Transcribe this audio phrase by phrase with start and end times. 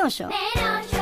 [0.00, 0.99] メロショー。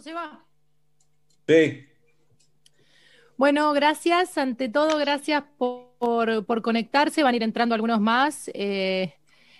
[0.00, 0.44] ¿Se va?
[1.46, 1.84] Sí.
[3.36, 4.38] Bueno, gracias.
[4.38, 7.22] Ante todo, gracias por, por conectarse.
[7.22, 8.50] Van a ir entrando algunos más.
[8.54, 9.14] Eh,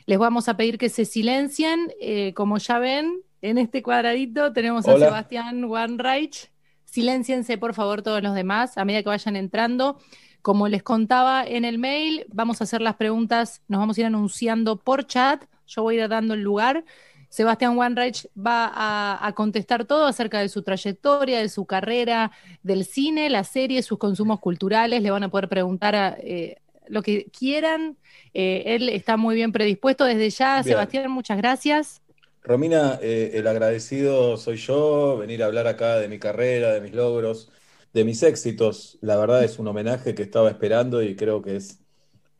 [0.06, 1.92] les vamos a pedir que se silencien.
[2.01, 4.98] Eh, como ya ven, en este cuadradito tenemos a.
[4.98, 6.50] Sebastián Wanreich.
[6.84, 9.98] Silenciense, por favor, todos los demás a medida que vayan entrando.
[10.41, 14.06] Como les contaba en el mail, vamos a hacer las preguntas, nos vamos a ir
[14.06, 15.45] anunciando por chat.
[15.67, 16.84] Yo voy a ir dando el lugar.
[17.28, 22.84] Sebastián Wanreich va a, a contestar todo acerca de su trayectoria, de su carrera, del
[22.84, 25.02] cine, la serie, sus consumos culturales.
[25.02, 26.56] Le van a poder preguntar a, eh,
[26.88, 27.96] lo que quieran.
[28.34, 30.54] Eh, él está muy bien predispuesto desde ya.
[30.62, 30.64] Bien.
[30.64, 32.00] Sebastián, muchas gracias.
[32.42, 36.94] Romina, eh, el agradecido soy yo, venir a hablar acá de mi carrera, de mis
[36.94, 37.50] logros,
[37.92, 38.98] de mis éxitos.
[39.02, 41.80] La verdad es un homenaje que estaba esperando y creo que es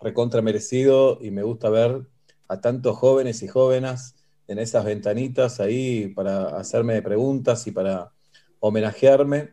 [0.01, 2.07] recontra merecido y me gusta ver
[2.47, 4.15] a tantos jóvenes y jóvenes
[4.49, 8.11] en esas ventanitas ahí para hacerme preguntas y para
[8.61, 9.51] homenajearme.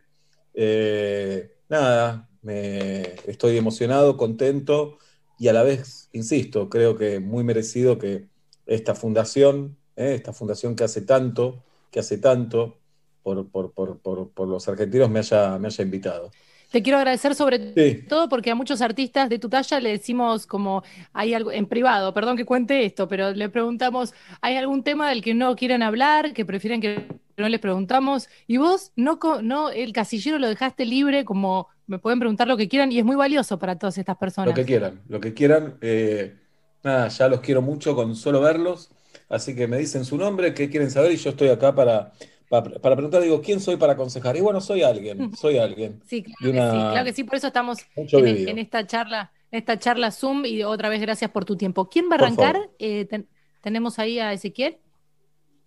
[0.54, 4.98] Eh, nada, me, estoy emocionado, contento
[5.38, 8.30] y a la vez, insisto, creo que muy merecido que
[8.66, 12.80] esta fundación, eh, esta fundación que hace tanto, que hace tanto
[13.22, 16.32] por, por, por, por, los argentinos me haya, me haya invitado.
[16.72, 18.04] Te quiero agradecer sobre Sí.
[18.08, 22.14] todo porque a muchos artistas de tu talla le decimos como hay algo en privado,
[22.14, 26.34] perdón que cuente esto, pero le preguntamos, ¿hay algún tema del que no quieran hablar,
[26.34, 28.28] que prefieren que no les preguntamos?
[28.48, 32.92] Y vos no el casillero lo dejaste libre, como me pueden preguntar lo que quieran
[32.92, 34.50] y es muy valioso para todas estas personas.
[34.50, 35.78] Lo que quieran, lo que quieran.
[35.82, 36.36] eh,
[36.84, 38.92] nada, ya los quiero mucho con solo verlos.
[39.30, 42.12] Así que me dicen su nombre, qué quieren saber y yo estoy acá para,
[42.50, 44.36] para, para preguntar, digo, ¿quién soy para aconsejar?
[44.38, 46.02] Y bueno, soy alguien, soy alguien.
[46.06, 49.32] Sí, claro de que sí, claro que sí, por eso estamos Mucho en, esta charla,
[49.52, 51.90] en esta charla Zoom y otra vez gracias por tu tiempo.
[51.90, 52.58] ¿Quién va a arrancar?
[52.80, 53.28] Eh, ten-
[53.62, 54.78] tenemos ahí a Ezequiel.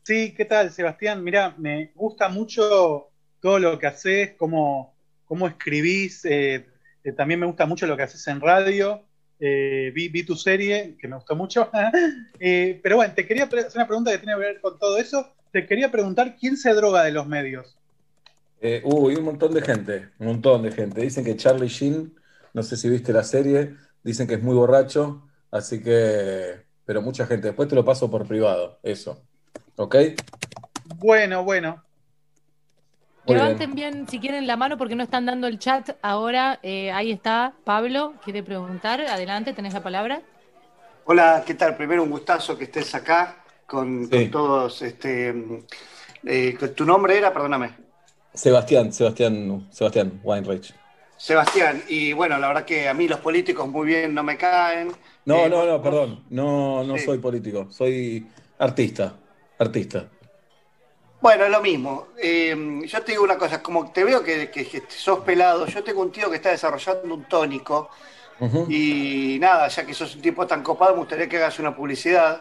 [0.02, 1.22] Sí, ¿qué tal, Sebastián?
[1.22, 3.10] Mira, me gusta mucho
[3.40, 6.24] todo lo que haces, cómo, cómo escribís.
[6.24, 6.66] eh,
[7.04, 9.04] eh, también me gusta mucho lo que haces en radio.
[9.38, 11.70] eh, vi, vi tu serie, que me gustó mucho.
[12.40, 15.34] Eh, pero bueno, te quería hacer una pregunta que tiene que ver con todo eso.
[15.52, 17.76] Te quería preguntar, ¿quién se droga de los medios?
[18.60, 21.00] Eh, uy, un montón de gente, un montón de gente.
[21.00, 22.14] Dicen que Charlie Sheen,
[22.52, 27.26] no sé si viste la serie, dicen que es muy borracho, así que, pero mucha
[27.26, 27.48] gente.
[27.48, 29.22] Después te lo paso por privado, eso.
[29.76, 29.96] ¿Ok?
[30.96, 31.82] Bueno, bueno.
[33.26, 34.08] Muy Levanten bien.
[34.08, 36.58] si quieren la mano porque no están dando el chat ahora.
[36.62, 39.00] Eh, ahí está Pablo, quiere preguntar.
[39.02, 40.22] Adelante, tenés la palabra.
[41.04, 41.76] Hola, ¿qué tal?
[41.76, 44.10] Primero un gustazo que estés acá con, Sí.
[44.10, 44.82] con todos.
[44.82, 45.34] Este,
[46.24, 47.32] eh, ¿Tu nombre era?
[47.32, 47.76] Perdóname.
[48.34, 50.74] Sebastián, Sebastián, Sebastián Weinreich.
[51.16, 51.82] Sebastián.
[51.88, 54.92] Y bueno, la verdad que a mí los políticos muy bien no me caen.
[55.24, 56.24] No, Eh, no, no, perdón.
[56.30, 57.04] No, no Sí.
[57.04, 58.26] soy político, soy
[58.58, 59.14] artista.
[59.58, 60.08] Artista.
[61.20, 62.08] Bueno, es lo mismo.
[62.22, 65.82] Eh, yo te digo una cosa, como te veo que, que- que sos pelado, yo
[65.82, 67.90] tengo un tío que está desarrollando un tónico
[68.68, 72.40] y nada, ya que sos un tipo tan copado, me gustaría que hagas una publicidad.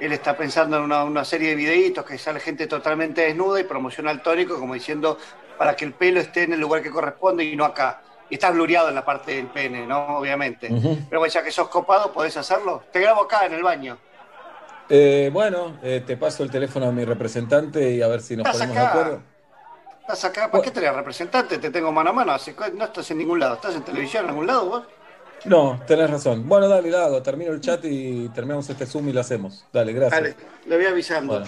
[0.00, 3.64] Él está pensando en una, una serie de videitos que sale gente totalmente desnuda y
[3.64, 5.18] promociona el tónico como diciendo
[5.56, 8.02] para que el pelo esté en el lugar que corresponde y no acá.
[8.28, 10.18] Y está blureado en la parte del pene, ¿no?
[10.18, 10.68] Obviamente.
[10.68, 12.82] Pero bueno, ya que sos copado, podés hacerlo.
[12.90, 13.98] Te grabo acá en el baño.
[14.88, 18.46] Eh, bueno, eh, te paso el teléfono a mi representante y a ver si nos
[18.46, 19.22] Estás ponemos de acuerdo.
[20.00, 20.50] ¿Estás acá?
[20.50, 21.58] ¿Para qué tenés representante?
[21.58, 22.36] Te tengo mano a mano.
[22.74, 23.54] No estás en ningún lado.
[23.54, 24.82] ¿Estás en televisión en algún lado vos?
[25.44, 26.48] No, tenés razón.
[26.48, 27.22] Bueno, dale, la hago.
[27.22, 29.64] Termino el chat y terminamos este Zoom y lo hacemos.
[29.72, 30.22] Dale, gracias.
[30.22, 30.34] Dale,
[30.66, 31.34] le voy avisando.
[31.34, 31.46] Bueno,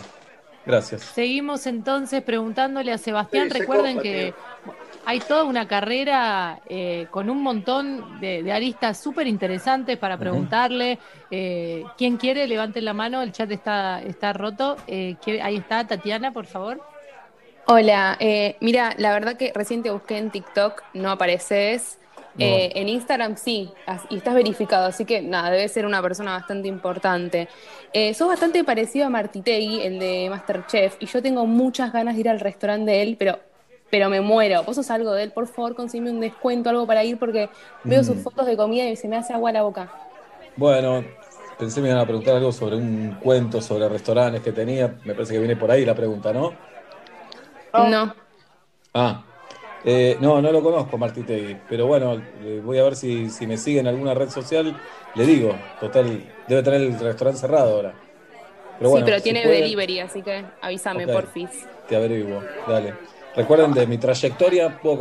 [0.67, 1.01] gracias.
[1.03, 3.51] Seguimos entonces preguntándole a Sebastián.
[3.51, 4.35] Sí, Recuerden copa, que
[4.65, 4.75] tío.
[5.07, 10.99] hay toda una carrera eh, con un montón de, de aristas súper interesantes para preguntarle.
[11.31, 12.47] Eh, ¿Quién quiere?
[12.47, 13.23] Levanten la mano.
[13.23, 14.77] El chat está, está roto.
[14.87, 16.83] Eh, ¿quiere- ahí está, Tatiana, por favor.
[17.69, 21.99] Hola, eh, mira, la verdad que recién te busqué en TikTok, no apareces.
[22.39, 22.45] No.
[22.45, 23.71] Eh, en Instagram sí,
[24.11, 27.49] y estás verificado, así que nada, debe ser una persona bastante importante.
[27.93, 32.21] Eh, sos bastante parecido a Martitegui, el de Masterchef, y yo tengo muchas ganas de
[32.21, 33.39] ir al restaurante de él, pero
[33.89, 34.65] pero me muero.
[34.65, 37.49] Vos sos algo de él, por favor, consígueme un descuento, algo para ir, porque
[37.85, 38.21] veo sus Mm.
[38.21, 39.89] fotos de comida y se me hace agua la boca.
[40.57, 41.05] Bueno,
[41.57, 44.97] pensé me iban a preguntar algo sobre un cuento sobre restaurantes que tenía.
[45.05, 46.33] Me parece que viene por ahí la pregunta.
[46.33, 46.53] No.
[47.73, 48.15] No.
[48.93, 49.23] Ah,
[49.87, 53.59] eh, no, no lo conozco, Martitegui, pero bueno, eh, voy a ver si, si me
[53.59, 54.83] sigue en alguna red social.
[55.15, 58.03] Le digo, total, debe tener el restaurante cerrado ahora.
[58.79, 61.09] Pero bueno, sí, pero si tiene puede, delivery, así que avísame, Ok.
[61.09, 61.69] porfis.
[61.85, 63.01] Te averiguo, dale.
[63.33, 64.99] Recuerden de mi trayectoria, puedo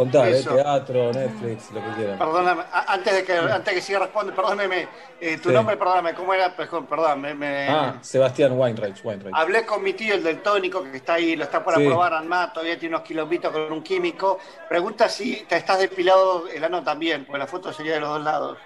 [0.00, 0.42] cont- contar, ¿eh?
[0.42, 2.18] Teatro, Netflix, lo que quieran.
[2.18, 4.88] Perdóname, antes de que, antes que siga responde, perdóneme,
[5.20, 5.54] eh, tu Sí.
[5.54, 6.54] nombre, perdóname, ¿cómo era?
[6.56, 9.34] Perdón, Perdón, me, me- Ah, Sebastián Weinreich, Weinreich.
[9.36, 11.84] hablé con mi tío, el del tónico, que está ahí, lo está por Sí.
[11.84, 14.38] aprobar, ANMAT, todavía tiene unos kilómetros con un químico.
[14.68, 18.22] Pregunta si te estás depilado el ano también, porque la foto sería de los dos
[18.22, 18.58] lados.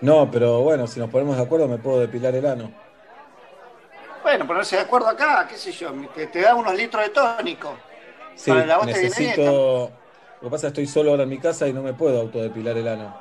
[0.00, 2.72] No, pero bueno, si nos ponemos de acuerdo me puedo depilar el ano.
[4.22, 7.76] Bueno, ponerse de acuerdo acá, qué sé yo, te, te da unos litros de tónico.
[8.34, 8.78] Sí, Para la
[10.42, 12.20] Lo que pasa es que estoy solo ahora en mi casa y no me puedo
[12.20, 13.18] autodepilar el ano.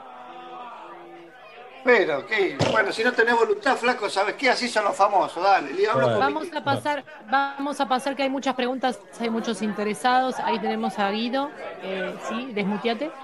[1.84, 2.58] Pero, ¿qué?
[2.72, 4.50] Bueno, si no tenés voluntad, flaco, ¿sabes qué?
[4.50, 5.74] Así son los famosos, dale.
[5.74, 6.20] le hablo Bueno.
[6.20, 10.40] Vamos a pasar, vamos a pasar que hay muchas preguntas, hay muchos interesados.
[10.40, 13.16] Ahí tenemos a Guido, eh, sí, desmuteate.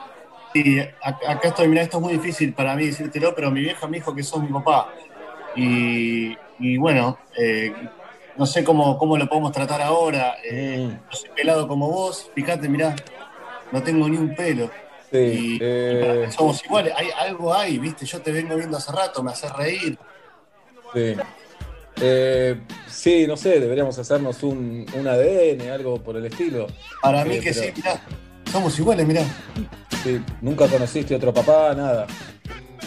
[0.53, 3.87] Sí, ac- acá estoy, mira, esto es muy difícil para mí decírtelo, pero mi vieja
[3.87, 4.87] me dijo que sos mi papá.
[5.53, 7.73] Y, y bueno, eh,
[8.35, 10.35] no sé cómo, cómo lo podemos tratar ahora.
[10.49, 12.95] Eh, Mm, no soy pelado como vos, fíjate, mirá,
[13.71, 14.69] no tengo ni un pelo.
[15.11, 19.23] sí, Y, eh, somos iguales, hay algo ahí, viste, yo te vengo viendo hace rato,
[19.23, 19.97] me haces reír.
[20.93, 21.15] sí.
[21.99, 26.67] Eh, sí, no sé, deberíamos hacernos un, un ADN, algo por el estilo.
[27.01, 28.01] Para mí Sí, que pero- sí, mirá,
[28.51, 29.23] somos iguales, mirá.
[30.03, 32.05] Sí, nunca conociste otro papá, nada.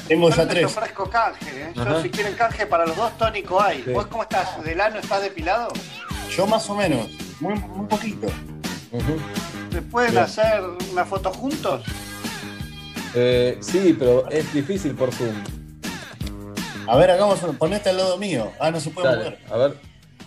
[0.07, 0.67] Tengo Yo ya no te tres.
[0.67, 1.73] ofrezco canje, ¿eh?
[1.75, 3.83] Yo, si quieren canje para los dos, tónico hay.
[3.83, 3.91] Sí.
[3.91, 4.63] ¿Vos cómo estás?
[4.63, 5.73] ¿Del ano estás depilado?
[6.37, 7.09] Yo más o menos,
[7.41, 8.29] muy, muy poquito.
[8.29, 9.50] ¿Se
[9.91, 10.25] pueden Bien.
[10.25, 10.63] hacer
[10.93, 11.85] una foto juntos?
[13.15, 15.35] Eh, sí, pero es difícil por Zoom.
[16.89, 18.51] A ver, hagamos ponete al lado mío.
[18.59, 19.39] Ah, no se puede Dale, mover.
[19.51, 19.77] a ver.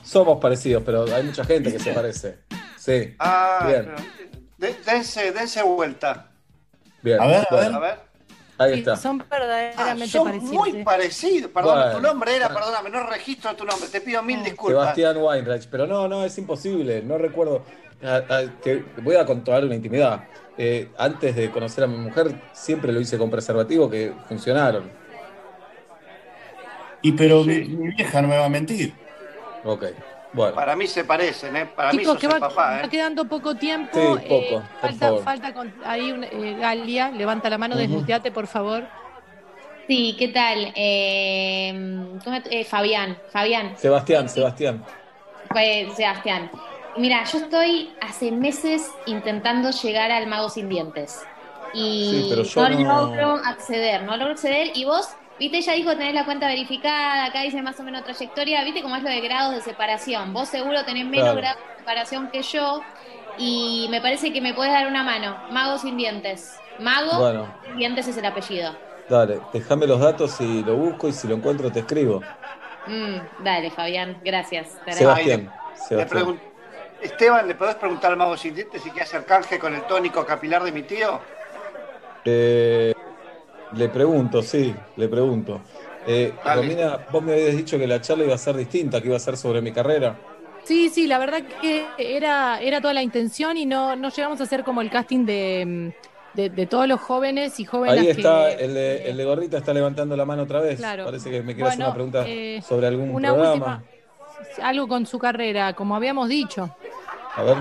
[0.04, 2.40] Somos parecidos, pero hay mucha gente que se parece.
[2.78, 3.92] Sí, Ah, Bien.
[4.58, 6.30] pero- dense, dense vuelta.
[7.02, 7.22] bien.
[7.22, 8.00] A ver, a bueno, A ver.
[8.58, 8.96] ahí Sí, está.
[8.98, 10.54] son Ah, verdaderamente son parecidos.
[10.54, 11.52] muy parecidos.
[11.52, 12.60] Perdón, Bueno, tu nombre era, bueno.
[12.66, 13.88] perdóname, no registro tu nombre.
[13.90, 14.82] Te pido mil disculpas.
[14.96, 17.64] Sebastián Weinreich, pero no, no, es imposible, no recuerdo.
[18.02, 20.28] Ah, ah, te voy a contar una intimidad.
[20.58, 24.92] Eh, antes de conocer a mi mujer, siempre lo hice con preservativo que funcionaron.
[27.02, 27.50] Y pero Sí.
[27.50, 28.94] mi, mi vieja no me va a mentir.
[29.64, 29.86] Ok,
[30.34, 30.56] bueno.
[30.56, 31.66] Para mí se parecen, ¿eh?
[31.76, 32.90] Para mí Chicos, sos que va, papá, va ¿eh?
[32.90, 33.92] quedando poco tiempo.
[33.94, 34.50] Sí, poco, eh,
[34.82, 35.24] por falta, favor.
[35.24, 38.84] falta con, ahí un- eh, Galia, levanta la mano, desmuteate, por favor.
[39.88, 40.72] Sí, ¿qué tal?
[40.76, 41.74] Eh,
[42.24, 44.86] ¿cómo te- eh, Fabián, Fabián, Sebastián, Sebastián.
[45.52, 46.50] fue Sebastián.
[46.98, 51.20] Mira, yo estoy hace meses intentando llegar al Mago Sin Dientes
[51.74, 55.08] y Sí, pero yo no, no- logro acceder, no logro acceder y vos,
[55.40, 58.96] viste, ya dijo tenés la cuenta verificada, acá dice más o menos trayectoria, viste cómo
[58.96, 61.38] es lo de grados de separación, vos seguro tenés menos Claro.
[61.38, 62.82] grados de separación que yo
[63.40, 66.54] y me parece que me podés dar una mano, Mago Sin Dientes.
[66.80, 68.72] Mago Bueno, Sin Dientes es el apellido.
[69.10, 72.22] dale, déjame los datos y lo busco y si lo encuentro te escribo.
[72.88, 74.68] Mm, dale, Fabián, gracias.
[74.92, 75.50] Sebastián.
[75.72, 76.53] Le Sebastián.
[77.04, 80.26] Esteban, ¿le podés preguntar al mago sin dientes si quiere hacer canje con el tónico
[80.26, 81.20] capilar de mi tío?
[82.26, 82.94] Eh,
[83.74, 85.62] le pregunto, sí, le pregunto.
[86.08, 86.34] Eh.
[86.44, 89.20] Romina, vos me habías dicho que la charla iba a ser distinta, que iba a
[89.20, 90.18] ser sobre mi carrera.
[90.64, 94.44] Sí, sí, la verdad que era, era toda la intención y no, no llegamos a
[94.44, 95.94] hacer como el casting de,
[96.34, 99.58] de, de todos los jóvenes y jóvenes Ahí está, que, el de, el de gorrita
[99.58, 100.78] está levantando la mano otra vez.
[100.78, 101.04] Claro.
[101.04, 103.52] Parece que me quiere hacer una pregunta eh, sobre algún una programa.
[103.54, 103.84] última,
[104.62, 106.76] algo con su carrera, como habíamos dicho.
[107.36, 107.58] A ver.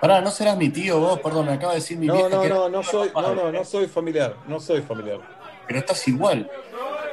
[0.00, 1.18] Pará, ¿no serás mi tío vos?
[1.20, 3.50] Perdón, me acaba de decir mi No, vieja no, que no, no soy, no, no,
[3.52, 5.18] no soy familiar, no soy familiar.
[5.66, 6.50] Pero estás igual.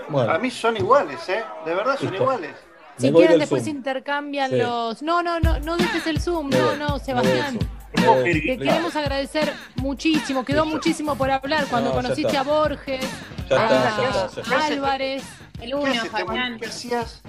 [0.09, 1.41] Bueno, Para mí son iguales, ¿eh?
[1.65, 2.23] De verdad son Listo.
[2.23, 2.55] iguales.
[2.97, 3.77] Si quieren después Zoom.
[3.77, 4.57] intercambian Sí.
[4.57, 5.01] los...
[5.01, 7.57] No, no, no, no dejes el Zoom, Me no, no, Sebastián.
[7.59, 8.05] Zoom.
[8.05, 10.75] ¿Puedo Eh, pedir Te queremos agradecer muchísimo, quedó Listo.
[10.77, 13.05] muchísimo por hablar cuando No, conociste a Borges,
[13.50, 14.57] Ya a, está, ya está, ya está.
[14.59, 15.23] a Álvarez.
[15.61, 15.93] El ¿Qué, uno?
[16.05, 16.59] Fabián.
[16.59, 17.21] ¿Qué hacías?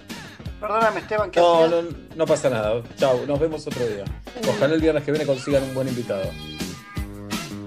[0.62, 1.82] Perdóname, Esteban, ¿qué No, no,
[2.14, 2.80] no pasa nada.
[2.96, 4.04] Chau, nos vemos otro día.
[4.48, 6.22] Ojalá el viernes que viene consigan un buen invitado.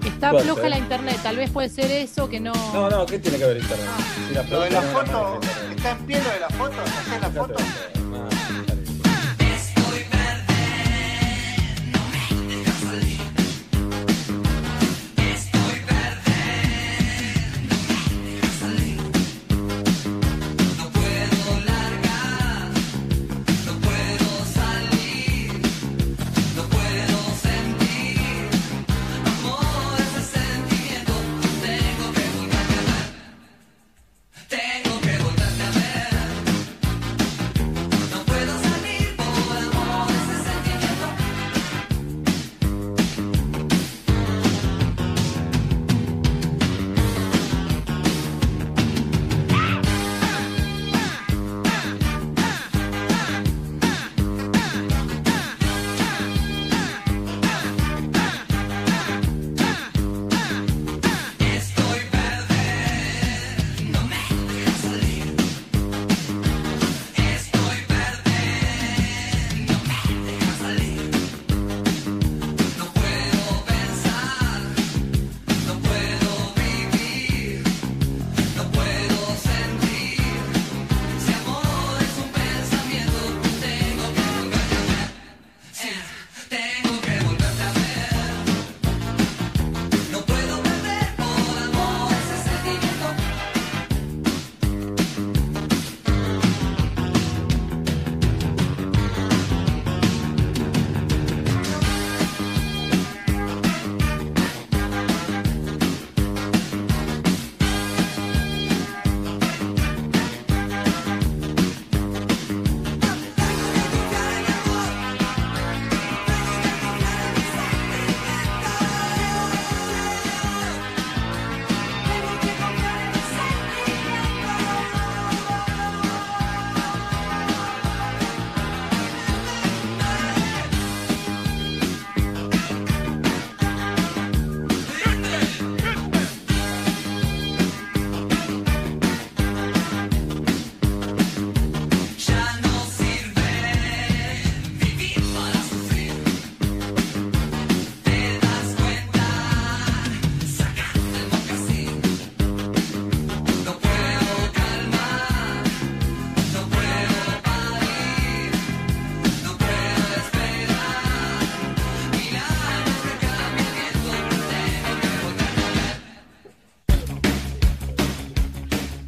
[0.02, 2.54] Está Suerte, floja la internet, tal vez puede ser eso que no...
[2.72, 3.88] No, no, ¿qué tiene que ver internet?
[4.28, 5.40] Si las Lo de la foto.
[5.76, 6.76] ¿está en pie lo de la foto?
[6.80, 7.95] ¿Hacés la foto?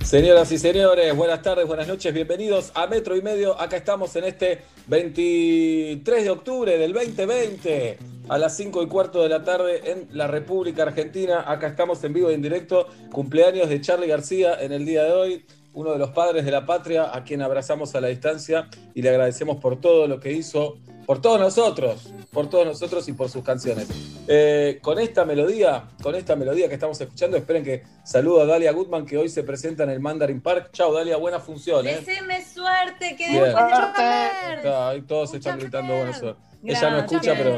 [0.09, 3.61] Señoras y señores, buenas tardes, buenas noches, bienvenidos a Metro y Medio.
[3.61, 7.99] Acá estamos en este 23 de octubre del 2020
[8.31, 11.45] a las 5 y cuarto de la tarde en la República Argentina.
[11.47, 12.87] Acá estamos en vivo y en directo.
[13.13, 16.65] Cumpleaños de Charlie García en el día de hoy, uno de los padres de la
[16.65, 20.79] patria, a quien abrazamos a la distancia y le agradecemos por todo lo que hizo,
[21.09, 23.89] por todos nosotros, por todos nosotros y por sus canciones.
[24.29, 28.73] Eh, con esta melodía, con esta melodía que estamos escuchando, esperen que saludo a Dalia
[28.73, 30.69] Goodman que hoy se presenta en el Mandarin Park.
[30.71, 31.87] Chao Dalia, buena función.
[31.87, 32.01] ¿eh?
[32.01, 33.43] Deseame suerte, que Bien.
[33.43, 36.43] después de todos Mucha están gritando buena suerte.
[36.63, 37.57] Ella no escucha, pero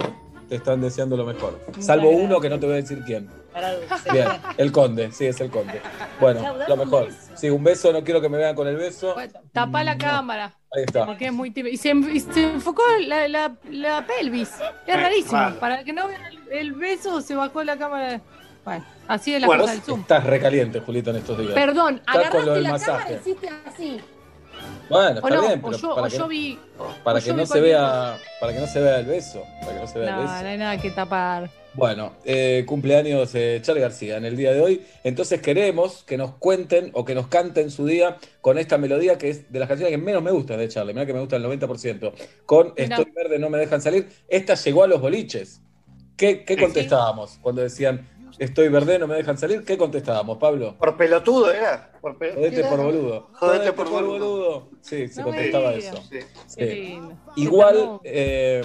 [0.49, 1.61] te están deseando lo mejor.
[1.81, 3.29] Salvo uno que no te voy a decir quién.
[3.53, 4.13] Para Dulce.
[4.13, 4.29] Bien,
[4.59, 5.81] el conde, sí, es el conde.
[6.21, 7.09] Bueno, Chau, lo mejor.
[7.35, 9.15] Sí, un beso, no quiero que me vean con el beso.
[9.15, 9.99] Bueno, Tapa la No.
[10.05, 10.55] cámara.
[10.73, 11.05] Ahí está.
[11.05, 11.73] Porque es muy tímido.
[11.75, 14.51] Y se, y se enfocó la, la, la pelvis.
[14.87, 15.33] Es rarísimo.
[15.41, 15.55] mal.
[15.57, 18.21] Para que no vean el, el beso, se bajó la cámara.
[18.65, 20.01] Bueno, así es la Bueno, cosa del Zoom.
[20.03, 21.53] estás recaliente, Julito, en estos días.
[21.55, 22.93] Perdón, Está con lo agarraste la masaje.
[22.99, 24.01] cámara y hiciste así.
[24.91, 26.59] Bueno, O está no, bien, o pero yo, para, o que, yo vi.
[27.03, 29.87] para que no se vea, para que no se vea el beso, para que no
[29.87, 30.47] se vea No, el no beso.
[30.47, 31.51] hay nada que tapar.
[31.75, 34.83] Bueno, eh, cumpleaños eh, Charlie García en el día de hoy.
[35.05, 39.31] Entonces queremos que nos cuenten o que nos canten su día con esta melodía que
[39.31, 40.93] es de las canciones que menos me gustan de Charlie.
[40.95, 42.13] Mira que me gusta el 90%.
[42.45, 42.73] Con.
[42.77, 44.09] Estoy verde, no me dejan salir.
[44.29, 45.61] Esta llegó a los boliches.
[46.17, 46.61] ¿Qué, qué Sí.
[46.61, 48.07] contestábamos cuando decían
[48.39, 49.65] Estoy verde, no me dejan salir?
[49.65, 50.75] ¿Qué contestábamos, Pablo?
[50.79, 51.93] Por pelotudo era.
[52.01, 53.29] Por pel- Jodete por boludo.
[53.35, 54.71] Jodete por boludo.
[54.81, 56.03] Sí, se No contestaba eso.
[56.09, 56.19] Sí.
[56.47, 56.99] Sí.
[57.37, 58.63] Igual, eh,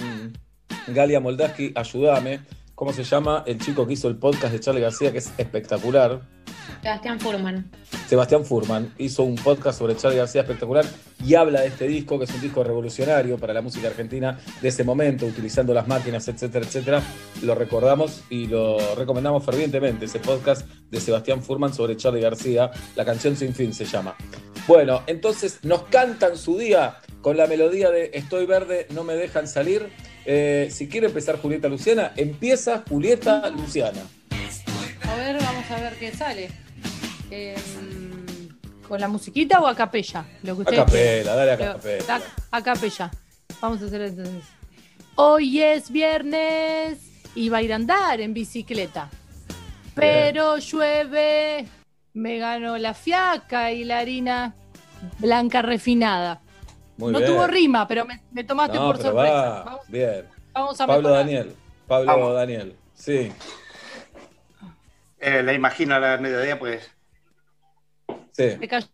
[0.87, 2.39] Galia Moldaski, ayúdame.
[2.75, 6.34] ¿Cómo se llama el chico que hizo el podcast de Charlie García, que es espectacular?
[6.81, 7.71] Sebastián Furman.
[8.07, 10.85] Sebastián Furman hizo un podcast sobre Charlie García espectacular
[11.25, 14.67] y habla de este disco, que es un disco revolucionario para la música argentina de
[14.67, 17.01] ese momento, utilizando las máquinas, etcétera, etcétera.
[17.41, 22.69] Lo recordamos y lo recomendamos fervientemente, ese podcast de Sebastián Furman sobre Charlie García.
[22.95, 24.15] La canción Sin Fin se llama.
[24.67, 29.47] Bueno, entonces nos cantan su día con la melodía de Estoy verde, no me dejan
[29.47, 29.89] salir.
[30.25, 34.01] Eh, si quiere empezar Julieta Luciana, empieza Julieta Luciana.
[35.15, 36.49] A ver, vamos a ver qué sale.
[37.31, 37.55] Eh,
[38.85, 40.25] ¿Con la musiquita o a capella?
[40.43, 42.21] Lo que A ustedes capela, dale a capela.
[42.51, 43.11] A, a capella.
[43.61, 44.43] Vamos a hacer entonces.
[45.15, 46.99] Hoy es viernes
[47.33, 49.09] y va a ir a andar en bicicleta.
[49.95, 51.65] Pero llueve,
[52.13, 54.53] me ganó la fiaca y la harina
[55.19, 56.41] blanca refinada.
[56.97, 57.31] Muy no bien.
[57.31, 59.33] tuvo rima, pero me, me tomaste No, por sorpresa.
[59.33, 59.63] va.
[59.63, 60.25] Vamos, Bien.
[60.53, 61.25] vamos a Pablo mejorar.
[61.25, 61.55] Daniel.
[61.87, 62.33] Pablo Vamos.
[62.35, 62.75] Daniel.
[62.93, 63.31] Sí,
[65.27, 66.87] Eh, la imagino a la mediodía, pues.
[68.31, 68.57] sí.
[68.59, 68.87] Me cayó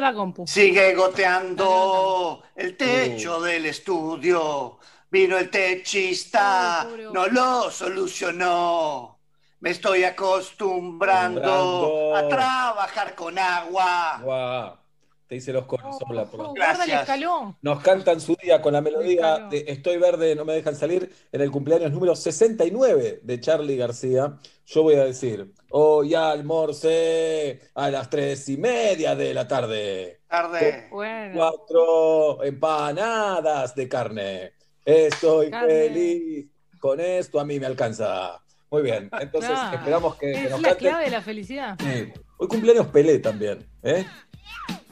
[0.00, 0.44] la compu.
[0.44, 4.80] Sigue goteando el techo del estudio.
[5.08, 9.20] Vino el techista, no lo solucionó.
[9.60, 14.80] Me estoy acostumbrando a trabajar con agua.
[15.28, 17.00] Te hice los coros, Oh, por oh, guarda el Gracias.
[17.02, 17.56] escalón.
[17.62, 21.40] Nos cantan su día con la melodía de Estoy verde, no me dejan salir en
[21.40, 24.36] el cumpleaños número 69 de Charlie García.
[24.70, 30.20] Yo voy a decir, hoy almorcé a las tres y media de la tarde.
[30.28, 30.88] Tarde.
[30.90, 31.34] Bueno.
[31.38, 34.52] Cuatro empanadas de carne.
[34.84, 35.68] Estoy Carne.
[35.72, 36.46] feliz.
[36.78, 38.42] Con esto a mí me alcanza.
[38.70, 39.08] Muy bien.
[39.18, 41.76] Entonces Ah, esperamos que, que Es nos la clave de la felicidad.
[41.80, 42.12] Sí.
[42.36, 44.04] Hoy cumpleaños Pelé también, ¿eh?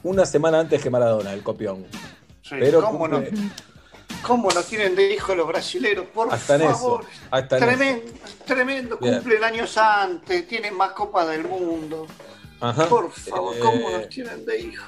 [0.01, 1.85] Una semana antes que Maradona, el copión.
[2.41, 3.51] Sí, Pero ¿Cómo, cumple- no,
[4.21, 6.05] ¿Cómo no tienen de hijo los brasileros?
[6.07, 6.71] Por hasta en eso.
[6.73, 7.05] favor.
[7.31, 7.71] Hasta en eso.
[7.75, 8.11] Tremendo,
[8.45, 8.97] tremendo.
[8.97, 9.15] Bien.
[9.15, 12.07] Cumplen años antes, tienen más copas del mundo.
[12.59, 12.87] Ajá.
[12.87, 14.85] Por favor, Eh, ¿cómo nos tienen de hijo?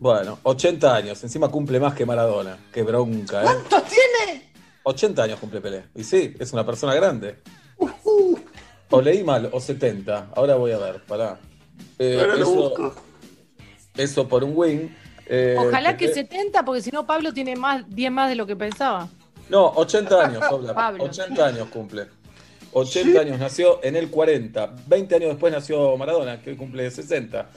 [0.00, 1.22] Bueno, 80 años.
[1.22, 2.58] Encima cumple más que Maradona.
[2.72, 3.44] Qué bronca, ¿eh?
[3.44, 4.50] ¿Cuántos tiene?
[4.82, 5.84] 80 años cumple Pelé.
[5.94, 7.38] Y sí, es una persona grande.
[8.90, 10.30] O leí mal, o 70.
[10.34, 11.38] Ahora voy a ver, pará.
[11.98, 12.94] Eh, Ahora lo eso, busco.
[13.96, 14.96] eso por un win.
[15.34, 18.46] Eh, Ojalá que Pelé- 70, porque si no, Pablo tiene más, 10 más de lo
[18.46, 19.08] que pensaba.
[19.48, 20.44] No, 80 años.
[20.74, 21.04] Pablo.
[21.04, 22.06] 80 años cumple.
[22.74, 24.74] 80 años nació en el 40.
[24.86, 27.48] 20 años después nació Maradona, que hoy cumple 60.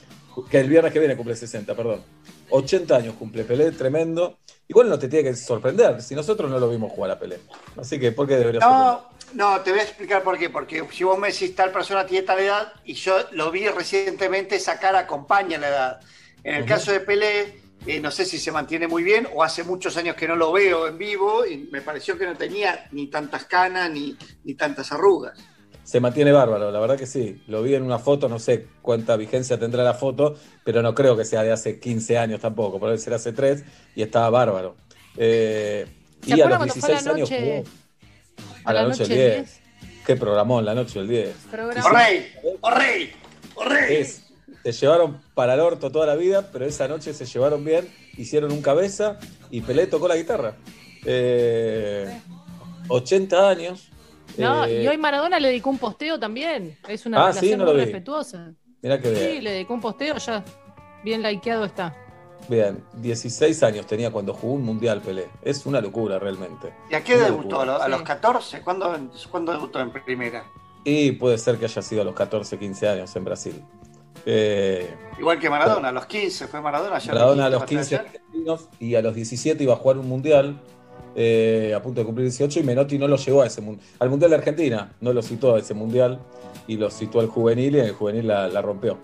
[0.50, 2.02] Que el viernes que viene cumple 60, perdón.
[2.50, 4.38] 80 años cumple Pelé, tremendo.
[4.70, 7.40] Igual no te tiene que sorprender, si nosotros no lo vimos jugar a Pelé.
[7.78, 10.50] Así que, ¿por qué debería No, no, te voy a explicar por qué.
[10.50, 14.56] Porque si vos me decís tal persona tiene tal edad y yo lo vi recientemente,
[14.56, 16.00] esa cara acompaña la edad.
[16.44, 19.64] En el caso de Pelé, eh, no sé si se mantiene muy bien o hace
[19.64, 23.08] muchos años que no lo veo en vivo y me pareció que no tenía ni
[23.08, 25.38] tantas canas ni, ni tantas arrugas.
[25.84, 27.44] Se mantiene bárbaro, la verdad que sí.
[27.48, 31.16] Lo vi en una foto, no sé cuánta vigencia tendrá la foto, pero no creo
[31.16, 33.64] que sea de hace 15 años tampoco, por ser hace 3
[33.96, 34.76] y estaba bárbaro.
[35.16, 35.86] Eh,
[36.24, 37.64] ¿Se y a los cuando fue a la 16 años noche- jugó.
[38.64, 39.62] A la, noche del 10.
[40.08, 41.36] Qué programón, la noche del 10.
[41.52, 42.00] Programa.
[42.64, 43.14] ¡Oh rey!
[44.66, 48.52] Se llevaron para el orto toda la vida, pero esa noche se llevaron bien, hicieron
[48.52, 49.20] un cabeza
[49.52, 50.56] y Pelé tocó la guitarra.
[51.06, 52.20] Eh,
[52.88, 53.90] 80 años.
[54.40, 56.76] No, Eh, y hoy Maradona le dedicó un posteo también.
[56.88, 58.54] Es una Ah, sí, relación no muy respetuosa.
[58.82, 59.32] Mirá que bien.
[59.36, 60.44] Sí, le dedicó un posteo, ya
[61.04, 61.96] bien likeado está.
[62.50, 65.30] Bien, 16 años tenía cuando jugó un mundial Pelé.
[65.44, 66.74] Es una locura realmente.
[66.90, 67.62] ¿Y a qué Una debutó?
[67.62, 67.78] ¿A, locura.
[67.78, 68.06] lo- a los Sí.
[68.06, 68.62] 14?
[68.62, 68.98] ¿Cuándo,
[69.30, 70.44] ¿Cuándo debutó en primera?
[70.84, 73.64] Y puede ser que haya sido a los 14, 15 años en Brasil.
[74.26, 77.00] Eh, Igual que Maradona, a los 15 fue Maradona.
[77.00, 78.20] ya Maradona a los 15 Patricia.
[78.20, 80.60] argentinos y a los 17 iba a jugar un mundial
[81.16, 83.62] eh, a punto de cumplir 18 y Menotti no lo llevó a ese
[84.00, 86.20] al mundial de Argentina, no lo citó a ese mundial
[86.68, 88.98] y lo citó al juvenil y en el juvenil la, la rompió.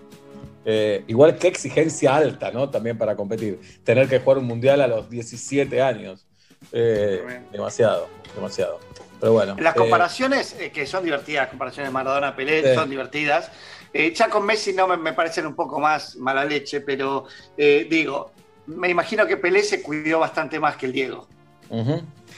[0.65, 2.69] Eh, igual que exigencia alta, ¿no?
[2.69, 3.59] También para competir.
[3.83, 6.27] Tener que jugar un mundial a los 17 años.
[6.71, 8.79] Eh, demasiado, demasiado.
[9.19, 9.55] Pero bueno.
[9.59, 13.51] Las comparaciones, eh, que son divertidas, comparaciones de Maradona-Pelé, son divertidas.
[13.93, 17.25] Eh, ya con Messi no me, me parecen un poco más mala leche, pero
[17.57, 18.31] eh, digo,
[18.67, 21.27] me imagino que Pelé se cuidó bastante más que el Diego.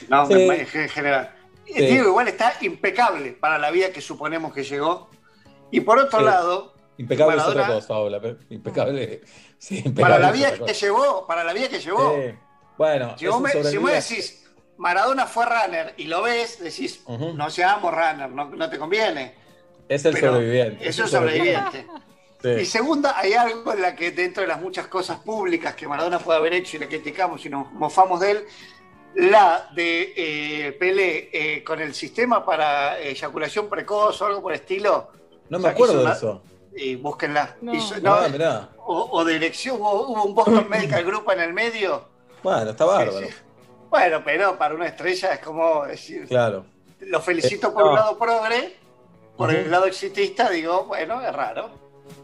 [0.08, 0.26] ¿no?
[0.26, 0.32] Sí.
[0.34, 1.34] En general.
[1.66, 1.86] El.
[1.86, 5.08] Diego igual está impecable para la vida que suponemos que llegó.
[5.70, 6.24] Y por otro Sí.
[6.24, 9.22] lado, Impecable es otra cosa, Paula, pero Impecable.
[9.58, 12.14] Sí, impecable para la es vida que llevó, para la vida que llevó.
[12.16, 12.34] Sí.
[12.76, 17.48] Bueno, Si vos me, si vos decís, Maradona fue runner y lo ves, decís, no
[17.50, 19.34] seamos runner, no, no te conviene.
[19.88, 20.88] Es el pero sobreviviente.
[20.88, 21.86] Es un sobreviviente.
[22.42, 22.66] Y Sí.
[22.66, 26.38] segunda, hay algo en la que dentro de las muchas cosas públicas que Maradona puede
[26.38, 28.44] haber hecho y le criticamos y nos mofamos de él,
[29.14, 34.60] la de eh, Pelé eh, con el sistema para eyaculación precoz o algo por el
[34.60, 35.10] estilo,
[35.48, 36.42] No O me sea, acuerdo de eso.
[36.76, 37.56] y búsquenla.
[37.62, 37.72] No.
[37.74, 38.68] Hizo- no, Ah, mirá.
[38.78, 42.08] o, o de elección, hubo, hubo un Boston Medical Group en el medio.
[42.42, 43.20] Bueno, está bárbaro.
[43.20, 43.34] Sí, sí.
[43.88, 46.66] Bueno, pero para una estrella es como decir, Claro.
[47.00, 48.76] lo felicito Eh, por un lado progre,
[49.36, 51.70] por el lado exitista digo, bueno, es raro.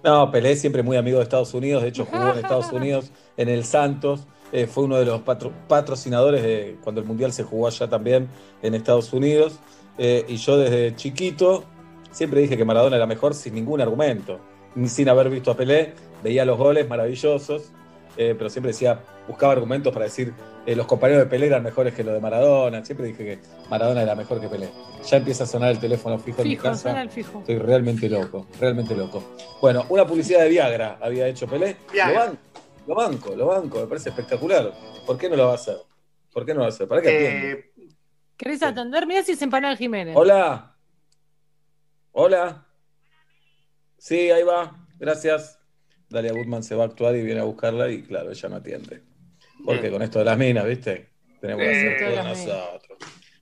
[0.04, 1.82] No, Pelé siempre muy amigo de Estados Unidos.
[1.82, 4.26] De hecho, jugó en Estados Unidos, en el Santos.
[4.52, 8.28] Eh, fue uno de los patro- patrocinadores de cuando el Mundial se jugó allá también
[8.62, 9.58] en Estados Unidos.
[9.98, 11.64] Eh, y yo desde chiquito
[12.10, 14.40] siempre dije que Maradona era mejor sin ningún argumento.
[14.74, 17.72] Ni sin haber visto a Pelé, veía los goles maravillosos,
[18.16, 20.34] eh, pero siempre decía, buscaba argumentos para decir
[20.66, 22.84] eh, los compañeros de Pelé eran mejores que los de Maradona.
[22.84, 24.68] Siempre dije que Maradona era mejor que Pelé.
[25.08, 26.74] Ya empieza a sonar el teléfono fijo, en mi casa.
[26.76, 27.40] suena el fijo.
[27.40, 29.22] Estoy realmente loco, realmente loco.
[29.60, 31.76] Bueno, una publicidad de Viagra había hecho Pelé.
[31.92, 32.26] Viagra.
[32.26, 32.40] Lo banco,
[32.86, 34.72] lo banco, lo banco, me parece espectacular.
[35.06, 35.76] ¿Por qué no lo va a hacer?
[36.32, 36.88] ¿Por qué no lo va a hacer?
[36.88, 37.52] ¿Para qué atiende?
[37.52, 37.70] Eh,
[38.36, 39.06] ¿Querés atender?
[39.06, 40.16] Mira si es empanada Jiménez.
[40.16, 40.76] Hola.
[42.12, 42.66] Hola.
[43.98, 44.86] Sí, ahí va.
[44.98, 45.59] Gracias.
[46.10, 49.02] Dalia Goodman se va a actuar y viene a buscarla y claro, ella no atiende.
[49.64, 51.08] Porque con esto de las minas, ¿viste?
[51.40, 52.98] Tenemos que hacer todo nosotros.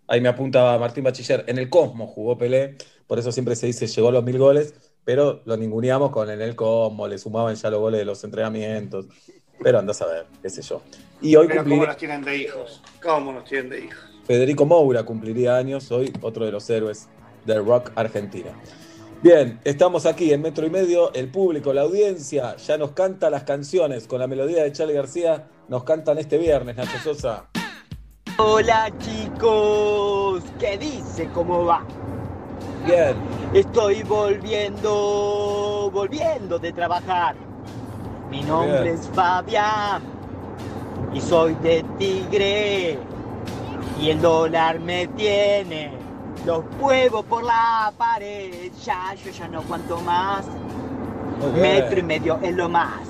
[0.07, 1.45] Ahí me apunta Martín Bachiller.
[1.47, 2.77] En el Cosmos jugó Pelé,
[3.07, 6.41] por eso siempre se dice llegó a los mil goles, pero lo ninguneamos con en
[6.41, 9.07] el Cosmos, le sumaban ya los goles de los entrenamientos.
[9.63, 10.83] Pero andás a ver, qué sé yo.
[11.21, 12.83] Y hoy pero ¿cómo nos tienen de hijos?
[13.03, 13.99] ¿Cómo nos tienen de hijos?
[14.25, 17.09] Federico Moura cumpliría años, hoy otro de los héroes
[17.45, 18.51] del rock argentino.
[19.21, 23.43] Bien, estamos aquí en Metro y Medio, el público, la audiencia, ya nos canta las
[23.43, 27.47] canciones con la melodía de Charlie García, nos cantan este viernes, Nacho Sosa.
[28.39, 31.29] Hola chicos, ¿qué dice?
[31.35, 31.85] ¿Cómo va?
[32.87, 33.17] Bien,
[33.55, 37.35] Estoy volviendo, volviendo de trabajar.
[38.31, 38.95] Mi nombre Bien.
[38.95, 40.01] es Fabián
[41.13, 42.99] y soy de Tigre.
[44.01, 45.98] Y el dólar me tiene
[46.49, 48.73] los huevos por la pared.
[48.83, 50.47] Ya, yo ya no cuanto más.
[50.47, 51.61] muy bien.
[51.61, 53.07] Metro y medio es lo más.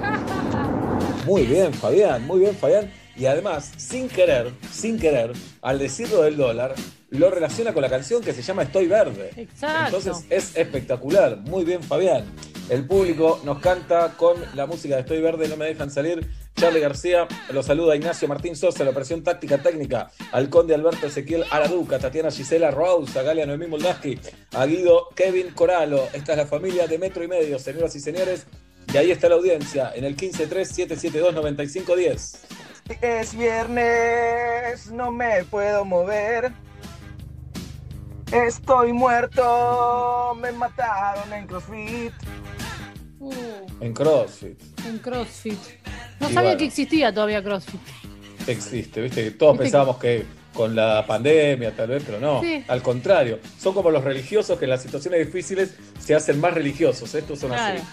[1.26, 2.88] Muy bien, Fabián, muy bien, Fabián.
[3.16, 6.76] Y además, sin querer, sin querer, al decirlo del dólar,
[7.10, 9.32] lo relaciona con la canción que se llama Estoy Verde.
[9.36, 9.96] Exacto.
[9.96, 11.38] Entonces es espectacular.
[11.38, 12.26] Muy bien, Fabián.
[12.68, 16.30] El público nos canta con la música de Estoy Verde, no me dejan salir.
[16.56, 21.44] Charlie García, lo saluda Ignacio Martín Sosa, la operación táctica técnica, al conde Alberto Ezequiel
[21.50, 24.18] Araduca, Tatiana Gisela Rose, a Galia Noemí Moldaski,
[24.54, 26.08] a Guido Kevin Coralo.
[26.14, 28.46] Esta es la familia de Metro y Medio, señoras y señores.
[28.90, 32.38] Y ahí está la audiencia, en el 153-772-9510.
[33.02, 36.54] Es viernes, no me puedo mover.
[38.32, 42.14] Estoy muerto, me mataron en CrossFit.
[43.26, 44.58] Uh, En CrossFit.
[44.86, 45.58] en CrossFit.
[46.20, 46.58] No Y sabía bueno.
[46.58, 47.80] que existía todavía CrossFit.
[48.46, 52.40] Existe, viste, que todos Viste que- pensábamos que con la pandemia tal vez, pero no,
[52.40, 52.64] Sí.
[52.68, 57.14] al contrario, son como los religiosos que en las situaciones difíciles se hacen más religiosos,
[57.14, 57.78] estos son Claro.
[57.78, 57.86] así.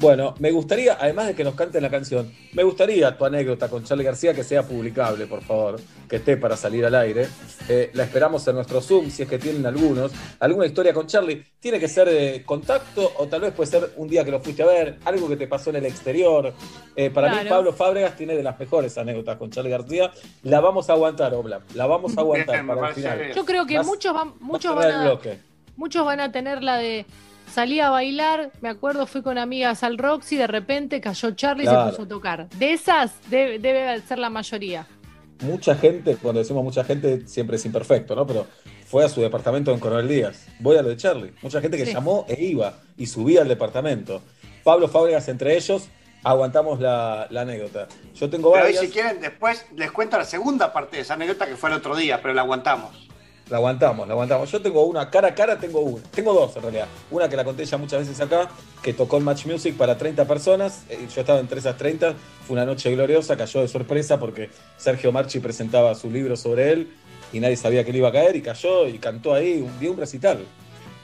[0.00, 3.82] Bueno, me gustaría, además de que nos canten la canción, me gustaría tu anécdota con
[3.82, 7.26] Charlie García que sea publicable, por favor, que esté para salir al aire.
[7.68, 10.12] Eh, la esperamos en nuestro Zoom, si es que tienen algunos.
[10.38, 14.06] Alguna historia con Charlie, tiene que ser de contacto o tal vez puede ser un
[14.08, 16.52] día que lo fuiste a ver, algo que te pasó en el exterior.
[16.94, 17.48] Eh, para mí.
[17.48, 20.12] Pablo Fábregas tiene de las mejores anécdotas con Charlie García.
[20.44, 23.32] La vamos a aguantar, Obla, la vamos a aguantar para el final.
[23.34, 25.38] Yo creo que Vas- muchos van, muchos van a, bloque.
[25.76, 27.04] muchos van a tener la de
[27.48, 31.66] salí a bailar, me acuerdo, fui con amigas al Roxy, de repente cayó Charlie y
[31.68, 32.48] se puso a tocar.
[32.50, 34.86] De esas debe, debe ser la mayoría.
[35.42, 38.26] mucha gente, cuando decimos mucha gente, siempre es imperfecto, ¿no?
[38.26, 38.46] Pero
[38.86, 40.46] fue a su departamento en Coronel Díaz.
[40.58, 41.32] Voy a lo de Charlie.
[41.42, 41.92] Mucha gente que Sí.
[41.92, 44.20] llamó e iba y subía al departamento.
[44.64, 45.88] Pablo Fábregas entre ellos,
[46.24, 47.86] aguantamos la, la anécdota.
[48.16, 51.14] Yo tengo Pero ahí varias, si quieren, después les cuento la segunda parte de esa
[51.14, 53.08] anécdota que fue el otro día, pero la aguantamos.
[53.50, 54.50] La aguantamos, la aguantamos.
[54.50, 56.02] Yo tengo una, cara a cara tengo una.
[56.10, 56.86] Tengo dos en realidad.
[57.10, 58.48] Una que la conté ya muchas veces acá,
[58.82, 60.84] que tocó en Match Music para 30 personas.
[60.88, 62.14] Eh, Yo estaba entre esas 30.
[62.46, 66.92] Fue una noche gloriosa, cayó de sorpresa porque Sergio Marchi presentaba su libro sobre él
[67.32, 69.92] y nadie sabía que le iba a caer y cayó y cantó ahí, un, dio
[69.92, 70.38] un recital.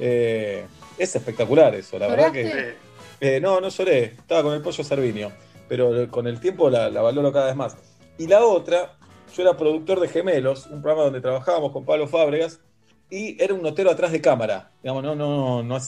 [0.01, 0.65] Eh,
[0.99, 2.43] es espectacular eso, la verdad que...
[2.43, 2.75] Eh,
[3.21, 5.33] Eh, no, no lloré, estaba con el pollo Servinio,
[5.69, 7.77] pero con el tiempo la, la valoro cada vez más.
[8.19, 8.97] Y la otra,
[9.35, 12.61] yo era productor de Gemelos, un programa donde trabajábamos con Pablo Fábregas,
[13.11, 14.70] y era un notero atrás de cámara.
[14.83, 15.79] Digamos, no, no, no,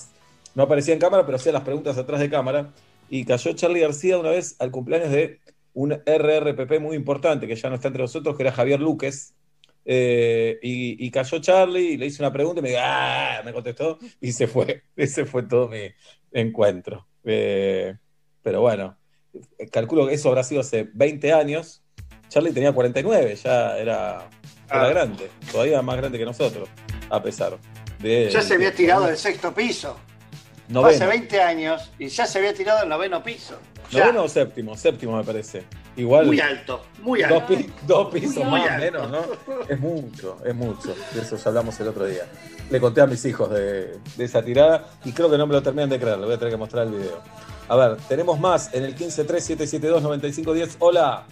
[0.55, 2.73] no aparecía en cámara, pero hacía las preguntas atrás de cámara.
[3.09, 5.41] Y cayó Charlie García una vez al cumpleaños de
[5.75, 9.35] un RRPP muy importante, que ya no está entre nosotros, que era Javier Luques.
[9.85, 13.41] Eh, y, cayó Charlie y le hice una pregunta y me, ¡Ah!
[13.45, 14.83] me contestó y se fue.
[14.97, 15.83] Ese fue todo mi
[16.33, 17.07] encuentro.
[17.25, 17.95] Eh,
[18.43, 18.99] pero bueno,
[19.71, 21.83] calculo que eso habrá sido hace 20 años.
[22.29, 24.29] Charlie tenía 49, ya era,
[24.69, 24.89] era Ah.
[24.89, 26.69] grande, todavía más grande que nosotros,
[27.09, 27.57] a pesar
[28.01, 28.29] de.
[28.31, 29.97] ya se había tirado del sexto piso.
[30.69, 33.57] Noveno, hace 20 años y ya se había tirado del noveno piso.
[33.93, 35.63] Ya, noveno o séptimo, séptimo me parece.
[35.97, 36.27] Igual.
[36.27, 37.47] muy alto, muy Dos, alto.
[37.47, 39.21] pi- dos pisos Muy más o menos, ¿no?
[39.69, 40.93] Es mucho, es mucho.
[41.15, 42.25] De eso ya hablamos el otro día.
[42.69, 45.63] Le conté a mis hijos de, de esa tirada y creo que no me lo
[45.63, 46.19] terminan de creer.
[46.19, 47.23] Le voy a tener que mostrar el video.
[47.69, 50.77] A ver, tenemos más en el 1537729510.
[50.81, 51.25] Hola.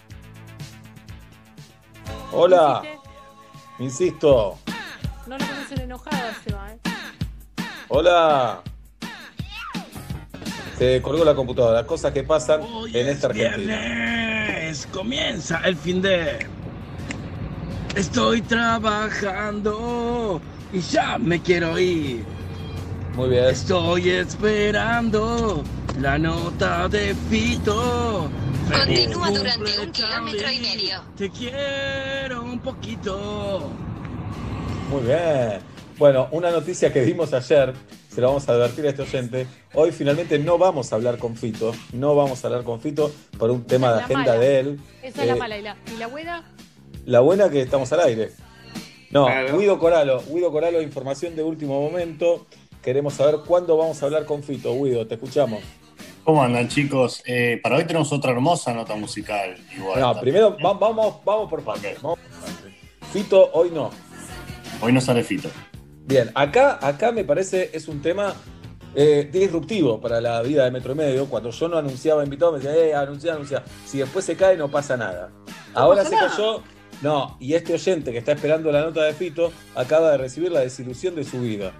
[2.35, 2.81] Hola.
[3.79, 4.57] Insisto.
[5.25, 6.79] No lo conocen enojada, Seba, ¿eh?
[7.87, 8.61] Hola.
[10.77, 11.85] Se colgó la computadora.
[11.85, 13.75] Cosas que pasan Hoy en es esta Argentina.
[13.77, 16.45] viernes, comienza el fin de.
[17.95, 20.41] Estoy trabajando
[20.73, 22.25] y ya me quiero ir.
[23.15, 23.45] Muy bien.
[23.45, 25.63] Estoy esperando
[26.01, 28.29] la nota de Fito.
[28.71, 31.01] Continúa durante un kilómetro y medio.
[31.17, 33.69] Te quiero un poquito.
[34.89, 35.59] Muy bien.
[35.97, 37.73] Bueno, una noticia que dimos ayer,
[38.09, 39.47] se la vamos a advertir a este oyente.
[39.73, 43.49] Hoy finalmente no vamos a hablar con Fito, no vamos a hablar con Fito por
[43.51, 44.39] un tema de agenda mala.
[44.39, 44.79] de él.
[45.03, 45.57] Esa es la Eh, mala.
[45.57, 46.51] ¿Y la, y la buena?
[47.05, 48.31] La buena que estamos al aire.
[49.11, 49.57] No, Claro.
[49.57, 52.45] Guido Coralo, Guido Coralo, información de último momento.
[52.81, 54.73] Queremos saber cuándo vamos a hablar con Fito.
[54.83, 55.61] Guido, te escuchamos.
[56.25, 57.21] ¿Cómo andan, chicos?
[57.25, 59.55] Eh, para hoy tenemos otra hermosa nota musical.
[59.77, 61.97] Igual, No, primero va- vamos, vamos por partes.
[63.13, 63.91] Fito, hoy no.
[64.81, 65.49] Hoy no sale Fito.
[66.07, 68.33] Bien, acá, acá me parece es un tema
[68.95, 71.27] eh, disruptivo para la vida de Metro y Medio.
[71.27, 73.63] Cuando yo no anunciaba invitado, me decía, eh, anuncia, anuncia.
[73.85, 75.31] Si después se cae, no pasa nada.
[75.75, 76.29] Ahora pasa se nada.
[76.31, 76.63] cayó.
[77.01, 80.61] No, y este oyente que está esperando la nota de Fito acaba de recibir la
[80.61, 81.73] desilusión de su vida.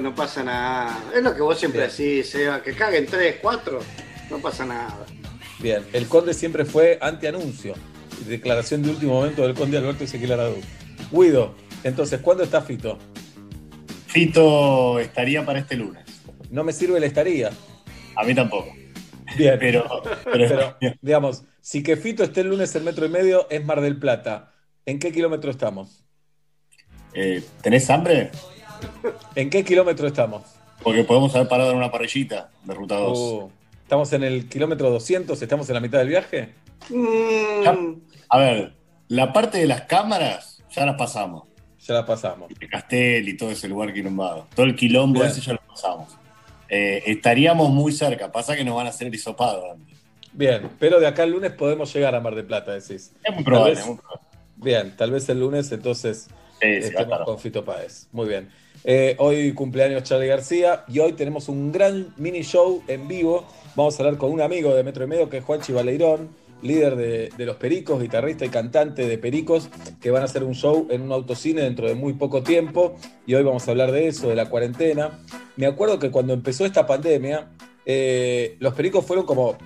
[0.00, 0.98] No pasa nada.
[1.14, 1.90] Es lo que vos siempre Bien.
[1.90, 3.78] decís, Seba, que caguen 3, 4,
[4.30, 5.04] no pasa nada.
[5.60, 7.74] Bien, el conde siempre fue anti-anuncio.
[8.26, 10.56] Declaración de último momento del conde Alberto Ezequiel Aradú.
[11.10, 12.98] Guido, entonces, ¿cuándo está Fito?
[14.06, 16.04] Fito estaría para este lunes.
[16.50, 17.50] No me sirve la estaría.
[18.16, 18.72] A mí tampoco.
[19.36, 23.46] Bien, Pero, pero, Pero, digamos, si que Fito esté el lunes en metro y medio
[23.50, 24.52] es Mar del Plata.
[24.84, 26.04] ¿En qué kilómetro estamos?
[27.14, 28.30] eh, ¿tenés hambre?
[29.34, 30.42] ¿En qué kilómetro estamos?
[30.82, 33.18] Porque podemos haber parado en una parrillita de ruta 2.
[33.18, 33.50] Uh,
[33.82, 35.40] ¿Estamos en el kilómetro 200?
[35.40, 36.54] ¿Estamos en la mitad del viaje?
[36.88, 37.94] Mm,
[38.28, 38.74] A ver,
[39.08, 41.44] la parte de las cámaras ya las pasamos.
[41.86, 42.48] Ya la pasamos.
[42.58, 44.46] De Castel y todo ese lugar quilombado.
[44.54, 45.30] Todo el quilombo Bien.
[45.32, 46.16] ese ya lo pasamos.
[46.68, 48.30] Eh, estaríamos muy cerca.
[48.32, 49.98] Pasa que nos van a hacer el hisopado antes.
[50.32, 53.12] Bien, pero de acá al lunes podemos llegar a Mar del Plata, decís.
[53.22, 53.74] Es muy probable.
[53.74, 54.22] Vez- muy probable.
[54.56, 56.28] Bien, tal vez el lunes entonces
[56.60, 57.24] Sí, sí, estemos claro.
[57.24, 58.06] con Fito Páez.
[58.12, 58.48] Muy bien.
[58.84, 63.46] Eh, hoy cumpleaños Charlie García y hoy tenemos un gran mini show en vivo.
[63.76, 66.30] Vamos a hablar con un amigo de Metro y Medio que es Juanchi Baleirón,
[66.62, 70.54] líder de, de Los Pericos, guitarrista y cantante de Pericos, que van a hacer un
[70.54, 72.96] show en un autocine dentro de muy poco tiempo.
[73.24, 75.22] Y hoy vamos a hablar de eso, de la cuarentena.
[75.56, 77.50] Me acuerdo que cuando empezó esta pandemia,
[77.86, 79.56] eh, los pericos fueron como.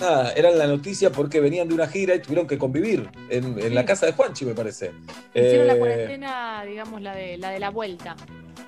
[0.00, 3.74] Nada, eran la noticia porque venían de una gira y tuvieron que convivir en, en
[3.74, 4.92] la casa de Juanchi, me parece.
[5.34, 8.14] Hicieron la Eh, cuarentena, digamos, la de la, de la vuelta.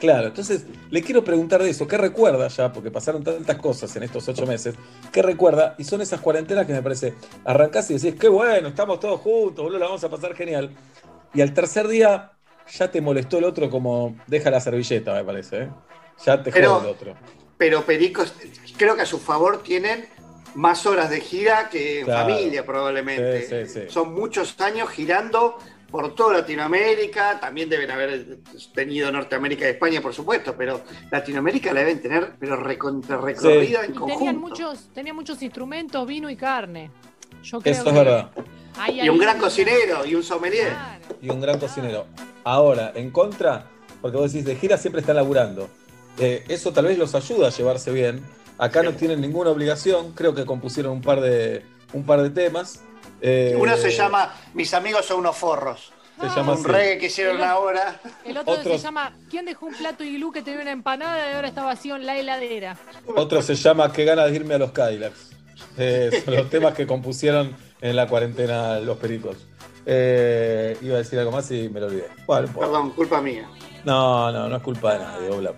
[0.01, 2.73] Claro, entonces le quiero preguntar de eso, ¿qué recuerda ya?
[2.73, 4.77] Porque pasaron tantas cosas en estos ocho meses,
[5.13, 5.75] ¿qué recuerda?
[5.77, 7.15] Y son esas cuarentenas que me parece,
[7.45, 10.71] arrancás y decís, qué bueno, estamos todos juntos, boludo, la vamos a pasar genial.
[11.35, 12.31] Y al tercer día
[12.73, 15.69] ya te molestó el otro como deja la servilleta, me parece, ¿eh?
[16.25, 17.15] Ya te Pero- jode el otro.
[17.59, 18.33] Pero Pericos,
[18.77, 20.07] creo que a su favor tienen
[20.55, 22.29] más horas de gira que en Claro.
[22.29, 23.43] familia probablemente.
[23.43, 23.87] Sí, sí, sí.
[23.89, 25.59] Son muchos años girando
[25.91, 28.39] por toda Latinoamérica, también deben haber
[28.75, 33.93] tenido Norteamérica y España, por supuesto, pero Latinoamérica la deben tener, pero recontra recorrida en
[33.93, 34.19] Y conjunto.
[34.19, 36.91] tenían muchos, tenían muchos instrumentos, vino y carne.
[37.43, 38.31] Yo creo Eso es verdad.
[38.77, 40.73] hay Y un gran cocinero y un sommelier.
[41.23, 42.07] Y un gran cocinero.
[42.45, 43.65] Ahora, en contra,
[44.03, 45.71] porque vos decís, de gira siempre están laburando.
[46.19, 48.23] Eh, eso tal vez los ayuda a llevarse bien.
[48.59, 52.83] Acá no tienen ninguna obligación, creo que compusieron un par de, un par de temas.
[53.21, 55.93] Eh, Uno se llama Mis amigos son unos forros.
[56.21, 56.67] Se llama un así.
[56.67, 58.01] reggae que hicieron ahora.
[58.25, 61.47] El otro se llama ¿Quién dejó un plato iglú que tenía una empanada y ahora
[61.47, 62.77] está vacío en la heladera?
[63.15, 65.31] Otro se llama Qué ganas de irme a los Cadillacs.
[65.77, 69.37] Eh, son los temas que compusieron en la cuarentena los pericos.
[69.87, 72.09] Eh, iba a decir algo más y me lo olvidé.
[72.27, 73.49] Bueno, Perdón, culpa mía.
[73.85, 75.55] No, no, no es culpa de nadie, Obla.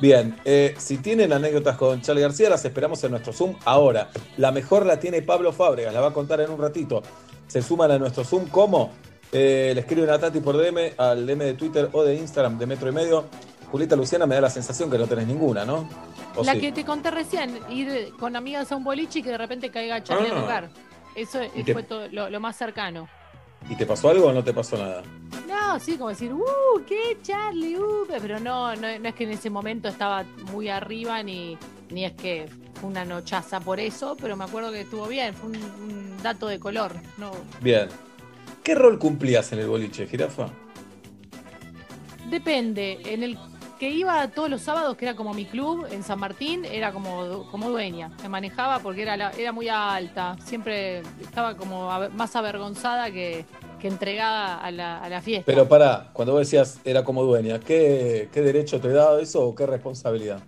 [0.00, 4.08] Bien, eh, si tienen anécdotas con Charlie García, las esperamos en nuestro Zoom ahora.
[4.38, 7.02] La mejor la tiene Pablo Fábregas, la va a contar en un ratito.
[7.46, 8.90] Se suman a nuestro Zoom, ¿cómo?
[9.32, 12.66] Eh, le escriben a Tati por DM, al DM de Twitter o de Instagram de
[12.66, 13.26] Metro y Medio.
[13.70, 15.88] Julieta Luciana me da la sensación que no tenés ninguna, ¿no?
[16.34, 16.60] ¿O La sí?
[16.60, 20.02] que te conté recién, ir con amigas a un boliche y que de repente caiga
[20.02, 20.38] Charlie Ah.
[20.38, 20.70] a tocar.
[21.14, 23.08] Eso ¿Y te- fue todo lo, lo más cercano.
[23.68, 25.02] ¿Y te pasó algo o no te pasó nada?
[25.48, 26.44] No, sí, como decir, uh,
[26.86, 31.22] qué Charlie, uh, pero no, no, no es que en ese momento estaba muy arriba
[31.22, 31.56] ni,
[31.90, 35.50] ni es que fue una nochaza por eso, pero me acuerdo que estuvo bien, fue
[35.50, 36.92] un, un dato de color.
[37.18, 37.88] No, Bien.
[38.62, 40.48] ¿Qué rol cumplías en el boliche, jirafa?
[42.30, 43.36] depende, en el
[43.80, 47.46] que iba todos los sábados, que era como mi club en San Martín, era como,
[47.50, 52.36] como dueña, me manejaba porque era, la- era muy alta, siempre estaba como a- más
[52.36, 53.46] avergonzada que,
[53.80, 55.44] que entregada a la, a la fiesta.
[55.46, 59.54] Pero pará, cuando vos decías era como dueña, ¿qué, qué derecho te da eso o
[59.54, 60.40] qué responsabilidad?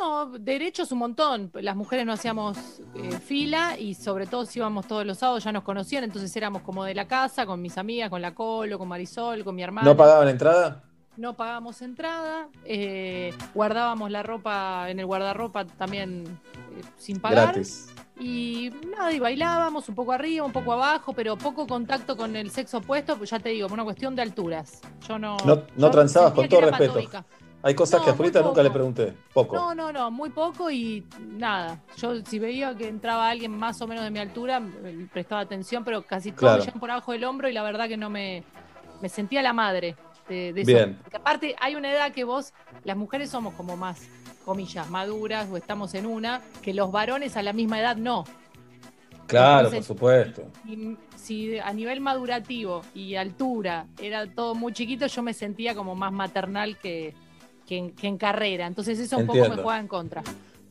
[0.00, 1.52] No, derechos un montón.
[1.54, 2.58] Las mujeres no hacíamos
[2.96, 6.62] eh, fila y sobre todo si íbamos todos los sábados ya nos conocían, entonces éramos
[6.62, 9.88] como de la casa, con mis amigas, con la Colo, con Marisol, con mi hermana.
[9.88, 10.82] ¿No pagaban entrada?
[11.16, 17.52] No pagábamos entrada, eh, guardábamos la ropa en el guardarropa también eh, sin pagar.
[17.52, 17.92] Gratis.
[18.18, 22.50] Y nada, y bailábamos un poco arriba, un poco abajo, pero poco contacto con el
[22.50, 24.80] sexo opuesto, pues ya te digo, por una cuestión de alturas.
[25.06, 25.36] Yo no.
[25.44, 27.24] No, no yo transabas, sentía con todo respeto.
[27.64, 29.14] Hay cosas No, que a Julita nunca le pregunté.
[29.32, 29.54] Poco.
[29.54, 31.78] No, no, no, muy poco y nada.
[31.96, 35.84] Yo si veía que entraba alguien más o menos de mi altura, me prestaba atención,
[35.84, 36.58] pero casi Claro.
[36.58, 38.42] me llevan por abajo del hombro y la verdad que no me,
[39.00, 39.94] me sentía la madre
[40.28, 40.64] de, de.
[40.64, 40.98] Bien.
[41.02, 42.52] Porque aparte hay una edad que vos,
[42.84, 44.00] las mujeres somos como más,
[44.44, 48.24] comillas, maduras o estamos en una, que los varones a la misma edad no.
[49.26, 50.42] Claro, por supuesto.
[51.16, 56.12] Si a nivel madurativo y altura era todo muy chiquito, yo me sentía como más
[56.12, 57.14] maternal que,
[57.66, 58.66] que, en, que en carrera.
[58.66, 60.22] Entonces eso un poco me juega en contra.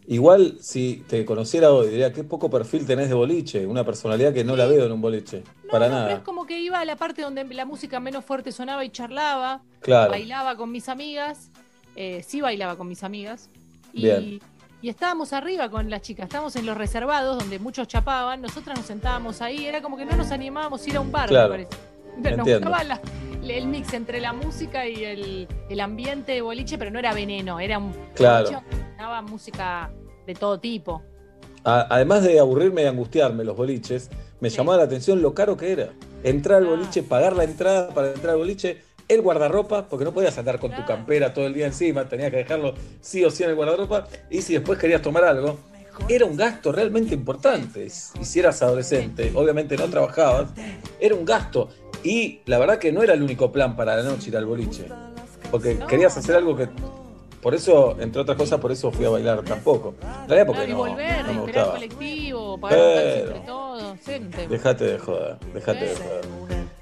[0.07, 3.65] Igual, si te conociera hoy, diría, qué poco perfil tenés de boliche.
[3.67, 5.43] Una personalidad que no la veo en un boliche.
[5.71, 6.23] Para No, pero es nada.
[6.23, 10.11] como que iba a la parte donde la música menos fuerte sonaba y charlaba, Claro.
[10.11, 11.49] bailaba con mis amigas,
[11.95, 13.49] eh, sí bailaba con mis amigas,
[13.93, 14.39] y, Bien.
[14.81, 18.87] y estábamos arriba con las chicas, estábamos en los reservados donde muchos chapaban, nosotras nos
[18.87, 21.53] sentábamos ahí, era como que no nos animábamos a ir a un bar, Claro.
[21.53, 21.81] me parece.
[22.17, 22.43] Nos Entiendo.
[22.69, 23.01] gustaba la-
[23.47, 27.59] el mix entre la música y el, el ambiente de boliche, pero no era veneno,
[27.59, 28.45] era un Claro.
[28.45, 28.65] boliche
[29.23, 29.91] música
[30.25, 31.01] de todo tipo.
[31.63, 35.71] A- además de aburrirme y angustiarme los boliches, me llamaba la atención lo caro que
[35.71, 35.89] era.
[36.23, 40.37] Entrar al boliche, pagar la entrada para entrar al boliche, el guardarropa, porque no podías
[40.37, 43.49] andar con tu campera todo el día encima, tenías que dejarlo sí o sí en
[43.49, 45.57] el guardarropa, y si después querías tomar algo,
[46.07, 47.85] era un gasto realmente importante.
[47.85, 50.49] Y si eras adolescente, obviamente no trabajabas,
[50.99, 51.69] era un gasto.
[52.03, 54.87] Y la verdad que no era el único plan para la noche ir al boliche,
[55.49, 56.69] porque querías hacer algo que...
[57.41, 59.95] Por eso, entre otras cosas, por eso fui a bailar tampoco.
[59.99, 61.73] En realidad porque y no, volver, no me gustaba.
[61.73, 63.97] colectivo, pagar entre todos.
[64.47, 66.25] Dejate de joder, dejate de joder.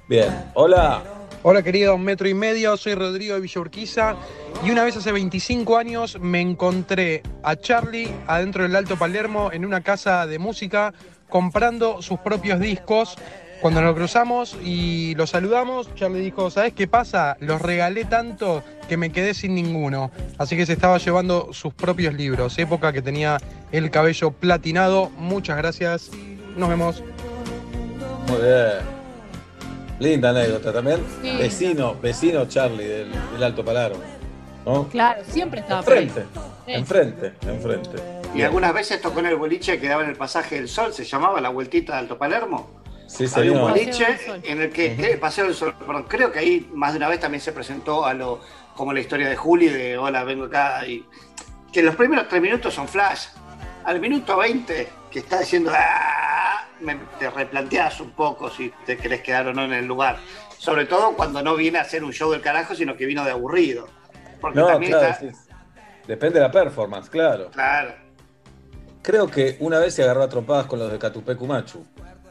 [0.06, 1.19] Bien, hola.
[1.42, 4.14] Hola queridos Metro y Medio, soy Rodrigo de Villa Urquiza
[4.62, 9.64] y una vez hace 25 años me encontré a Charlie adentro del Alto Palermo en
[9.64, 10.92] una casa de música
[11.30, 13.16] comprando sus propios discos
[13.60, 17.36] Cuando nos cruzamos y lo saludamos, Charlie dijo, ¿sabes qué pasa?
[17.40, 20.10] Los regalé tanto que me quedé sin ninguno.
[20.38, 22.58] Así que se estaba llevando sus propios libros.
[22.58, 23.36] Época que tenía
[23.70, 25.10] el cabello platinado.
[25.10, 26.10] Muchas gracias.
[26.56, 27.04] Nos vemos.
[28.28, 28.99] Muy bien.
[30.00, 30.98] Linda anécdota también.
[31.22, 31.36] Sí.
[31.36, 34.00] Vecino, vecino Charlie del, del Alto Palermo.
[34.66, 34.88] ¿no?
[34.88, 35.80] Claro, siempre estaba.
[35.80, 36.24] Enfrente,
[36.66, 36.72] Sí.
[36.72, 37.90] enfrente, enfrente.
[38.34, 41.04] Y algunas veces tocó en el boliche que daba en el pasaje del sol, se
[41.04, 42.70] llamaba la vueltita de Alto Palermo.
[43.06, 44.06] Sí, Había un boliche
[44.44, 47.18] en el que, que- Paseo del Sol, perdón, creo que ahí más de una vez
[47.18, 48.40] también se presentó a lo
[48.76, 51.04] como la historia de Juli de hola, vengo acá y
[51.72, 53.26] que los primeros tres minutos son flash.
[53.84, 59.22] Al minuto 20 que está diciendo "Ah", me- te replanteas un poco si te querés
[59.22, 60.18] quedar o no en el lugar.
[60.58, 63.30] Sobre todo cuando no viene a hacer un show del carajo, sino que vino de
[63.30, 63.88] aburrido.
[64.40, 65.20] Porque No, también claro, está.
[65.32, 65.36] sí.
[66.06, 67.50] Depende de la performance, claro.
[67.50, 67.94] Claro.
[69.02, 71.84] Creo que una vez se agarró a trompadas con los de Catupecu Machu,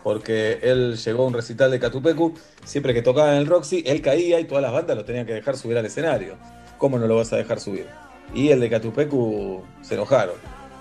[0.03, 2.33] porque él llegó a un recital de Catupecu,
[2.63, 5.33] siempre que tocaba en el Roxy, él caía y todas las bandas lo tenían que
[5.33, 6.35] dejar subir al escenario.
[6.77, 7.87] ¿Cómo no lo vas a dejar subir?
[8.33, 10.35] Y el de Catupecu se enojaron.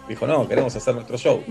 [0.09, 1.43] Dijo, no, queremos hacer nuestro show,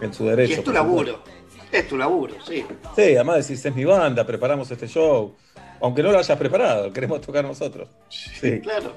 [0.00, 0.52] en su Y derecho.
[0.60, 1.22] es tu supuesto.
[1.72, 2.64] Es tu laburo, sí.
[2.94, 5.34] Sí, además decís, es mi banda, preparamos este show.
[5.80, 7.88] Aunque no lo hayas preparado, queremos tocar nosotros.
[8.08, 8.92] Sí, Claro.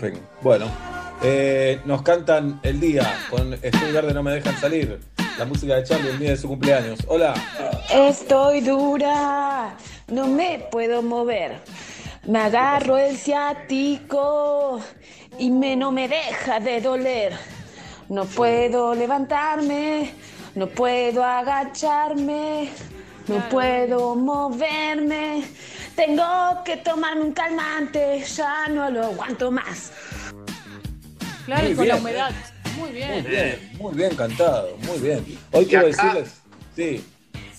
[0.00, 0.20] fin.
[0.40, 0.66] Bueno,
[1.22, 5.00] eh, nos cantan el día con Stuttgart de No Me Dejan Salir,
[5.38, 7.00] la música de Charlie el día de su cumpleaños.
[7.08, 7.34] Hola.
[7.92, 9.76] Estoy dura,
[10.08, 11.58] no me puedo mover.
[12.26, 14.80] Me agarro el ciático
[15.38, 17.32] y me, no me deja de doler.
[18.08, 20.10] No puedo levantarme,
[20.58, 22.68] no puedo agacharme,
[23.28, 25.44] no puedo moverme.
[25.94, 26.24] Tengo
[26.64, 29.92] que tomarme un calmante, ya no lo aguanto más.
[31.46, 32.30] Claro, Muy y con la bien, humedad.
[32.76, 33.24] Muy Muy bien.
[33.28, 35.24] bien, muy bien cantado, muy bien.
[35.52, 36.40] Hoy quiero acá- decirles,
[36.74, 37.04] sí,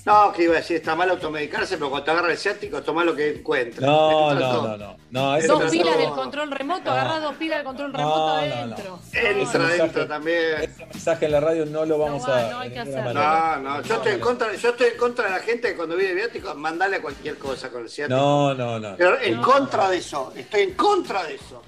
[0.06, 3.04] No, que iba a decir, está mal automedicarse, pero cuando te agarra el ciático, toma
[3.04, 3.82] lo que encuentres.
[3.82, 8.18] no, no, no, no, Dos pilas del control remoto, agarrá dos pilas del control remoto
[8.18, 8.34] no, no.
[8.54, 9.00] adentro.
[9.14, 10.62] Entra adentro también.
[10.62, 12.50] ese mensaje en la radio no lo vamos No va, a.
[12.52, 13.60] no hay que manera.
[13.62, 15.96] No, no, yo estoy en contra, yo estoy en contra de la gente que cuando
[15.96, 18.18] viene viático, mandale cualquier cosa con el ciático.
[18.18, 18.96] No, no, no.
[18.98, 19.42] Pero en No.
[19.42, 21.62] contra de eso, estoy en contra de eso.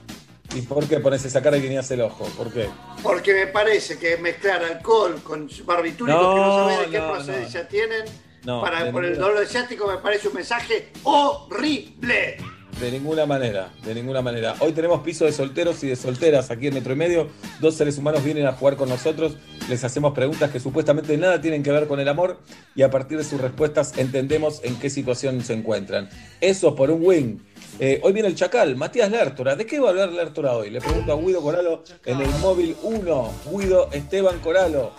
[0.54, 2.26] ¿Y por qué pones esa cara y guiñas el ojo?
[2.38, 2.68] ¿Por qué?
[3.02, 7.12] Porque me parece que mezclar alcohol con barbitúricos No, que no sabes de qué no,
[7.14, 8.04] procedencia tienen,
[8.44, 12.38] No, para el ninguna- dolor ciático me parece un mensaje horrible.
[12.80, 14.56] De ninguna manera, de ninguna manera.
[14.60, 17.28] Hoy tenemos piso de solteros y de solteras aquí en Metro y Medio.
[17.60, 19.34] Dos seres humanos vienen a jugar con nosotros.
[19.70, 22.40] Les hacemos preguntas que supuestamente nada tienen que ver con el amor
[22.74, 26.10] y a partir de sus respuestas entendemos en qué situación se encuentran.
[26.40, 27.46] Eso por un win.
[27.80, 29.56] Eh, hoy viene el Chacal, Matías Lertora.
[29.56, 30.72] ¿De qué va a hablar Lertora hoy?
[30.72, 33.32] Le pregunto a Guido Coralo en el móvil 1.
[33.52, 34.92] Guido Esteban Coralo.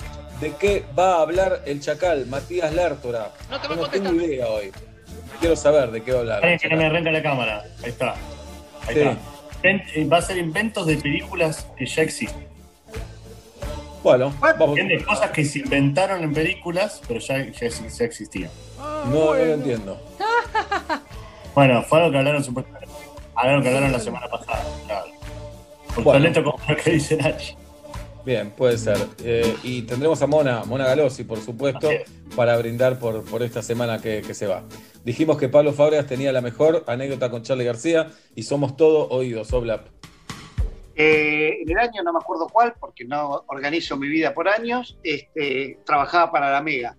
[0.43, 3.31] ¿De qué va a hablar el Chacal, Matías Lertora?
[3.49, 4.73] No te no tengo idea hoy.
[5.39, 6.45] Quiero saber de qué va a hablar.
[6.45, 7.65] Esperen que me arranca la cámara.
[7.85, 8.15] Ahí está.
[8.89, 9.01] Ahí Sí.
[9.01, 9.19] está.
[10.01, 12.49] Eh, Va a ser inventos de películas que ya existen.
[14.03, 14.71] Bueno, vamos.
[14.71, 15.07] ¿Entiendes?
[15.07, 18.51] Cosas que se inventaron en películas, pero ya, ya, ya existían.
[18.79, 20.01] No, no lo entiendo.
[21.55, 22.89] Bueno, fue algo que hablaron supuestamente.
[23.37, 24.65] Algo que hablaron la semana pasada.
[24.87, 25.07] Claro.
[25.95, 26.19] Por Bueno.
[26.19, 27.55] talento como lo que dice Nachi.
[28.25, 28.99] Bien, puede ser.
[29.25, 31.89] Eh, y tendremos a Mona, Mona Galossi, por supuesto,
[32.37, 34.63] para brindar por, por esta semana que, que se va.
[35.05, 39.53] Dijimos que Pablo Fábregas tenía la mejor anécdota con Charlie García y somos todo oídos,
[39.53, 39.89] Oblap.
[40.95, 44.99] Eh, en el año, no me acuerdo cuál, porque no organizo mi vida por años,
[45.03, 46.97] este, trabajaba para la Mega.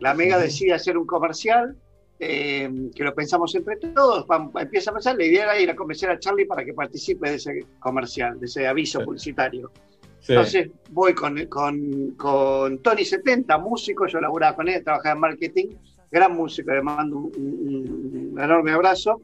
[0.00, 1.76] La Mega decide hacer un comercial,
[2.20, 4.26] eh, que lo pensamos entre todos,
[4.60, 7.36] empieza a pensar, la idea era ir a convencer a Charlie para que participe de
[7.36, 9.04] ese comercial, de ese aviso Sí.
[9.04, 9.70] publicitario.
[10.20, 10.32] Sí.
[10.32, 15.66] Entonces voy con, con, con Tony 70, músico, yo laburaba con él, trabajaba en marketing,
[16.10, 19.20] gran músico, le mando un, un- un enorme abrazo.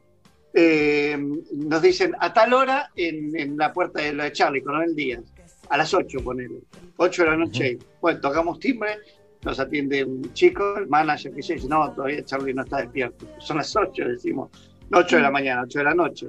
[0.53, 1.17] Eh,
[1.53, 5.21] nos dicen a tal hora en, en la puerta de la de Charlie, Coronel Díaz,
[5.69, 6.59] a las 8 ponele,
[6.97, 7.77] 8 de la noche.
[7.99, 8.99] Bueno, tocamos timbre,
[9.43, 13.25] nos atiende un chico, el manager que dice, no, todavía Charlie no está despierto.
[13.39, 14.49] Son las 8, decimos,
[14.89, 16.27] no 8 de la mañana, 8 de la noche.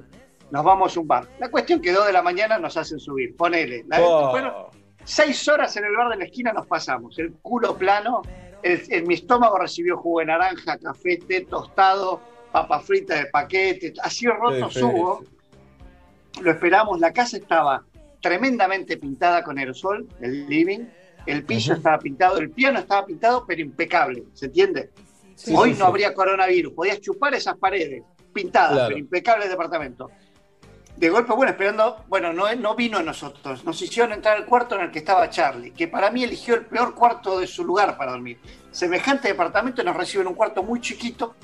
[0.50, 1.26] Nos vamos a un bar.
[1.40, 3.84] La cuestión que 2 de la mañana nos hacen subir, ponele.
[3.88, 4.52] La- Oh, fueron
[5.04, 8.22] seis horas en el bar de la esquina nos pasamos, el culo plano,
[8.62, 12.20] el, el- mi estómago recibió jugo de naranja, café, té tostado,
[12.52, 15.24] papa frita de paquete, así roto subo.
[16.42, 17.84] Lo esperamos, la casa estaba
[18.20, 20.86] tremendamente pintada con aerosol, el living,
[21.26, 24.90] el piso estaba pintado, el piano estaba pintado, pero impecable, ¿se entiende?
[25.34, 25.90] Sí, Hoy sí, no sí.
[25.90, 28.88] habría coronavirus, podías chupar esas paredes, pintadas, Claro.
[28.88, 30.10] pero impecable el departamento.
[30.96, 34.76] De golpe, bueno, esperando, bueno, no, no vino a nosotros, nos hicieron entrar al cuarto
[34.76, 37.98] en el que estaba Charlie, que para mí eligió el peor cuarto de su lugar
[37.98, 38.40] para dormir.
[38.70, 41.34] semejante departamento, nos recibe en un cuarto muy chiquito,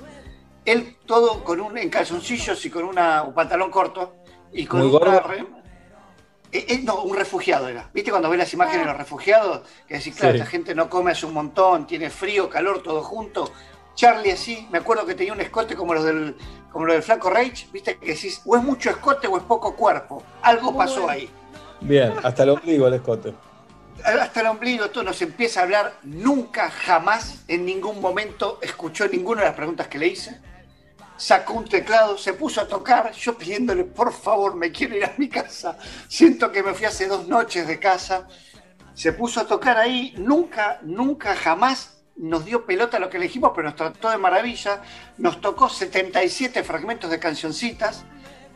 [0.65, 4.17] él todo con un, en calzoncillos y con una, un pantalón corto,
[4.53, 5.21] y con Muy una gordo.
[5.29, 5.47] re-
[6.53, 7.89] eh, eh, no, un refugiado era.
[7.95, 9.67] ¿Viste cuando ves las imágenes de los refugiados?
[9.89, 10.39] Que decís, claro, Sí.
[10.41, 13.51] esta gente no come hace un montón, tiene frío, calor, todo junto.
[13.95, 16.37] Charlie así, me acuerdo que tenía un escote como los del,
[16.71, 19.77] como los del flaco Rage, viste que decís, o es mucho escote o es poco
[19.77, 20.23] cuerpo.
[20.43, 21.29] Algo pasó ahí.
[21.81, 23.35] Bien, hasta el ombligo el escote.
[24.05, 25.95] Hasta el ombligo, todo nos empieza a hablar.
[26.03, 30.41] Nunca, jamás, en ningún momento escuchó ninguna de las preguntas que le hice.
[31.17, 35.13] Sacó un teclado, se puso a tocar, yo pidiéndole, por favor, me quiero ir a
[35.19, 35.79] mi casa.
[36.09, 38.27] Siento que me fui hace dos noches de casa.
[38.95, 43.53] Se puso a tocar ahí, nunca, nunca, jamás nos dio pelota lo que le dijimos,
[43.55, 44.83] pero nos trató de maravilla.
[45.19, 48.05] Nos tocó 77 fragmentos de cancioncitas.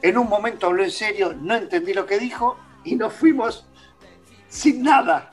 [0.02, 3.66] En un momento habló en serio, no entendí lo que dijo y nos fuimos
[4.48, 5.30] sin nada.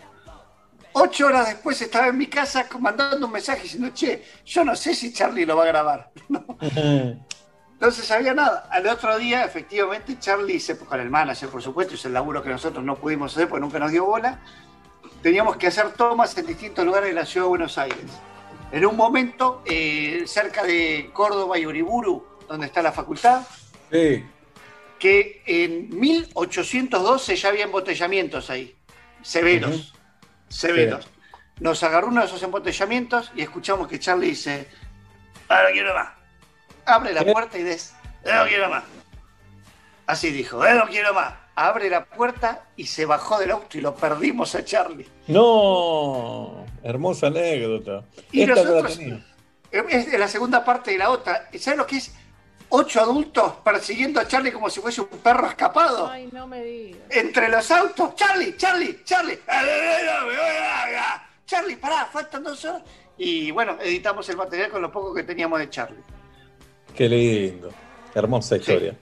[0.93, 4.93] Ocho horas después estaba en mi casa mandando un mensaje diciendo, che, yo no sé
[4.93, 6.11] si Charlie lo va a grabar.
[7.84, 8.69] No se sabía nada.
[8.71, 12.47] Al otro día, efectivamente, Charlie, se, con el manager, por supuesto, es el laburo que
[12.47, 14.39] nosotros no pudimos hacer porque nunca nos dio bola,
[15.24, 17.97] teníamos que hacer tomas en distintos lugares de la ciudad de Buenos Aires.
[18.71, 23.41] En un momento, eh, cerca de Córdoba y Uriburu, donde está la facultad,
[23.91, 24.26] Sí.
[24.99, 28.76] que en 1812 ya había embotellamientos ahí,
[29.21, 29.93] severos,
[30.49, 31.07] severos.
[31.59, 34.67] Nos agarró uno de esos embotellamientos y escuchamos que Charlie dice,
[35.47, 36.09] ahora quiero más.
[36.86, 37.32] Abre la ¿Qué?
[37.32, 37.95] puerta y des,
[38.26, 38.84] no quiero más.
[40.05, 41.34] Así dijo, "Eh, no quiero más.
[41.56, 45.08] Abre la puerta y se bajó del auto y lo perdimos a Charlie.
[45.28, 48.04] No, hermosa anécdota.
[48.32, 48.89] Y Esta no la.
[49.89, 51.49] Es de la segunda parte de la otra.
[51.60, 52.14] ¿Sabes lo que es?
[52.70, 56.10] Ocho adultos persiguiendo a Charlie como si fuese un perro escapado.
[56.10, 57.01] Ay, no me digas.
[57.12, 58.16] entre los autos.
[58.16, 59.39] Charlie, Charlie, Charlie.
[61.45, 62.82] Charlie, pará, faltan dos horas.
[63.18, 65.99] Y bueno, editamos el material con lo poco que teníamos de Charlie.
[66.95, 67.70] Qué lindo.
[68.16, 68.95] Hermosa historia.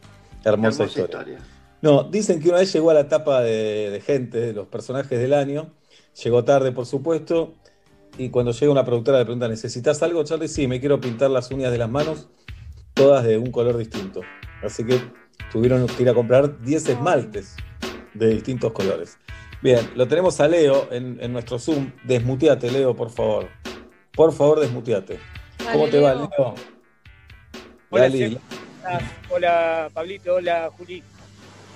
[0.43, 1.03] Hermosa, Hermosa historia.
[1.21, 1.39] historia.
[1.81, 5.19] No, dicen que una vez llegó a la etapa de, de gente, de los personajes
[5.19, 5.73] del año.
[6.23, 7.55] Llegó tarde, por supuesto.
[8.17, 10.47] Y cuando llega una productora le pregunta, ¿necesitas algo, Charlie?
[10.47, 12.29] Sí, me quiero pintar las uñas de las manos,
[12.93, 14.21] todas de un color distinto.
[14.63, 14.99] Así que
[15.51, 17.55] tuvieron que ir a comprar 10 esmaltes
[18.13, 19.17] de distintos colores.
[19.61, 21.91] Bien, lo tenemos a Leo en, en nuestro Zoom.
[22.03, 23.47] Desmuteate, Leo, por favor.
[24.13, 25.19] Por favor, desmuteate.
[25.71, 26.55] ¿Cómo te va, Leo.
[27.89, 28.09] Hola.
[29.29, 30.35] Hola, Pablito.
[30.35, 31.03] Hola, Juli.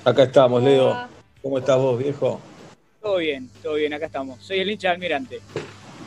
[0.05, 0.95] Acá estamos, Leo.
[1.41, 2.39] ¿Cómo estás vos, viejo?
[3.01, 4.41] Todo bien, todo bien, acá estamos.
[4.43, 5.41] Soy el hincha de Almirante.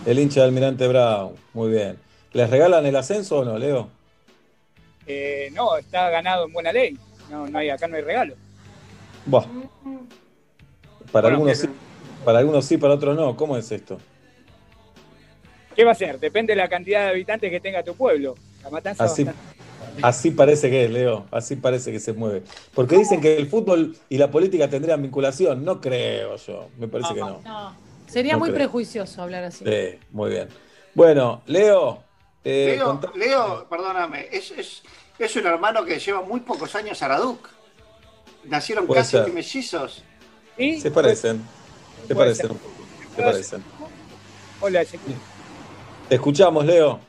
[0.07, 1.35] El hincha de Almirante Brown.
[1.55, 1.99] Muy bien.
[2.33, 3.89] ¿Les regalan el ascenso o no, Leo?
[5.07, 6.99] Eh, no, está ganado en buena ley.
[7.31, 8.35] No, no hay, acá no hay regalo.
[9.31, 9.47] Para
[11.13, 11.69] Bueno, algunos sí,
[12.25, 13.37] para algunos sí, para otros no.
[13.37, 13.99] ¿Cómo es esto?
[15.75, 16.19] ¿Qué va a ser?
[16.19, 18.35] Depende de la cantidad de habitantes que tenga tu pueblo.
[18.63, 19.58] La matanza Así, bastante-
[20.03, 21.27] así parece que es, Leo.
[21.31, 22.43] Así parece que se mueve.
[22.75, 25.65] Porque dicen que el fútbol y la política tendrían vinculación.
[25.65, 26.69] No creo yo.
[26.79, 27.41] Me parece que no.
[27.45, 27.75] No,
[28.07, 28.59] sería No muy creo.
[28.59, 29.65] prejuicioso hablar así.
[29.65, 30.49] Sí, muy bien.
[30.95, 32.03] Bueno, Leo.
[32.45, 34.83] eh, Leo, contá- Leo, perdóname, es, es,
[35.19, 37.49] es un hermano que lleva muy pocos años a Araduc.
[38.45, 39.33] Nacieron Puede casi ser.
[39.33, 40.03] mellizos.
[40.57, 40.81] ¿Sí?
[40.81, 41.43] se parecen.
[42.09, 42.51] Se parecen ser.
[42.53, 42.73] un poco.
[43.17, 43.65] Se parecen.
[44.61, 44.85] Hola.
[46.09, 47.01] Te escuchamos, Leo.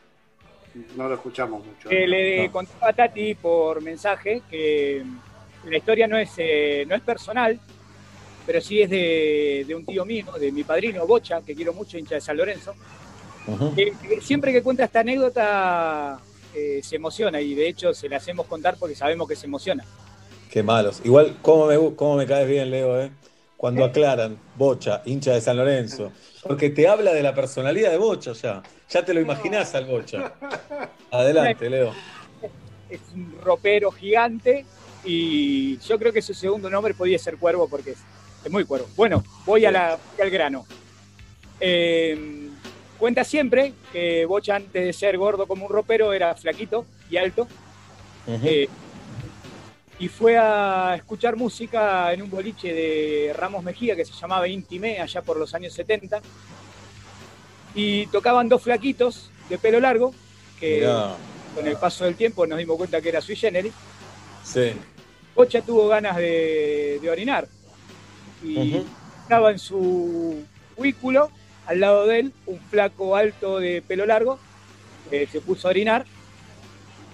[0.95, 1.89] No lo escuchamos mucho.
[1.89, 2.51] Eh, le No.
[2.51, 5.03] contaba a Tati por mensaje que
[5.67, 7.59] la historia no es, eh, no es personal,
[8.45, 11.97] pero sí es de, de un tío mío, de mi padrino Bocha, que quiero mucho,
[11.97, 12.73] hincha de San Lorenzo.
[13.75, 16.19] Que- que siempre que cuenta esta anécdota
[16.55, 19.83] eh, se emociona y de hecho se la hacemos contar porque sabemos que se emociona.
[20.51, 21.01] Qué malos.
[21.03, 23.11] Igual, ¿cómo me, cómo me caes bien, Leo, eh?
[23.59, 26.13] Cuando aclaran, Bocha, hincha de San Lorenzo.
[26.43, 28.63] Porque te habla de la personalidad de Bocha ya.
[28.89, 30.31] Ya te lo imaginás al Bocha.
[31.11, 31.93] Adelante, Leo.
[32.89, 34.63] Es un ropero gigante
[35.03, 37.97] y yo creo que su segundo nombre podía ser Cuervo porque es,
[38.45, 38.87] es muy cuervo.
[38.95, 40.65] Bueno, voy, a la, voy al grano.
[41.59, 42.47] Eh,
[42.97, 47.45] cuenta siempre que Bocha antes de ser gordo como un ropero era flaquito y alto.
[48.25, 48.69] Eh,
[49.99, 55.01] y fue a escuchar música en un boliche de Ramos Mejía que se llamaba Intime
[55.01, 56.21] allá por los años 70.
[57.75, 60.13] Y tocaban dos flaquitos de pelo largo
[60.57, 61.15] que Mirá,
[61.53, 63.73] con el paso del tiempo nos dimos cuenta que era sui generis.
[64.43, 64.71] sí.
[65.35, 67.47] Bocha tuvo ganas de, de orinar
[68.43, 68.83] y
[69.21, 70.43] estaba en su
[70.75, 71.29] cubículo,
[71.65, 74.37] al lado de él, un flaco alto de pelo largo,
[75.09, 76.05] que se puso a orinar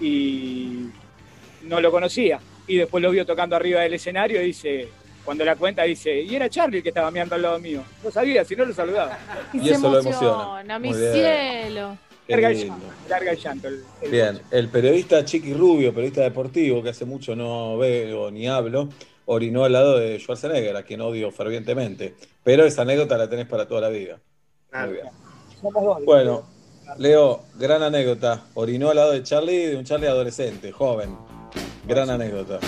[0.01, 0.87] y
[1.63, 2.39] no lo conocía.
[2.67, 4.87] Y después lo vio tocando arriba del escenario y dice,
[5.23, 7.83] cuando la cuenta, dice, y era Charlie el que estaba mirando al lado mío.
[8.03, 9.17] No sabía, si no lo saludaba.
[9.53, 10.79] Y eso lo emociona.
[10.79, 11.97] mi cielo.
[12.27, 13.67] Larga el llanto, larga el llanto.
[13.67, 18.47] el- el Bien, el periodista Chiqui Rubio, periodista deportivo, que hace mucho no veo ni
[18.47, 18.89] hablo,
[19.25, 22.15] orinó al lado de Schwarzenegger, a quien odio fervientemente.
[22.43, 24.17] Pero esa anécdota la tenés para toda la vida.
[24.73, 25.05] Muy bien.
[26.03, 26.47] Bueno,
[26.97, 28.45] Leo, gran anécdota.
[28.55, 31.15] Orinó al lado de Charlie, de un Charlie adolescente, joven.
[31.87, 32.59] Gran anécdota.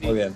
[0.00, 0.34] Muy bien.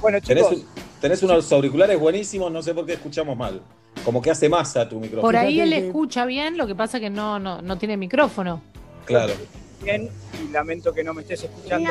[0.00, 3.60] Bueno, Tenés, chicos, un- tenés unos auriculares buenísimos, no sé por qué escuchamos mal.
[4.04, 5.22] Como que hace masa tu micrófono.
[5.22, 8.60] Por ahí él escucha bien, lo que pasa que no, no, no tiene micrófono.
[9.04, 9.32] Claro.
[9.82, 10.10] bien,
[10.44, 11.90] y lamento que no me estés escuchando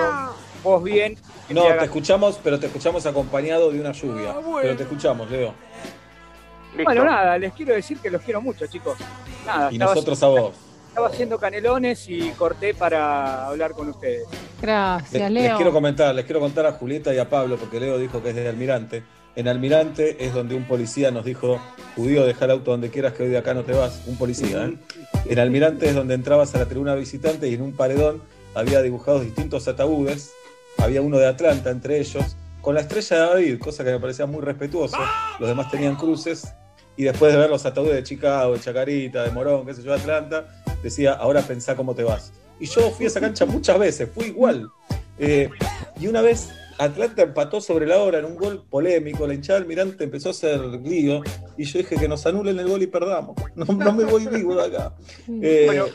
[0.63, 1.17] vos bien.
[1.49, 4.35] No, te escuchamos, pero te escuchamos acompañado de una lluvia.
[4.61, 5.53] Pero te escuchamos, Leo.
[6.83, 8.97] Bueno, nada, les quiero decir que los quiero mucho, chicos.
[9.45, 10.53] Nada, Y nosotros a vos.
[10.95, 14.23] Estaba haciendo canelones y corté para hablar con ustedes.
[14.61, 15.57] Gracias, Les, les Leo.
[15.57, 18.35] quiero comentar, les quiero contar a Julieta y a Pablo, porque Leo dijo que es
[18.35, 19.03] de Almirante.
[19.35, 21.59] En Almirante es donde un policía nos dijo,
[21.97, 24.03] judío, deja el auto donde quieras que hoy de acá no te vas.
[24.07, 24.77] Un policía, ¿eh?
[25.25, 28.21] En Almirante es donde entrabas a la tribuna visitante y en un paredón
[28.53, 30.31] había dibujados distintos ataúdes.
[30.77, 34.27] Había uno de Atlanta entre ellos, con la estrella de David, cosa que me parecía
[34.27, 34.95] muy respetuoso.
[35.39, 36.53] Los demás tenían cruces.
[36.95, 39.91] Y después de ver los ataúdes de Chicago, de Chacarita, de Morón, qué sé yo,
[39.91, 40.45] de Atlanta,
[40.85, 42.31] decía, ahora pensá cómo te vas.
[42.59, 44.69] Y yo fui a esa cancha muchas veces, fui igual.
[45.17, 45.49] Eh,
[45.99, 49.67] y una vez Atlanta empató sobre la hora en un gol polémico, la hinchada del
[49.67, 51.21] Mirante empezó a hacer lío
[51.57, 53.35] y yo dije que nos anulen el gol y perdamos.
[53.55, 54.93] No, no me voy vivo de acá.
[55.41, 55.85] Eh, Bueno,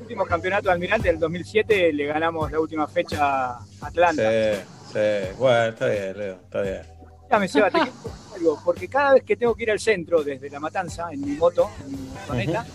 [0.00, 4.22] último campeonato de Almirante del 2007 le ganamos la última fecha a Atlanta.
[4.30, 4.60] sí,
[4.92, 5.34] sí.
[5.38, 6.82] Bueno, está bien, Leo, está bien.
[7.28, 7.92] Dame, Seba, te quiero
[8.36, 11.32] algo, porque cada vez que tengo que ir al centro desde La Matanza, en mi
[11.36, 12.66] moto, en mi motoneta,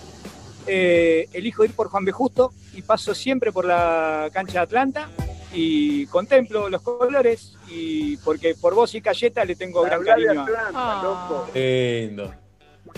[0.70, 2.12] eh, elijo ir por Juan B.
[2.12, 5.10] Justo y paso siempre por la cancha de Atlanta
[5.54, 10.46] y contemplo los colores y porque por vos y Cayeta le tengo gran cariño.
[10.76, 12.34] a- Lindo.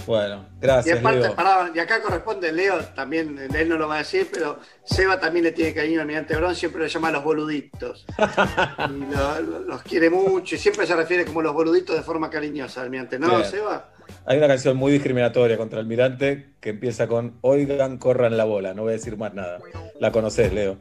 [0.06, 1.36] Bueno, Y gracias, aparte, Leo.
[1.36, 5.44] pará, y acá corresponde, Leo, también, él no lo va a decir, pero Seba también
[5.44, 8.06] le tiene cariño al Almirante Brown, siempre lo llama los boluditos.
[8.90, 12.30] Y lo- lo- los quiere mucho y siempre se refiere como los boluditos de forma
[12.30, 13.46] cariñosa al Almirante, ¿no, Bien.
[13.50, 13.90] Seba?
[14.26, 18.74] Hay una canción muy discriminatoria contra Almirante que empieza con Oigan, corran la bola.
[18.74, 19.60] No voy a decir más nada.
[20.00, 20.78] La conocés, Leo.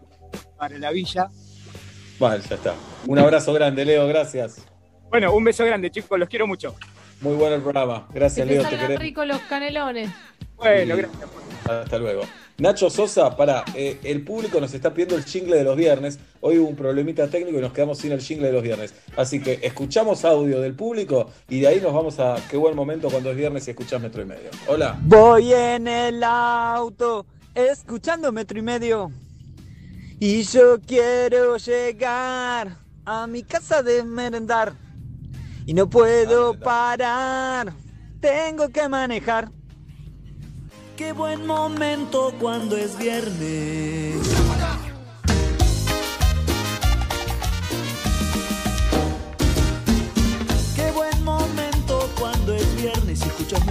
[0.56, 1.28] para la villa.
[2.18, 2.74] Vale, ya está.
[3.06, 4.66] Un abrazo grande, Leo, gracias.
[5.08, 6.74] Bueno, un beso grande, chicos, los quiero mucho.
[7.20, 8.06] Muy bueno el programa.
[8.12, 10.10] Que Gracias, te Leo, te ricos los canelones.
[10.56, 11.20] Bueno, Y- gracias.
[11.68, 12.22] Hasta luego.
[12.60, 16.18] Nacho Sosa, para, el público nos está pidiendo el jingle de los viernes.
[16.42, 18.92] Hoy hubo un problemita técnico y nos quedamos sin el jingle de los viernes.
[19.16, 23.08] Así que escuchamos audio del público y de ahí nos vamos a qué buen momento
[23.08, 24.50] cuando es viernes y escuchás metro y medio.
[24.66, 24.98] Hola.
[25.04, 29.10] Voy en el auto escuchando metro y medio.
[30.18, 34.74] Y yo quiero llegar a mi casa de merendar.
[35.64, 37.72] Y no puedo parar.
[38.20, 39.50] Tengo que manejar.
[41.00, 44.16] Qué buen momento cuando es viernes.
[50.76, 53.64] Qué buen momento cuando es viernes y escuchas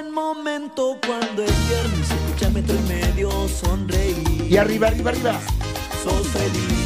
[0.00, 4.46] buen momento cuando es viernes, escucha metro y medio, sonreír.
[4.48, 5.40] Y arriba, arriba, arriba.
[6.04, 6.77] Sos feliz.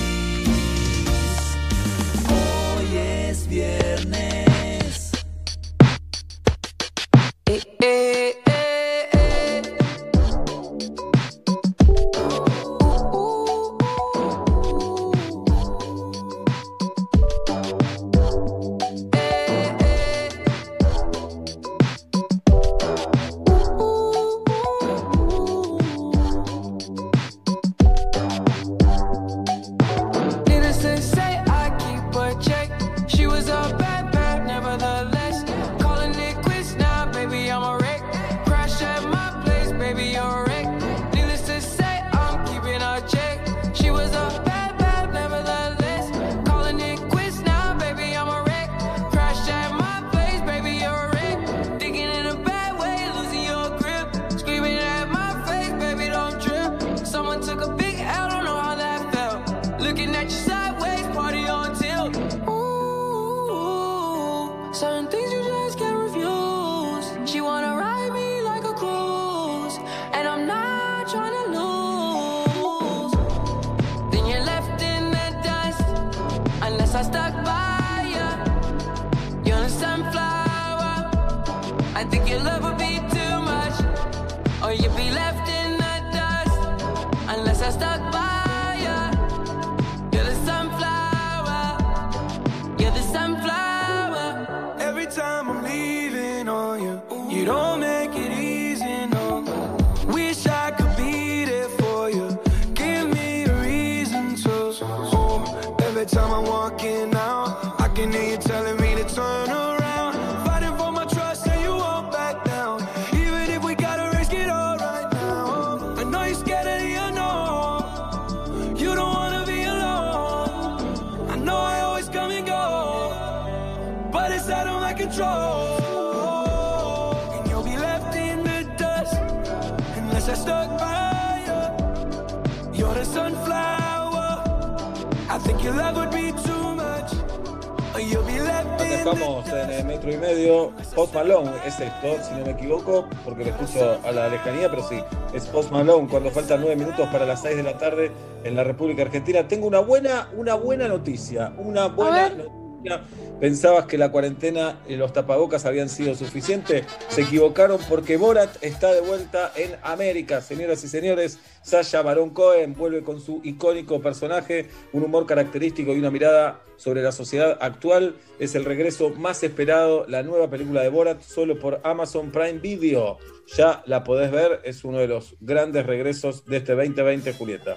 [143.25, 144.99] Porque lo escucho a la lejanía, pero sí,
[145.35, 148.11] es Post Malone cuando faltan nueve minutos para las seis de la tarde
[148.45, 149.47] en la República Argentina.
[149.47, 151.53] Tengo una buena, una buena noticia.
[151.59, 153.03] Una buena noticia.
[153.43, 156.85] Pensabas que la cuarentena y los tapabocas habían sido suficiente.
[157.09, 160.41] Se equivocaron porque Borat está de vuelta en América.
[160.41, 165.99] Señoras y señores, Sasha Baron Cohen vuelve con su icónico personaje, un humor característico y
[165.99, 168.15] una mirada sobre la sociedad actual.
[168.39, 173.19] Es el regreso más esperado, la nueva película de Borat, solo por Amazon Prime Video.
[173.57, 177.77] Ya la podés ver, es uno de los grandes regresos de este 2020, Julieta.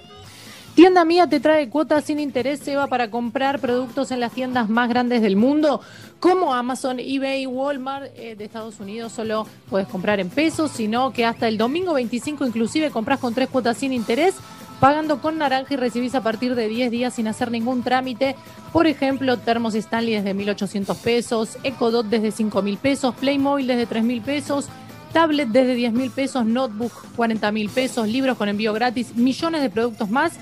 [0.76, 4.90] Tienda Mía te trae cuotas sin interés, Seba, para comprar productos en las tiendas más
[4.90, 5.80] grandes del mundo,
[6.20, 9.14] como Amazon, eBay, Walmart eh, de Estados Unidos.
[9.14, 13.48] Solo puedes comprar en pesos, sino que hasta el domingo 25 inclusive compras con tres
[13.48, 14.36] cuotas sin interés,
[14.82, 18.36] pagando con naranja y recibís a partir de 10 días sin hacer ningún trámite.
[18.74, 24.68] Por ejemplo, termos Stanley desde 1.800 pesos, Ecodot desde 5.000 pesos, Playmobil desde 3.000 pesos.
[25.14, 29.70] Tablet desde 10 mil pesos, notebook 40 mil pesos, libros con envío gratis, millones de
[29.70, 30.34] productos más.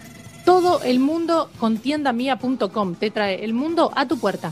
[0.45, 2.95] Todo el mundo con tiendamia.com.
[2.95, 4.51] Te trae el mundo a tu puerta.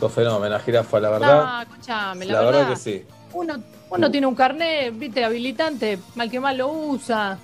[0.00, 1.44] Sos fenómena, jirafa, la verdad.
[1.44, 2.60] No, escúchame, la, la verdad.
[2.60, 3.04] verdad que sí.
[3.34, 7.38] Uno, uno tiene un carnet, viste, habilitante, mal que mal lo usa.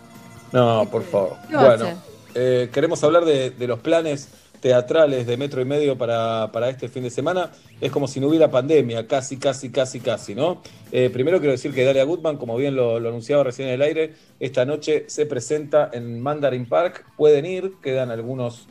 [0.52, 1.36] No, por favor.
[1.48, 1.86] ¿Qué va a Bueno,
[2.34, 4.28] eh, queremos hablar de, de los planes
[4.60, 7.50] teatrales de metro y medio para, para este fin de semana.
[7.80, 10.62] Es como si no hubiera pandemia, casi, casi, casi, casi, ¿no?
[10.92, 14.14] Eh, primero quiero decir que Dalia Goodman, como bien lo, anunciaba recién en el aire,
[14.40, 17.04] esta noche se presenta en Mandarin Park.
[17.16, 18.66] Pueden ir, quedan algunos,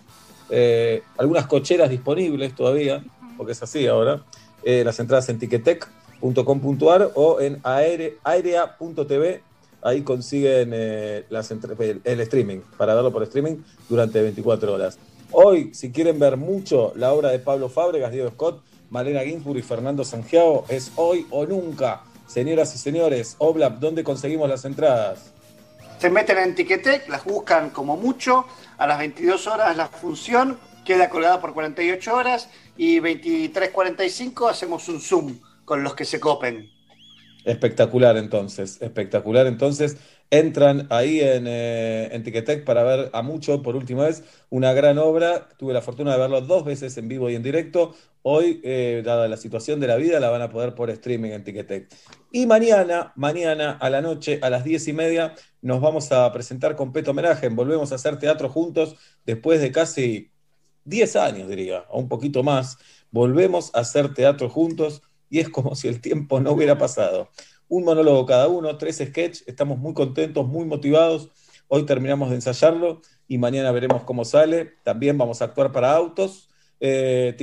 [0.50, 3.04] eh, algunas cocheras disponibles todavía,
[3.38, 4.24] porque es así ahora.
[4.64, 9.42] Eh, las entradas en ticketec.com.ar o en aere- aerea.tv
[9.82, 11.24] ahí consiguen eh,
[12.04, 13.58] el, streaming, para verlo por streaming
[13.88, 14.98] durante 24 horas.
[15.32, 19.62] Hoy, si quieren ver mucho la obra de Pablo Fábregas, Diego Scott, Malena Ginsburg y
[19.62, 22.04] Fernando Sangiao, es hoy o nunca.
[22.28, 25.34] Señoras y señores, Oblap, ¿dónde conseguimos las entradas?
[26.00, 28.46] Se meten en Ticketek, las buscan como mucho,
[28.78, 35.02] a las 22 horas la función queda colgada por 48 horas y 23.45 hacemos un
[35.02, 36.72] Zoom con los que se copen.
[37.44, 39.98] Espectacular entonces, espectacular entonces.
[40.30, 44.98] Entran ahí en, eh, en Ticketek para ver a mucho por última vez una gran
[44.98, 45.48] obra.
[45.58, 47.96] Tuve la fortuna de verlo dos veces en vivo y en directo.
[48.24, 51.44] Hoy, eh, dada la situación de la vida, la van a poder por streaming en
[51.46, 51.88] Ticketek.
[52.32, 56.76] Y mañana, mañana a la noche, a las diez y media, nos vamos a presentar
[56.76, 57.48] con Peto Homenaje.
[57.48, 60.32] Volvemos a hacer teatro juntos después de casi
[60.84, 62.78] 10 años, diría, o un poquito más.
[63.12, 67.30] Volvemos a hacer teatro juntos y es como si el tiempo no hubiera pasado.
[67.70, 71.30] Un monólogo cada uno, tres sketches, estamos muy contentos, muy motivados.
[71.68, 74.76] Hoy terminamos de ensayarlo y mañana veremos cómo sale.
[74.84, 76.50] También vamos a actuar para autos,
[76.80, 77.36] eh.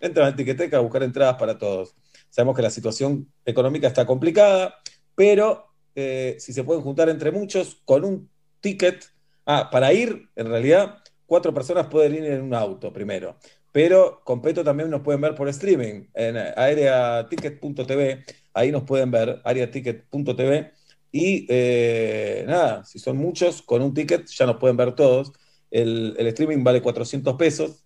[0.00, 1.94] Entran a Ticketek a buscar entradas para todos.
[2.30, 4.76] Sabemos que la situación económica está complicada,
[5.14, 8.30] pero eh, si se pueden juntar entre muchos con un
[8.60, 9.04] ticket,
[9.46, 13.36] ah, para ir, en realidad, cuatro personas pueden ir en un auto primero.
[13.72, 18.24] Pero con Peto también nos pueden ver por streaming en areaticket.tv.
[18.54, 20.72] Ahí nos pueden ver, areaticket.tv.
[21.12, 25.32] Y eh, nada, si son muchos, con un ticket ya nos pueden ver todos.
[25.70, 27.84] El, el streaming vale 400 pesos.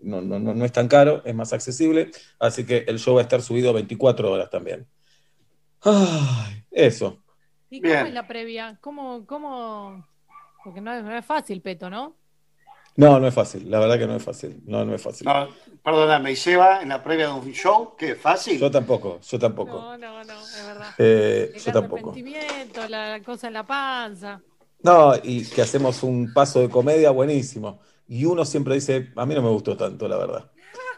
[0.00, 2.10] No, no, no, no es tan caro, es más accesible.
[2.38, 4.86] Así que el show va a estar subido 24 horas también.
[5.80, 7.22] Ay, eso.
[7.70, 8.06] ¿Y cómo Bien.
[8.06, 8.78] es la previa?
[8.80, 10.06] ¿Cómo, cómo?
[10.64, 12.16] Porque no es, no es fácil, Peto, ¿no?
[13.02, 13.70] No, no es fácil.
[13.70, 14.62] La verdad que no es fácil.
[14.66, 15.26] No, no es fácil.
[15.26, 15.48] No,
[15.82, 18.14] perdóname, y Seba en la previa de un show, ¿qué?
[18.16, 18.60] ¿Fácil?
[18.60, 19.78] Yo tampoco, yo tampoco.
[19.80, 20.94] No, no, no, es verdad.
[20.98, 22.10] Eh, El yo tampoco.
[22.10, 24.42] arrepentimiento, la cosa en la panza.
[24.82, 27.80] No, y que hacemos un paso de comedia buenísimo.
[28.06, 30.50] y uno siempre dice, a mí no me gustó tanto, la verdad.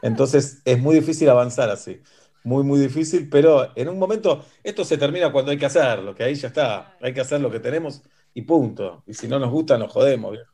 [0.03, 2.01] Entonces es muy difícil avanzar así,
[2.45, 6.23] muy, muy difícil, pero en un momento esto se termina cuando hay que hacerlo, que
[6.25, 8.03] ahí ya está, hay que hacer lo que tenemos
[8.35, 9.03] y punto.
[9.07, 10.50] Y si no nos gusta, nos jodemos, viejo.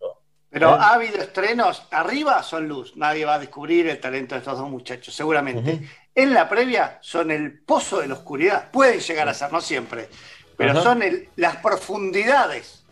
[0.59, 0.79] Pero ¿Eh?
[0.81, 4.71] ha habido estrenos, arriba son luz, nadie va a descubrir el talento de estos dos
[4.71, 5.87] muchachos, seguramente.
[6.15, 10.09] En la previa son el pozo de la oscuridad, pueden llegar a ser, no siempre,
[10.57, 12.83] pero son el- las profundidades.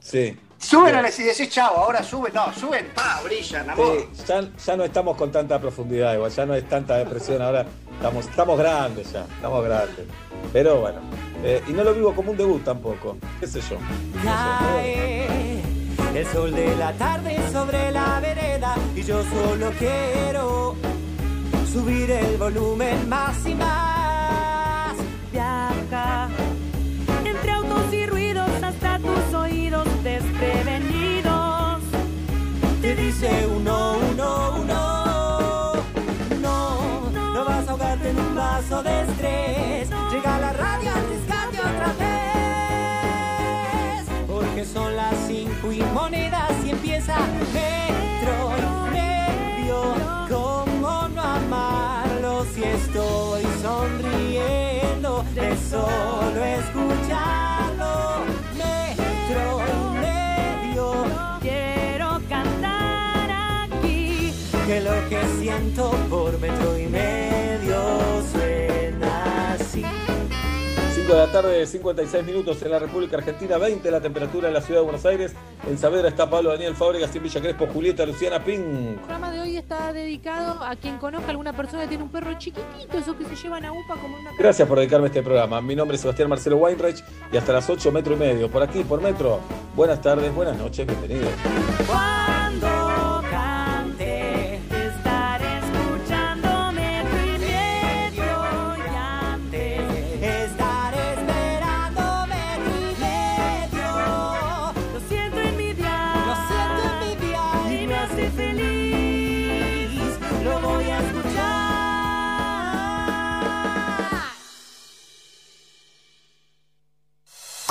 [0.00, 0.38] Sí.
[0.58, 0.96] Suben Bien.
[0.96, 4.06] a la y decís, chao, ahora suben, no, suben, pa, brillan, amor.
[4.12, 7.64] Sí, ya, ya no estamos con tanta profundidad, igual, ya no es tanta depresión, ahora
[7.96, 10.06] estamos, estamos grandes ya, estamos grandes.
[10.52, 11.00] Pero bueno,
[11.42, 13.78] eh, y no lo vivo como un debut tampoco, qué sé yo.
[14.22, 15.62] Cae
[16.14, 20.76] el sol de la tarde sobre la vereda y yo solo quiero
[21.72, 24.94] subir el volumen más y más.
[25.32, 26.28] Viaja
[27.24, 31.82] entre autos y ruidos hasta tus oídos desprevenidos.
[32.80, 35.72] Te dice uno, uno, uno.
[36.40, 39.13] No, no vas a ahogarte en un vaso de
[55.74, 57.92] solo escucharlo?
[58.56, 60.84] Metro y medio.
[61.40, 63.28] Quiero cantar
[63.64, 64.32] aquí.
[64.66, 67.43] que lo que siento por metro y medio
[71.04, 74.62] 5 de la tarde, 56 minutos en la República Argentina, 20 la temperatura en la
[74.62, 75.34] ciudad de Buenos Aires.
[75.68, 78.60] En Saavedra está Pablo Daniel Fábregas, en Villa Crespo, Julieta, Luciana Ping.
[78.60, 82.08] El programa de hoy está dedicado a quien conozca a alguna persona que tiene un
[82.08, 85.22] perro chiquitito, esos que se llevan a UPA como una Gracias por dedicarme a este
[85.22, 85.60] programa.
[85.60, 88.50] Mi nombre es Sebastián Marcelo Weinreich y hasta las 8 metro y medio.
[88.50, 89.40] Por aquí, por metro.
[89.76, 91.32] Buenas tardes, buenas noches, bienvenidos.
[91.86, 92.83] Cuando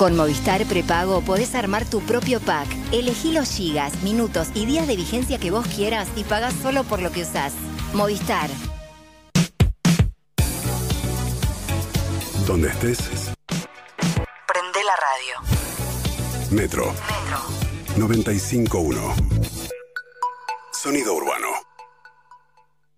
[0.04, 2.68] Con Movistar Prepago podés armar tu propio pack.
[2.92, 7.00] Elegí los gigas, minutos y días de vigencia que vos quieras y pagás solo por
[7.00, 7.54] lo que usás.
[7.94, 8.50] Movistar.
[12.46, 12.98] Donde estés,
[14.46, 15.40] Prende la radio.
[16.50, 16.84] Metro.
[16.84, 17.38] Metro.
[17.96, 19.14] 95.1.
[20.70, 21.48] Sonido urbano.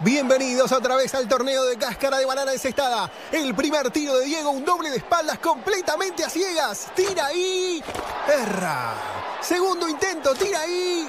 [0.00, 3.10] Bienvenidos otra vez al torneo de cáscara de banana encestada.
[3.32, 6.86] El primer tiro de Diego, un doble de espaldas completamente a ciegas.
[6.94, 7.82] Tira ahí.
[8.28, 8.94] Erra.
[9.40, 11.08] Segundo intento, tira ahí.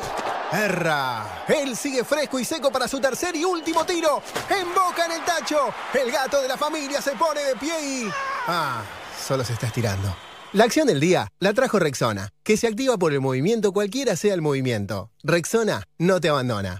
[0.51, 1.43] Erra.
[1.47, 4.23] Él sigue fresco y seco para su tercer y último tiro.
[4.49, 5.71] En boca en el tacho.
[5.93, 8.09] El gato de la familia se pone de pie y...
[8.47, 8.81] Ah,
[9.23, 10.15] solo se está estirando.
[10.51, 14.33] La acción del día la trajo Rexona, que se activa por el movimiento cualquiera sea
[14.33, 15.11] el movimiento.
[15.21, 16.79] Rexona no te abandona.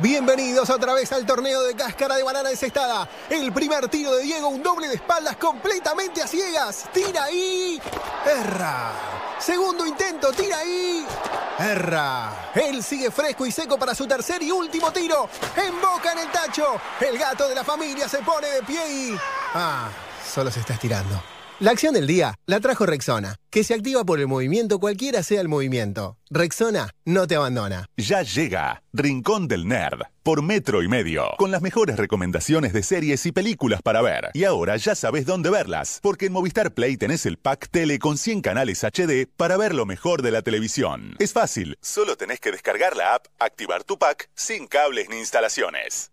[0.00, 3.08] Bienvenidos otra vez al torneo de cáscara de banana encestada.
[3.28, 6.84] El primer tiro de Diego, un doble de espaldas completamente a ciegas.
[6.94, 7.82] Tira ahí.
[8.24, 8.92] Erra.
[9.40, 11.04] Segundo intento, tira ahí.
[11.58, 12.52] Erra.
[12.54, 15.28] Él sigue fresco y seco para su tercer y último tiro.
[15.56, 16.80] En boca en el tacho.
[17.00, 19.18] El gato de la familia se pone de pie y...
[19.54, 19.88] Ah,
[20.24, 21.20] solo se está estirando.
[21.60, 25.40] La acción del día la trajo Rexona, que se activa por el movimiento cualquiera sea
[25.40, 26.16] el movimiento.
[26.30, 27.86] Rexona no te abandona.
[27.96, 33.26] Ya llega Rincón del Nerd por Metro y Medio, con las mejores recomendaciones de series
[33.26, 34.30] y películas para ver.
[34.34, 38.18] Y ahora ya sabes dónde verlas, porque en Movistar Play tenés el pack tele con
[38.18, 41.16] 100 canales HD para ver lo mejor de la televisión.
[41.18, 46.12] Es fácil, solo tenés que descargar la app, activar tu pack sin cables ni instalaciones.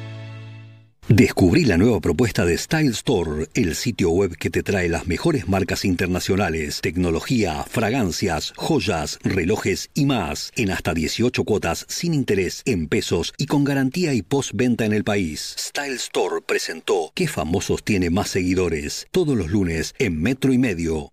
[1.07, 5.47] Descubrí la nueva propuesta de Style Store, el sitio web que te trae las mejores
[5.47, 12.87] marcas internacionales, tecnología, fragancias, joyas, relojes y más, en hasta 18 cuotas sin interés en
[12.87, 15.55] pesos y con garantía y postventa en el país.
[15.57, 19.07] Style Store presentó ¿Qué famosos tiene más seguidores?
[19.11, 21.11] Todos los lunes en Metro y Medio.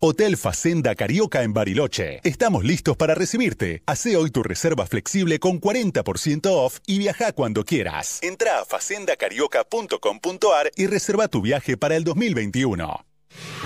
[0.00, 2.20] Hotel Facenda Carioca en Bariloche.
[2.22, 3.82] Estamos listos para recibirte.
[3.84, 8.20] Hace hoy tu reserva flexible con 40% off y viaja cuando quieras.
[8.22, 13.04] Entra a facendacarioca.com.ar y reserva tu viaje para el 2021.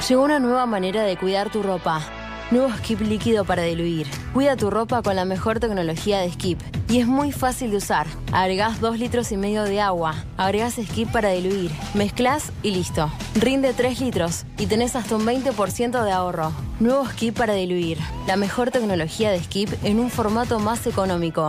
[0.09, 2.22] Llegó una nueva manera de cuidar tu ropa.
[2.53, 4.07] Nuevo Skip líquido para diluir.
[4.35, 6.61] Cuida tu ropa con la mejor tecnología de Skip.
[6.91, 8.07] Y es muy fácil de usar.
[8.31, 10.15] Agregás 2 litros y medio de agua.
[10.37, 11.71] Agregás Skip para diluir.
[11.95, 13.11] Mezclas y listo.
[13.37, 16.53] Rinde 3 litros y tenés hasta un 20% de ahorro.
[16.79, 17.97] Nuevo Skip para diluir.
[18.27, 21.49] La mejor tecnología de Skip en un formato más económico.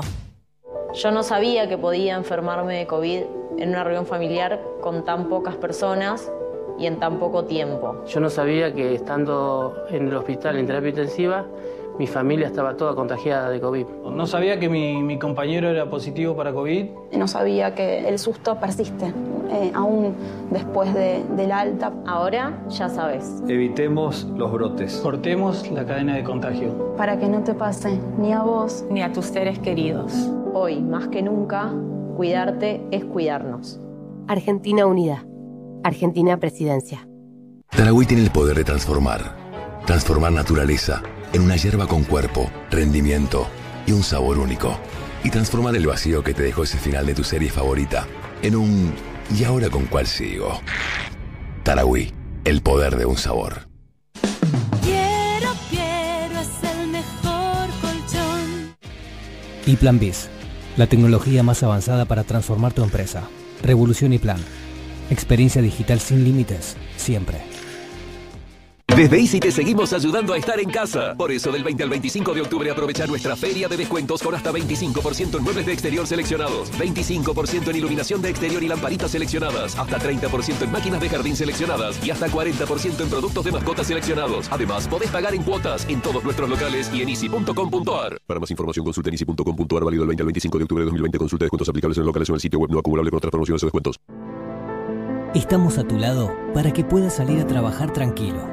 [0.93, 3.24] Yo no sabía que podía enfermarme de COVID
[3.58, 6.32] en una reunión familiar con tan pocas personas
[6.84, 7.96] y en tan poco tiempo.
[8.08, 11.46] Yo no sabía que estando en el hospital en terapia intensiva,
[11.98, 13.86] mi familia estaba toda contagiada de COVID.
[14.12, 16.86] No sabía que mi, mi compañero era positivo para COVID.
[17.18, 19.14] No sabía que el susto persiste,
[19.52, 20.16] eh, aún
[20.50, 21.94] después de- del alta.
[22.08, 23.44] Ahora ya sabes.
[23.48, 25.00] Evitemos los brotes.
[25.04, 26.96] Cortemos la cadena de contagio.
[26.98, 30.12] Para que no te pase ni a vos Ni a tus seres queridos.
[30.56, 31.72] Hoy, más que nunca,
[32.18, 33.80] cuidarte es cuidarnos.
[34.28, 35.26] Argentina Unida.
[35.84, 37.08] Argentina Presidencia.
[37.70, 39.36] Tarahui tiene el poder de transformar.
[39.86, 41.04] Transformar naturaleza
[41.34, 43.48] en una hierba con cuerpo, rendimiento
[43.86, 44.78] y un sabor único.
[45.24, 48.08] Y transformar el vacío que te dejó ese final de tu serie favorita
[48.42, 48.94] en un
[49.38, 50.60] ¿y ahora con cuál sigo?
[51.64, 52.12] Tarahui,
[52.46, 53.68] el poder de un sabor.
[54.82, 58.76] Quiero, quiero, es el mejor colchón.
[59.66, 60.30] Y Plan Biz,
[60.78, 63.24] la tecnología más avanzada para transformar tu empresa.
[63.62, 64.40] Revolución y Plan.
[65.14, 67.38] Experiencia digital sin límites, siempre.
[68.95, 71.16] Desde Easy te seguimos ayudando a estar en casa.
[71.16, 74.51] Por eso, del 20 al 25 de octubre, aprovecha nuestra feria de descuentos con hasta
[74.51, 79.99] 25% en muebles de exterior seleccionados, 25% en iluminación de exterior y lamparitas seleccionadas, hasta
[79.99, 84.47] 30% en máquinas de jardín seleccionadas y hasta 40% en productos de mascotas seleccionados.
[84.51, 88.20] Además, podés pagar en cuotas en todos nuestros locales y en easy.com.ar.
[88.26, 91.18] Para más información consulta en easy.com.ar válido del 20 al 25 de octubre de 2020.
[91.20, 93.61] Consulta descuentos aplicables en locales o en el sitio web no acumulable con otras promociones
[93.64, 93.99] o descuentos.
[95.36, 98.48] Estamos a tu lado para que puedas salir a trabajar tranquilo.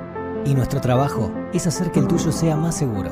[0.47, 3.11] Y nuestro trabajo es hacer que el tuyo sea más seguro.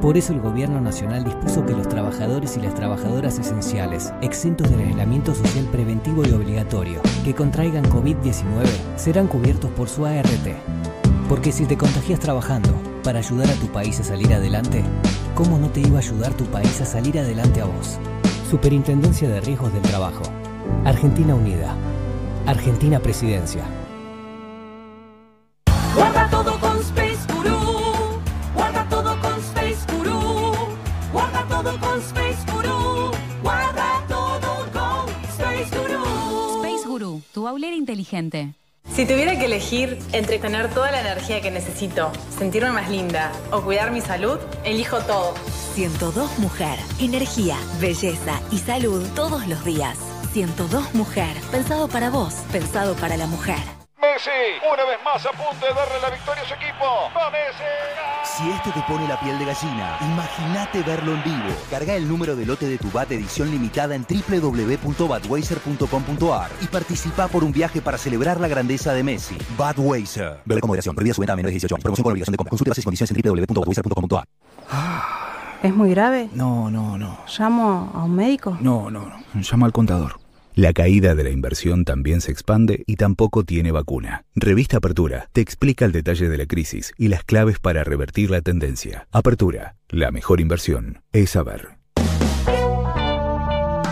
[0.00, 4.86] Por eso el Gobierno Nacional dispuso que los trabajadores y las trabajadoras esenciales, exentos del
[4.86, 10.46] aislamiento social preventivo y obligatorio, que contraigan COVID-19, serán cubiertos por su ART.
[11.28, 14.84] Porque si te contagias trabajando para ayudar a tu país a salir adelante,
[15.34, 17.98] ¿cómo no te iba a ayudar tu país a salir adelante a vos?
[18.48, 20.22] Superintendencia de Riesgos del Trabajo.
[20.84, 21.74] Argentina Unida.
[22.46, 23.64] Argentina Presidencia.
[25.94, 27.58] Guarda todo con Space Guru.
[28.54, 30.52] Guarda todo con Space Guru.
[31.12, 33.10] Guarda todo con Space Guru.
[33.42, 34.90] Guarda todo con
[37.10, 38.54] Bau, tu baulera inteligente.
[38.94, 43.62] Si tuviera que elegir entre tener toda la energía que necesito, sentirme más linda o
[43.62, 45.34] cuidar mi salud, elijo todo.
[45.74, 46.78] 102 Mujer.
[46.98, 50.09] Energía, belleza y salud todos los días.
[50.32, 51.36] 102 Mujer.
[51.50, 53.58] Pensado para vos, pensado para la mujer.
[54.00, 54.30] Messi,
[54.66, 56.84] una vez más a punto de darle la victoria a su equipo.
[57.14, 57.64] ¡Va Messi!
[58.24, 61.50] Si este te pone la piel de gallina, imagínate verlo en vivo.
[61.70, 67.44] Carga el número de lote de tu BAT edición limitada en www.badweiser.com.ar y participa por
[67.44, 69.36] un viaje para celebrar la grandeza de Messi.
[69.58, 70.40] Badweiser.
[70.46, 70.94] Bebe con moderación.
[70.94, 71.82] Prohibida su venta a menores de 18 años.
[71.82, 72.50] Promoción con obligación de compra.
[72.50, 74.24] Consulte bases y condiciones en www.badweiser.com.ar.
[75.62, 76.30] ¿Es muy grave?
[76.32, 77.18] No, no, no.
[77.38, 78.56] ¿Llamo a un médico?
[78.60, 79.40] No, no, no.
[79.42, 80.19] Llama al contador.
[80.60, 84.26] La caída de la inversión también se expande y tampoco tiene vacuna.
[84.34, 88.42] Revista Apertura te explica el detalle de la crisis y las claves para revertir la
[88.42, 89.08] tendencia.
[89.10, 91.78] Apertura, la mejor inversión es saber.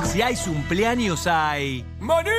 [0.04, 1.86] Si hay cumpleaños hay...
[2.00, 2.34] ¡Maniquín!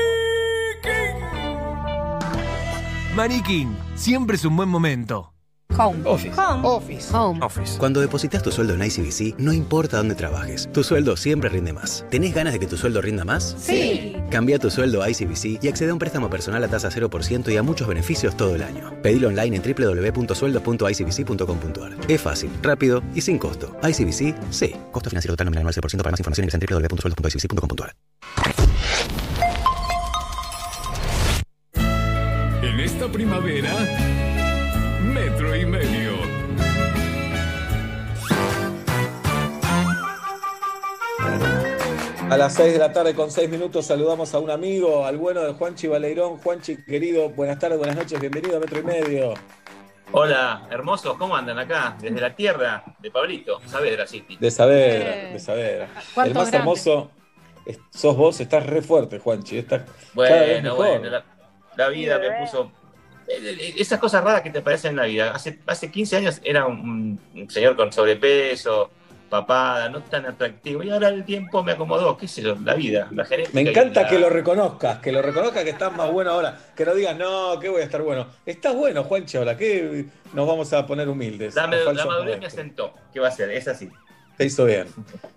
[3.16, 5.34] Maniquín, siempre es un buen momento.
[5.78, 6.02] Home.
[6.06, 6.34] Office.
[6.38, 6.66] Home.
[6.68, 7.10] Office.
[7.16, 7.40] Home.
[7.42, 7.78] Office.
[7.78, 12.04] Cuando depositas tu sueldo en ICBC, no importa dónde trabajes, tu sueldo siempre rinde más.
[12.10, 13.56] ¿Tenés ganas de que tu sueldo rinda más?
[13.60, 14.18] Sí.
[14.30, 17.58] Cambia tu sueldo a ICBC y accede a un préstamo personal a tasa 0% y
[17.58, 18.92] a muchos beneficios todo el año.
[19.02, 21.96] Pedilo online en www.sueldos.icbc.com.ar.
[22.10, 23.74] Es fácil, rápido y sin costo.
[23.82, 24.76] ICBC, sí.
[24.92, 27.96] Costo financiero total nominal 9% para más información ingresa en www.sueldos.icbc.com.ar.
[32.62, 33.72] En esta primavera,
[35.10, 36.14] metro y medio.
[42.30, 45.41] A las 6 de la tarde con 6 minutos saludamos a un amigo, al bueno
[45.41, 46.38] de Juanchi Baleirón.
[46.38, 49.34] Juanchi, querido, buenas tardes, buenas noches, bienvenido a Metro y Medio.
[50.12, 51.97] Hola, hermosos, ¿cómo andan acá?
[51.99, 54.38] Desde la tierra de Pablito, Saavedra City.
[54.39, 55.88] De Saavedra, de Saavedra.
[56.18, 56.57] El más grande.
[56.57, 57.12] hermoso
[57.91, 59.57] sos vos, estás re fuerte, Juanchi.
[59.60, 59.82] Estás
[60.16, 60.88] cada vez Bueno, mejor.
[60.99, 61.24] bueno, la,
[61.78, 62.72] la vida me puso...
[63.78, 65.32] Esas cosas raras que te parecen en la vida.
[65.32, 68.90] Hace, hace 15 años era un, un señor con sobrepeso,
[69.30, 70.82] papada, no tan atractivo.
[70.84, 73.54] Y ahora el tiempo me acomodó, qué sé yo, la vida, la genética.
[73.54, 76.58] Me encanta la- que lo reconozcas, que lo reconozcas que estás más bueno ahora.
[76.76, 78.28] Que no digas, no, que voy a estar bueno.
[78.46, 81.56] Estás bueno, Juanchi, ahora que nos vamos a poner humildes.
[81.56, 82.94] La, madurez me asentó.
[83.14, 83.52] ¿Qué va a ser?
[83.52, 83.90] Es así.
[84.38, 84.88] Te hizo bien.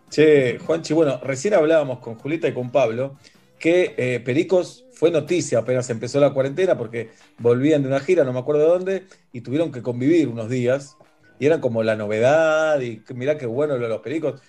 [0.09, 3.17] Che, Juanchi, bueno, recién hablábamos con Julita y con Pablo
[3.59, 8.33] que eh, Pericos fue noticia apenas empezó la cuarentena porque volvían de una gira, no
[8.33, 10.97] me acuerdo de dónde, y tuvieron que convivir unos días.
[11.41, 14.41] Y era como la novedad, y mirá qué bueno lo de los Pericos.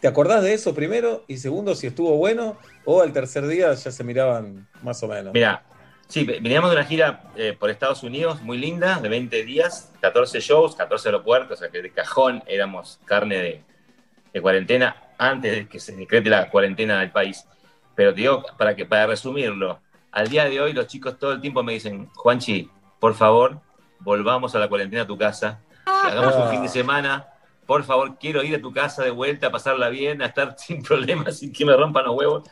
[0.00, 1.26] ¿Te acordás de eso primero?
[1.28, 2.56] Y segundo, si estuvo bueno,
[2.86, 5.34] o al tercer día ya se miraban más o menos.
[5.34, 5.62] Mira,
[6.06, 9.92] sí, ve- veníamos de una gira eh, por Estados Unidos muy linda, de 20 días,
[10.00, 13.62] 14 shows, 14 aeropuertos, o sea que de cajón éramos carne
[14.32, 17.44] de, cuarentena antes de que se decrete la cuarentena del país.
[17.94, 19.82] Pero te para, que, para resumirlo,
[20.12, 23.60] al día de hoy los chicos todo el tiempo me dicen, Juanchi, por favor,
[24.00, 27.28] volvamos a la cuarentena a tu casa, hagamos un fin de semana,
[27.66, 30.82] por favor, quiero ir a tu casa de vuelta, a pasarla bien, a estar sin
[30.82, 32.48] problemas, sin que me rompan los huevos.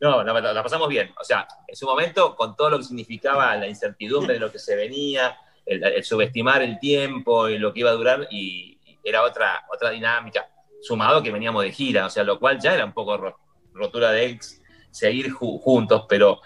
[0.00, 1.10] No, la, la- la pasamos bien.
[1.18, 4.58] O sea, en su momento, con todo lo que significaba la incertidumbre de lo que
[4.58, 8.98] se venía, el, el subestimar el tiempo y lo que iba a durar, y, y
[9.02, 10.46] era otra, otra dinámica.
[10.82, 13.38] Sumado que veníamos de gira, o sea, lo cual ya era un poco ro-
[13.72, 16.40] rotura de ex, seguir ju- juntos, pero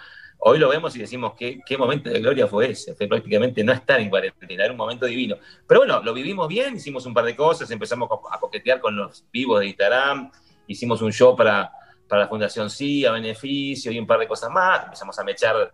[0.44, 4.00] hoy lo vemos y decimos qué momento de gloria fue ese, fue prácticamente no estar
[4.00, 5.36] en cuarentena, era un momento divino.
[5.66, 9.24] Pero bueno, lo vivimos bien, hicimos un par de cosas, empezamos a coquetear con los
[9.32, 10.32] vivos de Instagram,
[10.66, 11.70] hicimos un show para,
[12.08, 15.72] para la Fundación Sí, a beneficio y un par de cosas más, empezamos a mechar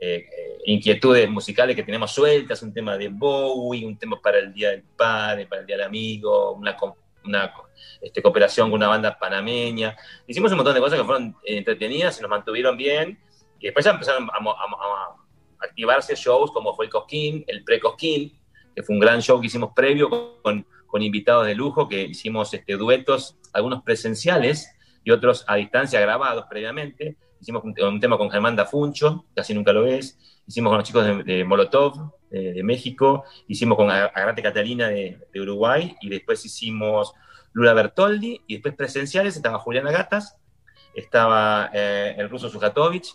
[0.00, 4.52] eh, eh, inquietudes musicales que tenemos sueltas, un tema de Bowie, un tema para el
[4.52, 6.76] Día del Padre, para el Día del Amigo, una,
[7.24, 7.52] una
[8.00, 9.96] este, cooperación con una banda panameña.
[10.26, 13.18] Hicimos un montón de cosas que fueron entretenidas y nos mantuvieron bien.
[13.60, 15.16] Y después ya empezaron a, a
[15.60, 18.38] activarse shows como fue el Cosquín, el pre-Cosquín,
[18.74, 20.64] que fue un gran show que hicimos previo con,
[21.00, 24.72] invitados de lujo, que hicimos este, duetos, algunos presenciales
[25.04, 27.16] y otros a distancia grabados previamente.
[27.40, 30.18] Hicimos un, tema con Germán Dafuncho, casi nunca lo ves.
[30.46, 33.24] Hicimos con los chicos de, Molotov, de, México.
[33.46, 35.96] Hicimos con Ag- Agrate Catalina de, Uruguay.
[36.00, 37.14] Y después hicimos
[37.52, 38.42] Lula Bertoldi.
[38.46, 40.36] Y después presenciales estaba Juliana Gatas,
[40.94, 43.06] estaba eh, el ruso Sujatovic.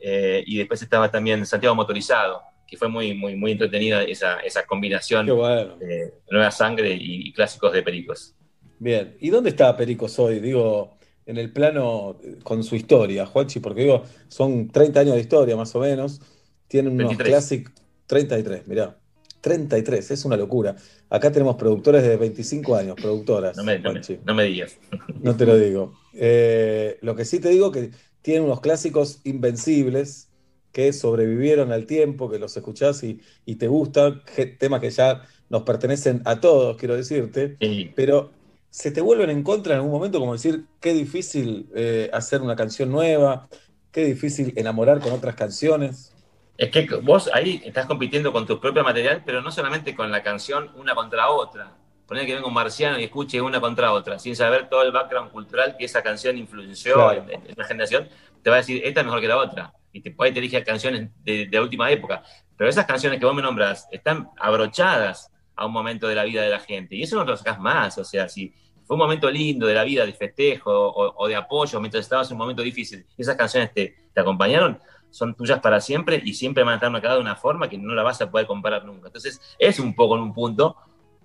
[0.00, 4.64] Eh, y después estaba también Santiago Motorizado, que fue muy, muy, muy entretenida esa, esa
[4.66, 5.76] combinación bueno.
[5.76, 8.34] de nueva sangre y, y clásicos de pericos.
[8.78, 10.38] Bien, ¿y dónde está Pericos hoy?
[10.40, 15.20] Digo, en el plano eh, con su historia, Juanchi, porque digo, son 30 años de
[15.20, 16.20] historia más o menos,
[16.68, 17.28] tienen unos 33.
[17.30, 17.72] clásicos,
[18.06, 18.98] 33, mirá,
[19.40, 20.74] 33, es una locura.
[21.08, 24.76] Acá tenemos productores de 25 años, productoras, No me, no me- no me digas.
[25.20, 25.94] No te lo digo.
[26.12, 27.90] Eh, lo que sí te digo que
[28.26, 30.32] tienen unos clásicos invencibles
[30.72, 35.22] que sobrevivieron al tiempo, que los escuchás y, y te gustan, que- temas que ya
[35.48, 37.58] nos pertenecen a todos, quiero decirte,
[37.94, 38.32] pero
[38.68, 42.56] se te vuelven en contra en algún momento, como decir, qué difícil eh, hacer una
[42.56, 43.48] canción nueva,
[43.92, 46.12] qué difícil enamorar con otras canciones.
[46.58, 50.22] Es que vos ahí estás compitiendo con tu propio material, pero no solamente con la
[50.22, 51.76] canción una contra otra.
[52.06, 55.32] Poner que venga un marciano y escuche una contra otra, sin saber todo el background
[55.32, 57.24] cultural que esa canción influenció Claro.
[57.28, 58.08] en, en una generación,
[58.42, 59.72] te va a decir, esta es mejor que la otra.
[59.92, 62.22] Y te, puede te elige canciones de, de la última época.
[62.56, 66.42] Pero esas canciones que vos me nombras están abrochadas a un momento de la vida
[66.42, 66.94] de la gente.
[66.94, 67.96] Y eso no lo sacás más.
[67.98, 68.54] O sea, si
[68.84, 72.28] fue un momento lindo de la vida, de festejo o, o de apoyo mientras estabas
[72.30, 74.78] en un momento difícil, y esas canciones te, te acompañaron,
[75.10, 77.94] son tuyas para siempre y siempre van a estar marcadas de una forma que no
[77.94, 79.06] la vas a poder comparar nunca.
[79.08, 80.76] Entonces, es un poco en un punto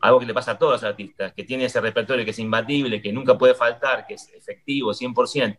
[0.02, 3.02] algo que le pasa a todos los artistas, que tiene ese repertorio que es imbatible,
[3.02, 5.58] que nunca puede faltar, que es efectivo 100%,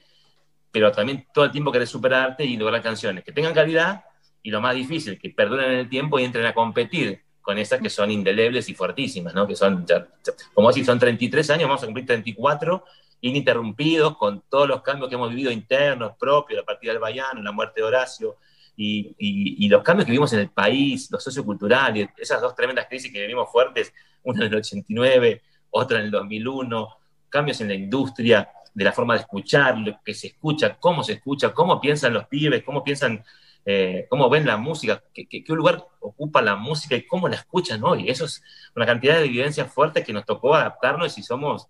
[0.70, 4.05] pero también todo el tiempo querés superarte y lograr canciones que tengan calidad
[4.43, 7.80] y lo más difícil, que perduren en el tiempo y entren a competir con esas
[7.80, 9.47] que son indelebles y fuertísimas, ¿no?
[9.47, 10.07] Que son, ya-
[10.55, 12.84] como decir, son 33 años, vamos a cumplir 34,
[13.20, 17.53] ininterrumpidos, con todos los cambios que hemos vivido internos, propios, la partida del Bayano, la
[17.53, 18.36] muerte de Horacio,
[18.76, 22.86] y, y- y los cambios que vivimos en el país, los socioculturales, esas dos tremendas
[22.88, 23.93] crisis que vivimos fuertes,
[24.25, 26.89] una en el 89, otra en el 2001,
[27.29, 31.14] cambios en la industria, de la forma de escuchar, lo que se escucha, cómo se
[31.14, 33.25] escucha, cómo piensan los pibes, cómo piensan,
[33.64, 38.09] eh, cómo ven la música, qué, lugar ocupa la música y cómo la escuchan hoy.
[38.09, 38.42] Eso es
[38.75, 41.68] una cantidad de evidencias fuertes que nos tocó adaptarnos y somos,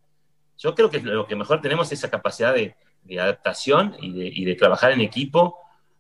[0.59, 2.75] yo creo que lo que mejor tenemos es esa capacidad de,
[3.19, 5.59] adaptación y de, trabajar en equipo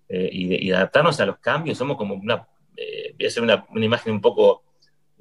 [0.08, 1.78] eh, y, de, adaptarnos a los cambios.
[1.78, 4.62] Somos como una, eh, voy a hacer una imagen un poco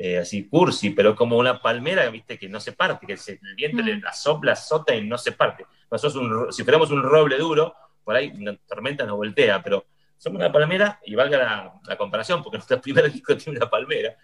[0.03, 3.55] eh, así cursi, pero como una palmera, viste, que no se parte, que se- el
[3.55, 5.65] viento le la sopla, azota y no se parte.
[5.91, 9.85] Nosotros, un si fuéramos un roble duro, por ahí una tormenta nos voltea, pero
[10.17, 14.15] somos una palmera, y valga la, la comparación, porque nuestro primer disco tiene una palmera,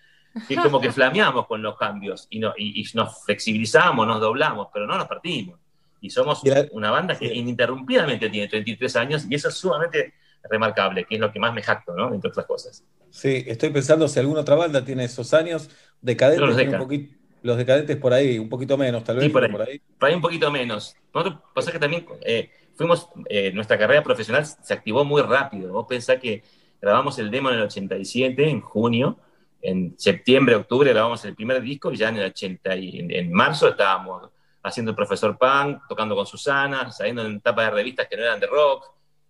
[0.48, 4.20] que es como que flameamos con los cambios y, no, y, y nos flexibilizamos, nos
[4.20, 5.60] doblamos, pero no nos partimos.
[6.02, 6.41] Y somos
[6.72, 10.14] una banda que ininterrumpidamente tiene 33 años y eso es sumamente
[10.49, 12.14] remarcable, que es lo que más me jacto, ¿no?
[12.14, 12.84] Entre otras cosas.
[13.10, 15.69] Sí, estoy pensando si alguna otra banda tiene esos años.
[16.02, 19.26] Decadentes, Los un poquito- los decadentes por ahí, un poquito menos, tal vez.
[19.26, 19.52] Sí, por ahí.
[19.52, 19.82] por ahí.
[19.99, 20.95] Por ahí un poquito menos.
[21.14, 25.72] Nosotros, pasa que también eh, fuimos, eh, nuestra carrera profesional se activó muy rápido.
[25.72, 26.44] Vos pensás que
[26.82, 29.18] grabamos el demo en el 87, en junio,
[29.61, 33.32] en septiembre, octubre grabamos el primer disco y ya en el 80 y en, en
[33.32, 34.30] marzo estábamos
[34.64, 38.40] haciendo el profesor Punk, tocando con Susana, saliendo en tapas de revistas que no eran
[38.40, 38.86] de rock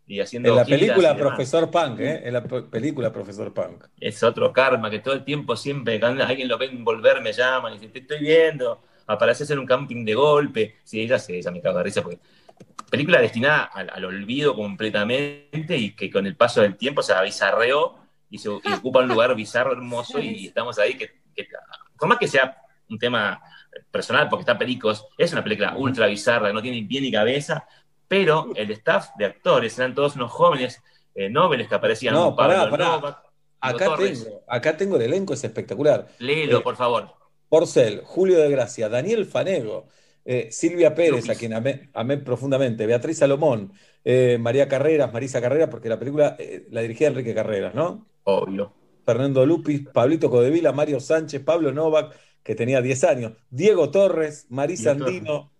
[0.07, 1.15] y haciendo En la película y.
[1.17, 2.21] Profesor Punk, ¿eh?
[2.25, 3.85] En la pe- película Profesor Punk.
[3.99, 7.73] Es otro karma que todo el tiempo siempre, cuando alguien lo ve envolver, me llaman
[7.73, 10.77] y dicen, te estoy viendo, apareces en un camping de golpe.
[10.84, 12.19] Sí, ella se ella me cago de risa porque
[12.89, 17.97] película destinada al, al olvido completamente y que con el paso del tiempo se bizarreó
[18.29, 21.47] y se y ocupa un lugar bizarro, hermoso y estamos ahí que, que
[21.99, 22.57] por más que sea
[22.89, 23.41] un tema
[23.91, 27.67] personal, porque está Pericos, es una película ultra bizarra, no tiene ni pie ni cabeza,
[28.07, 30.81] pero el staff de actores eran todos unos jóvenes
[31.15, 32.13] eh, nobles que aparecían.
[32.13, 33.23] No, pará, pará.
[33.59, 36.07] Acá tengo, acá tengo el elenco, es espectacular.
[36.19, 37.09] Léelo, Eh, por favor.
[37.49, 39.88] Porcel, Julio de Gracia, Daniel Fanego,
[40.25, 41.29] eh, Silvia Pérez, Lupis.
[41.29, 43.71] a quien amé, amé profundamente, Beatriz Salomón,
[44.39, 46.38] María Carreras, Marisa Carreras, porque la película
[46.69, 48.07] la dirigía Enrique Carreras, ¿no?
[48.23, 48.73] Obvio.
[49.05, 52.13] Fernando Lupis, Pablito Codevila, Mario Sánchez, Pablo Novak,
[52.43, 54.91] que tenía 10 años, Diego Torres, Marisa.
[54.91, 55.51] Andino,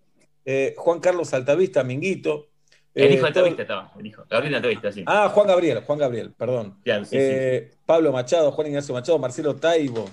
[0.50, 2.46] eh, Juan Carlos Altavista, Minguito.
[2.94, 4.24] El eh, hijo de todo- Tavista estaba, el hijo.
[4.30, 5.04] Gabriel Tavista, sí.
[5.06, 6.80] Ah, Juan Gabriel, Juan Gabriel, perdón.
[6.82, 10.08] Claro, sí, Eh, Pablo Machado, Juan Ignacio Machado, Marcelo Taibo,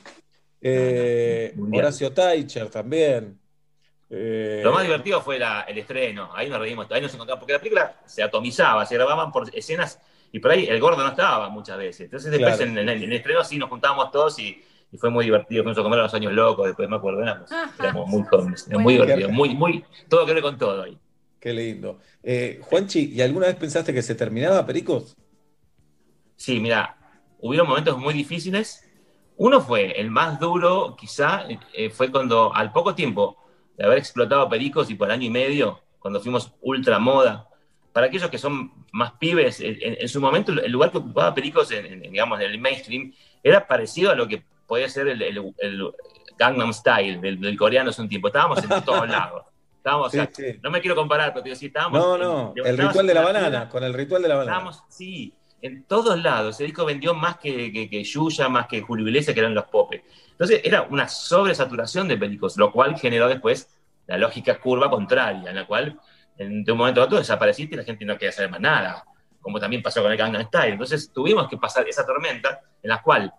[0.61, 1.85] eh, Mundial.
[1.85, 3.39] Horacio Taicher también.
[4.09, 6.29] Eh, Lo más divertido fue la- el estreno.
[6.35, 7.39] Ahí nos reímos, ahí nos encontramos.
[7.39, 9.99] Porque la película se atomizaba, se grababan por escenas
[10.31, 12.01] y por ahí el gordo no estaba muchas veces.
[12.01, 12.71] Entonces, después Claro.
[12.71, 14.61] en, en el, en el estreno sí nos juntábamos todos y,
[14.95, 15.63] y fue muy divertido.
[15.63, 18.65] Fuimos a comer a los años locos, después me acuerdo, éramos, éramos muy jóvenes.
[18.67, 19.83] Era muy divertido, muy, muy.
[20.09, 20.97] Todo que ver con todo ahí.
[21.39, 21.99] Qué lindo.
[22.23, 25.15] Eh, Juanchi, ¿y alguna vez pensaste que se terminaba Pericos?
[26.35, 26.97] Sí, mira,
[27.39, 28.81] hubieron momentos muy difíciles.
[29.37, 33.37] Uno fue el más duro, quizá, eh, fue cuando al poco tiempo
[33.77, 37.47] de haber explotado Pericos y por año y medio, cuando fuimos ultra moda,
[37.91, 41.33] para aquellos que son más pibes, en, en- en su momento el lugar que ocupaba
[41.33, 43.13] Pericos en, en, digamos, en el mainstream
[43.43, 45.91] era parecido a lo que podía ser el, el- el
[46.37, 48.27] Gangnam Style del, del coreano hace un tiempo.
[48.27, 49.43] Estábamos en todos lados.
[49.77, 50.59] Estábamos, o sea, Sí, sí.
[50.63, 51.99] No me quiero comparar, pero te digo, sí, estábamos.
[51.99, 54.35] No, en- no, el estábamos ritual de la en banana, con el ritual de la
[54.35, 54.51] banana.
[54.57, 56.55] Estábamos, sí, en todos lados.
[56.55, 59.65] Ese disco vendió más que, que, que Yuya, más que Julio Iglesias, que eran los
[59.65, 60.01] popes.
[60.31, 63.69] Entonces era una sobresaturación de películas, lo cual generó después
[64.07, 65.99] la lógica curva contraria, en la cual
[66.37, 69.05] en- de un momento a otro desapareciste y la gente no quería saber más nada.
[69.39, 70.73] como también pasó con el Gangnam Style.
[70.73, 73.31] Entonces tuvimos que pasar esa tormenta en la cual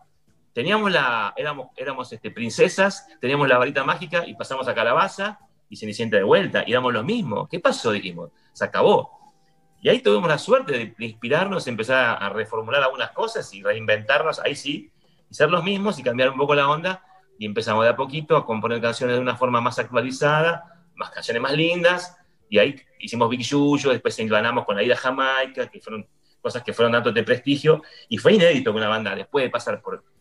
[0.57, 5.39] teníamos la, éramos, éramos este, princesas, teníamos la varita mágica y pasamos a Calabaza
[5.69, 7.47] y Cenicienta de vuelta, y éramos lo mismo.
[7.47, 7.93] ¿Qué pasó?
[7.93, 9.35] Dijimos, se acabó.
[9.83, 14.55] Y ahí tuvimos la suerte de, inspirarnos, empezar a, reformular algunas cosas y reinventarnos, ahí
[14.55, 14.91] sí,
[15.31, 17.05] y ser los mismos y cambiar un poco la onda.
[17.39, 21.43] Y empezamos de a poquito a componer canciones de una forma más actualizada, más canciones
[21.43, 22.17] más lindas,
[22.49, 26.09] y ahí hicimos Big Yuyo, después englanamos con la ida Jamaica, que fueron
[26.41, 29.83] cosas que fueron datos de prestigio, y fue inédito que una banda, después de pasar
[29.83, 30.16] por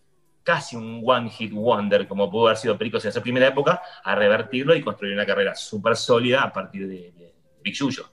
[0.45, 4.15] casi un one hit wonder, como pudo haber sido Pericos en esa primera época, a
[4.15, 8.09] revertirlo y construir una carrera súper sólida a partir de, de Big Yuyo.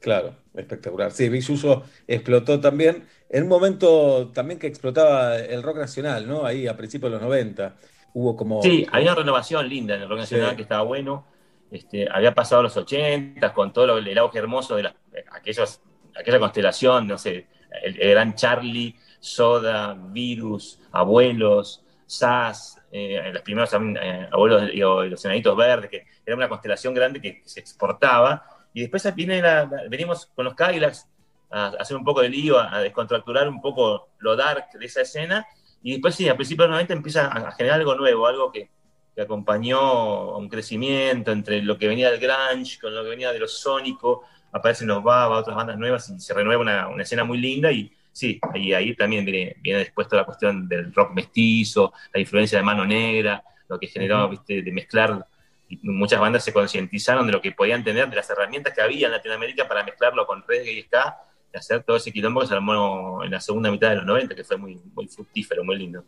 [0.00, 1.12] Claro, espectacular.
[1.12, 6.44] Sí, Big Yuyo explotó también en un momento también que explotaba el rock nacional, ¿no?
[6.44, 7.76] Ahí a principios de los 90
[8.14, 8.60] hubo como...
[8.62, 10.56] Sí, había una renovación linda en el rock nacional Sí.
[10.56, 11.26] que estaba bueno.
[11.70, 14.94] Este, había pasado los 80 con todo lo- el auge hermoso de las-
[15.30, 15.80] aquellos,
[16.18, 17.46] aquella constelación, no sé,
[17.84, 25.04] el, el gran Charlie, Soda, Virus, Abuelos, SAS, eh, los primeros eh, Abuelos y o
[25.04, 28.44] los Enanitos Verdes, que era una constelación grande que se exportaba.
[28.72, 31.08] Y después viene la- la- venimos con los Cadillacs
[31.50, 34.86] a, a hacer un poco de lío, a, a descontracturar un poco lo dark de
[34.86, 35.46] esa escena.
[35.82, 38.50] Y después sí, a principios de los 90 empieza a, a generar algo nuevo, algo
[38.52, 38.70] que,
[39.14, 43.32] que acompañó a un crecimiento entre lo que venía del grunge con lo que venía
[43.32, 44.22] de lo sónico,
[44.52, 47.92] aparecen los Baba, otras bandas nuevas y se renueva una, una escena muy linda y
[48.12, 52.58] sí, ahí, ahí también viene, viene después toda la cuestión del rock mestizo, la influencia
[52.58, 55.26] de Mano Negra, lo que generaba, viste, de mezclar,
[55.68, 59.06] y muchas bandas se concientizaron de lo que podían tener, de las herramientas que había
[59.06, 61.16] en Latinoamérica para mezclarlo con reggae y ska,
[61.52, 64.34] de hacer todo ese quilombo que se armó en la segunda mitad de los 90,
[64.34, 66.04] que fue muy, muy fructífero, muy lindo.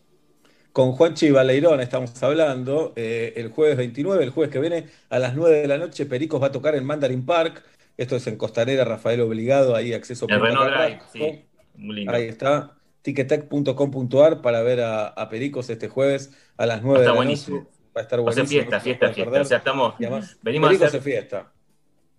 [0.73, 5.35] Con Juanchi Baleirón estamos hablando eh, el jueves 29, el jueves que viene a las
[5.35, 7.62] 9 de la noche, Pericos va a tocar en Mandarin Park.
[7.97, 12.12] Esto es en Costanera, Rafael Obligado, ahí acceso El Renault Drive, sí, muy lindo.
[12.12, 17.11] Ahí está, ticketec.com.ar para ver a, a Pericos este jueves a las 9 de Está
[17.12, 17.57] la buenísimo.
[17.59, 17.70] noche.
[17.97, 18.61] Va a estar Va a ser buenísimo.
[18.61, 19.40] fiesta, no fiesta, fiesta.
[19.40, 21.53] O sea, estamos, además, venimos a Pericos hacer- es fiesta.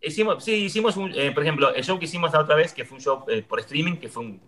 [0.02, 2.84] Hicimos, sí, hicimos un, eh, por ejemplo, el show que hicimos la otra vez, que
[2.84, 4.42] fue un show eh, por streaming, que fue un,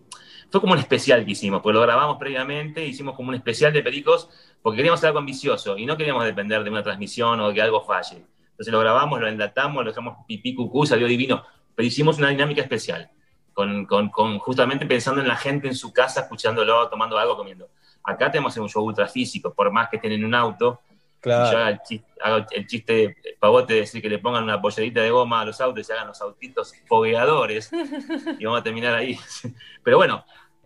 [0.50, 3.82] fue como un especial que hicimos, porque lo grabamos previamente, hicimos como un especial de
[3.82, 4.28] Pericos,
[4.60, 7.62] porque queríamos hacer algo ambicioso y no queríamos depender de una transmisión o de que
[7.62, 8.22] algo falle.
[8.50, 11.42] Entonces lo grabamos, lo enlatamos, lo dejamos pipí cucú, salió divino,
[11.74, 13.10] pero hicimos una dinámica especial,
[13.56, 17.70] con, con- con justamente pensando en la gente en su casa, escuchándolo, tomando algo, comiendo.
[18.04, 20.82] Acá tenemos un show ultra físico, por más que estén en un auto,
[21.22, 21.50] Claro.
[21.50, 25.00] yo haga el chiste, hago el chiste pavote de decir que le pongan una pollerita
[25.00, 27.70] de goma a los autos y se hagan los autitos fogueadores
[28.38, 29.18] y vamos a terminar ahí.
[29.82, 30.22] Pero bueno,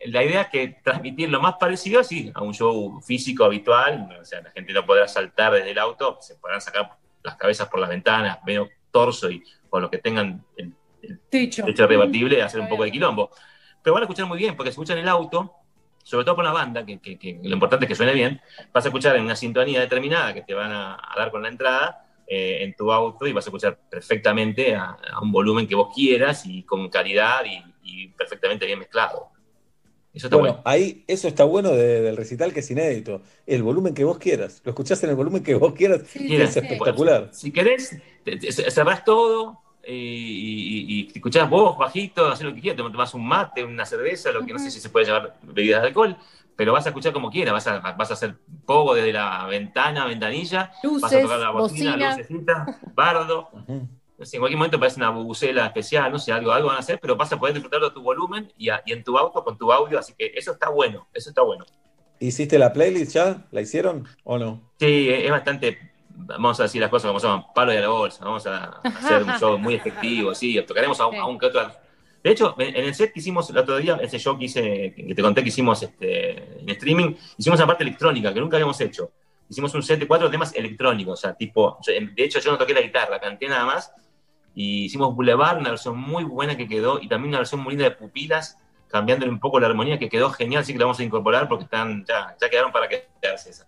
[0.07, 4.25] la idea es que transmitir lo más parecido, sí, a un show físico habitual, o
[4.25, 6.91] sea, la gente no podrá saltar desde el auto, se podrán sacar
[7.23, 10.75] las cabezas por las ventanas, medio torso y con los que tengan el
[11.29, 11.65] Techo.
[11.65, 13.31] techo rebatible, hacer un poco de quilombo.
[13.83, 15.55] Pero van a escuchar muy bien, porque si escuchan el auto,
[16.03, 18.41] sobre todo con la banda, que, que- que lo importante es que suene bien,
[18.73, 21.49] vas a escuchar en una sintonía determinada que te van a, a dar con la
[21.49, 25.75] entrada eh, en tu auto y vas a escuchar perfectamente a, a un volumen que
[25.75, 29.29] vos quieras y con calidad y, y perfectamente bien mezclado.
[30.13, 30.63] Eso está Bueno, bueno.
[30.65, 33.23] ahí eso está bueno de- del recital que es inédito.
[33.47, 34.61] El volumen que vos quieras.
[34.65, 36.03] Lo escuchás en el volumen que vos quieras.
[36.19, 37.29] Mira, es espectacular.
[37.33, 42.47] Si querés, te- te- cerrás todo eh, y, y- y te escuchás vos bajito, haces
[42.47, 44.91] lo que quieras, te tomás un mate, una cerveza, lo que no sé si se
[44.91, 46.17] puede llevar bebidas de alcohol,
[46.57, 48.37] pero vas a escuchar como quieras, vas a, vas a hacer
[48.67, 52.17] poco desde la ventana, ventanilla, vas a Luces, tocar la bocina, bocina.
[52.17, 53.51] lucecita, bardo.
[54.19, 56.81] No sé, en cualquier momento parece una bubucela especial, no sé, algo, algo van a
[56.81, 59.43] hacer, pero vas a poder disfrutarlo a tu volumen y, a- y en tu auto
[59.43, 61.65] con tu audio, así que eso está bueno, eso está bueno.
[62.21, 63.49] ¿Hiciste la playlist ya?
[63.51, 64.71] ¿La hicieron o no?
[64.79, 65.90] Sí, es bastante,
[66.33, 69.33] vamos a decir las cosas como son, palo de la bolsa, vamos a hacer un
[69.39, 71.71] show muy efectivo, sí, tocaremos a, un- a que otro.
[72.23, 75.15] De hecho, en el set que hicimos el otro día, ese show que hice, que
[75.15, 79.11] te conté que hicimos este, en streaming, hicimos una parte electrónica que nunca habíamos hecho.
[79.49, 82.73] Hicimos un set de cuatro temas electrónicos, o sea, tipo, de hecho yo no toqué
[82.75, 83.93] la guitarra, canté nada más,
[84.55, 87.85] y hicimos Boulevard, una versión muy buena que quedó, y también una versión muy linda
[87.85, 88.59] de Pupilas,
[88.89, 91.65] cambiándole un poco la armonía, que quedó genial, así que la vamos a incorporar porque
[91.65, 93.67] están, ya, ya quedaron para quedarse esas.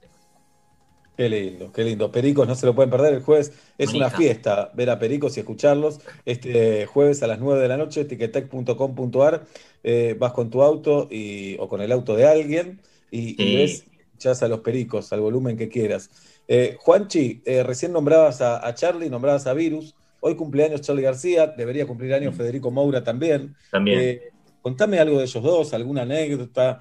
[1.16, 2.10] Qué lindo, qué lindo.
[2.10, 3.12] Pericos no se lo pueden perder.
[3.14, 4.06] El jueves es Bonita.
[4.06, 6.00] una fiesta ver a Pericos y escucharlos.
[6.24, 9.44] Este jueves a las 9 de la noche, ticketec.com.ar.
[9.84, 12.80] eh, vas con tu auto y, o con el auto de alguien
[13.10, 13.56] y, y Sí.
[13.56, 16.10] ves, escuchás a los Pericos al volumen que quieras.
[16.48, 19.94] Eh, Juanchi, eh, recién nombrabas a, a Charlie, nombrabas a Virus.
[20.20, 23.42] Hoy cumpleaños Charlie García, debería cumplir años Federico Moura también.
[23.42, 23.54] Mm.
[23.70, 24.00] También.
[24.00, 24.20] Eh,
[24.62, 26.80] contame algo de ellos dos, alguna anécdota.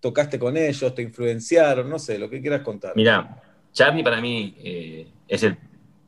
[0.00, 2.92] Tocaste con ellos, te influenciaron, no sé, lo que quieras contar.
[2.96, 5.56] Mira, Charlie para mí eh, es el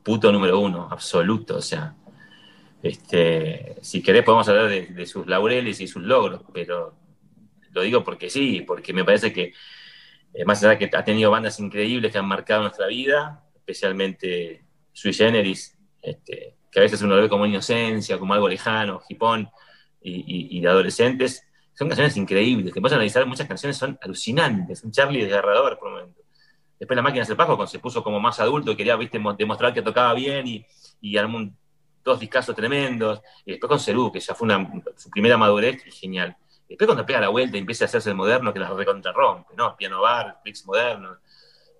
[0.03, 1.57] puto número uno, absoluto.
[1.57, 1.95] O sea,
[2.81, 6.93] Este, si querés podemos hablar de, sus laureles y sus logros, pero
[7.71, 9.53] lo digo porque sí, porque me parece que,
[10.33, 14.65] eh, más allá de que ha tenido bandas increíbles que han marcado nuestra vida, especialmente
[14.91, 19.49] Sui Generis, este, que a veces uno lo ve como inocencia, como algo lejano, hipón
[20.01, 22.73] y- y de adolescentes, son canciones increíbles.
[22.73, 24.83] Te puedes analizar, muchas canciones son alucinantes.
[24.83, 26.21] Un Charlie desgarrador por momento.
[26.79, 29.33] Después la máquina del Pajo, cuando se puso como más adulto y quería ¿viste, mo-
[29.33, 30.65] demostrar que tocaba bien y,
[31.01, 31.57] y armó un-
[32.03, 33.21] dos discazos tremendos.
[33.45, 36.35] Y después con Cerú, que ya fue una, su primera madurez y genial.
[36.67, 39.75] Después cuando pega la vuelta y empieza a hacerse el moderno, que la recontrarrompe, ¿no?
[39.77, 41.17] Piano bar, flicks modernos.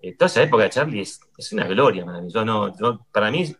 [0.00, 2.04] Eh, toda esa época de Charlie es, es una gloria.
[2.28, 2.72] Yo no,
[3.10, 3.54] para mí,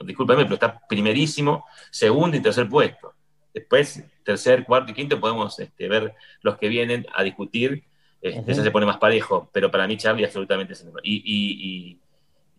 [0.00, 3.14] discúlpame, pero está primerísimo, segundo y tercer puesto.
[3.54, 7.84] Después, tercer, cuarto y quinto, podemos este, ver los que vienen a discutir.
[8.20, 8.52] Este.
[8.52, 11.00] Ese se pone más parejo, pero para mí Charlie absolutamente es el mejor.
[11.04, 11.98] Y, y- y-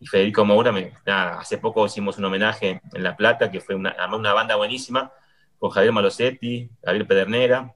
[0.01, 3.73] y Federico Moura, me- nada, hace poco hicimos un homenaje en La Plata, que fue
[3.75, 5.11] una, una banda buenísima,
[5.59, 7.73] con Javier Malosetti, Javier Pedernera,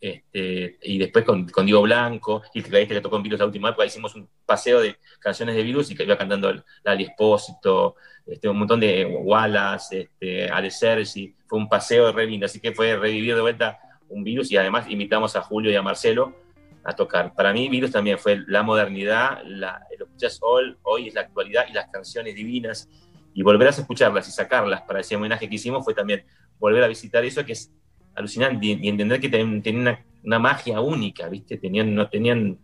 [0.00, 3.68] este, y después con, con Diego Blanco, y el que tocó en Virus la última
[3.68, 6.52] época, hicimos un paseo de canciones de Virus y que iba cantando
[6.82, 7.96] Lali Espósito,
[8.26, 12.72] este, un montón de Wallace, este, Ale Sergi, fue un paseo re lindo, así que
[12.72, 13.78] fue revivir de vuelta
[14.08, 16.34] un Virus y además invitamos a Julio y a Marcelo
[16.82, 17.34] a tocar.
[17.34, 21.66] Para mí Virus también fue la modernidad, la, lo escuchas hoy, hoy es la actualidad
[21.68, 22.88] y las canciones divinas,
[23.34, 26.24] y volver a escucharlas y sacarlas para ese homenaje que hicimos fue también
[26.58, 27.72] volver a visitar eso que es
[28.14, 31.56] alucinante y, entender que ten- tenían una, una magia única, ¿viste?
[31.58, 32.58] Tenían, no tenían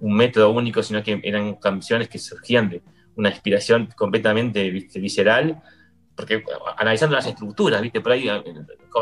[0.00, 2.82] un método único, sino que eran canciones que surgían de
[3.16, 4.98] una inspiración completamente ¿viste?
[5.00, 5.60] visceral,
[6.16, 6.42] porque
[6.76, 8.00] analizando las estructuras, ¿viste?
[8.00, 8.42] Por ahí a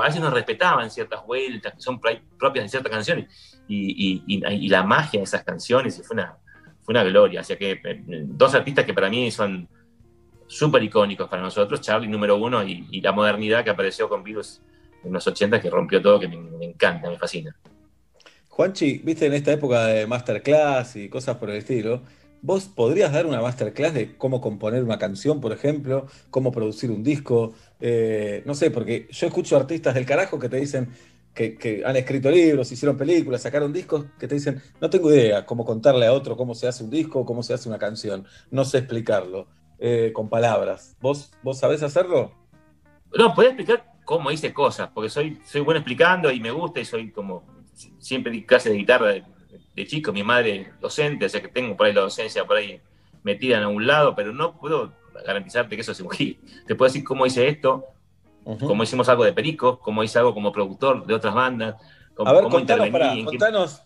[0.04, 3.26] veces nos respetaban ciertas vueltas que son propias de ciertas canciones
[3.68, 6.36] y, y- y- y la magia de esas canciones y fue una,
[6.82, 7.40] fue una gloria.
[7.40, 9.68] O sea que eh, dos artistas que para mí son
[10.46, 14.62] súper icónicos para nosotros, Charlie número uno y, y la modernidad que apareció con Virus
[15.04, 17.56] en los 80 que rompió todo, que me, me encanta, me fascina.
[18.58, 22.02] Juanchi, viste, en esta época de masterclass y cosas por el estilo,
[22.42, 26.08] ¿vos podrías dar una masterclass de cómo componer una canción, por ejemplo?
[26.30, 27.52] ¿Cómo producir un disco?
[27.80, 30.88] Eh, no sé, porque yo escucho artistas del carajo que te dicen
[31.34, 35.46] que, que han escrito libros, hicieron películas, sacaron discos, que te dicen, no tengo idea
[35.46, 38.64] cómo contarle a otro cómo se hace un disco, cómo se hace una canción, no
[38.64, 39.46] sé explicarlo
[39.78, 40.96] eh, con palabras.
[41.00, 42.32] ¿Vos, ¿Vos sabés hacerlo?
[43.16, 46.86] No, podés explicar cómo hice cosas, porque soy, soy bueno explicando y me gusta y
[46.86, 47.44] soy como,
[47.98, 49.22] siempre di clases de guitarra de,
[49.76, 52.80] de chico, mi madre docente, o sea que tengo por ahí la docencia por ahí
[53.22, 54.94] metida en algún lado, pero no puedo
[55.26, 56.40] garantizarte que eso es un hit.
[56.66, 57.84] Te puedo decir cómo hice esto,
[58.60, 61.74] cómo hicimos algo de Perico, cómo hice algo como productor de otras bandas,
[62.14, 62.92] cómo, A ver, cómo contanos, qué-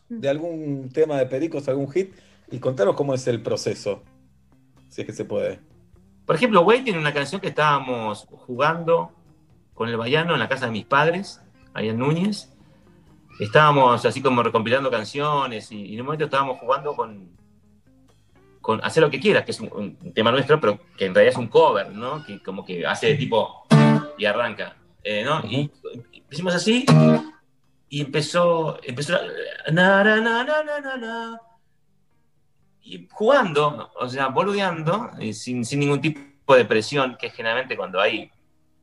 [0.09, 2.15] de algún tema de Pericos, algún hit,
[2.49, 4.05] y contanos cómo es el proceso,
[4.89, 5.59] si es que se puede.
[6.24, 9.11] Por ejemplo, Wade tiene una canción que estábamos jugando
[9.74, 11.40] con el Bayano en la casa de mis padres,
[11.74, 12.53] ahí en Núñez.
[13.40, 17.31] Estábamos así como recompilando canciones y, y en un momento estábamos jugando con,
[18.61, 21.32] con Hacer lo que quieras, que es un, un tema nuestro, pero que en realidad
[21.32, 22.24] es un cover, ¿no?
[22.24, 23.66] Que como que hace de tipo
[24.16, 25.40] y arranca, eh, ¿no?
[25.44, 25.70] Y
[26.31, 26.86] hicimos así
[27.89, 29.19] y empezó, empezó
[29.70, 31.40] na, na, na,
[32.85, 38.01] y jugando, o sea, boludeando, y sin, sin ningún tipo de presión, que generalmente cuando
[38.01, 38.31] hay,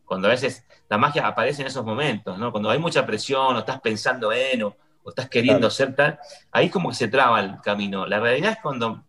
[0.09, 2.51] cuando a veces la magia aparece en esos momentos, ¿no?
[2.51, 5.71] Cuando hay mucha presión, o estás pensando en, o, o estás queriendo Claro.
[5.71, 6.19] ser tal,
[6.51, 8.05] ahí como que se traba el camino.
[8.05, 9.05] La realidad es cuando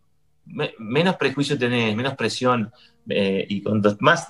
[0.46, 2.70] me- menos prejuicio tenés, menos presión,
[3.08, 4.28] eh, y cuando más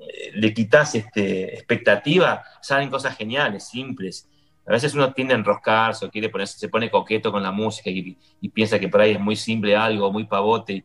[0.00, 4.28] eh, le quitas este, expectativa, salen cosas geniales, simples.
[4.66, 7.90] A veces uno tiende a enroscarse o quiere ponerse, se pone coqueto con la música
[7.90, 10.84] y, y piensa que por ahí es muy simple algo, muy pavote.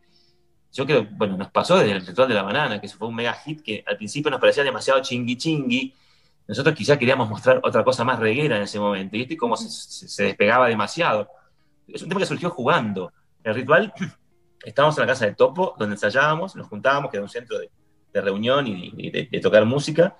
[0.72, 3.34] Yo creo, bueno, nos pasó desde el ritual de la banana, que fue un mega
[3.34, 5.94] hit que al principio nos parecía demasiado chingui chingui.
[6.48, 9.16] Nosotros quizá queríamos mostrar otra cosa más reguera en ese momento.
[9.16, 9.68] Y este como se,
[10.08, 11.28] se- despegaba demasiado.
[11.86, 13.12] Es un tema que surgió jugando.
[13.44, 13.92] El ritual,
[14.64, 17.70] estábamos en la casa de Topo, donde ensayábamos, nos juntábamos, que era un centro de,
[18.12, 20.16] de reunión y, de, de tocar música.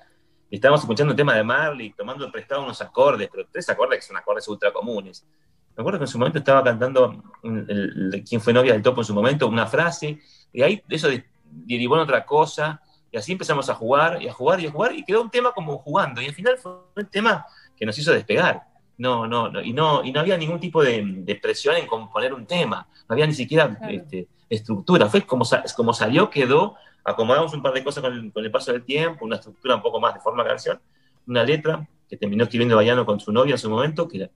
[0.51, 4.07] Y estábamos escuchando un tema de Marley, tomando prestado unos acordes, pero tres acordes que
[4.07, 5.27] son acordes ultra comunes.
[5.75, 9.01] Me acuerdo que en su momento estaba cantando el- el- quien fue novia del topo
[9.01, 10.21] en su momento, una frase,
[10.53, 12.81] y ahí eso de- derivó en otra cosa,
[13.11, 15.53] y así empezamos a jugar, y a jugar, y a jugar, y quedó un tema
[15.53, 17.45] como jugando, y al final fue un tema
[17.77, 18.63] que nos hizo despegar.
[18.99, 22.33] No, no, no, y no, y no había ningún tipo de, de presión en componer
[22.35, 25.45] un tema, no había ni siquiera este, estructura, fue como,
[25.77, 29.25] como salió, quedó, acomodamos un par de cosas con el, con el paso del tiempo,
[29.25, 30.81] una estructura un poco más de forma canción,
[31.27, 34.31] una letra que terminó escribiendo Bayano con su novia en su momento, que era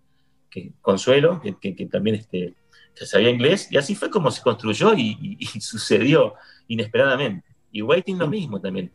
[0.50, 2.54] que, Consuelo, que, que- que también este,
[2.96, 6.34] que sabía inglés, y así fue como se construyó y, y- y sucedió
[6.68, 7.46] inesperadamente.
[7.72, 8.92] Y Waiting lo mismo también.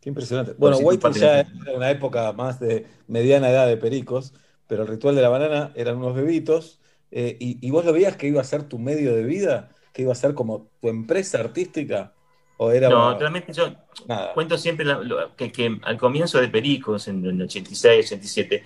[0.00, 0.54] Qué impresionante.
[0.58, 4.32] Bueno, White parte ya era una época más de mediana edad de pericos,
[4.66, 6.80] pero el ritual de la banana eran unos bebitos,
[7.10, 10.02] eh, y, y vos lo veías que iba a ser tu medio de vida, que
[10.02, 12.14] iba a ser como tu empresa artística,
[12.56, 13.74] o era No, realmente yo
[14.06, 14.34] nada.
[14.34, 18.64] cuento siempre la- lo- que, que al comienzo de Pericos, en el 86, 87,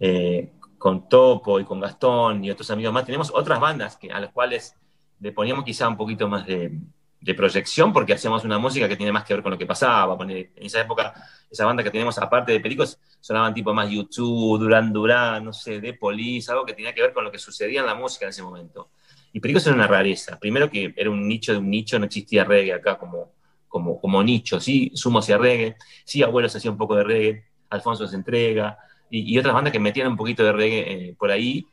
[0.00, 0.50] eh,
[0.82, 4.32] con Topo y con Gastón y otros amigos más, tenemos otras bandas que, a las
[4.32, 4.74] cuales
[5.20, 6.76] le poníamos quizá un poquito más de,
[7.20, 10.18] de proyección porque hacíamos una música que tiene más que ver con lo que pasaba.
[10.24, 11.14] En esa época,
[11.48, 15.80] esa banda que teníamos aparte de Pericos, sonaban tipo más YouTube, Duran Duran, no sé,
[15.80, 18.30] The Police, algo que tenía que ver con lo que sucedía en la música en
[18.30, 18.90] ese momento.
[19.32, 20.36] Y Pericos era una rareza.
[20.40, 23.30] Primero que era un nicho de un nicho, no existía reggae acá como,
[23.68, 24.58] como, como nicho.
[24.58, 28.76] Sí, Sumo hacía reggae, sí, Abuelos hacía un poco de reggae, Alfonso se entrega,
[29.12, 30.80] y, y otras bandas que metían un poquito de reggae
[31.10, 31.66] eh, por ahí,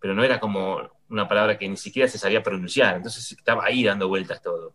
[0.00, 2.96] pero no era como una palabra que ni siquiera se sabía pronunciar.
[2.96, 4.74] Entonces estaba ahí dando vueltas todo.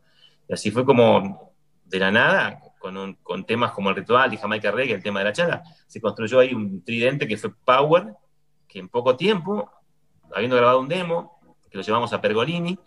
[0.49, 1.53] Y así fue como
[1.85, 5.19] de la nada, con, un- con temas como el ritual y Jamaica Reggae, el tema
[5.19, 8.13] de la chala, se construyó ahí un tridente que fue Power,
[8.67, 9.69] que en poco tiempo,
[10.33, 11.39] habiendo grabado un demo,
[11.69, 12.77] que lo llevamos a Pergolini,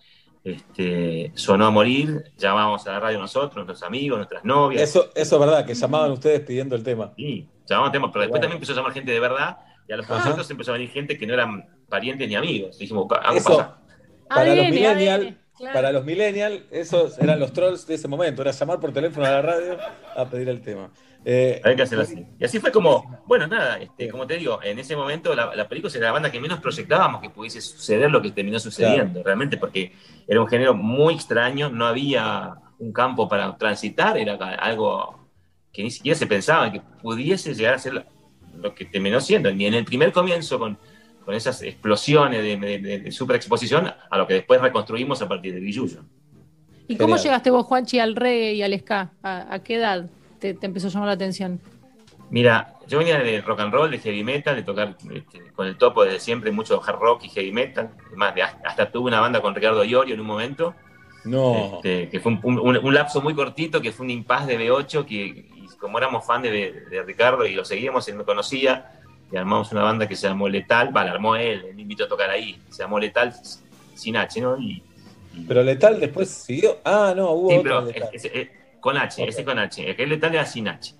[0.45, 4.83] este, sonó a morir, llamamos a la radio nosotros, nuestros amigos, nuestras novias.
[4.83, 7.13] Eso, eso es verdad, que llamaban ustedes pidiendo el tema.
[7.17, 8.43] Sí, llamamos temas, pero después Bueno.
[8.43, 9.59] también empezó a llamar gente de verdad,
[9.89, 12.79] y a los conciertos empezó a venir gente que no eran parientes ni amigos.
[12.79, 13.79] Dijimos, "Pa- algo Eso, pasa.
[14.29, 15.75] para los millennial, ADN, claro.
[15.75, 19.31] para los millennial, esos eran los trolls de ese momento, era llamar por teléfono a
[19.31, 19.79] la radio
[20.17, 20.91] a pedir el tema.
[21.25, 22.25] Eh, Hay que hacerlo así.
[22.39, 25.69] Y así fue como, bueno, nada, este, como te digo, en ese momento la, la
[25.69, 29.57] película era la banda que menos proyectábamos que pudiese suceder lo que terminó sucediendo, realmente,
[29.59, 29.93] porque
[30.27, 35.29] era un género muy extraño, no había un campo para transitar, era algo
[35.73, 38.05] que ni siquiera se pensaba que pudiese llegar a ser lo-
[38.57, 40.79] lo que terminó siendo, ni en el primer comienzo con,
[41.25, 45.53] con esas explosiones de, de, de- de superexposición, a lo que después reconstruimos a partir
[45.55, 46.05] de Grillullo.
[46.87, 47.23] ¿Y cómo Genial.
[47.25, 49.11] llegaste vos, Juanchi, al reggae y al ska?
[49.23, 50.07] ¿A, a qué edad
[50.39, 51.61] te, te empezó a llamar la atención?
[52.31, 55.79] Mira, yo venía de rock and roll, de heavy metal, de tocar este, con el
[55.79, 57.91] topo desde siempre, mucho hard rock y heavy metal.
[58.09, 60.75] Además, de- hasta tuve una banda con Ricardo Iorio en un momento,
[61.25, 61.77] No.
[61.77, 65.07] este, que fue un, un- un lapso muy cortito, que fue un impas de B8,
[65.07, 66.51] que y como éramos fan de,
[66.91, 68.93] de Ricardo y lo seguíamos, él me conocía,
[69.33, 72.09] y armamos una banda que se llamó Letal, vale, armó él, él me invitó a
[72.09, 73.33] tocar ahí, se llamó Letal
[73.95, 74.59] sin H, ¿no?
[74.59, 74.83] Y,
[75.47, 76.79] Pero Letal después siguió.
[76.85, 78.09] Ah, no, hubo Sí, otro pero Letal.
[78.13, 78.49] es- es- es-
[78.81, 79.29] con H, Ok.
[79.29, 79.91] ese con H.
[79.91, 80.95] Aquel letal era sin H.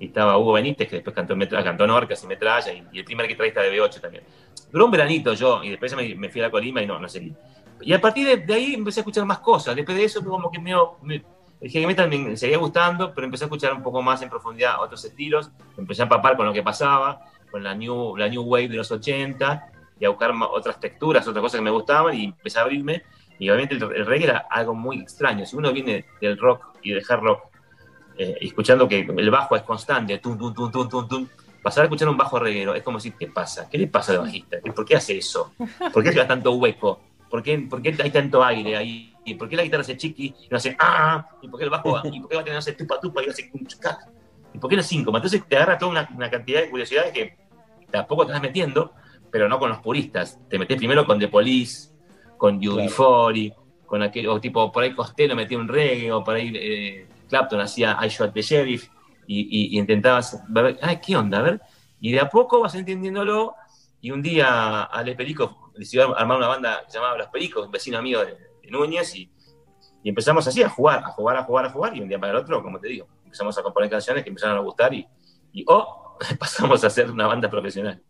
[0.00, 3.04] Y estaba Hugo Benítez, que después cantó, Metra- cantó Norcas y Metralla, y, y el
[3.04, 4.22] primer guitarrista de B8 también.
[4.70, 6.98] Duró un veranito yo, y después ya me, me fui a la Colima y no,
[6.98, 7.34] no seguí.
[7.80, 9.74] Y a partir de, de ahí empecé a escuchar más cosas.
[9.74, 10.72] Después de eso, como que me,
[11.02, 11.22] me-
[11.60, 14.80] el heavy metal me seguía gustando, pero empecé a escuchar un poco más en profundidad
[14.80, 15.50] otros estilos.
[15.76, 18.90] Empecé a empapar con lo que pasaba, con la new, la new wave de los
[18.92, 23.02] 80, y a buscar otras texturas, otras cosas que me gustaban, y empecé a abrirme.
[23.40, 25.44] Y obviamente el, el reggae era algo muy extraño.
[25.46, 27.44] Si uno viene del rock y rock,
[28.16, 31.28] eh, escuchando que el bajo es constante, tum, tum, tum, tum, tum, tum,
[31.62, 33.68] pasar a escuchar un bajo reguero es como decir, ¿qué pasa?
[33.68, 34.58] ¿Qué le pasa al bajista?
[34.74, 35.52] ¿Por qué hace eso?
[35.92, 37.00] ¿Por qué lleva tanto hueco?
[37.30, 39.14] ¿Por qué, por qué hay tanto aire ahí?
[39.24, 41.28] ¿Y por qué la guitarra hace chiqui y no hace ah?
[41.42, 43.22] ¿Y por qué el bajo y por qué va a tener no hace tupa tupa
[43.22, 44.08] y hace cum, chucac?
[44.54, 45.18] ¿Y por qué no síncopa?
[45.18, 47.36] Entonces te agarra toda una, una cantidad de curiosidades que
[47.90, 48.92] tampoco te estás metiendo,
[49.30, 50.38] pero no con los puristas.
[50.48, 51.90] Te metes primero con The Police,
[52.38, 53.54] con UB40,
[53.88, 57.60] con aquel, o tipo, por ahí Costello metía un reggae, o por ahí eh, Clapton
[57.60, 58.88] hacía I Shot the Sheriff,
[59.26, 60.42] y, intentabas
[60.80, 61.40] ay, ¿qué onda?
[61.40, 61.60] A ver,
[62.00, 63.54] y de a poco vas entendiéndolo,
[64.00, 67.72] y un día Ale Perico decidió armar una banda que se llamaba Los Pericos, un
[67.72, 68.36] vecino amigo de,
[68.70, 69.30] Núñez, y,
[70.02, 72.32] y empezamos así a jugar, a jugar, a jugar, a jugar, y un día para
[72.32, 75.06] el otro, como te digo, empezamos a componer canciones que empezaron a gustar, y,
[75.52, 78.02] y oh, pasamos a ser una banda profesional.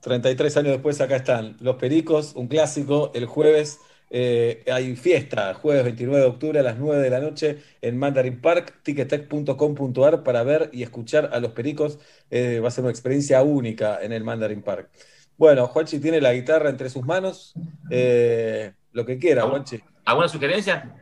[0.00, 3.80] 33 años después acá están Los Pericos, un clásico, el jueves
[4.10, 8.40] eh, hay fiesta, jueves 29 de octubre a las 9 de la noche en Mandarin
[8.40, 11.98] Park, ticketek.com.ar para ver y escuchar a Los Pericos,
[12.30, 14.90] Eh, va a ser una experiencia única en el Mandarin Park.
[15.36, 17.54] Bueno, Juanchi tiene la guitarra entre sus manos,
[17.90, 19.80] eh, lo que quiera, Juanchi.
[20.04, 20.94] ¿Alguna sugerencia?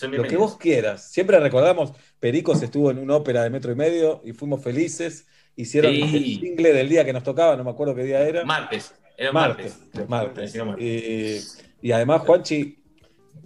[0.00, 1.10] Lo que vos quieras.
[1.12, 5.26] Siempre recordamos, Pericos estuvo en una ópera de metro y medio y fuimos felices.
[5.54, 6.00] Hicieron Sí.
[6.02, 8.44] el single del día que nos tocaba, no me acuerdo qué día era.
[8.44, 9.78] Martes, era martes.
[9.92, 10.08] martes.
[10.08, 10.54] Martes.
[10.54, 11.58] Era martes.
[11.80, 12.78] Y, y además, Juanchi,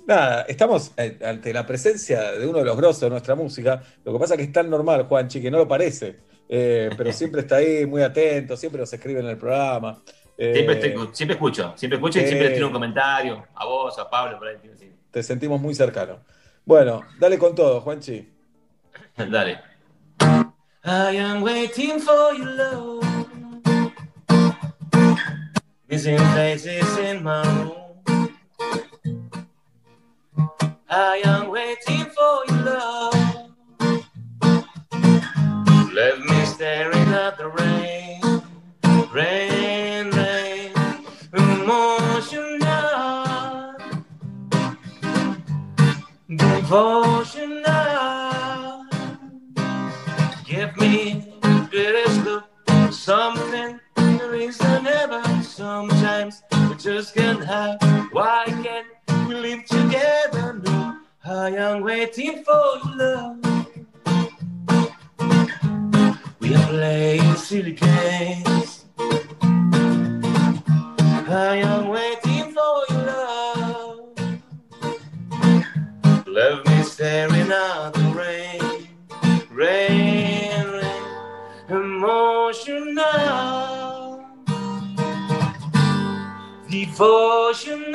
[0.07, 3.82] nada, estamos eh, ante la presencia de uno de los grosos de nuestra música.
[4.05, 6.16] Lo que pasa es que es tan normal, Juanchi, que no lo parece.
[6.48, 10.03] Eh, pero siempre está ahí, muy atento, siempre nos escribe en el programa.
[10.39, 13.47] Eh, Siempre, siempre escucho, siempre escucho y eh, siempre tiro un comentario.
[13.55, 14.57] A vos, a Pablo, por ahí.
[14.61, 14.93] tiro, sí.
[15.11, 16.19] Te sentimos muy cercano.
[16.65, 18.28] Bueno, dale con todo, Juanchi.
[19.16, 19.61] Dale.
[20.85, 23.05] I am waiting for your love.
[25.88, 28.34] Missing faces in my room.
[30.90, 33.50] I am waiting for your love.
[35.92, 38.20] Left me staring at the rain,
[39.12, 40.72] rain, rain,
[41.32, 42.56] emotional,
[46.34, 47.66] devotional.
[50.44, 52.44] Give me the greatest look,
[52.92, 55.26] something the reason ever.
[55.56, 57.80] Sometimes we just can't have.
[58.12, 58.86] Why can't
[59.26, 60.60] we live together?
[60.62, 63.38] No, I am waiting for your love.
[66.40, 68.84] We are playing silly games.
[71.26, 74.10] I am waiting for your love.
[76.26, 78.88] Love me staring at the rain,
[79.50, 81.02] rain, rain,
[81.70, 83.55] emotional,
[86.97, 87.93] devotional.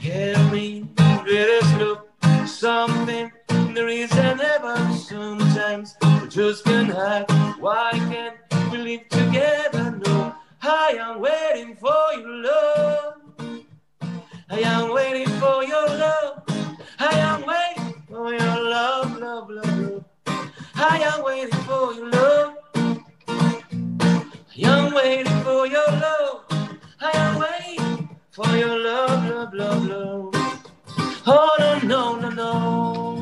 [0.00, 0.88] Give me
[1.22, 2.08] greatest look,
[2.46, 4.76] something there isn't ever.
[4.94, 7.30] Sometimes we just can't hide.
[7.60, 8.36] Why can't
[8.72, 10.00] we live together?
[10.04, 13.14] No, I am waiting for your love.
[14.50, 16.42] I am waiting for your love.
[16.98, 20.04] I am waiting for your love, love, love, love.
[20.74, 22.55] I am waiting for your love.
[24.58, 26.44] I am waiting for your love.
[26.98, 30.34] I am waiting for your love, love, love, love.
[31.26, 33.18] Oh no, no, no, no.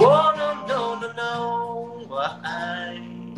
[0.00, 2.06] Oh no, no, no, no.
[2.08, 3.34] Why?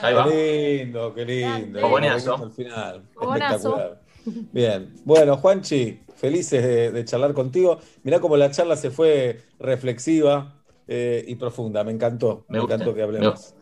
[0.00, 0.24] Ahí va.
[0.24, 1.78] Qué lindo, qué lindo.
[1.86, 3.02] Al final.
[3.20, 4.07] Espectacular.
[4.24, 4.92] Bien.
[5.04, 7.78] Bueno, Juanchi, felices de, de charlar contigo.
[8.02, 10.54] Mirá cómo la charla se fue reflexiva
[10.86, 11.84] eh, y profunda.
[11.84, 12.44] Me encantó.
[12.48, 13.54] Me, Me gusta, encantó que hablemos.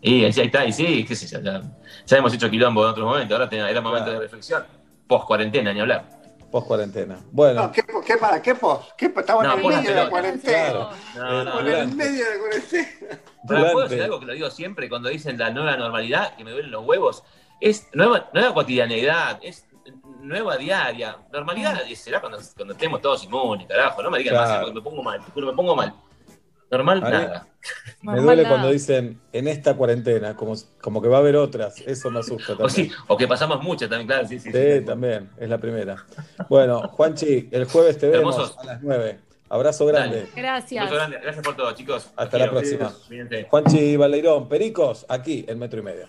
[0.00, 1.62] Y ahí está, y sí, qué sé yo, ya,
[2.04, 4.62] ya hemos hecho quilombo en otros momentos, ahora era momento de reflexión.
[5.06, 6.06] Post cuarentena, ni hablar.
[6.50, 7.18] Post cuarentena.
[7.32, 7.62] Bueno.
[7.62, 8.42] No, ¿qué, ¿qué para?
[8.42, 8.92] ¿Qué pos?
[8.98, 10.62] ¿Qué, estamos No, en el medio de la cuarentena.
[10.62, 10.90] Claro.
[11.16, 11.78] No, no, Estamos en no.
[11.78, 12.88] el medio de la cuarentena.
[13.48, 16.50] Pero ¿puedo decir algo que lo digo siempre cuando dicen la nueva normalidad, que me
[16.50, 17.24] duelen los huevos?
[17.62, 19.64] Es nueva, nueva cotidianeidad, es
[20.24, 21.16] nueva diaria.
[21.32, 24.02] Normalidad será cuando, cuando estemos todos inmunes, carajo.
[24.02, 24.48] No me digan Claro.
[24.50, 25.94] más, porque me pongo mal, te juro, me pongo mal.
[26.70, 27.46] Normal, nada.
[28.02, 31.80] Me duele cuando dicen en esta cuarentena, como, como que va a haber otras.
[31.86, 32.66] Eso me asusta también.
[32.66, 34.50] O, sí, o que pasamos muchas también, claro, sí, sí.
[34.52, 34.84] Sí, sí.
[34.84, 36.04] también, es la primera.
[36.48, 38.58] Bueno, Juanchi, el jueves te vemos Hermosos.
[38.58, 39.20] a las 9.
[39.50, 40.26] Abrazo grande.
[40.34, 40.84] Gracias.
[40.84, 41.18] Beso grande.
[41.22, 42.10] Gracias por todo, chicos.
[42.16, 42.78] Hasta Los la quiero.
[42.88, 43.46] próxima.
[43.48, 46.06] Juanchi Baldeirón, Pericos, aquí en Metro y Medio.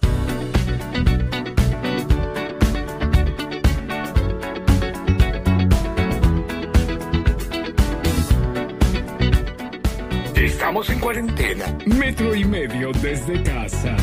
[10.66, 11.66] Estamos en cuarentena.
[11.86, 13.96] Metro y medio desde casa.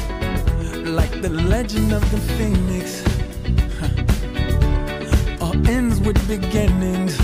[0.84, 3.02] like the legend of the phoenix.
[5.40, 7.18] All ends with beginnings.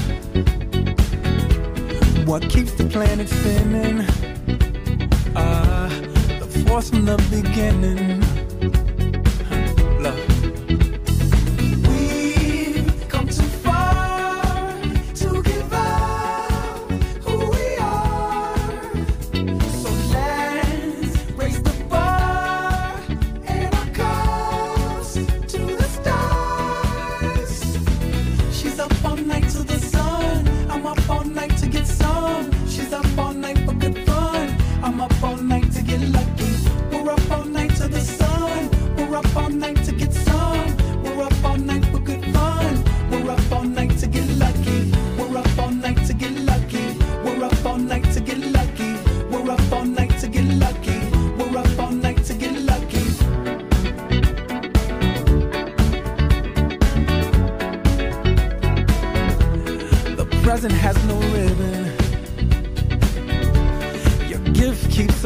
[2.27, 4.05] What keeps the planet spinning?
[5.36, 5.89] Ah
[6.40, 8.20] the force from the beginning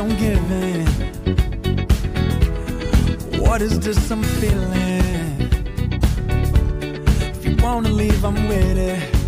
[0.03, 0.87] on giving.
[3.41, 5.51] What is this I'm feeling?
[7.37, 9.22] If you wanna leave, I'm with it.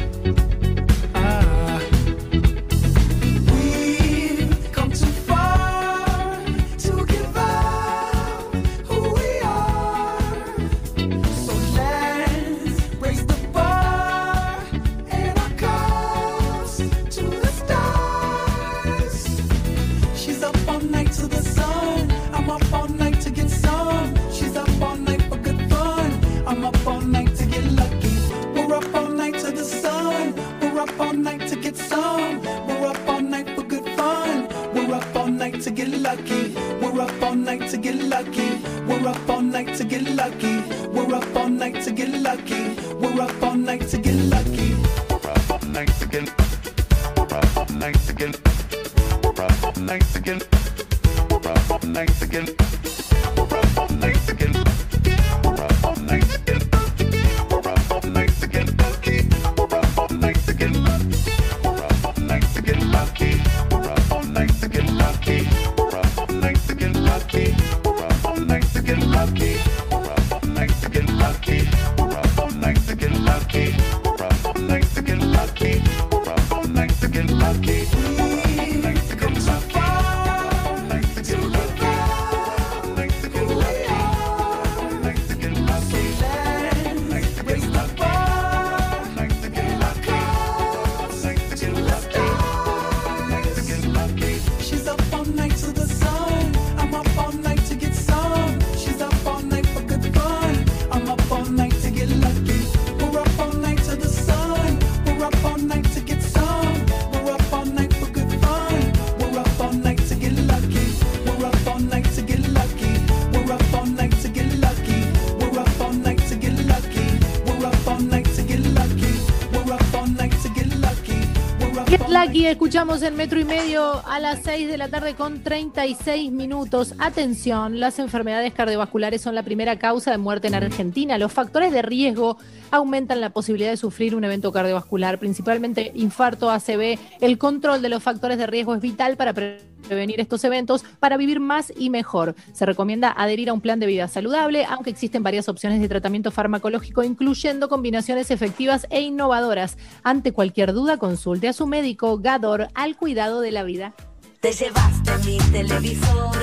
[122.54, 126.94] Escuchamos en metro y medio a las 6 de la tarde con 36 minutos.
[127.00, 131.18] Atención, las enfermedades cardiovasculares son la primera causa de muerte en Argentina.
[131.18, 132.38] Los factores de riesgo
[132.70, 136.96] aumentan la posibilidad de sufrir un evento cardiovascular, principalmente infarto, ACV.
[137.20, 141.16] El control de los factores de riesgo es vital para pre- prevenir estos eventos, para
[141.16, 142.34] vivir más y mejor.
[142.52, 146.30] Se recomienda adherir a un plan de vida saludable, aunque existen varias opciones de tratamiento
[146.30, 149.76] farmacológico, incluyendo combinaciones efectivas e innovadoras.
[150.02, 153.94] Ante cualquier duda, consulte a su médico Gador al cuidado de la vida.
[154.40, 156.36] Te llevaste mi televisor,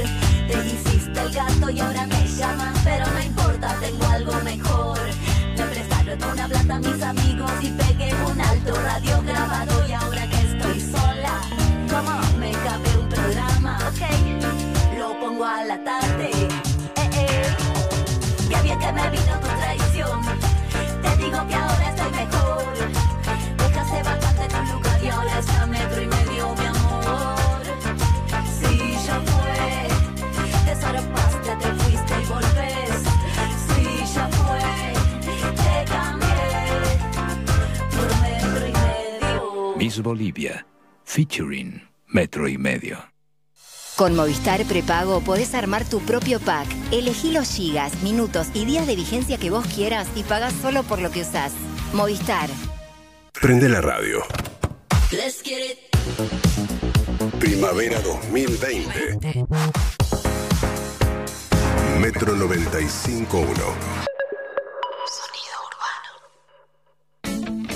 [0.48, 5.00] te hiciste el gato y ahora me llaman, pero no importa, tengo algo mejor.
[5.56, 9.22] Me prestaron una plata mis amigos y pegué un alto radio
[15.72, 16.30] la tarde.
[17.02, 17.56] Eh, eh.
[18.50, 20.22] Qué bien que me vino tu traición,
[21.04, 22.74] te digo que ahora estoy mejor.
[23.58, 27.62] Dejaste vacante tu lugar y ahora está metro y medio, mi amor.
[28.58, 28.74] Si
[29.06, 29.64] ya fue,
[30.66, 32.98] te zarpaste, te fuiste y volvés.
[33.68, 34.72] Si ya fue,
[35.64, 36.52] te cambié
[37.96, 39.76] por metro y medio.
[39.78, 40.66] Miss Bolivia,
[41.06, 43.11] featuring Metro y Medio.
[43.96, 46.68] Con Movistar Prepago podés armar tu propio pack.
[46.92, 51.00] Elegí los gigas, minutos y días de vigencia que vos quieras y pagás solo por
[51.00, 51.52] lo que usás.
[51.94, 52.50] Movistar.
[53.40, 54.24] Prende la radio.
[55.12, 55.78] Let's get it.
[57.40, 59.46] Primavera 2020.
[62.00, 64.12] Metro 95.1.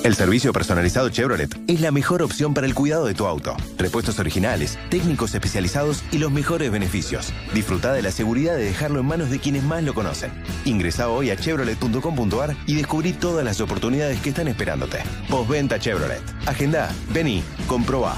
[0.06, 3.58] El servicio personalizado Chevrolet es la mejor opción para el cuidado de tu auto.
[3.76, 7.34] Repuestos originales, técnicos especializados y los mejores beneficios.
[7.56, 10.32] Disfruta de la seguridad de dejarlo en manos de quienes más lo conocen.
[10.64, 15.00] Ingresa hoy a chevrolet.com.ar y descubrí todas las oportunidades que están esperándote.
[15.28, 16.22] Postventa Chevrolet.
[16.46, 18.16] Agenda, vení, comprobá.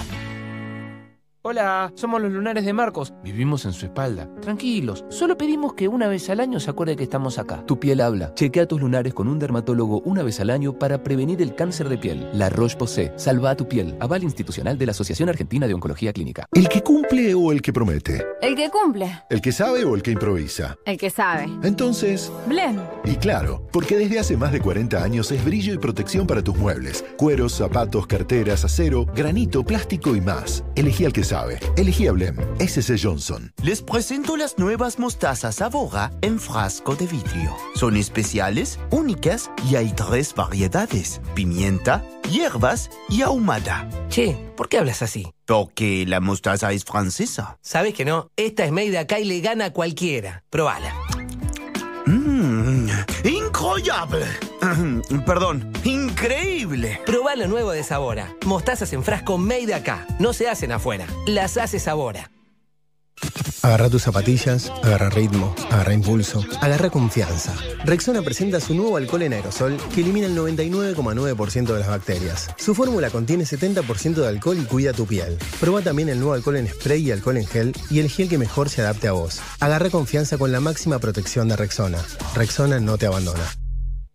[1.49, 3.13] Hola, somos los lunares de Marcos.
[3.23, 4.29] Vivimos en su espalda.
[4.41, 7.65] Tranquilos, solo pedimos que una vez al año se acuerde que estamos acá.
[7.65, 8.33] Tu piel habla.
[8.33, 11.97] Chequea tus lunares con un dermatólogo una vez al año para prevenir el cáncer de
[11.97, 12.29] piel.
[12.33, 13.13] La Roche-Posay.
[13.15, 13.95] Salva a tu piel.
[14.01, 16.47] Aval institucional de la Asociación Argentina de Oncología Clínica.
[16.51, 18.25] ¿El que cumple o el que promete?
[18.41, 19.09] El que cumple.
[19.29, 20.75] ¿El que sabe o el que improvisa?
[20.83, 21.45] El que sabe.
[21.63, 22.81] Entonces, Blen.
[23.05, 26.57] y claro, porque desde hace más de 40 años es brillo y protección para tus
[26.57, 27.05] muebles.
[27.15, 30.65] Cueros, zapatos, carteras, acero, granito, plástico y más.
[30.75, 31.36] Elegí al que sabe.
[31.75, 32.35] Elegí a Blem.
[32.59, 33.51] SC Johnson.
[33.61, 37.55] Les presento las nuevas mostazas Avora en frasco de vidrio.
[37.75, 43.87] Son especiales, únicas y hay tres variedades: pimienta, hierbas y ahumada.
[44.09, 45.31] Che, ¿por qué hablas así?
[45.45, 47.57] Porque la mostaza es francesa.
[47.61, 50.43] Sabes que no, esta es made acá y le gana a cualquiera.
[50.49, 50.93] Probala.
[52.05, 52.87] Mmm,
[53.77, 54.25] incroyable.
[55.25, 56.99] Perdón, increíble.
[57.05, 58.35] Probá lo nuevo de Sabora.
[58.45, 60.05] Mostazas en frasco made acá.
[60.19, 61.05] No se hacen afuera.
[61.27, 62.31] Las hace Sabora.
[63.63, 67.53] Agarra tus zapatillas, agarra ritmo, agarra impulso, agarra confianza.
[67.83, 72.49] Rexona presenta su nuevo alcohol en aerosol que elimina el 99,9% de las bacterias.
[72.57, 75.37] Su fórmula contiene 70% de alcohol y cuida tu piel.
[75.59, 78.37] Proba también el nuevo alcohol en spray y alcohol en gel y el gel que
[78.37, 79.41] mejor se adapte a vos.
[79.59, 81.99] Agarra confianza con la máxima protección de Rexona.
[82.35, 83.43] Rexona no te abandona.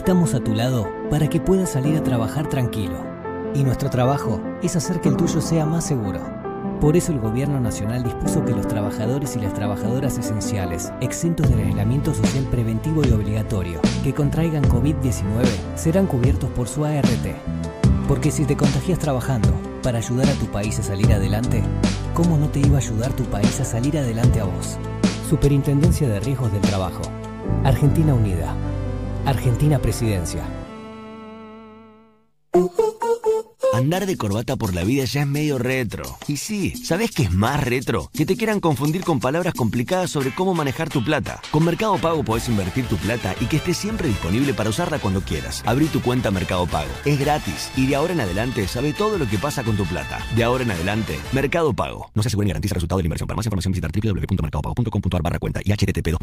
[0.00, 3.04] Estamos a tu lado para que puedas salir a trabajar tranquilo.
[3.54, 6.20] Y nuestro trabajo es hacer que el tuyo sea más seguro.
[6.80, 11.66] Por eso el Gobierno Nacional dispuso que los trabajadores y las trabajadoras esenciales, exentos del
[11.66, 15.44] aislamiento social preventivo y obligatorio, que contraigan COVID-19,
[15.76, 17.26] serán cubiertos por su ART.
[18.08, 19.50] Porque si te contagias trabajando
[19.82, 21.62] para ayudar a tu país a salir adelante,
[22.14, 24.78] ¿cómo no te iba a ayudar tu país a salir adelante a vos?
[25.28, 27.02] Superintendencia de Riesgos del Trabajo.
[27.64, 28.56] Argentina Unida.
[29.26, 30.59] Argentina Presidencia.
[33.80, 36.18] Andar de corbata por la vida ya es medio retro.
[36.28, 38.10] Y sí, ¿sabes qué es más retro?
[38.12, 41.40] Que te quieran confundir con palabras complicadas sobre cómo manejar tu plata.
[41.50, 45.22] Con Mercado Pago podés invertir tu plata y que esté siempre disponible para usarla cuando
[45.22, 45.62] quieras.
[45.64, 46.90] Abrí tu cuenta Mercado Pago.
[47.06, 50.18] Es gratis y de ahora en adelante sabe todo lo que pasa con tu plata.
[50.36, 52.10] De ahora en adelante, Mercado Pago.
[52.14, 53.28] No se asegura ni garantiza el resultado de la inversión.
[53.28, 56.20] Para más información visitar www.mercadopago.com.ar barra cuenta y http.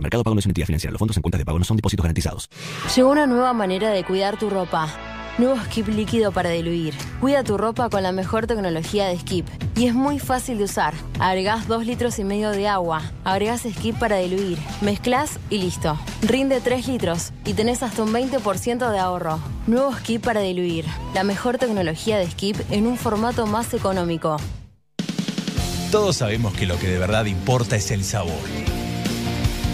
[0.00, 0.92] Mercado Pago no es una entidad financiera.
[0.92, 2.48] Los fondos en cuentas de pago no son depósitos garantizados.
[2.96, 5.19] Llegó una nueva manera de cuidar tu ropa.
[5.38, 6.94] Nuevo Skip líquido para diluir.
[7.20, 9.46] Cuida tu ropa con la mejor tecnología de Skip.
[9.76, 10.92] Y es muy fácil de usar.
[11.18, 13.02] Agregás 2 litros y medio de agua.
[13.24, 14.58] Agregás Skip para diluir.
[14.82, 15.98] Mezclas y listo.
[16.22, 19.38] Rinde 3 litros y tenés hasta un 20% de ahorro.
[19.66, 20.84] Nuevo Skip para diluir.
[21.14, 24.36] La mejor tecnología de Skip en un formato más económico.
[25.90, 28.32] Todos sabemos que lo que de verdad importa es el sabor.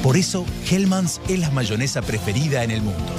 [0.03, 3.13] Por eso, Hellmann's es la mayonesa preferida en el mundo.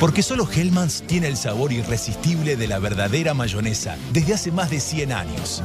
[0.00, 4.80] Porque solo Hellmann's tiene el sabor irresistible de la verdadera mayonesa desde hace más de
[4.80, 5.62] 100 años.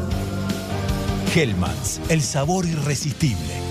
[1.35, 3.70] Hellmann's, el sabor irresistible.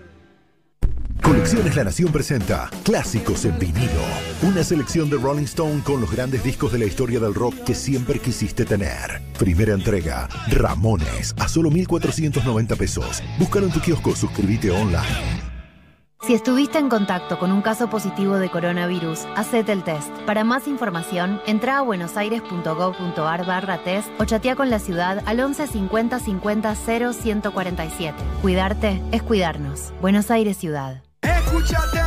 [1.23, 4.01] Colecciones La Nación presenta Clásicos en vinilo.
[4.43, 7.75] Una selección de Rolling Stone con los grandes discos de la historia del rock que
[7.75, 9.21] siempre quisiste tener.
[9.37, 13.23] Primera entrega, Ramones, a solo 1.490 pesos.
[13.39, 15.51] Búscalo en tu kiosco, suscríbete online.
[16.21, 20.11] Si estuviste en contacto con un caso positivo de coronavirus, hacete el test.
[20.27, 25.65] Para más información, entra a buenosaires.gov.ar barra test o chatea con la ciudad al 11
[25.65, 28.23] 50 50 0 147.
[28.43, 29.91] Cuidarte es cuidarnos.
[29.99, 31.01] Buenos Aires Ciudad.
[31.21, 31.99] Escúchate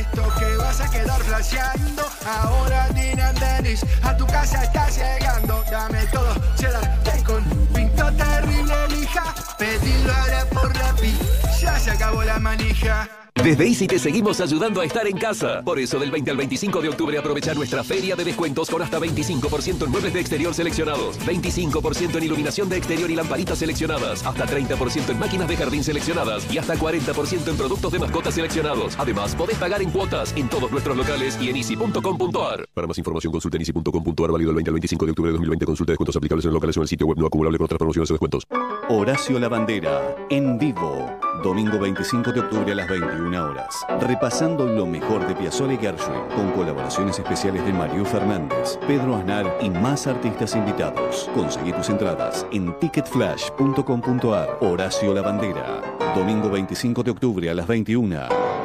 [0.00, 2.02] esto que vas a quedar flasheando.
[2.26, 5.62] Ahora Dinan Dennis a tu casa está llegando.
[5.70, 7.44] Dame todo, cheddar, bacon,
[7.74, 9.34] pinto terrible lija.
[9.58, 11.14] Pedilo ahora por Rappi,
[11.60, 13.21] ya se acabó la manija.
[13.34, 15.62] Desde Easy te seguimos ayudando a estar en casa.
[15.64, 19.00] Por eso, del 20 al 25 de octubre, aprovecha nuestra feria de descuentos con hasta
[19.00, 24.46] 25% en muebles de exterior seleccionados, 25% en iluminación de exterior y lamparitas seleccionadas, hasta
[24.46, 28.94] 30% en máquinas de jardín seleccionadas y hasta 40% en productos de mascotas seleccionados.
[28.96, 32.68] Además, podés pagar en cuotas en todos nuestros locales y en easy.com.ar.
[32.72, 35.66] Para más información consulta en easy.com.ar válido del 20 al 25 de octubre de 2020.
[35.66, 38.08] Consulta descuentos aplicables en locales o en el sitio web no acumulable con otras promociones
[38.08, 38.46] o descuentos.
[38.88, 41.10] Horacio Lavandera, en vivo,
[41.42, 43.86] domingo 25 de octubre a las 21 horas.
[44.00, 49.58] Repasando lo mejor de Piazzolla y Gershwin, con colaboraciones especiales de Mario Fernández, Pedro Aznar
[49.60, 51.30] y más artistas invitados.
[51.34, 54.58] Conseguí tus entradas en ticketflash.com.ar.
[54.60, 55.80] Horacio Lavandera,
[56.14, 58.18] domingo 25 de octubre a las 21,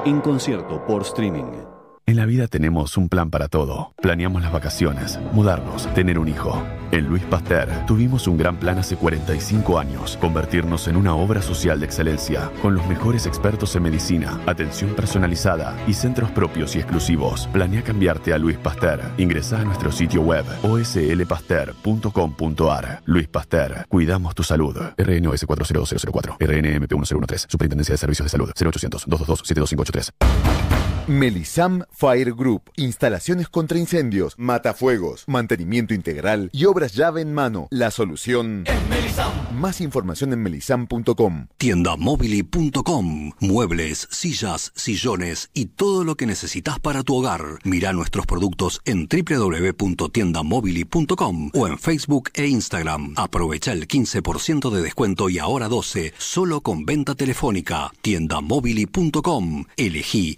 [0.06, 1.77] en concierto por streaming.
[2.10, 3.94] En la vida tenemos un plan para todo.
[4.02, 6.64] Planeamos las vacaciones, mudarnos, tener un hijo.
[6.92, 11.82] En Luis Pasteur tuvimos un gran plan hace 45 años, convertirnos en una obra social
[11.82, 17.50] de excelencia, con los mejores expertos en medicina, atención personalizada y centros propios y exclusivos.
[17.52, 19.02] Planea cambiarte a Luis Pasteur.
[19.18, 23.02] Ingresa a nuestro sitio web oslpasteur.com.ar.
[23.04, 24.78] Luis Pasteur, cuidamos tu salud.
[24.98, 30.77] RNOS 40004, RNMP 1013, Superintendencia de Servicios de Salud, 0800 222 72583.
[31.08, 32.64] Melisam Fire Group.
[32.76, 37.70] Instalaciones contra incendios, matafuegos, mantenimiento integral y obras llave en mano.
[37.72, 38.66] La solución.
[39.54, 41.48] Más información en melisam.com.
[41.58, 43.32] Tiendamobili.com.
[43.40, 47.42] Muebles, sillas, sillones y todo lo que necesitas para tu hogar.
[47.64, 53.14] Mira nuestros productos en www.tiendamobili.com o en Facebook e Instagram.
[53.16, 57.94] Aprovecha el 15% de descuento y ahora 12 solo con venta telefónica.
[58.02, 59.64] Tiendamobili.com.
[59.78, 60.38] Elegí,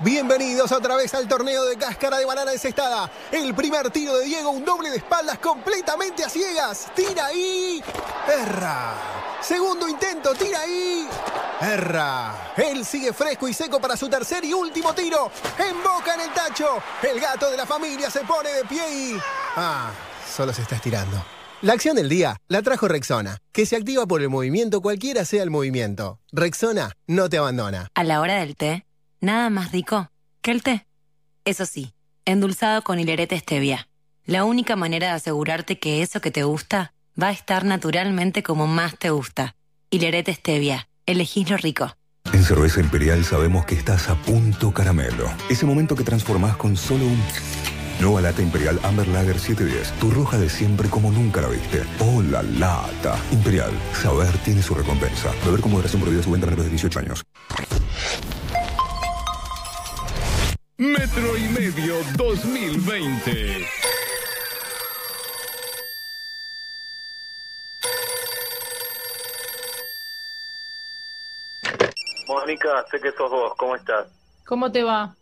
[0.00, 3.10] Bienvenidos otra vez al torneo de cáscara de banana desestada.
[3.32, 6.92] El primer tiro de Diego, un doble de espaldas completamente a ciegas.
[6.94, 7.82] Tira ahí.
[8.28, 8.92] Erra.
[9.40, 11.08] Segundo intento, tira ahí.
[11.62, 12.52] Erra.
[12.58, 15.30] Él sigue fresco y seco para su tercer y último tiro.
[15.58, 16.82] Emboca en el tacho.
[17.02, 19.18] El gato de la familia se pone de pie y...
[19.56, 19.90] Ah,
[20.30, 21.24] solo se está estirando.
[21.62, 25.42] La acción del día la trajo Rexona, que se activa por el movimiento cualquiera sea
[25.42, 26.20] el movimiento.
[26.32, 27.88] Rexona no te abandona.
[27.94, 28.84] A la hora del té,
[29.20, 30.10] nada más rico
[30.42, 30.86] que el té.
[31.44, 31.94] Eso sí,
[32.24, 33.88] endulzado con hilerete stevia.
[34.24, 38.66] La única manera de asegurarte que eso que te gusta va a estar naturalmente como
[38.66, 39.56] más te gusta.
[39.90, 40.88] Hilerete stevia.
[41.06, 41.96] Elegís lo rico.
[42.32, 45.30] En Cerveza Imperial sabemos que estás a punto caramelo.
[45.48, 47.22] Ese momento que transformás con solo un...
[48.00, 49.92] Nueva lata Imperial Amber Lager 710.
[50.00, 51.82] Tu roja de siempre como nunca la viste.
[52.00, 53.18] ¡Oh, la lata!
[53.30, 53.72] Imperial.
[53.94, 55.32] Saber tiene su recompensa.
[55.44, 57.24] Beber con moderación prohibida su venta a menores de 18 años.
[60.78, 63.66] Metro y Medio 2020.
[72.28, 74.06] Mónica, sé que sos vos, ¿cómo estás?
[74.44, 75.14] ¿Cómo te va?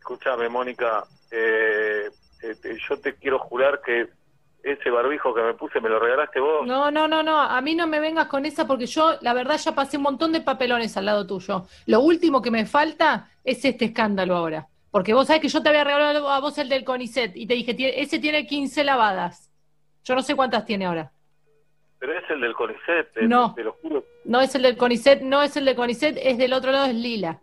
[0.00, 2.10] Escúchame, Mónica, eh,
[2.42, 4.08] eh, eh, yo te quiero jurar que
[4.64, 6.66] ese barbijo que me puse me lo regalaste vos.
[6.66, 9.56] No, no, no, no, a mí no me vengas con esa porque yo, la verdad,
[9.56, 11.66] ya pasé un montón de papelones al lado tuyo.
[11.86, 14.68] Lo último que me falta es este escándalo ahora.
[14.90, 17.54] Porque vos sabés que yo te había regalado a vos el del CONICET y te
[17.54, 19.50] dije, "Tie- ese tiene 15 lavadas.
[20.04, 21.12] Yo no sé cuántas tiene ahora.
[21.98, 23.54] Pero es el del CONICET, te, No.
[23.54, 24.04] te lo juro.
[24.24, 26.94] No es el del CONICET, no es el del CONICET, es del otro lado, es
[26.94, 27.40] lila.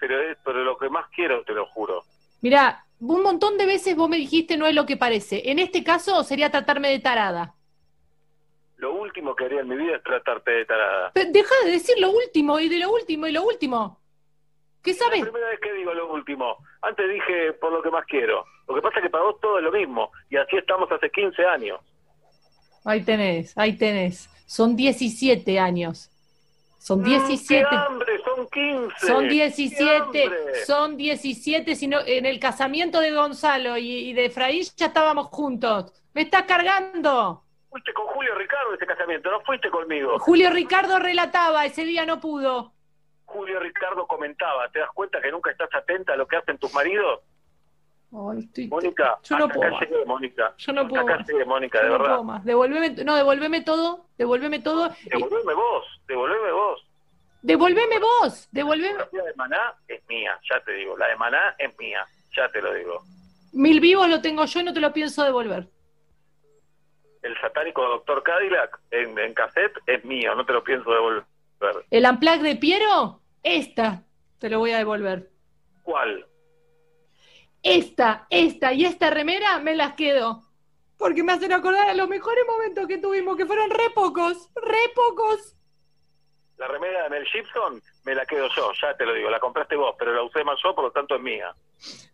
[0.00, 2.02] Pero es pero lo que más quiero, te lo juro.
[2.40, 5.50] Mira, un montón de veces vos me dijiste no es lo que parece.
[5.50, 7.54] En este caso sería tratarme de tarada.
[8.76, 11.10] Lo último que haría en mi vida es tratarte de tarada.
[11.12, 13.97] Pero deja de decir lo último y de lo último y lo último.
[14.88, 15.20] ¿Qué sabes?
[15.20, 16.56] La primera vez que digo lo último.
[16.80, 18.46] Antes dije por lo que más quiero.
[18.66, 20.10] Lo que pasa es que para vos todo es lo mismo.
[20.30, 21.78] Y así estamos hace 15 años.
[22.86, 24.30] Ahí tenés, ahí tenés.
[24.46, 26.10] Son 17 años.
[26.78, 27.66] Son 17.
[27.68, 28.18] ¡Qué hambre!
[28.24, 29.06] Son 15.
[29.06, 30.54] Son ¡Qué 17, hambre!
[30.64, 35.92] son 17, sino en el casamiento de Gonzalo y, y de Efraín ya estábamos juntos.
[36.14, 37.42] Me estás cargando.
[37.68, 40.18] Fuiste con Julio Ricardo ese casamiento, no fuiste conmigo.
[40.20, 42.72] Julio Ricardo relataba, ese día no pudo.
[43.28, 46.72] Julio Ricardo comentaba, ¿te das cuenta que nunca estás atenta a lo que hacen tus
[46.72, 47.20] maridos?
[48.10, 50.54] Ay, estoy- Mónica, Yo no hasta puedo acá llegué, Mónica.
[50.56, 51.28] Yo no Hasta puedo acá más.
[51.28, 52.08] llegué, Mónica, Yo de no verdad.
[52.08, 52.44] puedo más.
[52.44, 54.88] Devolveme, no, devolveme todo, devolveme todo.
[55.04, 56.84] Devolveme vos, devolveme vos.
[57.42, 58.98] Devolveme vos, devolveme.
[59.12, 60.96] La de Maná es mía, ya te digo.
[60.96, 63.02] La de Maná es mía, ya te lo digo.
[63.52, 65.68] Mil vivos lo tengo yo y no te lo pienso devolver.
[67.22, 71.24] El satánico doctor Cadillac en, en cassette es mío, no te lo pienso devolver.
[71.90, 74.04] El Amplac de Piero, esta
[74.38, 75.30] te lo voy a devolver.
[75.82, 76.26] ¿Cuál?
[77.62, 80.44] Esta, esta y esta remera me las quedo.
[80.96, 84.92] Porque me hacen acordar a los mejores momentos que tuvimos, que fueron re pocos, re
[84.94, 85.54] pocos.
[86.56, 89.30] La remera de Mel Gibson me la quedo yo, ya te lo digo.
[89.30, 91.54] La compraste vos, pero la usé más yo, por lo tanto es mía.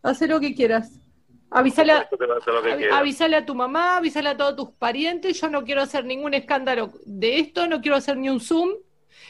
[0.03, 0.99] Haz lo que quieras.
[1.49, 2.09] Avisale a,
[2.93, 5.39] avisale a tu mamá, avisale a todos tus parientes.
[5.39, 8.69] Yo no quiero hacer ningún escándalo de esto, no quiero hacer ni un Zoom,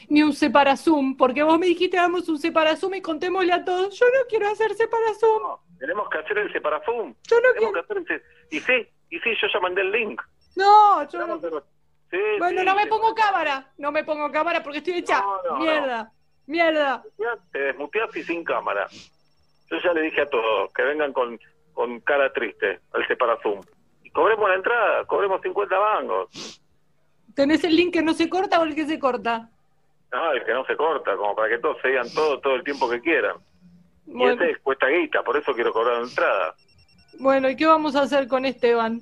[0.08, 3.98] ni un Zoom, porque vos me dijiste hagamos un Zoom y contémosle a todos.
[3.98, 5.58] Yo no quiero hacer Zoom.
[5.78, 7.14] Tenemos que hacer el separafum.
[7.28, 8.22] Yo no Tenemos que hacer ese...
[8.50, 10.20] Y sí, y sí, yo ya mandé el link.
[10.56, 11.40] No, yo no.
[12.10, 15.56] Sí, Bueno, sí, no me pongo cámara, no me pongo cámara porque estoy hecha no,
[15.58, 16.12] mierda,
[16.46, 17.02] mierda.
[17.52, 18.86] Te desmuteas y sin cámara.
[19.68, 21.38] Yo ya le dije a todos que vengan con,
[21.72, 23.60] con cara triste al separafum.
[24.04, 26.62] Y cobremos la entrada, cobremos 50 mangos.
[27.34, 29.50] ¿Tenés el link que no se corta o el que se corta?
[30.16, 32.64] No, el que no se corta, como para que todos se digan todo, todo el
[32.64, 33.36] tiempo que quieran.
[34.06, 36.54] Y Bueno, ese cuesta guita, por eso quiero cobrar entrada.
[37.18, 39.00] bueno, ¿y qué vamos a hacer con Esteban?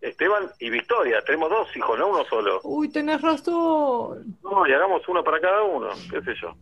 [0.00, 2.60] Esteban y Victoria, tenemos dos hijos, no uno solo.
[2.64, 4.36] Uy, tenés razón.
[4.42, 6.52] No, y hagamos uno para cada uno, qué sé yo.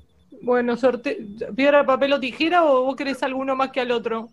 [0.43, 1.19] Bueno, sorte
[1.57, 4.29] piedra, papel o tijera o vos querés alguno más que al otro?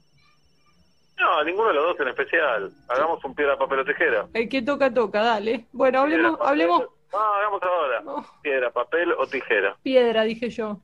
[1.18, 2.72] No, ninguno de los dos en especial.
[2.90, 4.28] Hagamos un piedra, papel o tijera.
[4.34, 5.68] El que toca, toca, dale.
[5.72, 8.04] Bueno, hablemos, Piedra, hablemos No, hagamos ahora.
[8.42, 9.76] Piedra, papel o tijera.
[9.84, 10.80] piedra, dije yo.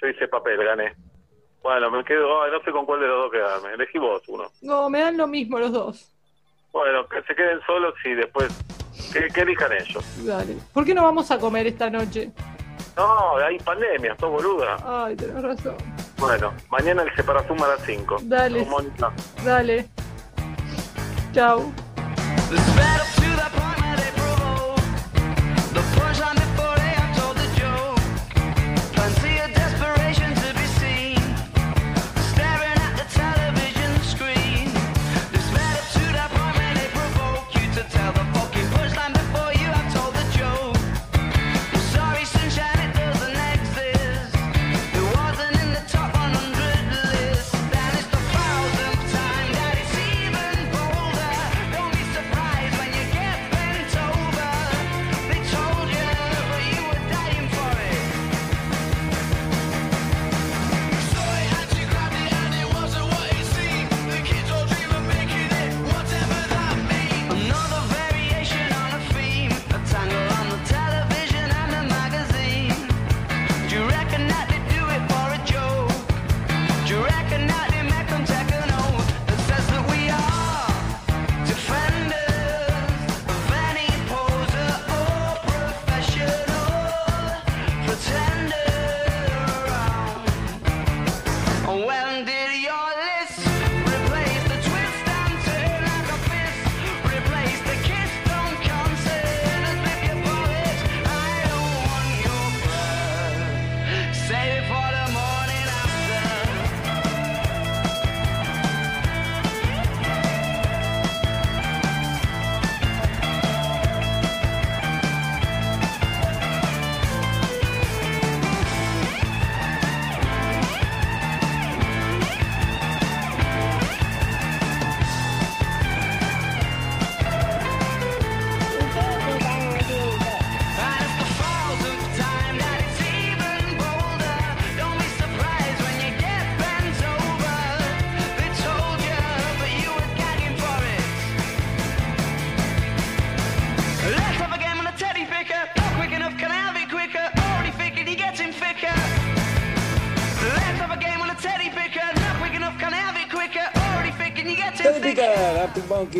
[0.00, 0.94] Yo hice papel, gané.
[1.62, 3.74] Bueno, me quedo, ay, no sé con cuál de los dos quedarme.
[3.74, 4.44] Elegí vos uno.
[4.62, 6.10] No, me dan lo mismo los dos.
[6.72, 8.48] Bueno, que se queden solos y después
[9.12, 10.04] que, que elijan ellos.
[10.24, 10.56] Dale.
[10.72, 12.30] ¿Por qué no vamos a comer esta noche?
[12.96, 14.76] No, hay pandemia, sos boluda.
[14.84, 15.76] Ay, tenés razón.
[16.18, 18.16] Bueno, mañana el Separazum a las 5.
[18.22, 18.66] Dale.
[19.44, 19.88] Dale.
[21.32, 21.72] Chau.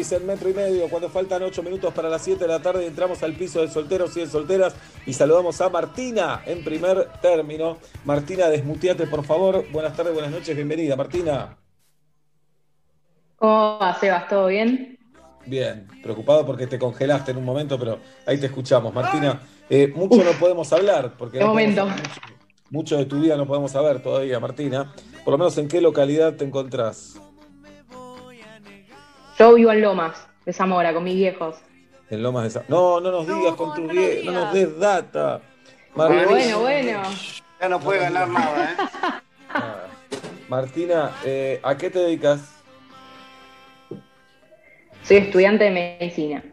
[0.01, 0.89] Monkeys en metro y medio.
[0.89, 4.16] Cuando faltan 8 minutos para las 7 de la tarde, entramos al piso de solteros
[4.16, 4.74] y de solteras
[5.05, 7.77] y saludamos a Martina en primer término.
[8.05, 9.70] Martina, desmuteate por favor.
[9.70, 10.97] Buenas tardes, buenas noches, bienvenida.
[10.97, 11.56] Martina.
[13.36, 14.28] ¿Cómo va, Sebas?
[14.28, 14.98] ¿Todo bien?
[15.47, 18.94] Bien, preocupado porque te congelaste en un momento, pero ahí te escuchamos.
[18.94, 21.86] Martina, eh, mucho no podemos hablar porque no momento.
[21.86, 22.20] mucho,
[22.70, 24.94] mucho de tu vida no podemos saber todavía, Martina.
[25.24, 27.20] Por lo menos en qué localidad te encontrás.
[29.40, 31.56] Yo vivo en Lomas, de Zamora, con mis viejos.
[32.10, 35.40] En Lomas de Sa- No, no nos digas con tus vie- no nos des data.
[35.94, 37.02] Bueno, bueno, bueno.
[37.58, 38.76] Ya no puede ganar nada, ¿eh?
[40.46, 42.40] Martina, eh, ¿a qué te dedicas?
[45.04, 46.44] Soy estudiante de medicina.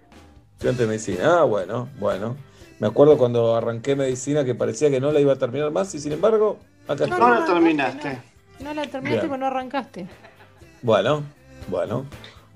[0.53, 1.39] Estudiante de medicina.
[1.39, 2.38] Ah, bueno, bueno.
[2.80, 5.99] Me acuerdo cuando arranqué medicina que parecía que no la iba a terminar más y
[5.99, 6.57] sin embargo,
[6.88, 7.19] acá estoy.
[7.19, 8.22] No la terminaste.
[8.61, 10.07] No la terminaste porque no arrancaste.
[10.81, 11.23] Bueno,
[11.68, 12.05] bueno.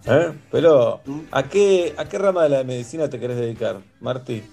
[0.05, 0.33] ¿Eh?
[0.51, 1.01] Pero,
[1.31, 4.43] ¿a qué, ¿a qué rama de la medicina te querés dedicar, Marti?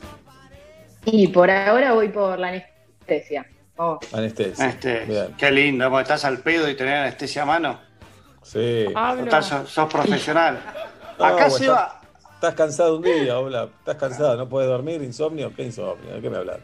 [1.06, 3.46] Y por ahora voy por la anestesia.
[3.76, 3.98] Vamos.
[4.12, 4.66] Anestesia.
[4.66, 5.34] Este, Bien.
[5.38, 7.80] qué lindo, como estás al pedo y tener anestesia a mano.
[8.42, 8.86] Sí.
[8.92, 10.58] Total, sos, sos profesional.
[11.18, 12.00] No, Acá se va.
[12.34, 13.68] Estás cansado un día, hola.
[13.78, 15.52] Estás cansado, no puedes dormir, insomnio.
[15.54, 16.14] ¿Qué insomnio?
[16.14, 16.58] ¿De qué me hablas?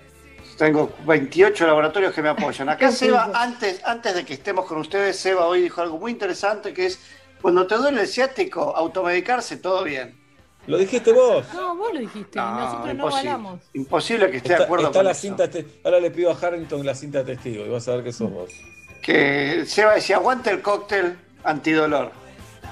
[0.57, 2.69] Tengo 28 laboratorios que me apoyan.
[2.69, 6.13] Acá ¿Qué Seba, antes, antes de que estemos con ustedes, Seba hoy dijo algo muy
[6.13, 7.01] interesante que es
[7.43, 10.23] cuando te duele el ciático, automedicarse, todo bien.
[10.67, 11.45] Lo dijiste vos.
[11.53, 12.39] No, vos lo dijiste.
[12.39, 13.31] No, Nosotros no imposible.
[13.31, 13.61] avalamos.
[13.75, 15.21] Imposible que esté Está, de acuerdo está con la eso.
[15.21, 18.05] cinta te- Ahora le pido a Harrington la cinta de testigo y vas a ver
[18.05, 18.51] que sos vos.
[19.03, 22.13] Que Seba decía, aguante el cóctel antidolor.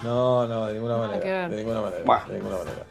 [0.02, 1.20] No, no, de ninguna manera.
[1.22, 1.50] ver.
[1.50, 2.02] De ninguna manera.
[2.04, 2.26] Buah.
[2.28, 2.86] de ninguna manera.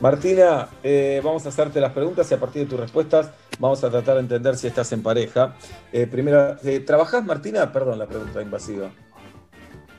[0.00, 3.90] Martina, eh, vamos a hacerte las preguntas y a partir de tus respuestas vamos a
[3.90, 5.54] tratar de entender si estás en pareja.
[5.92, 7.72] Eh, primera, eh, ¿trabajás, Martina?
[7.72, 8.90] Perdón la pregunta invasiva.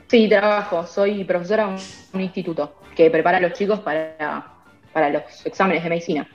[0.08, 0.86] Sí, trabajo.
[0.86, 1.76] Soy profesora en
[2.14, 4.44] un instituto que prepara a los chicos para,
[4.92, 6.28] para los exámenes de medicina.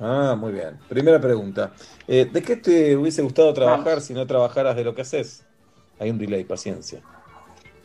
[0.00, 0.78] Ah, muy bien.
[0.88, 1.72] Primera pregunta.
[2.08, 5.46] Eh, ¿De qué te hubiese gustado trabajar si no trabajaras de lo que haces?
[5.98, 7.00] Hay un delay, paciencia.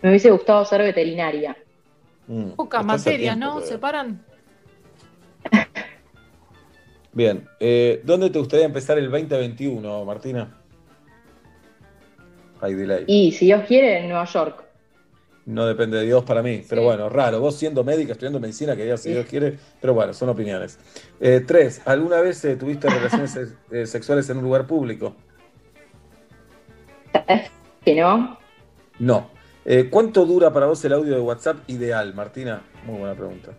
[0.02, 1.56] Me hubiese gustado ser veterinaria.
[2.28, 3.50] Mm, Pocas materias, ¿no?
[3.50, 3.68] todavía.
[3.68, 4.26] ¿Se paran?
[7.14, 7.48] Bien.
[7.60, 10.58] Eh, ¿Dónde te gustaría empezar el 2021, Martina?
[12.62, 13.04] Hay delay.
[13.08, 14.65] Y si Dios quiere, en Nueva York.
[15.46, 16.64] No depende de Dios para mí.
[16.68, 17.40] Pero bueno, raro.
[17.40, 19.58] Vos siendo médica, estudiando medicina, que digas si Dios quiere.
[19.80, 20.80] Pero bueno, son opiniones.
[21.20, 23.38] Eh, tres, ¿alguna vez eh, tuviste relaciones
[23.72, 25.16] eh, sexuales en un lugar público?
[27.84, 28.38] Que no.
[29.00, 29.30] No.
[29.64, 32.64] Eh, ¿Cuánto dura para vos el audio de WhatsApp ideal, Martina?
[32.86, 33.52] Muy buena pregunta.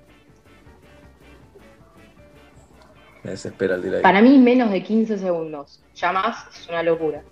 [3.23, 4.03] Me desespera el delay.
[4.03, 5.83] Para mí, menos de 15 segundos.
[5.95, 7.23] Ya más es una locura.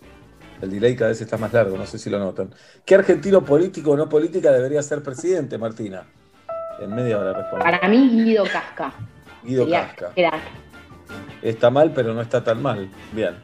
[0.63, 2.51] El delay cada vez está más largo, no sé si lo notan.
[2.85, 6.05] ¿Qué argentino político o no política debería ser presidente, Martina?
[6.81, 7.65] En media hora respondo.
[7.65, 8.93] Para mí, Guido Casca.
[9.43, 10.11] Guido Sería Casca.
[10.15, 10.43] crack.
[11.43, 12.89] Está mal, pero no está tan mal.
[13.13, 13.37] Bien.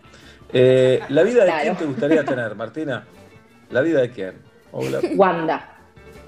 [0.52, 3.04] Eh, ¿La vida de quién te gustaría tener, Martina?
[3.70, 4.34] ¿La vida de quién?
[4.72, 5.00] Hola.
[5.14, 5.76] Wanda.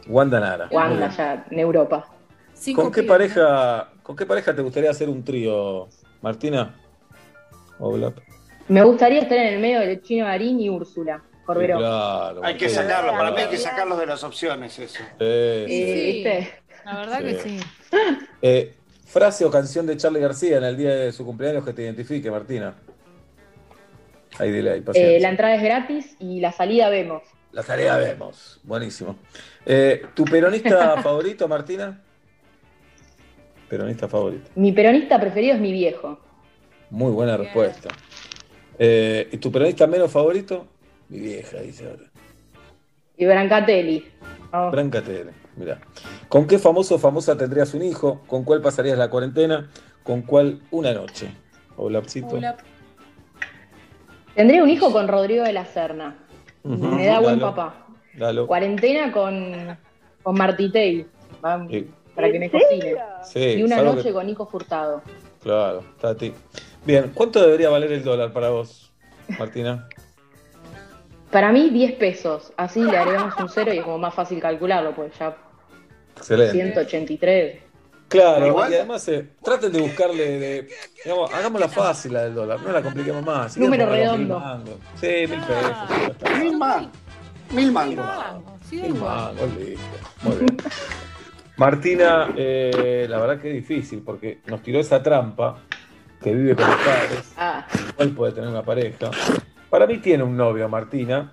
[0.07, 0.69] Wanda Nara.
[0.71, 2.07] Wanda, ya en Europa.
[2.75, 5.89] ¿Con qué pareja, con qué pareja te gustaría hacer un trío,
[6.21, 6.75] Martina?
[7.79, 8.13] Hola.
[8.73, 11.23] Me gustaría estar en el medio del chino Marín y Úrsula.
[11.45, 11.77] Corberó.
[11.77, 12.41] Claro.
[12.43, 12.83] Hay que Martina.
[12.89, 14.97] sacarlo, para mí hay que sacarlos de las opciones, eso.
[14.99, 16.13] Sí, Eh, sí.
[16.13, 16.51] ¿Viste?
[16.87, 17.25] La verdad Sí.
[17.27, 17.61] que sí.
[18.41, 18.75] Eh,
[19.07, 22.31] frase o canción de Charlie García en el día de su cumpleaños que te identifique,
[22.31, 22.75] Martina.
[24.39, 25.21] Ahí delay, Eh, paciencia.
[25.21, 27.23] la entrada es gratis y la salida vemos.
[27.53, 28.59] La tarea vemos.
[28.63, 29.17] Buenísimo.
[29.67, 32.01] Eh, ¿Tu peronista favorito, Martina?
[33.69, 34.49] Peronista favorito.
[34.55, 36.19] Mi peronista preferido es mi viejo.
[36.89, 37.91] Muy buena respuesta.
[38.79, 40.67] Eh, ¿Y tu peronista menos favorito?
[41.09, 42.05] Mi vieja, dice ahora.
[43.17, 44.05] Y Brancatelli.
[44.51, 44.73] Vamos.
[44.73, 45.81] Branca Tele, mirá.
[46.29, 48.21] ¿Con qué famoso o famosa tendrías un hijo?
[48.27, 49.71] ¿Con cuál pasarías la cuarentena?
[50.03, 51.29] ¿Con cuál una noche?
[51.77, 52.39] Olapcito.
[54.35, 56.17] Tendría un hijo con Rodrigo de la Serna.
[56.65, 57.87] Me da buen dalo, papá.
[58.15, 58.47] Dalo.
[58.47, 59.77] Cuarentena con,
[60.23, 61.07] con Martitei.
[61.71, 61.91] Sí.
[62.15, 62.97] Para que me cocine.
[63.25, 65.03] Sí, y una noche que- con Nico Furtado.
[65.43, 66.33] Claro, Tati.
[66.85, 68.93] Bien, ¿cuánto debería valer el dólar para vos,
[69.39, 69.89] Martina?
[71.31, 72.53] Para mí, 10 pesos.
[72.57, 75.37] Así le agregamos un cero y es como más fácil calcularlo, pues ya
[76.17, 76.53] Excelente.
[76.53, 77.63] 183.
[78.09, 80.69] Claro, Igual- y además eh, traten de buscarle, de,
[81.03, 83.57] digamos, hagámosla fácil la del dólar, no la compliquemos más.
[83.57, 84.39] Número redondo.
[84.39, 84.75] mil mangos.
[85.01, 86.11] Sí, mil pesos.
[86.11, 86.39] está.
[86.39, 86.91] Mil mangos.
[87.53, 88.07] Mil mangos.
[88.71, 89.81] Mil mangos, listo.
[90.23, 90.57] Muy bien.
[91.57, 95.59] Martina, eh, la verdad que es difícil porque nos tiró esa trampa
[96.23, 99.11] que vive con los padres, Ah, igual puede tener una pareja.
[99.69, 101.33] Para mí tiene un novio, Martina,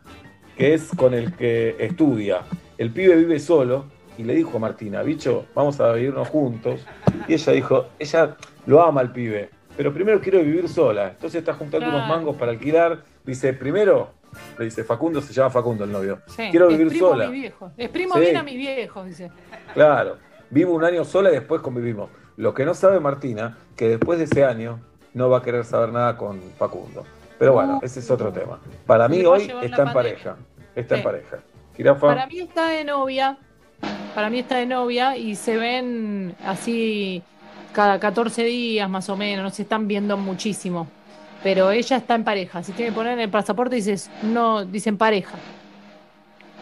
[0.58, 2.42] que es con el que estudia.
[2.78, 3.86] El pibe vive solo
[4.18, 6.86] y le dijo a Martina, bicho, vamos a vivirnos juntos.
[7.28, 8.36] Y ella dijo, ella
[8.66, 11.10] lo ama al pibe, pero primero quiero vivir sola.
[11.10, 11.98] Entonces está juntando Claro.
[11.98, 13.04] unos mangos para alquilar.
[13.26, 14.12] Dice, primero,
[14.58, 16.20] le dice Facundo, se llama Facundo el novio.
[16.28, 16.48] Sí.
[16.52, 17.26] Quiero vivir Exprimo sola.
[17.26, 17.72] A mi viejo.
[17.78, 18.20] Exprimo Sí.
[18.22, 19.32] bien a mis viejos, dice.
[19.74, 20.18] Claro,
[20.50, 22.10] vivo un año sola y después convivimos.
[22.40, 24.80] Lo que no sabe Martina, que después de ese año
[25.14, 27.04] no va a querer saber nada con Facundo.
[27.38, 28.62] Pero bueno, ese es otro tema.
[28.86, 29.94] Para mí hoy está en pandemia.
[29.94, 30.38] pareja.
[30.74, 31.40] Está en pareja.
[32.00, 33.38] Para mí está de novia.
[34.16, 37.22] Para mí está de novia y se ven así
[37.74, 39.44] cada 14 días más o menos.
[39.44, 40.88] No se están viendo muchísimo.
[41.44, 42.64] Pero ella está en pareja.
[42.64, 45.38] Si tiene que poner en el pasaporte, dices, no, dicen pareja.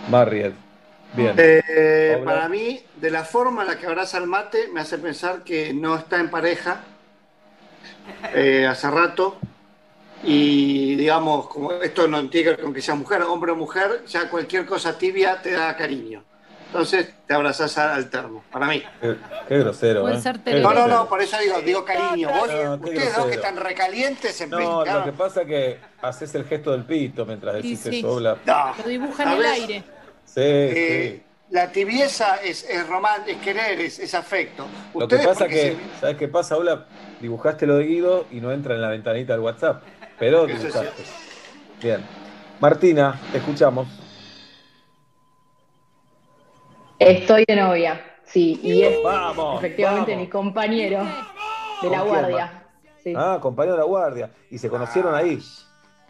[0.09, 0.66] Marriott.
[1.13, 1.34] Bien.
[1.38, 5.43] Eh, para mí, de la forma en la que abraza el mate, me hace pensar
[5.43, 6.81] que no está en pareja
[8.34, 9.38] eh, hace rato.
[10.23, 14.03] Y digamos, como esto no tiene que ver con que sea mujer, hombre o mujer,
[14.07, 16.23] ya cualquier cosa tibia te da cariño.
[16.67, 18.84] Entonces te abrazás a- al termo, para mí.
[18.99, 19.15] Qué,
[19.47, 20.01] qué grosero.
[20.01, 20.21] Puede ¿eh?
[20.21, 22.29] ser Qué No, no, no, por eso digo, digo cariño.
[22.29, 26.35] Vos, No, ustedes dos que están recalientes en No, lo que pasa es que haces
[26.35, 27.99] el gesto del pito mientras Sí, decís sí.
[27.99, 28.13] eso.
[28.15, 28.38] Hola.
[28.45, 29.84] No, Lo dibuja en el aire.
[30.38, 31.23] Sí, Eh, sí.
[31.49, 34.68] La tibieza es, es román, es querer, es, es afecto.
[34.93, 36.85] Lo que pasa que, se- ¿sabes qué pasa, Hola?
[37.22, 39.81] Dibujaste lo de Guido y no entra en la ventanita del WhatsApp.
[40.19, 41.03] Pero dibujaste.
[41.81, 42.05] Bien.
[42.59, 43.88] Martina, te escuchamos.
[46.99, 48.01] estoy de novia.
[48.26, 49.57] Sí, y es Vamos.
[49.64, 50.26] efectivamente vamos.
[50.26, 51.18] mi compañero de la
[51.80, 52.64] ¿Con quién guardia.
[53.03, 54.31] Sí, Ah, compañero de la guardia.
[54.51, 55.39] Y se conocieron ahí.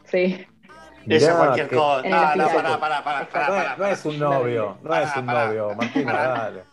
[0.06, 0.46] sí.
[1.10, 2.08] Esa Mirá, cualquier que- cosa.
[2.10, 5.16] No, no, pará, pará, pará, pará, No, es- pará, no es un novio, no es
[5.16, 6.64] un novio, Martina, dale.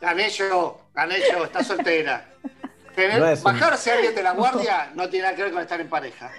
[0.00, 2.24] Gané yo, gané yo, está soltera.
[2.94, 5.52] Tener- No es un- Bajarse a alguien de la guardia no tiene nada que ver
[5.52, 6.30] con estar en pareja.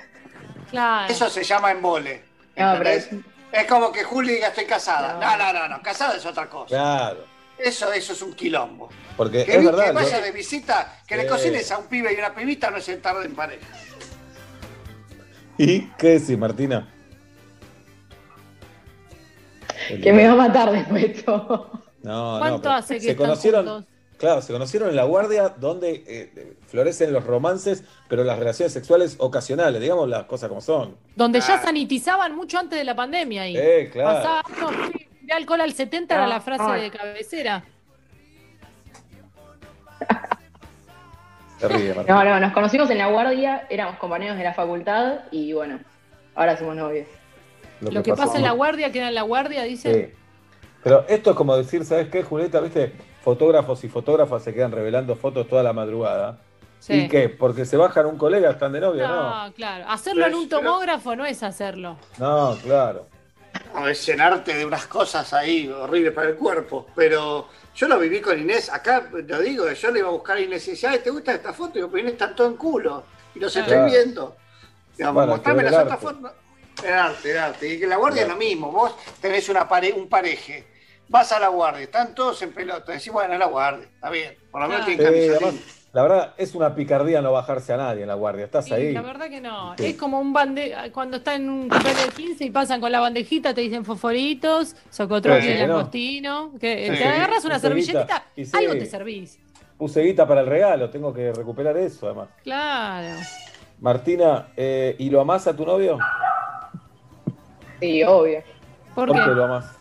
[0.72, 1.12] Claro.
[1.14, 2.24] Eso se llama embole.
[2.56, 3.24] No, pero ¿entendés?
[3.52, 5.14] Es como que Juli diga estoy casada.
[5.14, 6.68] No, no, no, no, casada es otra cosa.
[6.68, 7.26] Claro.
[7.58, 8.90] Eso, eso es un quilombo.
[9.16, 9.86] Porque Que, es verdad.
[9.86, 12.78] que vaya yo- de visita, que le cocines a un pibe y una pibita no
[12.78, 13.66] es estar en pareja.
[15.58, 16.88] ¿Y qué decís, Martina?
[20.02, 21.72] Que me va a matar después todo.
[22.04, 22.40] No, no.
[22.40, 23.86] ¿Cuánto pero hace que se están conocieron, juntos?
[24.18, 29.16] Claro, se conocieron en la guardia donde eh, florecen los romances, pero las relaciones sexuales
[29.20, 30.98] ocasionales, digamos las cosas como son.
[31.16, 33.56] Donde ya sanitizaban mucho antes de la pandemia ahí.
[33.56, 34.18] Eh, claro.
[34.18, 34.90] Pasaba, no,
[35.22, 37.64] de alcohol al 70 era la frase de cabecera.
[41.60, 41.94] Se ríe.
[42.08, 45.80] No, no, nos conocimos en la guardia, éramos compañeros de la facultad y bueno,
[46.36, 47.08] ahora somos novios.
[47.82, 49.94] Lo que pasa en la guardia queda en la guardia, dice.
[49.94, 50.14] Sí.
[50.84, 52.60] Pero esto es como decir, ¿sabes qué, Julieta?
[52.60, 52.94] ¿Viste?
[53.24, 56.40] Fotógrafos y fotógrafas se quedan revelando fotos toda la madrugada.
[56.80, 56.94] Sí.
[56.94, 57.28] ¿Y qué?
[57.30, 59.08] ¿Porque se bajan un colega, están de novio?
[59.08, 59.86] No, No, claro.
[59.90, 61.98] Hacerlo en un tomógrafo no es hacerlo.
[62.18, 63.08] no, claro.
[63.74, 66.88] No, es llenarte de unas cosas ahí horribles para el cuerpo.
[66.96, 68.72] Pero yo lo viví con Inés.
[68.72, 71.34] Acá lo digo, yo le iba a buscar a Inés y decía, ay, ¿te gusta
[71.34, 71.78] esta foto?
[71.78, 73.04] Y yo, pero Inés está todo en culo.
[73.34, 73.72] Y los Claro.
[73.74, 74.36] estoy viendo.
[74.96, 76.32] Digamos, Bueno, mostrame las otras fotos.
[76.84, 77.74] Era arte, era arte.
[77.74, 78.72] Y que la guardia es lo mismo.
[78.72, 80.66] Vos tenés una pare un pareje.
[81.10, 82.92] Vas a la guardia, están todos en pelota.
[82.92, 83.86] Decís, bueno, es la guardia.
[83.94, 84.36] Está bien.
[84.52, 85.36] Por lo menos tienen camisolín.
[85.38, 85.56] además,
[85.94, 88.46] la verdad, es una picardía no bajarse a nadie en la guardia.
[88.46, 88.92] Estás ahí.
[88.92, 89.74] la verdad que no.
[89.78, 89.86] Sí.
[89.88, 93.00] Es como un bande cuando están en un cumpleaños de 15 y pasan con la
[93.00, 96.52] bandejita, te dicen fosforitos, socotroque Sí, y langostino.
[96.60, 96.98] Que Sí.
[96.98, 99.40] te agarras una servilletita, algo te servís.
[99.78, 102.28] Puse guita para el regalo, tengo que recuperar eso además.
[102.44, 103.16] Claro.
[103.80, 105.98] Martina, eh, ¿y lo amás a tu novio?
[107.80, 108.44] Sí, obvio.
[108.96, 109.28] ¿Por qué qué?
[109.28, 109.78] lo amás?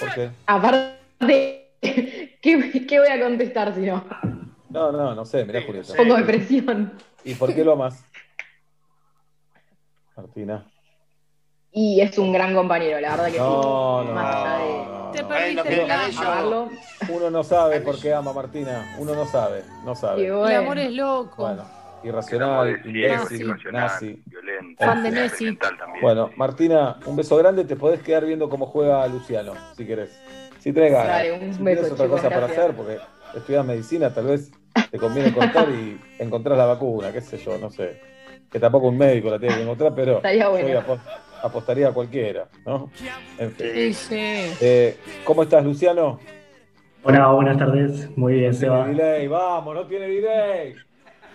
[0.00, 0.30] ¿Por qué?
[0.46, 4.04] Aparte, ¿qué, qué voy a contestar si no?
[4.68, 5.92] No, no, no sé, mirá Julieta.
[5.92, 6.92] Un poco de presión.
[7.24, 8.04] ¿Y por qué lo amás?
[10.16, 10.66] Martina.
[11.72, 14.08] Y es un gran compañero, la verdad que No, sí.
[14.08, 17.12] no, Más allá de no, Te perdiste.
[17.12, 18.96] Uno no sabe por qué ama a Martina.
[18.98, 20.26] Uno no sabe, no sabe.
[20.26, 21.42] El amor es loco.
[21.42, 21.64] Bueno,
[22.02, 23.72] irracional, imbécil, Nazi.
[23.72, 24.22] nazi.
[24.78, 25.58] Fan de Messi.
[26.00, 27.64] Bueno, Martina, un beso grande.
[27.64, 30.10] Te podés quedar viendo cómo juega Luciano, si querés.
[30.58, 31.08] Si tenés ganas.
[31.08, 32.98] Dale, un si beso, tienes otra cosa para hacer, porque
[33.34, 34.50] estudias medicina, tal vez
[34.90, 38.00] te conviene cortar y encontrás la vacuna, qué sé yo, no sé.
[38.50, 40.98] Que tampoco un médico la tiene que encontrar, pero Estaría bueno.
[41.42, 42.90] apostaría a cualquiera, ¿no?
[43.38, 43.66] En fin.
[43.74, 44.52] Sí, sí.
[44.60, 46.18] Eh, ¿Cómo estás, Luciano?
[47.02, 48.14] Hola, buenas tardes.
[48.16, 48.86] Muy bien, No tiene Seba.
[48.88, 50.74] delay, vamos, no tiene delay.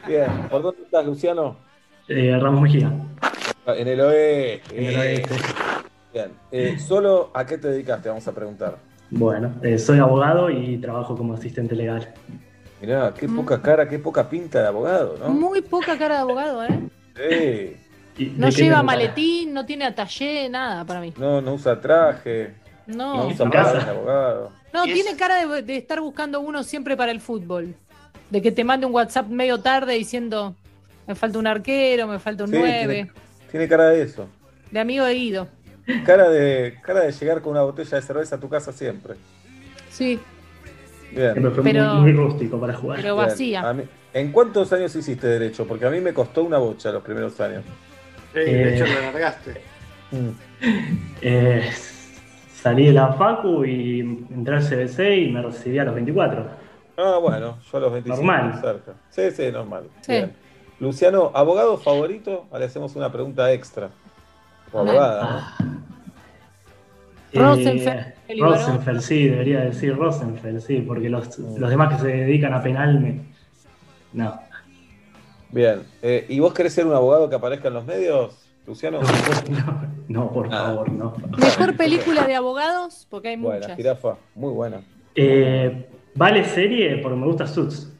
[0.08, 1.58] Bien, ¿por dónde estás, Luciano?
[2.08, 2.92] Eh, Ramos Mejía.
[3.68, 4.78] En el oeste.
[4.78, 5.36] En el oeste.
[6.14, 6.32] Bien.
[6.52, 8.10] Eh, ¿Solo a qué te dedicaste?
[8.10, 8.78] Vamos a preguntar.
[9.10, 12.14] Bueno, eh, soy abogado y trabajo como asistente legal.
[12.82, 15.30] Mirá, qué poca cara, qué poca pinta de abogado, ¿no?
[15.30, 17.78] Muy poca cara de abogado, ¿eh?
[18.18, 18.34] Sí.
[18.38, 21.14] No lleva maletín, no tiene atallé, nada para mí.
[21.18, 22.54] No, no usa traje.
[22.86, 23.16] No.
[23.18, 24.52] No usa de abogado.
[24.74, 27.76] No, tiene cara de, de estar buscando uno siempre para el fútbol.
[28.30, 30.56] De que te mande un WhatsApp medio tarde diciendo,
[31.08, 32.78] me falta un arquero, me falta un Sí, 9.
[32.88, 33.12] tiene,
[33.52, 34.28] tiene cara de eso.
[34.72, 35.48] De amigo de Guido.
[36.06, 39.14] Cara de, cara de llegar con una botella de cerveza a tu casa siempre.
[39.90, 40.20] Sí,
[41.12, 41.32] Bien.
[41.32, 43.00] Siempre fue Pero- muy, muy rústico para jugar.
[43.00, 43.72] pero vacía.
[43.74, 43.84] Mí-
[44.14, 45.66] ¿En cuántos años hiciste derecho?
[45.68, 47.64] Porque a mí me costó una bocha los primeros años.
[48.34, 48.94] Sí, de hecho Eh.
[48.96, 49.62] lo largaste.
[51.22, 51.70] Eh,
[52.54, 56.48] salí de la Facu y entré al CBC y me recibí a los 24.
[56.98, 58.62] Ah, bueno, yo a los 25 Normal.
[58.62, 58.94] cerca.
[59.10, 59.84] Sí, sí, normal.
[60.02, 60.12] Sí.
[60.14, 60.34] Bien.
[60.80, 62.46] Luciano, ¿abogado favorito?
[62.58, 63.90] Le hacemos una pregunta extra.
[64.72, 65.76] O abogada, ¿no?
[67.34, 68.14] Eh, Rosenfeld.
[68.40, 73.00] Rosenfeld, sí, debería decir Rosenfeld, sí, porque los, los demás que se dedican a penal
[73.00, 73.22] me...
[74.14, 74.40] No.
[75.52, 75.84] Bien.
[76.02, 79.00] Eh, ¿Y vos querés ser un abogado que aparezca en los medios, Luciano?
[80.08, 81.14] No, por favor, no.
[81.36, 83.76] Mejor película de abogados, porque hay Buena, muchas.
[83.76, 84.82] jirafa, muy buena.
[85.16, 87.92] Eh, vale serie porque me gusta Suits.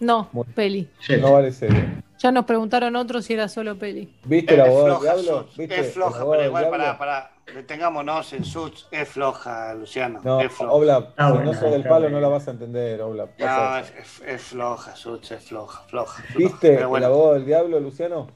[0.00, 0.88] No, peli.
[1.20, 1.84] No vale serio.
[2.18, 4.12] Ya nos preguntaron otros si era solo peli.
[4.24, 5.42] ¿Viste Es abogado del floja, diablo?
[5.42, 6.78] Suits, ¿Viste es el floja, abogado pero del igual, diablo?
[6.78, 7.30] pará, pará.
[7.54, 8.86] Detengámonos en Suits.
[8.92, 10.20] Es floja, Luciano.
[10.22, 10.72] No, es floja.
[10.72, 12.12] Obla, Ah, si bueno, no sos del está palo bien.
[12.12, 13.24] no la vas a entender, Obla.
[13.26, 16.22] No, Pasa es, es- es floja, Suits, es floja, floja.
[16.22, 16.38] floja.
[16.38, 18.28] ¿Viste Pero bueno, el abogado del diablo, Luciano?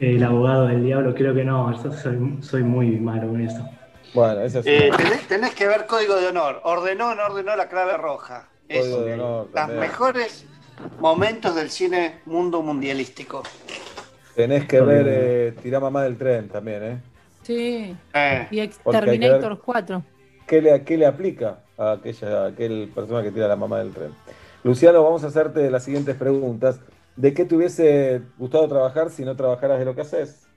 [0.00, 3.66] El abogado del diablo, creo que no, yo soy, soy muy malo con eso.
[4.14, 6.60] Bueno, ese es eh, tenés, tenés que ver Código de Honor.
[6.64, 8.48] Ordenó o no ordenó la clave roja.
[8.68, 9.80] Es Código de honor los también.
[9.80, 10.46] mejores
[10.98, 13.42] momentos del cine mundo mundialístico.
[14.34, 17.02] Tenés que ver eh, Tirá Mamá del Tren también, ¿eh?
[17.42, 17.96] Sí.
[18.14, 20.02] Eh, Y Terminator 4.
[20.46, 23.92] ¿Qué le, qué le aplica a aquella a aquel persona que tira la mamá del
[23.92, 24.12] tren?
[24.64, 26.80] Luciano, vamos a hacerte las siguientes preguntas.
[27.16, 30.48] ¿De qué te hubiese gustado trabajar si no trabajaras de lo que haces?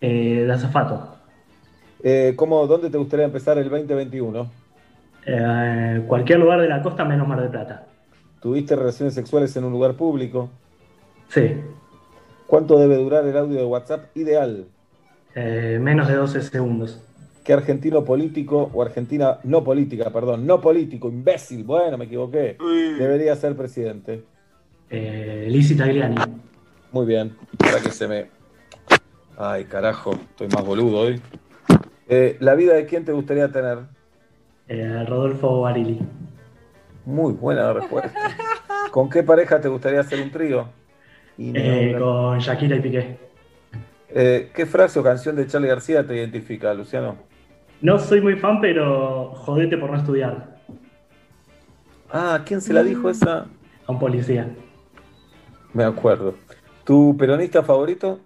[0.00, 1.17] Eh, de azafato.
[2.02, 4.50] Eh, ¿cómo, ¿Dónde te gustaría empezar el 2021?
[5.26, 7.86] Eh, cualquier lugar de la costa menos Mar del Plata.
[8.40, 10.48] ¿Tuviste relaciones sexuales en un lugar público?
[11.28, 11.60] Sí.
[12.46, 14.66] ¿Cuánto debe durar el audio de WhatsApp ideal?
[15.34, 17.00] Eh, menos de 12 segundos.
[17.44, 22.58] ¿Qué argentino político o argentina no política, perdón, no político, imbécil, bueno, me equivoqué,
[22.98, 24.22] debería ser presidente?
[24.90, 26.16] Eh, Lizzie Tagliani.
[26.92, 28.26] Muy bien, para que se me...
[29.38, 31.22] Ay, carajo, estoy más boludo hoy.
[32.08, 33.80] Eh, ¿La vida de quién te gustaría tener?
[34.66, 36.00] Eh, Rodolfo Barili.
[37.04, 38.10] Muy buena respuesta.
[38.90, 40.68] ¿Con qué pareja te gustaría hacer un trío?
[41.38, 43.18] Eh, con Shakira y Piqué.
[44.08, 47.16] ¿Qué frase o canción de Charlie García te identifica, Luciano?
[47.80, 50.56] No soy muy fan, pero jodete por no estudiar.
[52.10, 53.46] Ah, ¿quién se la dijo esa?
[53.86, 54.48] A un policía.
[55.74, 56.34] Me acuerdo.
[56.84, 58.20] ¿Tu peronista favorito?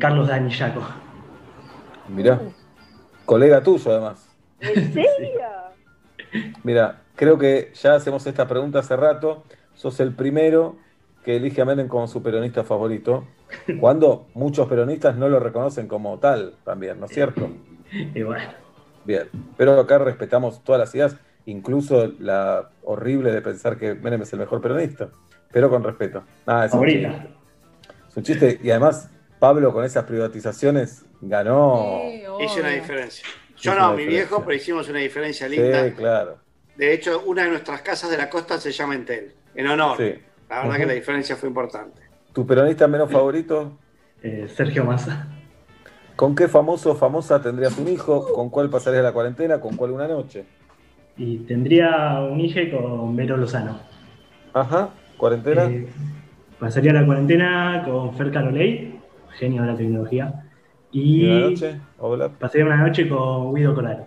[0.00, 0.82] Carlos Dani Yaco.
[2.08, 2.40] Mirá,
[3.32, 4.28] colega tuyo además.
[4.60, 5.40] ¿En serio?
[6.64, 9.44] Mira, creo que ya hacemos esta pregunta hace rato.
[9.74, 10.76] Sos el primero
[11.24, 13.24] que elige a Menem como su peronista favorito,
[13.80, 17.48] cuando muchos peronistas no lo reconocen como tal también, ¿no es cierto?
[18.14, 18.50] Y bueno.
[19.04, 19.28] Bien,
[19.58, 24.38] pero acá respetamos todas las ideas, incluso la horrible de pensar que Menem es el
[24.38, 25.08] mejor peronista,
[25.52, 26.22] pero con respeto.
[26.46, 27.08] Nada, es un Favorita.
[27.10, 27.28] chiste.
[28.08, 32.02] Es un chiste, y además Pablo con esas privatizaciones ganó.
[32.40, 33.26] Hice una diferencia.
[33.56, 34.20] Yo no, mi diferencia.
[34.20, 35.84] viejo, pero hicimos una diferencia linda.
[35.84, 36.38] Sí, claro.
[36.76, 39.96] De hecho, una de nuestras casas de la costa se llama Entel, en honor.
[39.96, 40.14] Sí.
[40.48, 42.02] La verdad que la diferencia fue importante.
[42.32, 43.78] ¿Tu peronista menos favorito?
[44.24, 45.26] Eh, Sergio Massa.
[46.14, 48.32] ¿Con qué famoso o famosa tendrías un hijo?
[48.32, 49.60] ¿Con cuál pasarías la cuarentena?
[49.60, 50.44] ¿Con cuál una noche?
[51.16, 53.80] Y tendría un hijo con Vero Lozano.
[54.54, 55.64] Ajá, ¿cuarentena?
[55.64, 55.88] Eh,
[56.60, 59.00] pasaría la cuarentena con Fer Carolei,
[59.40, 60.51] genio de la tecnología.
[60.92, 61.80] ¿Y una noche?
[61.98, 62.28] Hola.
[62.28, 64.06] pasaría una noche con Guido Coralo.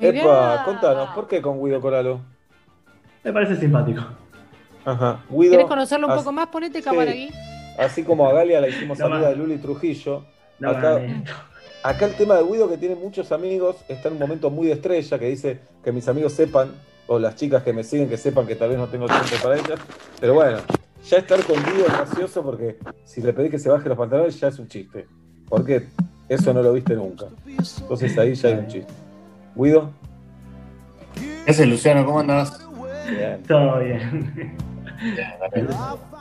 [0.00, 2.20] Epa, contanos, ¿por qué con Guido Coralo?
[3.24, 4.02] Me parece simpático.
[4.84, 5.50] Ajá, Guido.
[5.50, 6.48] ¿Quieres conocerlo un poco más?
[6.48, 7.30] Ponete cámara aquí.
[7.78, 9.28] Así como a Galia la hicimos No, amiga ma.
[9.28, 10.24] de Luli Trujillo.
[10.58, 11.00] No, acá,
[11.84, 14.72] acá el tema de Guido, que tiene muchos amigos, está en un momento muy de
[14.72, 16.72] estrella, que dice que mis amigos sepan,
[17.06, 19.54] o las chicas que me siguen, que sepan que tal vez no tengo tiempo para
[19.56, 19.78] ellas.
[20.20, 20.58] Pero bueno,
[21.04, 24.38] ya estar con Guido es gracioso porque si le pedís que se baje los pantalones
[24.40, 25.06] ya es un chiste.
[25.48, 25.86] Porque
[26.28, 27.26] eso no lo viste nunca.
[27.46, 28.92] Entonces ahí ya hay un chiste.
[29.54, 29.90] Guido,
[31.44, 32.04] ¿Qué haces, Luciano?
[32.04, 32.66] ¿Cómo andás?
[33.10, 33.42] bien.
[33.48, 34.56] Todo bien.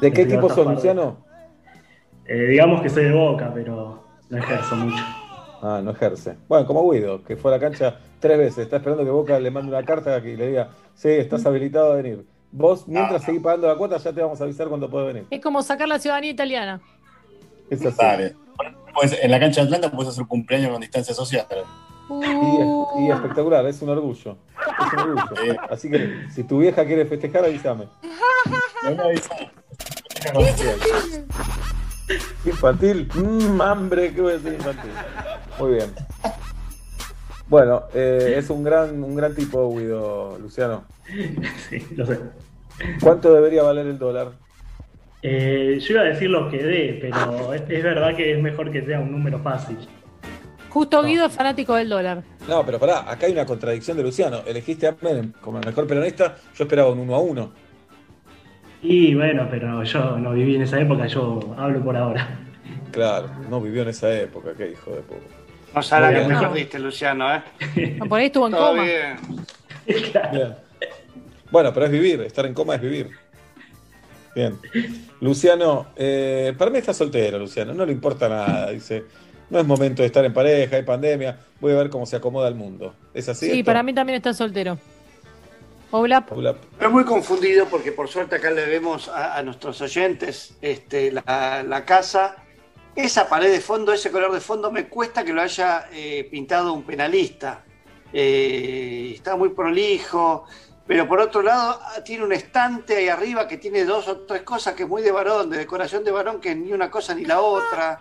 [0.01, 0.67] ¿De qué Estoy equipo sos.
[0.67, 1.17] Luciano?
[2.25, 5.03] Eh, digamos que soy de boca, pero no ejerzo mucho.
[5.61, 6.37] Ah, no ejerce.
[6.47, 8.59] Bueno, como Guido, que fue a la cancha tres veces.
[8.59, 11.95] Está esperando que Boca le mande una carta que le diga, sí, estás habilitado a
[11.95, 12.25] venir.
[12.51, 15.27] Vos, mientras seguís pagando la cuota, ya te vamos a avisar cuando puedes venir.
[15.29, 16.79] Es como sacar la ciudadanía italiana.
[17.69, 18.33] Es así.
[18.93, 21.45] Pues, en la cancha de Atlanta puedes hacer cumpleaños con distancia social.
[22.09, 24.37] Y, y espectacular, es un orgullo.
[24.37, 25.55] Es un orgullo.
[25.69, 27.87] Así que si tu vieja quiere festejar, avísame.
[28.83, 29.11] No.
[32.45, 34.91] Infantil, mmm, hambre, ¿qué voy a decir infantil?
[35.59, 35.93] Muy bien.
[37.49, 40.85] Bueno, eh, es un gran, un gran tipo, Guido, Luciano.
[41.69, 42.19] Sí, lo sé.
[43.01, 44.31] ¿Cuánto debería valer el dólar?
[45.29, 48.71] Eh, yo iba a decir lo que dé, pero es, es verdad que es mejor
[48.71, 49.77] que sea un número fácil.
[50.69, 52.23] Justo Guido es fanático del dólar.
[52.47, 54.41] No, pero pará, acá hay una contradicción de Luciano.
[54.47, 57.51] Elegiste a Menem como el mejor peronista, yo esperaba un uno a uno.
[58.81, 62.39] Y bueno, pero yo no viví en esa época, yo hablo por ahora.
[62.91, 65.21] Claro, no vivió en esa época, qué hijo de puta.
[65.75, 66.39] No sabes Muy que bien.
[66.39, 67.41] me perdiste, Luciano, ¿eh?
[67.99, 68.83] No, por ahí estuvo en Todo coma.
[68.83, 69.17] bien.
[70.31, 70.55] Bien.
[71.51, 73.09] Bueno, pero es vivir, estar en coma es vivir.
[74.35, 74.55] Bien.
[75.19, 78.71] Luciano, eh, para mí está soltero, Luciano, no le importa nada.
[78.71, 79.05] Dice,
[79.49, 82.47] no es momento de estar en pareja, hay pandemia, voy a ver cómo se acomoda
[82.47, 82.93] el mundo.
[83.13, 83.47] ¿Es así?
[83.47, 83.65] Sí, esto?
[83.65, 84.77] para mí también está soltero.
[85.89, 86.25] Hola.
[86.29, 86.55] Hola.
[86.73, 91.63] Estoy muy confundido porque por suerte acá le vemos a, a nuestros oyentes este, la,
[91.65, 92.43] la casa.
[92.93, 96.73] Esa pared de fondo, ese color de fondo, me cuesta que lo haya eh, pintado
[96.73, 97.63] un penalista.
[98.11, 100.45] Eh, está muy prolijo,
[100.87, 104.43] pero por otro lado ah, tiene un estante ahí arriba que tiene dos o tres
[104.43, 107.25] cosas que es muy de varón, de decoración de varón, que ni una cosa ni
[107.25, 107.99] la otra.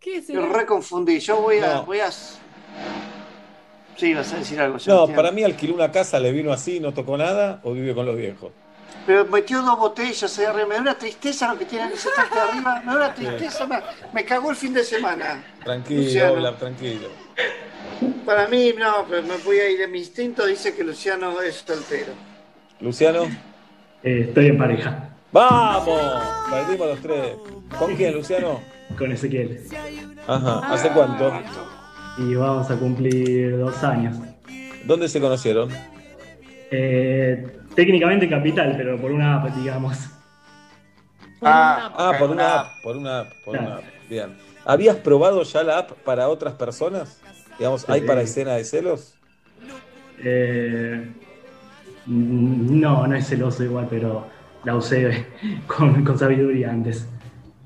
[0.00, 1.18] ¿Qué es Yo re confundí.
[1.20, 1.84] Yo voy a, No.
[1.84, 2.10] voy a.
[2.10, 4.78] Sí, vas a decir algo.
[4.86, 8.06] No, para mí alquiló una casa, le vino así, no tocó nada, o vive con
[8.06, 8.50] los viejos.
[9.06, 10.66] Pero metió dos botellas ahí arriba.
[10.66, 12.82] Me da una tristeza lo que tiene ese tanque de arriba.
[12.84, 13.66] Me da una tristeza.
[13.66, 13.80] Me,
[14.12, 15.44] me cagó el fin de semana.
[15.62, 16.32] Tranquilo, Luciano.
[16.32, 17.08] Oblap, tranquilo.
[18.24, 19.88] Para mí, no, pero me voy a ir.
[19.88, 22.12] Mi instinto dice que Luciano es soltero.
[22.80, 23.24] Luciano,
[24.02, 26.00] Eh, estoy en pareja ¡vamos!
[26.50, 27.36] Perdimos los tres.
[27.78, 28.60] ¿Con quién, Luciano?
[28.98, 29.60] con Ezequiel.
[30.26, 31.32] Ajá, ¿hace cuánto?
[32.18, 34.16] Y vamos a cumplir dos años.
[34.84, 35.70] ¿Dónde se conocieron?
[36.70, 39.98] Eh, técnicamente capital, pero por una app, digamos.
[41.42, 43.66] Ah, Ah, por una una app, por una app, por Claro.
[43.68, 43.84] una app.
[44.08, 44.36] Bien.
[44.64, 47.20] ¿Habías probado ya la app para otras personas?
[47.58, 48.06] Digamos, ¿hay Sí.
[48.06, 49.14] para escena de celos?
[50.22, 51.10] Eh,
[52.06, 54.26] no, no es celoso igual, pero
[54.64, 55.26] la usé
[55.66, 57.06] con, con sabiduría antes.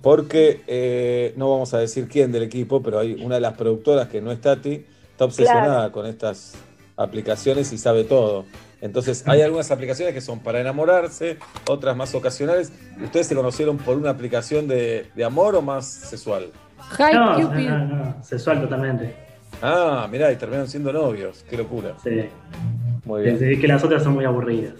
[0.02, 4.09] Porque eh, no vamos a decir quién del equipo, pero hay una de las productoras
[4.09, 5.93] que no es Tati, está obsesionada Claro.
[5.93, 6.55] con estas
[6.97, 8.44] aplicaciones y sabe todo.
[8.81, 11.36] Entonces, hay algunas aplicaciones que son para enamorarse,
[11.69, 12.73] otras más ocasionales.
[13.02, 16.52] ¿Ustedes se conocieron por una aplicación de, de amor o más sexual?
[16.97, 17.69] Hi, no, Cupid.
[17.69, 19.16] no, no, sexual totalmente.
[19.62, 21.44] Ah, mirá, y terminaron siendo novios.
[21.48, 21.94] Qué locura.
[22.02, 22.26] Sí.
[23.05, 23.39] Muy bien.
[23.40, 24.74] Es que las otras son muy aburridas.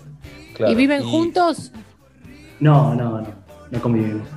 [0.55, 0.73] Claro.
[0.73, 1.73] ¿Y viven juntos?
[2.61, 3.29] No, no, no,
[3.71, 4.29] no convivimos.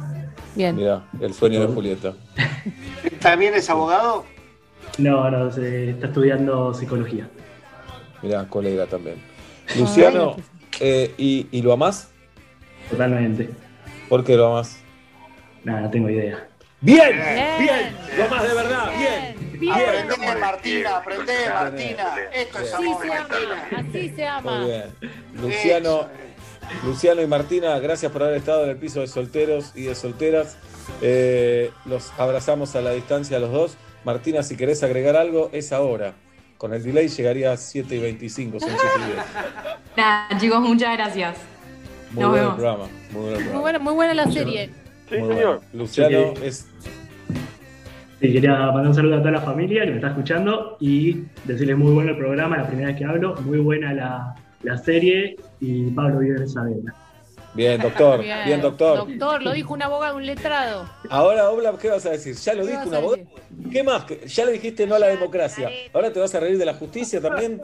[0.55, 0.75] Bien.
[0.75, 2.13] Mirá, el sueño de Julieta.
[3.21, 4.25] ¿También es abogado?
[4.97, 7.27] No, no, se está estudiando psicología.
[8.21, 9.15] Mirá, colega también.
[9.77, 10.35] Luciano,
[10.79, 12.09] eh, ¿y, ¿y lo amás?
[12.89, 13.49] Totalmente.
[14.09, 14.79] ¿Por qué lo amás?
[15.63, 16.47] Nada, no tengo idea.
[16.81, 17.11] Bien,
[17.59, 19.59] bien, lo amás de verdad, bien.
[19.59, 20.39] Bien.
[20.39, 22.15] Martina, aprendé, Martina.
[22.33, 23.67] Esto es Así amor, se ama, Martina.
[23.77, 24.57] así se ama.
[24.57, 24.83] Muy bien.
[25.39, 26.07] Luciano,
[26.83, 30.57] Luciano y Martina, gracias por haber estado en el piso de solteros y de solteras.
[31.03, 33.77] Eh, los abrazamos a la distancia a los dos.
[34.03, 36.13] Martina, si querés agregar algo, es ahora.
[36.57, 39.17] Con el delay llegaría a 7 y 25, son 7 y 10.
[39.97, 41.37] Nada, chicos, muchas gracias.
[42.11, 42.89] Muy Nos bueno el vemos.
[43.11, 43.59] programa.
[43.61, 44.71] Buena, muy buena la serie.
[45.11, 45.59] Muy bueno.
[45.73, 46.45] Luciano Sí.
[46.45, 46.67] es.
[48.19, 51.75] Sí, quería mandar un saludo a toda la familia que me está escuchando y decirles
[51.77, 55.89] muy bueno el programa, la primera vez que hablo, muy buena la, la serie y
[55.89, 56.93] Pablo vive Isabela.
[57.55, 58.21] Bien, doctor.
[58.45, 58.97] Bien, doctor.
[59.07, 60.87] Doctor, lo dijo un abogado, un letrado.
[61.09, 62.35] Ahora, Obla, ¿qué vas a decir?
[62.35, 63.23] Ya lo ¿Qué dijo un abogado.
[63.71, 64.05] ¿Qué más?
[64.27, 65.69] Ya le dijiste no a la democracia.
[65.91, 67.59] ¿Ahora te vas a reír de la justicia también?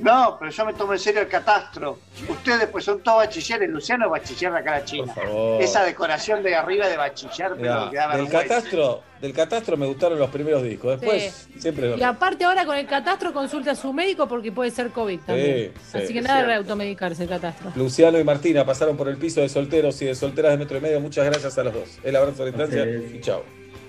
[0.00, 1.98] No, pero yo me tomo en serio el catastro.
[2.28, 3.68] Ustedes pues son todos bachilleres.
[3.68, 5.14] Luciano es bachiller de acá a la China.
[5.14, 5.62] favor.
[5.62, 8.54] Esa decoración de arriba de bachiller, pero Mirá, que da del vergüenza.
[8.54, 10.98] catastro, del catastro me gustaron los primeros discos.
[11.00, 14.90] Después siempre Y aparte ahora con el catastro consulta a su médico porque puede ser
[14.90, 15.72] COVID también.
[15.92, 17.70] sí, Así que nada de automedicarse el catastro.
[17.76, 20.80] Luciano y Martina pasaron por el piso de solteros y de solteras de metro y
[20.80, 21.00] medio.
[21.00, 21.98] Muchas gracias a los dos.
[22.02, 23.44] El abrazo a la distancia y chao.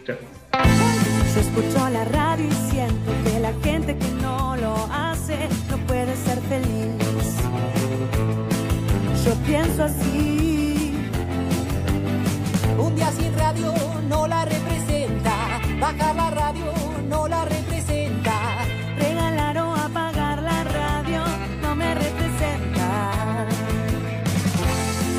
[0.05, 5.10] Yo escucho la radio y siento que la gente que no lo hace
[5.69, 7.37] no puede ser feliz.
[9.25, 10.93] Yo pienso así.
[12.77, 13.73] Un día sin radio
[14.09, 15.59] no la representa.
[15.79, 16.65] Bajar la radio
[17.07, 18.33] no la representa.
[18.97, 21.21] Regalar o apagar la radio
[21.61, 23.47] no me representa.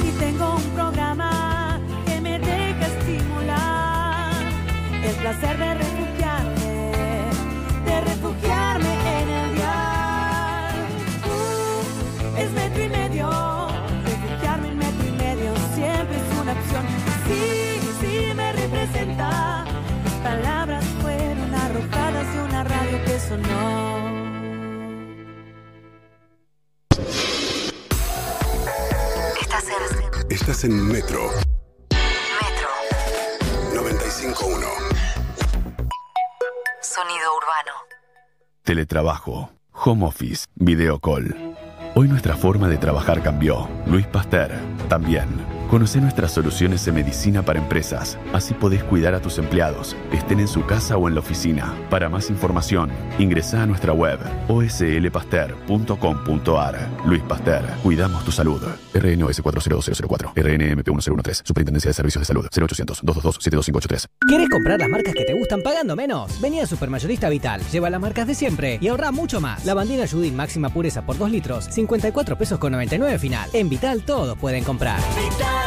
[0.07, 4.33] Y tengo un programa que me deja estimular
[5.05, 5.92] el placer de
[20.05, 24.23] Mis palabras fueron arrojadas de una radio que sonó.
[29.41, 30.31] Estás en.
[30.31, 31.31] Estás en Metro.
[31.91, 32.69] Metro.
[33.75, 34.93] 95.1.
[36.81, 37.73] Sonido urbano.
[38.63, 41.57] Teletrabajo, home office, video call.
[41.95, 43.69] Hoy nuestra forma de trabajar cambió.
[43.87, 44.53] Luis Pasteur,
[44.89, 45.62] también.
[45.73, 48.19] Conoce nuestras soluciones en medicina para empresas.
[48.35, 51.75] Así podés cuidar a tus empleados, estén en su casa o en la oficina.
[51.89, 54.19] Para más información, ingresa a nuestra web
[54.49, 56.91] oslpasteur.com.ar.
[57.07, 58.61] Luis Pasteur, cuidamos tu salud.
[58.93, 64.09] RNOS 402004, RNMP 1013, Superintendencia de Servicios de Salud, 0800-222-72583.
[64.29, 66.39] ¿Querés comprar las marcas que te gustan pagando menos?
[66.43, 69.65] Vení a Supermayorista Vital, lleva las marcas de siempre y ahorra mucho más.
[69.65, 73.49] Lavandina Judín máxima pureza por 2 litros, 54 pesos con 99 final.
[73.55, 75.01] En Vital todos pueden comprar.
[75.17, 75.62] Vital.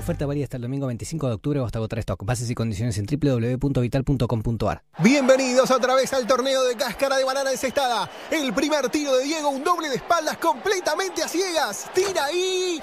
[0.00, 2.24] Oferta varía hasta el domingo 25 de octubre o hasta agotar stock.
[2.24, 4.82] Bases y condiciones en www.vital.com.ar.
[4.98, 8.10] Bienvenidos otra vez al torneo de cáscara de banana encestada.
[8.30, 11.90] El primer tiro de Diego, un doble de espaldas completamente a ciegas.
[11.94, 12.80] Tira ahí.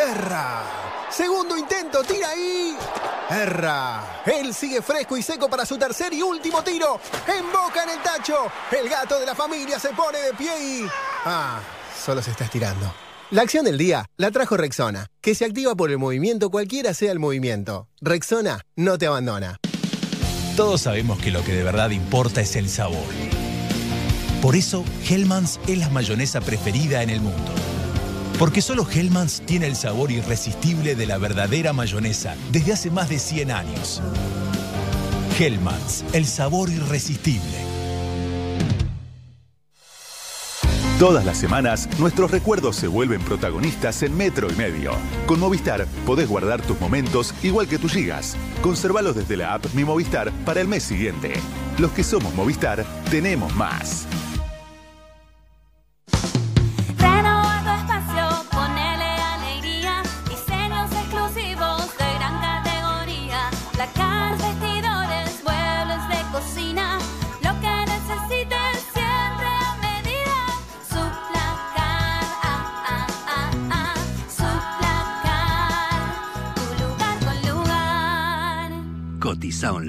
[0.00, 0.62] Erra.
[1.10, 2.76] Segundo intento, tira ahí.
[3.28, 4.22] Erra.
[4.24, 7.00] Él sigue fresco y seco para su tercer y último tiro.
[7.26, 8.46] En boca en el tacho.
[8.70, 10.86] El gato de la familia se pone de pie y...
[11.24, 11.60] Ah,
[12.00, 13.09] solo se está estirando.
[13.30, 17.12] La acción del día la trajo Rexona, que se activa por el movimiento cualquiera sea
[17.12, 17.86] el movimiento.
[18.00, 19.56] Rexona no te abandona.
[20.56, 23.06] Todos sabemos que lo que de verdad importa es el sabor.
[24.42, 27.52] Por eso, Hellmann's es la mayonesa preferida en el mundo.
[28.36, 33.20] Porque solo Hellmann's tiene el sabor irresistible de la verdadera mayonesa desde hace más de
[33.20, 34.02] 100 años.
[35.38, 37.69] Hellmann's, el sabor irresistible.
[41.00, 44.92] Todas las semanas, nuestros recuerdos se vuelven protagonistas en Metro y Medio.
[45.24, 48.36] Con Movistar podés guardar tus momentos igual que tus gigas.
[48.60, 51.32] Conservalos desde la app Mi Movistar para el mes siguiente.
[51.78, 54.06] Los que somos Movistar, tenemos más.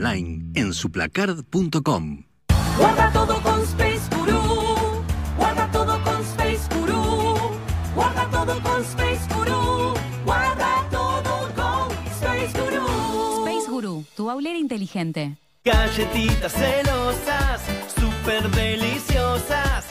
[0.01, 2.23] Online en suplacard.com.
[2.77, 5.03] Guarda todo con Space Guru.
[5.37, 7.35] Guarda todo con Space Guru.
[7.95, 9.93] Guarda todo con Space Guru.
[10.25, 13.45] Guarda todo con Space Guru.
[13.45, 15.37] Space Guru, tu aulera inteligente.
[15.63, 17.61] Galletitas celosas,
[17.95, 19.90] súper deliciosas.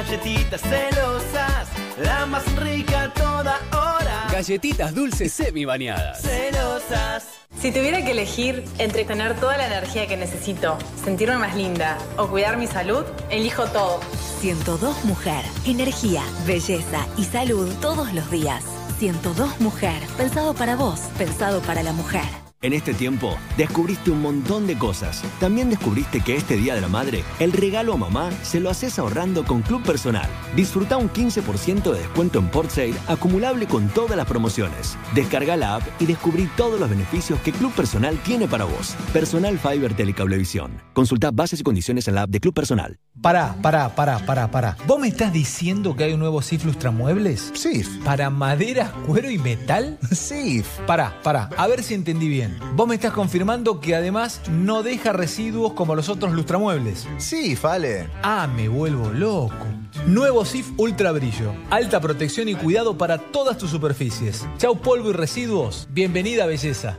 [0.00, 1.68] Galletitas celosas,
[2.02, 4.28] la más rica toda hora.
[4.32, 6.22] Galletitas dulces semi bañadas.
[6.22, 7.26] Celosas.
[7.60, 12.28] Si tuviera que elegir entre tener toda la energía que necesito, sentirme más linda o
[12.28, 14.00] cuidar mi salud, elijo todo.
[14.40, 15.44] 102 Mujer.
[15.66, 18.64] Energía, belleza y salud todos los días.
[19.00, 20.00] 102 Mujer.
[20.16, 22.39] Pensado para vos, pensado para la mujer.
[22.62, 25.24] En este tiempo, descubriste un montón de cosas.
[25.40, 28.98] También descubriste que este Día de la Madre, el regalo a mamá se lo haces
[28.98, 30.28] ahorrando con Club Personal.
[30.54, 34.98] Disfruta un 15% de descuento en Port Sale acumulable con todas las promociones.
[35.14, 38.94] Descarga la app y descubrí todos los beneficios que Club Personal tiene para vos.
[39.10, 40.82] Personal Fiber Telecablevisión.
[40.92, 42.98] Consulta bases y condiciones en la app de Club Personal.
[43.22, 44.76] Pará, pará, pará, pará, pará.
[44.86, 47.52] ¿Vos me estás diciendo que hay un nuevo SIF Lustramuebles?
[47.54, 47.88] SIF.
[48.04, 49.98] ¿Para madera, cuero y metal?
[50.10, 50.66] SIF.
[50.86, 52.49] Pará, pará, a ver si entendí bien.
[52.74, 57.06] Vos me estás confirmando que además no deja residuos como los otros lustramuebles.
[57.18, 58.08] Sí, Fale.
[58.22, 59.66] Ah, me vuelvo loco.
[60.06, 61.52] Nuevo SIF Ultra Brillo.
[61.70, 64.46] Alta protección y cuidado para todas tus superficies.
[64.58, 65.88] Chau polvo y residuos.
[65.90, 66.98] Bienvenida belleza.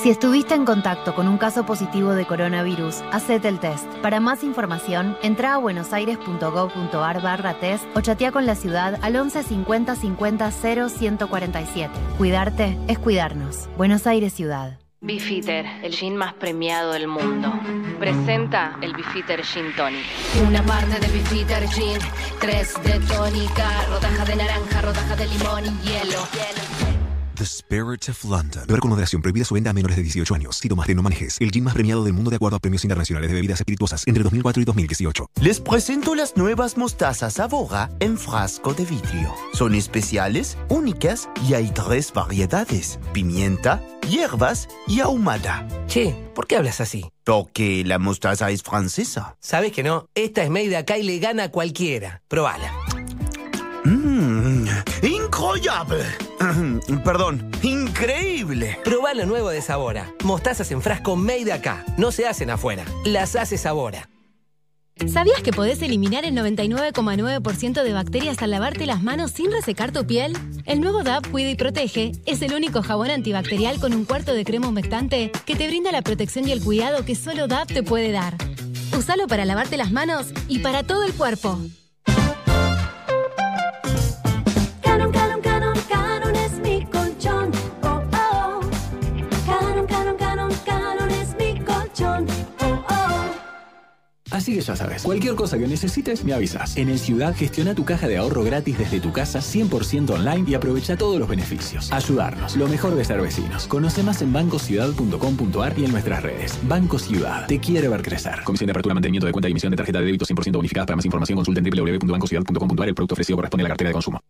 [0.00, 3.84] Si estuviste en contacto con un caso positivo de coronavirus, hacete el test.
[3.96, 9.42] Para más información, entra a buenosaires.gov.ar barra test o chatea con la ciudad al 11
[9.42, 11.92] 50 50 0 147.
[12.16, 13.68] Cuidarte es cuidarnos.
[13.76, 14.78] Buenos Aires Ciudad.
[15.00, 17.52] Beefeater, el gin más premiado del mundo.
[17.98, 20.04] Presenta el Beefeater Gin Tonic.
[20.46, 21.98] Una parte de Beefeater Gin,
[22.38, 26.97] tres de tónica, rodaja de naranja, rodaja de limón y hielo.
[27.38, 28.64] The Spirit of London.
[28.66, 29.22] Beber con moderación.
[29.22, 30.56] Prohibida su venta a menores de 18 años.
[30.56, 31.36] Si tomaste, no manejes.
[31.40, 34.24] El gin más premiado del mundo de acuerdo a premios internacionales de bebidas espirituosas entre
[34.24, 35.30] 2004 y 2018.
[35.40, 39.32] Les presento las nuevas mostazas Avora en frasco de vidrio.
[39.52, 45.64] Son especiales, únicas y hay tres variedades: pimienta, hierbas y ahumada.
[45.86, 47.08] Che, ¿por qué hablas así?
[47.22, 49.36] Porque la mostaza es francesa.
[49.38, 50.08] ¿Sabes que no?
[50.16, 52.20] Esta es made acá y le gana a cualquiera.
[52.26, 52.72] Probala.
[53.84, 54.66] Mmm,
[55.28, 56.04] incroyable.
[57.04, 58.78] Perdón, increíble.
[58.82, 60.12] Probá lo nuevo de Sabora.
[60.24, 61.84] Mostazas en frasco made acá.
[61.96, 62.84] No se hacen afuera.
[63.04, 64.08] Las hace Sabora.
[65.06, 70.04] ¿Sabías que podés eliminar el 99,9% de bacterias al lavarte las manos sin resecar tu
[70.04, 70.36] piel?
[70.64, 74.44] El nuevo DAP Cuida y Protege es el único jabón antibacterial con un cuarto de
[74.44, 78.10] crema humectante que te brinda la protección y el cuidado que solo DAP te puede
[78.10, 78.36] dar.
[78.98, 81.60] Usalo para lavarte las manos y para todo el cuerpo.
[94.38, 96.76] Así que ya sabes, cualquier cosa que necesites, me avisas.
[96.76, 100.54] En el Ciudad, gestiona tu caja de ahorro gratis desde tu casa 100% online y
[100.54, 101.92] aprovecha todos los beneficios.
[101.92, 103.66] Ayudarnos, lo mejor de ser vecinos.
[103.66, 106.56] Conoce más en bancociudad.com.ar y en nuestras redes.
[106.62, 108.44] Banco Ciudad, te quiere ver crecer.
[108.44, 110.86] Comisión de apertura, mantenimiento de cuenta y emisión de tarjeta de débito 100% bonificada.
[110.86, 112.88] Para más información, consulta en www.bancociudad.com.ar.
[112.88, 114.20] El producto ofrecido corresponde a la cartera de consumo.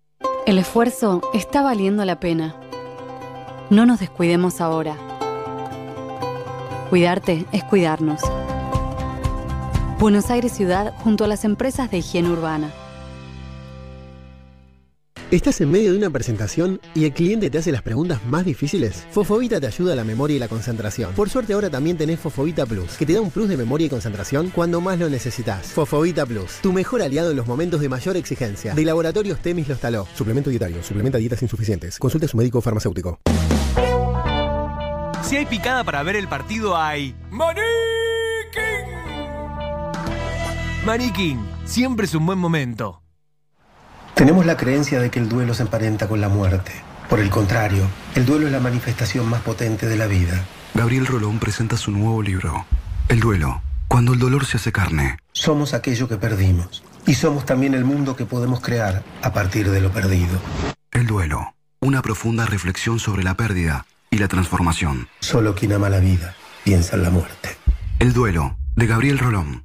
[0.47, 2.57] El esfuerzo está valiendo la pena.
[3.69, 4.97] No nos descuidemos ahora.
[6.89, 8.23] Cuidarte es cuidarnos.
[9.99, 12.73] Buenos Aires Ciudad junto a las empresas de higiene urbana.
[15.33, 19.09] ¿Estás en medio de una presentación y el cliente te hace las preguntas más difíciles?
[19.11, 21.13] Fofovita te ayuda a la memoria y la concentración.
[21.15, 23.91] Por suerte ahora también tenés Fofovita Plus, que te da un plus de memoria y
[23.91, 25.67] concentración cuando más lo necesitas.
[25.67, 28.75] Fofovita Plus, tu mejor aliado en los momentos de mayor exigencia.
[28.75, 30.07] De Laboratorios Temis los taló.
[30.15, 31.99] Suplemento dietario, suplementa dietas insuficientes.
[31.99, 33.19] Consulte a su médico farmacéutico.
[35.23, 37.17] Si hay picada para ver el partido, hay.
[37.31, 37.88] ¡Maní
[41.15, 41.37] King.
[41.65, 43.03] Siempre es un buen momento.
[44.15, 46.73] Tenemos la creencia de que el duelo se emparenta con la muerte.
[47.09, 47.85] Por el contrario,
[48.15, 50.45] el duelo es la manifestación más potente de la vida.
[50.75, 52.65] Gabriel Rolón presenta su nuevo libro,
[53.09, 55.19] El duelo, cuando el dolor se hace carne.
[55.33, 56.83] Somos aquello que perdimos.
[57.07, 60.39] Y somos también el mundo que podemos crear a partir de lo perdido.
[60.93, 65.09] El duelo, una profunda reflexión sobre la pérdida y la transformación.
[65.21, 66.35] Solo quien ama la vida
[66.65, 67.57] piensa en la muerte.
[67.99, 69.65] El duelo, de Gabriel Rolón,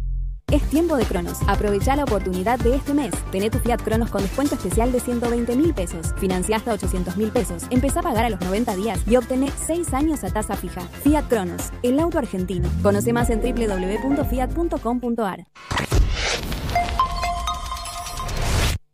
[0.51, 1.37] Es tiempo de Cronos.
[1.47, 3.13] Aprovecha la oportunidad de este mes.
[3.31, 6.07] Tené tu Fiat Cronos con descuento especial de 120 mil pesos.
[6.17, 7.63] Financia hasta 800 mil pesos.
[7.69, 10.81] Empezá a pagar a los 90 días y obtené 6 años a tasa fija.
[11.03, 12.67] Fiat Cronos, el auto argentino.
[12.83, 15.47] Conoce más en www.fiat.com.ar.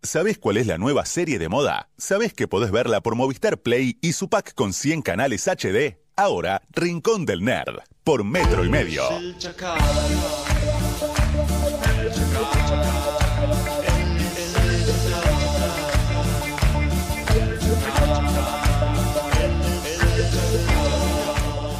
[0.04, 1.90] ¿Sabés cuál es la nueva serie de moda?
[1.98, 5.98] ¿Sabés que podés verla por Movistar Play y su pack con 100 canales HD?
[6.16, 9.02] Ahora, Rincón del Nerd, por metro y medio.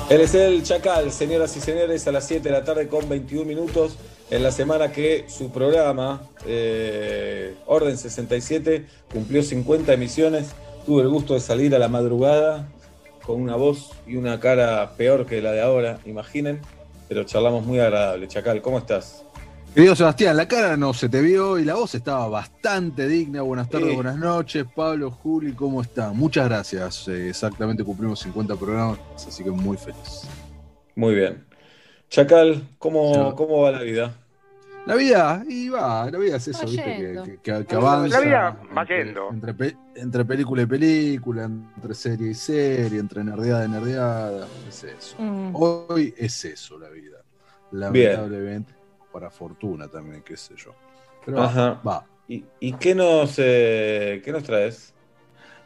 [0.10, 3.44] Él es el Chacal, señoras y señores, a las 7 de la tarde con 21
[3.44, 3.98] minutos,
[4.30, 10.52] en la semana que su programa, eh, Orden 67, cumplió 50 emisiones.
[10.86, 12.70] Tuve el gusto de salir a la madrugada
[13.26, 16.62] con una voz y una cara peor que la de ahora, imaginen,
[17.10, 18.30] pero charlamos muy agradable.
[18.30, 19.26] Chacal, ¿cómo estás?
[19.78, 23.44] Querido Sebastián, la cara no se te vio y la voz estaba bastante digna.
[23.44, 24.66] Buenas tardes, buenas noches.
[24.76, 26.18] Pablo, Juli, ¿cómo están?
[26.18, 27.08] Muchas gracias.
[27.10, 30.28] Eh, exactamente cumplimos 50 programas, así que muy feliz.
[30.96, 31.46] Muy bien.
[32.10, 33.36] Chacal, ¿cómo, Sí.
[33.36, 34.16] cómo va la vida?
[34.88, 36.84] La vida, y va, la vida es eso, Va ¿viste?
[37.24, 38.20] Que, que- que avanza.
[38.20, 39.30] La vida va entre- yendo.
[39.30, 44.48] Entre, entre película y película, entre serie y serie, entre nerdeada y nerdeada.
[44.68, 45.16] Es eso.
[45.22, 45.52] Mm.
[45.54, 47.18] Hoy es eso la vida.
[47.74, 48.74] Lamentablemente,
[49.18, 50.76] para fortuna también, qué sé yo.
[51.26, 51.82] Pero Ajá.
[51.86, 52.06] va.
[52.28, 54.94] ¿Y, y qué, nos, eh, qué nos traes?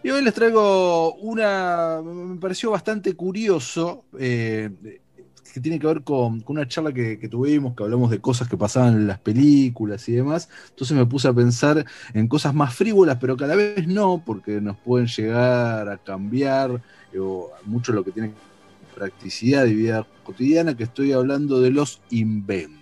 [0.01, 4.69] Y hoy les traigo una, me pareció bastante curioso, eh,
[5.53, 8.47] que tiene que ver con, con una charla que, que tuvimos, que hablamos de cosas
[8.47, 10.47] que pasaban en las películas y demás.
[10.69, 14.23] Entonces me puse a pensar en cosas más frívolas, pero que a la vez no,
[14.25, 16.81] porque nos pueden llegar a cambiar
[17.11, 18.31] eh, o mucho lo que tiene
[18.95, 22.80] practicidad y vida cotidiana, que estoy hablando de los inventos.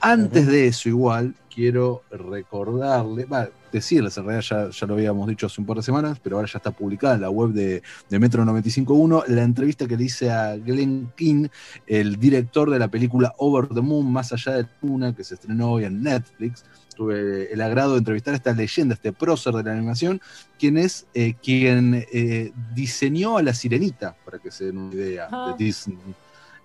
[0.00, 5.46] Antes de eso, igual, quiero recordarle, va, decirles, en realidad ya, ya lo habíamos dicho
[5.46, 8.18] hace un par de semanas, pero ahora ya está publicada en la web de, de
[8.18, 11.48] Metro 95.1, la entrevista que le hice a Glenn King,
[11.86, 15.34] el director de la película Over the Moon, Más allá de la luna, que se
[15.34, 16.64] estrenó hoy en Netflix.
[16.94, 20.20] Tuve el agrado de entrevistar a esta leyenda, este prócer de la animación,
[20.58, 25.28] quien es eh, quien eh, diseñó a la sirenita, para que se den una idea,
[25.32, 25.54] Ah.
[25.58, 25.98] de Disney.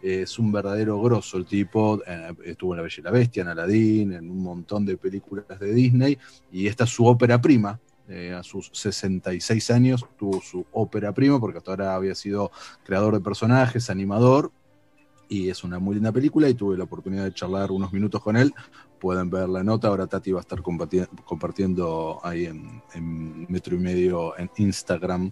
[0.02, 2.02] Es un verdadero grosso el tipo.
[2.08, 5.60] eh, estuvo en La Bella y la Bestia, en Aladdin, en un montón de películas
[5.60, 6.18] de Disney.
[6.52, 7.80] Y esta es su ópera prima.
[8.08, 12.52] eh, a sus 66 años tuvo su ópera prima, porque hasta ahora había sido
[12.84, 14.52] creador de personajes, animador.
[15.28, 16.50] Y es una muy linda película.
[16.50, 18.52] Y tuve la oportunidad de charlar unos minutos con él.
[19.00, 19.90] Pueden ver la nota.
[19.90, 25.32] Ahora Tati va a estar compartiendo ahí en, metro y medio en Instagram.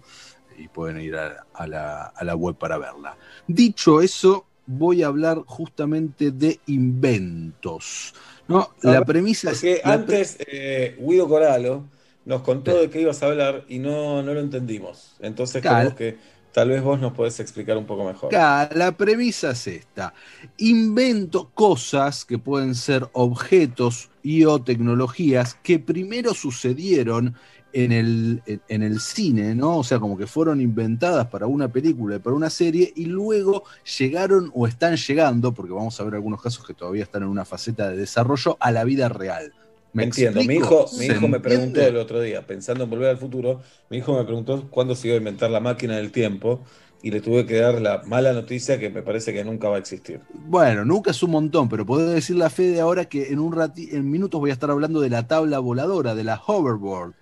[0.56, 3.16] Y pueden ir a la, a la web para verla.
[3.46, 8.14] Dicho eso, voy a hablar justamente de inventos.
[8.46, 8.70] ¿no?
[8.82, 9.58] La premisa es.
[9.60, 11.84] Porque pre- antes eh, Guido Coralo
[12.24, 15.16] nos contó de qué ibas a hablar y no, no lo entendimos.
[15.20, 15.94] Entonces Claro.
[15.94, 16.18] creo que
[16.52, 18.34] tal vez vos nos podés explicar un poco mejor.
[18.34, 20.12] Acá, la premisa es esta.
[20.58, 27.36] Invento cosas que pueden ser objetos y o tecnologías que primero sucedieron
[27.72, 29.78] en el, en, el cine, ¿no?
[29.78, 33.64] O sea, como que fueron inventadas para una película y para una serie y luego
[33.98, 37.44] llegaron o están llegando, porque vamos a ver algunos casos que todavía están en una
[37.44, 39.52] faceta de desarrollo, a la vida real.
[39.92, 43.08] ¿Me Entiendo, mi hijo, mi ¿Se hijo me preguntó el otro día, pensando en volver
[43.08, 46.60] al futuro, mi hijo me preguntó cuándo se iba a inventar la máquina del tiempo
[47.02, 49.78] y le tuve que dar la mala noticia que me parece que nunca va a
[49.78, 50.20] existir.
[50.32, 53.52] Bueno, nunca es un montón, pero puedo decir la fe de ahora que en un
[53.52, 57.14] rati en minutos voy a estar hablando de la tabla voladora, de la hoverboard,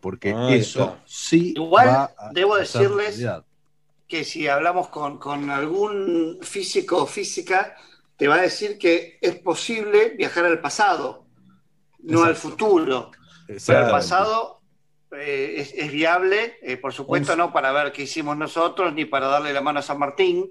[0.00, 1.02] porque Ahí eso está.
[1.06, 3.44] sí Igual va a debo decirles realidad.
[4.08, 7.76] que si hablamos con, con algún físico o física,
[8.16, 11.26] te va a decir que es posible viajar al pasado,
[12.00, 13.10] no al futuro.
[13.66, 14.60] Pero el pasado
[15.12, 19.04] eh, es, es viable, eh, por supuesto, Un- no para ver qué hicimos nosotros ni
[19.06, 20.50] para darle la mano a San Martín,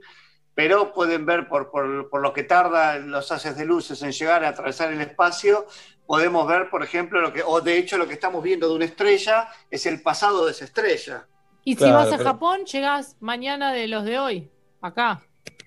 [0.53, 4.44] pero pueden ver por, por- por lo que tarda los haces de luces en llegar
[4.44, 5.66] a atravesar el espacio,
[6.10, 8.86] podemos ver, por ejemplo, lo que, o de hecho lo que estamos viendo de una
[8.86, 11.28] estrella es el pasado de esa estrella.
[11.64, 14.50] Y si Claro, vas a pero- Japón, llegás mañana de los de hoy,
[14.82, 15.22] acá.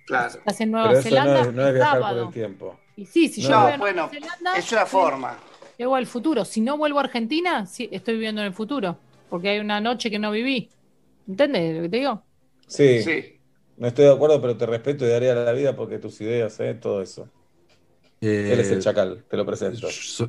[0.04, 0.34] Claro.
[0.40, 2.16] Estás en Nueva Pero eso Zelanda, no es, no es viajar sábado.
[2.18, 2.80] por el tiempo.
[2.96, 5.38] Y sí, si yo No, voy a bueno, Nueva Zelanda, es una forma.
[5.78, 6.44] llego al futuro.
[6.44, 8.98] Si no vuelvo a Argentina, sí, estoy viviendo en el futuro.
[9.30, 10.68] Porque hay una noche que no viví.
[11.28, 12.20] ¿Entendés lo que te digo?
[12.66, 13.38] Sí, Sí.
[13.76, 16.74] no estoy de acuerdo, pero te respeto y daría la vida porque tus ideas, ¿eh?
[16.74, 17.28] todo eso.
[18.22, 19.88] Él es el Eh, chacal, te lo presento.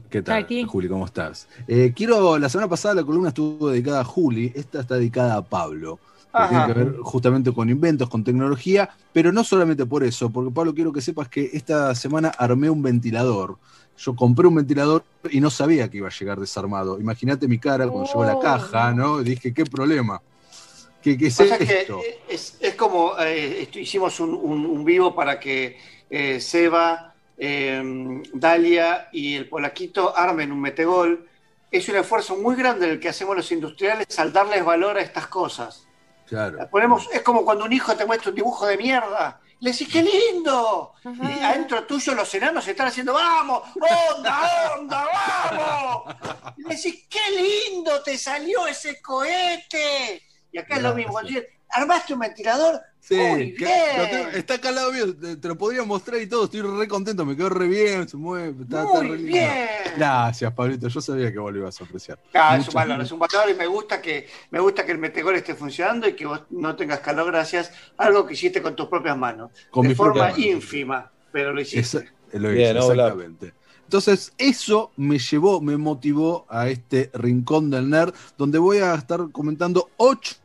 [0.09, 0.63] ¿Qué tal, Aquí.
[0.63, 0.87] Juli?
[0.89, 1.47] ¿Cómo estás?
[1.67, 5.41] Eh, quiero, la semana pasada la columna estuvo dedicada a Juli, esta está dedicada a
[5.43, 5.99] Pablo.
[6.35, 10.51] que tiene que ver justamente con inventos, con tecnología, pero no solamente por eso, porque
[10.51, 13.57] Pablo, quiero que sepas que esta semana armé un ventilador.
[13.99, 16.99] Yo compré un ventilador y no sabía que iba a llegar desarmado.
[16.99, 18.39] Imagínate mi cara cuando llegó la Oh.
[18.39, 19.21] caja, ¿no?
[19.21, 20.19] Y dije, ¿qué problema?
[21.03, 21.99] ¿Qué, qué es Pasa que esto?
[22.27, 25.77] es, es como eh, esto- hicimos un, un- un vivo para que
[26.09, 31.27] eh, Seba, eh, Dalia y el Polaquito armen un metegol.
[31.71, 35.27] Es un esfuerzo muy grande el que hacemos los industriales al darles valor a estas
[35.27, 35.87] cosas.
[36.27, 36.57] Claro.
[36.69, 39.39] Ponemos, es como cuando un hijo te muestra un dibujo de mierda.
[39.59, 40.93] Le decís, ¡qué lindo!
[41.05, 43.63] Y adentro tuyo los enanos están haciendo, ¡vamos!
[44.15, 46.15] ¡Onda, onda, vamos!
[46.57, 50.21] Y le decís, ¡qué lindo te salió ese cohete!
[50.51, 51.17] Y acá es lo mismo.
[51.73, 52.79] ¿Armaste un ventilador?
[52.99, 53.97] Sí, Muy que- bien.
[53.97, 56.61] lo tengo- está acá al lado mío, te, te lo podría mostrar y todo, estoy
[56.61, 59.31] re contento, me quedó re bien, se mueve, está, está Muy re lindo.
[59.33, 59.57] bien.
[59.97, 62.17] Gracias, Pablito, yo sabía que vos lo ibas a apreciar.
[62.33, 64.99] Ah, es un valor, es un valor y me gusta que me gusta que el
[64.99, 68.73] metegol esté funcionando y que vos no tengas calor gracias a algo que hiciste con
[68.75, 69.51] tus propias manos.
[69.69, 70.37] Con de forma manos.
[70.39, 71.79] ínfima, pero lo hiciste.
[71.97, 73.03] Esa- lo hice, Bien, hola.
[73.07, 73.53] exactamente.
[73.83, 79.29] Entonces, eso me llevó, me motivó a este rincón del nerd, donde voy a estar
[79.31, 80.35] comentando ocho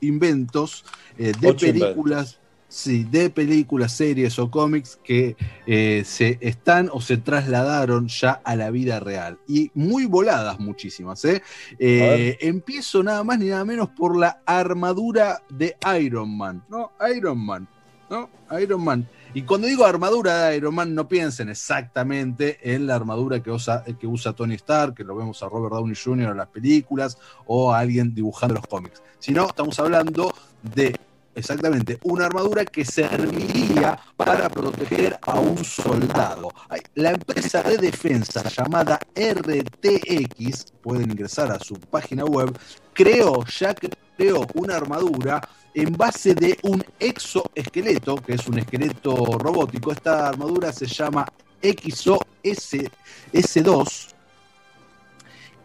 [0.00, 0.84] inventos
[1.18, 7.00] eh, de Ocho películas, sí, de películas, series o cómics que eh, se están o
[7.00, 9.38] se trasladaron ya a la vida real.
[9.46, 11.24] Y muy voladas muchísimas.
[11.24, 11.42] ¿eh?
[11.78, 16.62] Eh, empiezo nada más ni nada menos por la armadura de Iron Man.
[16.68, 16.92] ¿no?
[17.14, 17.68] Iron Man.
[18.08, 18.30] ¿no?
[18.58, 19.08] Iron Man.
[19.32, 23.84] Y cuando digo armadura de Iron Man, no piensen exactamente en la armadura que usa,
[23.84, 26.30] que usa Tony Stark, que lo vemos a Robert Downey Jr.
[26.30, 29.00] en las películas, o a alguien dibujando los cómics.
[29.20, 30.98] Sino estamos hablando de
[31.32, 36.48] exactamente una armadura que serviría para proteger a un soldado.
[36.94, 42.58] La empresa de defensa llamada RTX, pueden ingresar a su página web,
[42.92, 43.74] creó, ya
[44.20, 45.40] creó una armadura
[45.72, 49.92] en base de un exoesqueleto, que es un esqueleto robótico.
[49.92, 51.24] Esta armadura se llama
[51.62, 52.90] XO S,
[53.32, 54.09] S2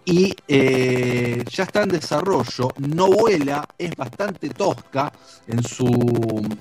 [0.06, 5.12] y eh, ya está en desarrollo, no vuela, es bastante tosca
[5.48, 5.86] en su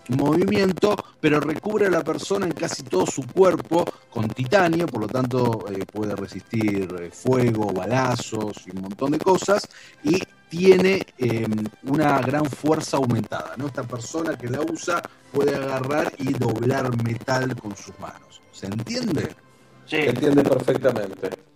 [0.09, 5.09] movimiento, pero recubre a la persona en casi todo su cuerpo con titanio, por lo
[5.09, 9.69] tanto eh, puede resistir eh, fuego, balazos y un montón de cosas,
[10.03, 11.47] y tiene eh,
[11.83, 13.55] una gran fuerza aumentada.
[13.57, 13.67] ¿no?
[13.67, 18.41] Esta persona que la usa puede agarrar y doblar metal con sus manos.
[18.53, 19.35] ¿Se entiende?
[19.85, 21.53] Se entiende perfectamente.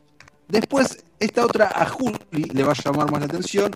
[0.48, 3.70] Después, esta otra a Juli le va a llamar más la atención.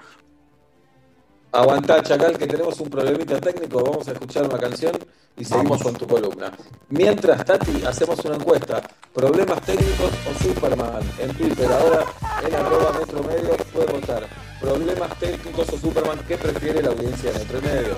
[1.53, 3.85] Aguantá, Chacal, que tenemos un problemita técnico.
[3.85, 4.97] Vamos a escuchar una canción
[5.37, 6.51] y seguimos con tu columna.
[6.89, 8.81] Mientras, Tati, hacemos una encuesta.
[9.13, 11.03] ¿Problemas técnicos o Superman?
[11.19, 12.07] En Twitter, ahora
[12.47, 14.27] en arroba Metro Medio puede votar.
[14.59, 16.21] ¿Problemas técnicos o Superman?
[16.27, 17.97] ¿Qué prefiere la audiencia de Metro Medio?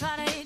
[0.00, 0.39] Try to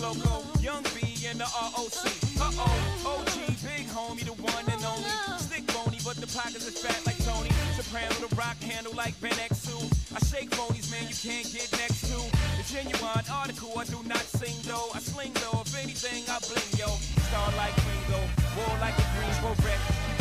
[0.00, 2.06] loco, young B in the ROC.
[2.38, 3.34] Uh oh, OG,
[3.66, 5.10] big homie, the one and only.
[5.38, 7.50] Stick bony, but the pockets are fat like Tony.
[7.74, 12.18] Soprano, the rock handle like Ben I shake bonies, man, you can't get next to.
[12.58, 14.90] The genuine article, I do not sing though.
[14.94, 16.88] I sling though, if anything, I bling yo.
[17.28, 18.22] Star like Ringo,
[18.56, 19.80] war like a green beret.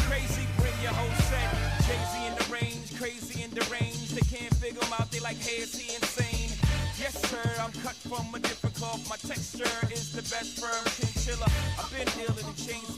[0.09, 1.49] Crazy, bring your whole set.
[1.85, 4.11] Crazy in the range, crazy in the range.
[4.11, 6.51] They can't figure him out, they like, hey, is he insane?
[6.99, 8.56] Yes, sir, I'm cut from a different
[8.87, 9.09] off.
[9.09, 11.47] My texture is the best firm chinchilla.
[11.79, 12.96] I've been dealing in chains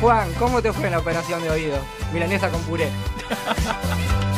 [0.00, 1.76] Juan, ¿cómo te fue en la operación de oído?
[2.12, 2.88] Milanesa con puré.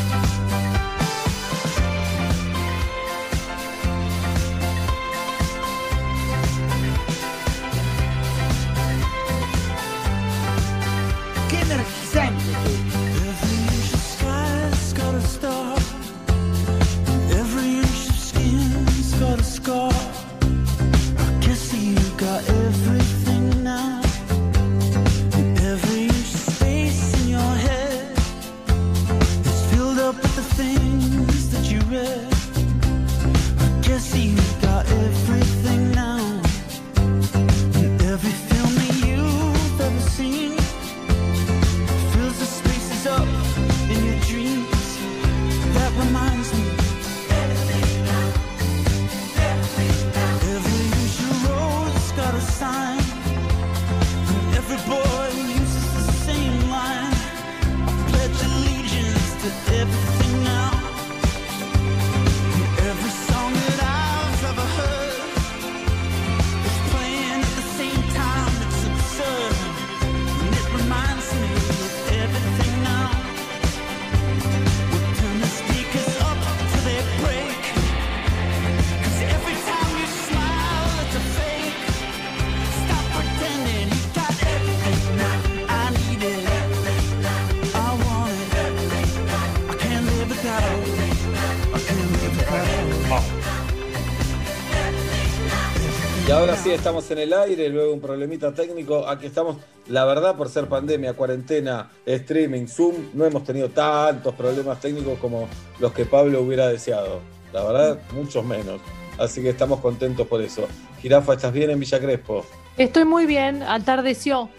[96.82, 99.06] estamos en el aire, luego un problemita técnico.
[99.06, 104.80] Aquí estamos, la verdad, por ser pandemia, cuarentena, streaming, Zoom, no hemos tenido tantos problemas
[104.80, 107.20] técnicos como los que Pablo hubiera deseado.
[107.52, 108.80] La verdad, muchos menos.
[109.16, 110.66] Así que estamos contentos por eso.
[111.00, 112.44] Girafa, ¿estás bien en Villa Crespo?
[112.76, 114.50] Estoy muy bien, atardeció.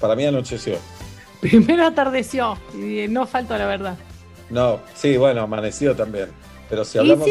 [0.00, 0.74] Para mí anocheció.
[1.40, 3.96] Primero atardeció, y no faltó la verdad.
[4.50, 6.30] No, sí, bueno, amaneció también.
[6.68, 7.28] Pero si hablamos.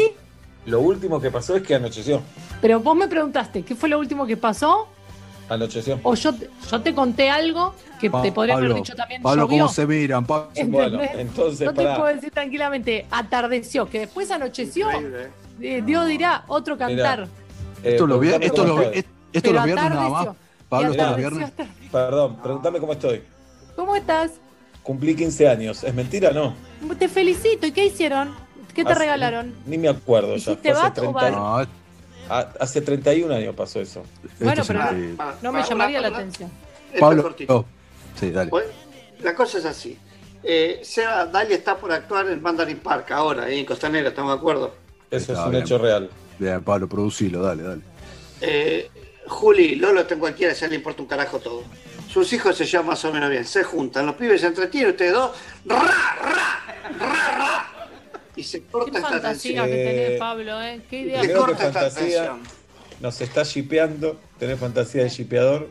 [0.64, 2.22] Lo último que pasó es que anocheció.
[2.60, 4.88] Pero vos me preguntaste, ¿qué fue lo último que pasó?
[5.48, 5.98] Anocheció.
[6.04, 6.32] O yo,
[6.70, 9.20] yo te conté algo que te podría haber dicho también.
[9.22, 10.24] Pablo, ¿cómo se miran?
[10.24, 10.50] Pablo.
[10.66, 11.66] Bueno, entonces.
[11.66, 14.90] No te puedo decir tranquilamente, atardeció, que después anocheció.
[14.90, 15.30] ¿eh?
[15.60, 17.28] Eh, Dios dirá, otro cantar.
[17.82, 20.28] Eh, esto lo vi, esto los viernes nada más.
[20.68, 21.52] Pablo, esto los viernes.
[21.90, 23.22] Perdón, pregúntame cómo estoy.
[23.74, 24.32] ¿Cómo estás?
[24.82, 25.84] Cumplí 15 años.
[25.84, 26.54] ¿Es mentira o no?
[26.96, 27.66] Te felicito.
[27.66, 28.30] ¿Y qué hicieron?
[28.74, 29.52] ¿Qué te regalaron?
[29.66, 30.56] Ni me acuerdo ya.
[30.56, 31.30] ¿Te vas o?
[31.30, 31.66] No,
[32.32, 34.04] Ah, hace 31 años pasó eso.
[34.38, 36.48] Bueno, pero es no, me llamaría la atención.
[36.92, 37.64] Esto Pablo, oh,
[38.18, 38.50] sí, dale.
[39.20, 39.98] La cosa es así.
[40.44, 44.74] Eh, Seba está por actuar en Mandarin Park ahora, ahí en Costanera, ¿estamos de acuerdo?
[45.10, 45.62] Eso Está es un bien.
[45.64, 46.08] hecho real.
[46.38, 47.82] Bien, Pablo, producilo, dale, dale.
[48.40, 48.88] Eh,
[49.26, 51.64] Juli, Lolo, tengo cualquiera, ya le importa un carajo todo.
[52.08, 55.12] Sus hijos se llevan más o menos bien, se juntan, los pibes se entretienen, ustedes
[55.12, 55.32] dos,
[55.66, 57.79] ra, ra, ra, ra,
[58.40, 60.80] y se corta Qué esta fantasía que tenés, Pablo, ¿eh?
[60.88, 61.20] Qué idea.
[61.20, 62.40] Que corta esta tensión.
[63.00, 65.68] nos está shipeando, tenés fantasía de shipeador.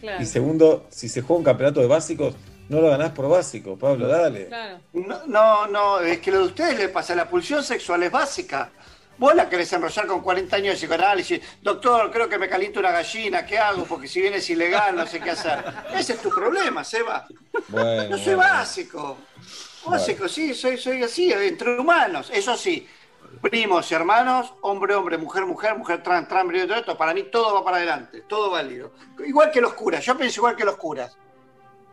[0.00, 0.22] Claro.
[0.22, 2.34] Y segundo, si se juega un campeonato de básicos,
[2.68, 4.46] no lo ganás por básico, Pablo, dale.
[4.46, 4.80] Claro.
[4.94, 8.70] No, no, no, es que lo de ustedes le pasa, la pulsión sexual es básica.
[9.18, 11.40] Vos la querés enrollar con 40 años de psicoanálisis.
[11.60, 13.84] Doctor, creo que me caliento una gallina, ¿qué hago?
[13.84, 15.62] Porque si viene es ilegal, no sé qué hacer.
[15.94, 17.26] Ese es tu problema, Seba.
[17.68, 18.52] Bueno, Yo soy bueno.
[18.52, 19.18] básico.
[19.86, 22.30] Básico, sí, soy, soy así, entre humanos.
[22.32, 22.86] Eso sí,
[23.40, 26.96] primos, hermanos, hombre, hombre, mujer, mujer, mujer, trans, trans, brillo, todo esto.
[26.96, 28.92] Para mí todo va para adelante, todo válido.
[29.26, 31.16] Igual que los curas, yo pienso igual que los curas.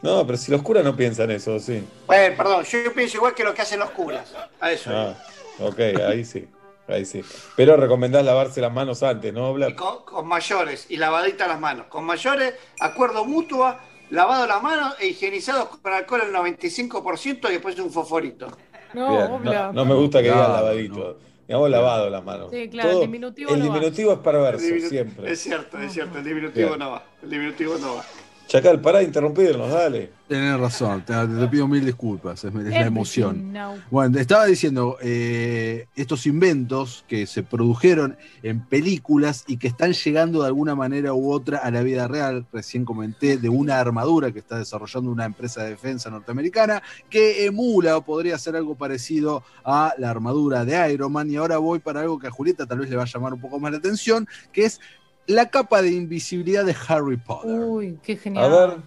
[0.01, 1.85] No, pero si los curas no piensan eso, sí.
[2.07, 4.33] Bueno, perdón, yo pienso igual que lo que hacen los curas.
[4.59, 4.89] A eso.
[4.93, 5.15] Ah,
[5.59, 6.47] ok, ahí sí.
[6.87, 7.21] Ahí sí.
[7.55, 11.85] Pero recomendás lavarse las manos antes, ¿no, con, con mayores y lavadita las manos.
[11.87, 13.75] Con mayores, acuerdo mutuo,
[14.09, 18.47] lavado las manos e higienizados con alcohol el 95% y después un fosforito.
[18.93, 21.17] No, Bien, no, no me gusta que digan Claro, lavadito.
[21.47, 22.49] Digamos lavado las manos.
[22.51, 23.73] Sí, claro, el diminutivo el no va.
[23.75, 25.31] diminutivo es perverso, El diminu- siempre.
[25.31, 26.79] Es cierto, es cierto, el diminutivo Bien.
[26.79, 27.03] no va.
[27.23, 28.03] El diminutivo no va.
[28.49, 30.09] Chacal, pará de interrumpirnos, dale.
[30.27, 33.53] Tenés razón, te, te pido mil disculpas, es, es la emoción.
[33.91, 39.93] Bueno, te estaba diciendo, eh, estos inventos que se produjeron en películas y que están
[39.93, 44.31] llegando de alguna manera u otra a la vida real, recién comenté de una armadura
[44.31, 49.43] que está desarrollando una empresa de defensa norteamericana que emula o podría ser algo parecido
[49.63, 52.79] a la armadura de Iron Man y ahora voy para algo que a Julieta tal
[52.79, 54.81] vez le va a llamar un poco más la atención, que es
[55.29, 57.51] la capa de invisibilidad de Harry Potter.
[57.51, 58.51] Uy, qué A genial.
[58.51, 58.77] ver,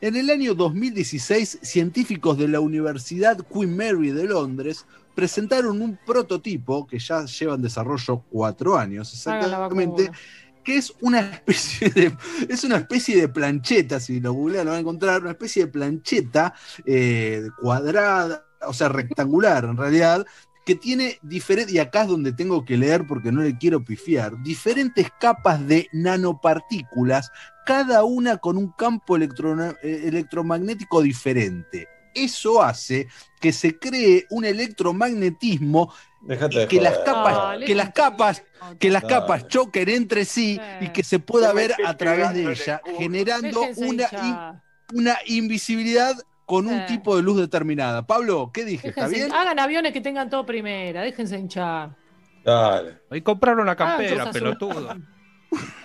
[0.00, 6.86] En el año 2016, científicos de la Universidad Queen Mary de Londres presentaron un prototipo
[6.86, 10.10] que ya lleva en desarrollo cuatro años exactamente,
[10.62, 12.16] que es una especie de
[12.48, 15.72] es una especie de plancheta, si lo googlean lo van a encontrar, una especie de
[15.72, 20.26] plancheta eh, cuadrada, o sea, rectangular en realidad,
[20.68, 24.42] que tiene diferentes, y acá es donde tengo que leer porque no le quiero pifiar,
[24.42, 27.30] diferentes capas de nanopartículas,
[27.64, 31.88] cada una con un campo electro- eh, electromagnético diferente.
[32.14, 33.08] Eso hace
[33.40, 35.90] que se cree un electromagnetismo
[36.60, 38.42] de que las capas, que las capas,
[38.78, 42.82] que las capas choquen entre sí y que se pueda ver a través de ella,
[42.98, 44.08] generando una,
[44.92, 46.14] una invisibilidad
[46.48, 46.94] con un Sí.
[46.94, 48.06] tipo de luz determinada.
[48.06, 48.88] Pablo, ¿qué dije?
[48.88, 49.30] ¿Está bien?
[49.32, 51.90] Hagan aviones que tengan todo primera, déjense hinchar.
[52.42, 53.02] Dale.
[53.10, 54.96] Hoy compraron una Ah, campera, cosas pelotudo.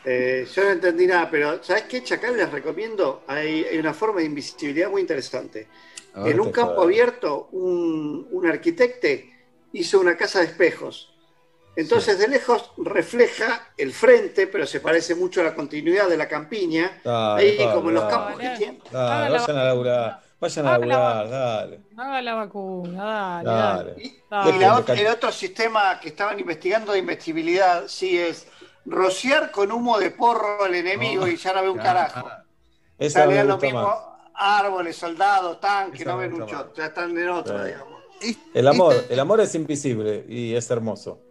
[0.05, 2.35] Eh, yo no entendí nada, pero ¿sabes qué, Chacal?
[2.35, 3.23] Les recomiendo.
[3.27, 5.67] Hay, hay una forma de invisibilidad muy interesante.
[6.13, 6.85] A ver, en un campo jodas.
[6.87, 9.07] abierto, un, un arquitecto
[9.71, 11.13] hizo una casa de espejos.
[11.77, 16.27] Entonces, de lejos refleja el frente, pero se parece mucho a la continuidad de la
[16.27, 16.99] campiña.
[17.03, 18.15] Dale, Ahí, Pablo, como en los dale.
[18.15, 18.81] campos que tienen.
[20.43, 21.29] Vayan a laburar.
[21.29, 21.79] Dale.
[21.95, 23.03] Haga la vacuna,
[23.43, 24.17] dale, Dale.
[24.29, 24.55] dale.
[24.55, 28.45] Y la el otro sistema que estaban investigando de invisibilidad, sí, es
[28.85, 32.27] rociar con humo de porro al enemigo y ya no ve un carajo.
[32.99, 33.97] Esa Salían los mismos más.
[34.33, 37.69] árboles, soldados, tanques, Esa no ven un shot, ya están en otra, Sí.
[37.71, 37.93] digamos.
[38.53, 41.21] El amor, Este- el amor es invisible y es hermoso.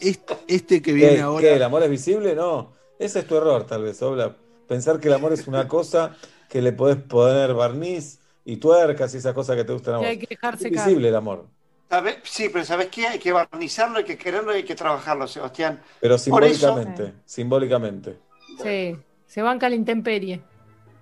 [0.00, 1.48] Este, este que ¿Qué, viene qué, ahora.
[1.50, 2.34] ¿El amor es visible?
[2.34, 2.72] No.
[2.98, 4.34] Ese es tu error, tal vez, Obla.
[4.66, 6.16] Pensar que el amor es una cosa
[6.48, 10.06] que le podés poner barniz y tuercas y esas cosas que te gustan a vos.
[10.06, 10.86] hay que dejarse Es caer.
[10.88, 11.46] visible el amor,
[11.90, 12.18] ¿Sabe?
[12.22, 13.06] Sí, pero ¿sabes qué?
[13.06, 15.80] Hay que barnizarlo, hay que quererlo y hay que trabajarlo, Sebastián.
[16.00, 17.14] pero eso- simbólicamente.
[17.24, 18.18] Simbólicamente.
[18.62, 18.96] Sí,
[19.26, 20.40] se banca la intemperie.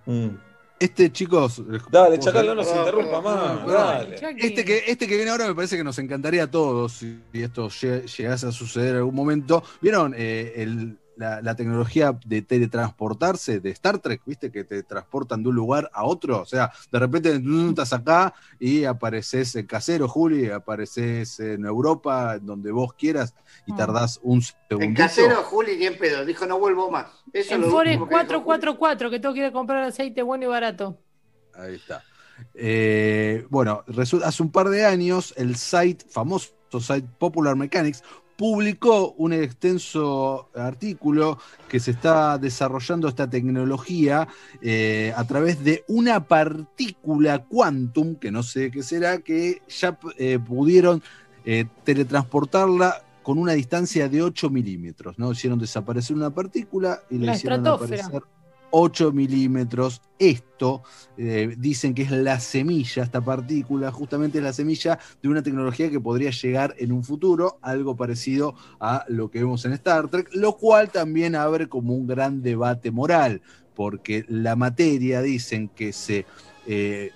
[0.04, 0.28] Mm.
[0.78, 1.62] Este, chicos.
[1.90, 3.66] Dale, ¿puedo Chacal, no nos interrumpa más.
[3.66, 4.14] Dale.
[4.38, 7.68] Este que, este que viene ahora me parece que nos encantaría a todos si esto
[7.68, 9.64] lle- llegase a suceder en algún momento.
[9.80, 14.50] ¿Vieron eh, el, la, la tecnología de teletransportarse de Star Trek, ¿viste?
[14.52, 16.42] Que te transportan de un lugar a otro.
[16.42, 22.38] O sea, de repente mm, estás acá y apareces en Casero, Juli, apareces en Europa,
[22.38, 23.34] donde vos quieras,
[23.66, 23.76] y Ah.
[23.76, 24.98] tardás un En segundo.
[24.98, 26.24] casero, Juli, ni en pedo.
[26.24, 27.06] Dijo, no vuelvo más.
[27.32, 28.10] Eso En Forest último que dijo Juli.
[28.44, 30.98] 444, que tengo que ir a comprar aceite bueno y barato.
[31.54, 32.02] Ahí está.
[32.54, 33.82] Eh, bueno,
[34.24, 38.02] hace un par de años el site, famoso site Popular Mechanics,
[38.36, 44.28] publicó un extenso artículo que se está desarrollando esta tecnología
[44.60, 50.38] eh, a través de una partícula quantum, que no sé qué será, que ya eh,
[50.38, 51.02] pudieron
[51.44, 55.32] eh, teletransportarla con una distancia de 8 milímetros, ¿no?
[55.32, 58.22] Hicieron desaparecer una partícula y le La hicieron aparecer
[58.70, 60.02] 8 milímetros.
[60.18, 60.82] Esto
[61.16, 65.90] eh, dicen que es la semilla, esta partícula, justamente es la semilla de una tecnología
[65.90, 70.30] que podría llegar en un futuro, algo parecido a lo que vemos en Star Trek,
[70.32, 73.42] lo cual también abre como un gran debate moral,
[73.74, 76.26] porque la materia dicen que se...
[76.66, 77.12] eh,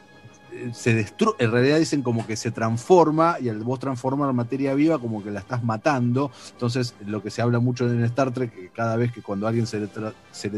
[0.72, 4.98] se destruye, en realidad dicen como que se transforma y al vos transformar materia viva
[4.98, 6.30] como que la estás matando.
[6.52, 9.66] Entonces, lo que se habla mucho en Star Trek, que cada vez que cuando alguien
[9.66, 10.50] se, le tra- se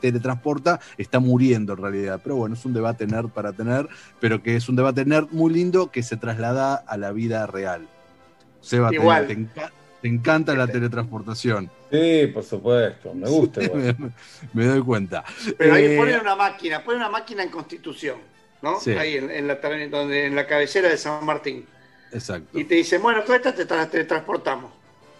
[0.00, 2.20] teletransporta, está muriendo en realidad.
[2.22, 3.88] Pero bueno, es un debate nerd para tener,
[4.20, 7.86] pero que es un debate nerd muy lindo que se traslada a la vida real.
[8.60, 9.26] Seba, te, Igual.
[9.26, 9.70] te enca-
[10.02, 11.70] te encanta la teletransportación.
[11.90, 13.60] Sí, por supuesto, me gusta.
[14.52, 15.24] me doy cuenta.
[15.56, 18.16] Pero ahí Eh, ponen una máquina, ponen una máquina en Constitución,
[18.62, 18.80] ¿no?
[18.80, 18.92] Sí.
[18.92, 21.66] Ahí en, en la, donde, en la cabecera de San Martín.
[22.12, 22.58] Exacto.
[22.58, 24.72] Y te dicen, bueno, todas estas te tra- teletransportamos.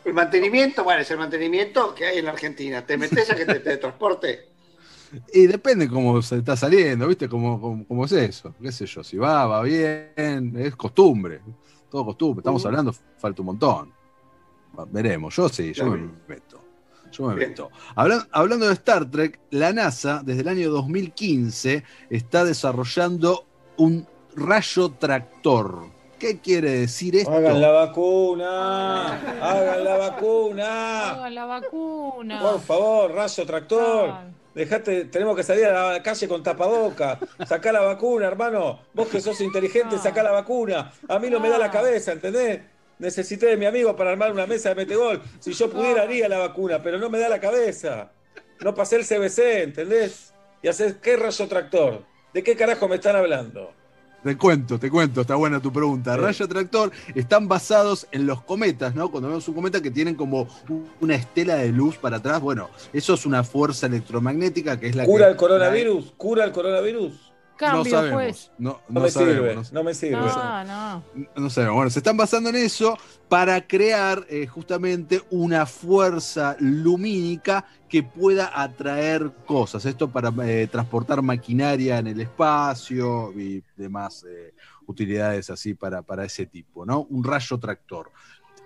[0.04, 2.84] El mantenimiento, bueno, es el mantenimiento que hay en la Argentina.
[2.86, 4.48] ¿Te metes a que te teletransporte?
[5.32, 7.28] Y depende cómo se está saliendo, ¿viste?
[7.28, 11.40] Cómo, cómo, cómo es eso, qué sé yo, si va, va bien, es costumbre,
[11.88, 13.92] todo costumbre, estamos hablando, falta un montón.
[14.90, 16.45] Veremos, yo sí, yo me meto.
[17.12, 17.50] Yo me Bien.
[17.50, 17.70] meto.
[17.94, 24.90] Hablan- hablando de Star Trek, la NASA desde el año 2015 está desarrollando un rayo
[24.90, 25.94] tractor.
[26.18, 27.30] ¿Qué quiere decir esto?
[27.30, 31.10] Hagan la vacuna, hagan la vacuna.
[31.10, 32.40] Hagan la vacuna.
[32.40, 34.14] Por favor, rayo tractor.
[34.54, 37.18] Dejate, tenemos que salir a la calle con tapaboca.
[37.46, 38.78] Sacá la vacuna, hermano.
[38.94, 40.90] Vos que sos inteligente, sacá la vacuna.
[41.08, 42.62] A mí no me da la cabeza, ¿entendés?
[42.98, 45.20] Necesité de mi amigo para armar una mesa de metegol.
[45.38, 48.10] Si yo pudiera, haría la vacuna, pero no me da la cabeza.
[48.62, 50.32] No pasé el CBC, ¿entendés?
[50.62, 52.02] Y hacer qué rayo tractor.
[52.32, 53.72] ¿De qué carajo me están hablando?
[54.24, 56.14] Te cuento, te cuento, está buena tu pregunta.
[56.14, 56.20] Sí.
[56.20, 59.10] Rayo tractor están basados en los cometas, ¿no?
[59.10, 62.70] Cuando vemos un cometa que tienen como un- una estela de luz para atrás, bueno,
[62.92, 66.14] eso es una fuerza electromagnética que es la ¿Cura que el coronavirus?
[66.16, 67.25] ¿Cura el coronavirus?
[67.56, 68.50] Cambio, no sabemos, pues.
[68.58, 70.16] no, No, no me sabemos, sirve, no- no me sirve.
[70.16, 71.04] No, no.
[71.36, 71.76] no sabemos.
[71.76, 72.96] Bueno, se están basando en eso
[73.28, 79.84] para crear eh, justamente una fuerza lumínica que pueda atraer cosas.
[79.86, 84.54] Esto para eh, transportar maquinaria en el espacio y demás eh,
[84.86, 87.02] utilidades así para, para ese tipo, ¿no?
[87.10, 88.10] Un rayo tractor.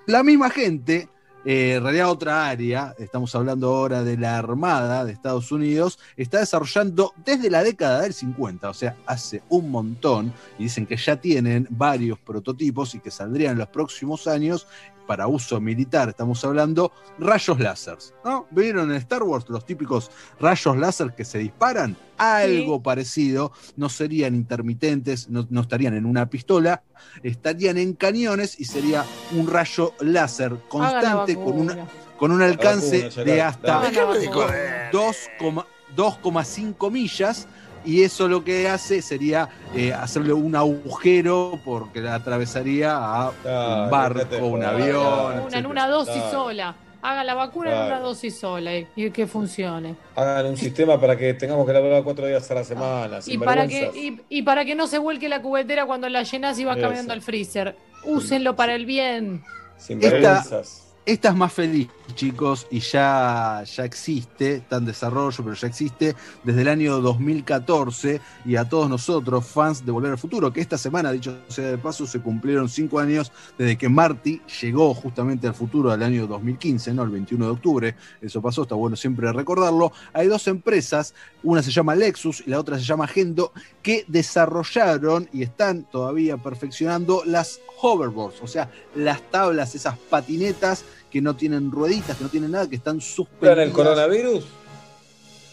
[0.07, 1.09] La misma gente,
[1.45, 6.39] eh, en realidad otra área, estamos hablando ahora de la Armada de Estados Unidos, está
[6.39, 11.17] desarrollando desde la década del 50, o sea, hace un montón, y dicen que ya
[11.17, 14.67] tienen varios prototipos y que saldrían en los próximos años
[15.11, 18.47] para uso militar, estamos hablando, rayos láseres, ¿no?
[18.53, 20.09] ¿Vieron en Star Wars los típicos
[20.39, 21.97] rayos láser que se disparan?
[22.17, 26.85] Algo parecido, no serían intermitentes, no, no estarían en una pistola,
[27.25, 33.25] estarían en cañones y sería un rayo láser constante con, una, con un alcance vacuna,
[33.25, 33.91] de hasta dale.
[33.91, 34.93] Déjame de joder.
[34.93, 35.65] 2,5
[35.97, 37.49] 2,5 millas
[37.85, 43.91] y eso lo que hace sería eh, hacerle un agujero porque la atravesaría a un
[43.91, 45.41] barco, un avión.
[45.47, 46.31] Una, en una dosis Claro.
[46.31, 46.77] sola.
[47.03, 49.95] Haga la vacuna en una dosis sola y, y que funcione.
[50.15, 53.19] Hagan un sistema para que tengamos que laburar cuatro días a la semana.
[53.21, 56.23] Y sin para, que, y, y para que no se vuelque la cubetera cuando la
[56.25, 56.83] llenas y va Eso.
[56.83, 57.75] cambiando al freezer.
[58.05, 59.43] Úsenlo para el bien.
[59.79, 60.73] Sin vergüenzas.
[60.73, 66.15] Esta es más feliz, chicos, y ya, ya existe, está en desarrollo, pero ya existe
[66.45, 68.21] desde el año 2014.
[68.45, 71.79] Y a todos nosotros, fans de Volver al Futuro, que esta semana, dicho sea de
[71.79, 76.95] paso, se cumplieron cinco años desde que Marty llegó justamente al futuro al año 2015,
[76.95, 77.03] ¿no?
[77.03, 77.97] El 21 de octubre.
[78.21, 79.93] Eso pasó, está bueno siempre recordarlo.
[80.13, 85.29] Hay dos empresas, una se llama Lexus y la otra se llama Gendo, que desarrollaron
[85.33, 91.71] y están todavía perfeccionando las hoverboards, o sea, las tablas, esas patinetas que no tienen
[91.71, 93.59] rueditas, que no tienen nada, que están ¿Curan suspendidas.
[93.59, 94.47] el coronavirus?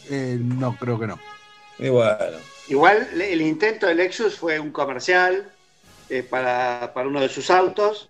[0.10, 1.20] Eh, no, creo que no.
[1.80, 2.16] Y bueno.
[2.70, 5.50] Igual le- el intento de Lexus fue un comercial
[6.10, 8.10] eh, para, para uno de sus autos.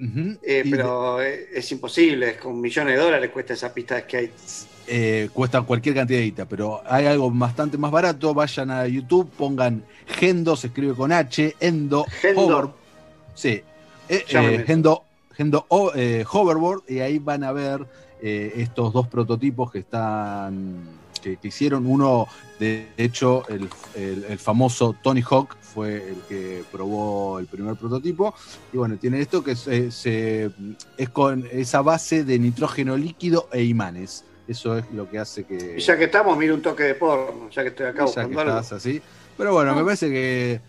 [0.00, 4.32] Eh, pero es imposible, con millones de dólares cuesta esa pista de skate.
[4.86, 8.32] eh, cuesta cualquier cantidad de guita, pero hay algo bastante más barato.
[8.32, 12.40] Vayan a YouTube, pongan Gendo, se escribe con H, Endo, Gendo.
[12.40, 12.70] Hover.
[13.34, 13.60] Sí,
[14.08, 14.64] eh, eh.
[14.64, 15.04] Gendo,
[15.38, 17.86] Eh, Hoverboard, y ahí van a ver
[18.20, 20.98] eh, estos dos prototipos que están.
[21.22, 22.28] Que, que hicieron uno,
[22.60, 28.34] de hecho, el, el- el famoso Tony Hawk fue el que probó el primer prototipo.
[28.72, 30.50] Y bueno, tiene esto que se- se-
[30.96, 34.24] es con esa base de nitrógeno líquido e imanes.
[34.46, 35.74] Eso es lo que hace que.
[35.76, 38.04] Y ya que estamos, mira un toque de porno, ya que estoy acá ya que
[38.04, 38.52] buscando algo.
[38.60, 39.02] estás así.
[39.36, 40.60] Pero bueno, me parece que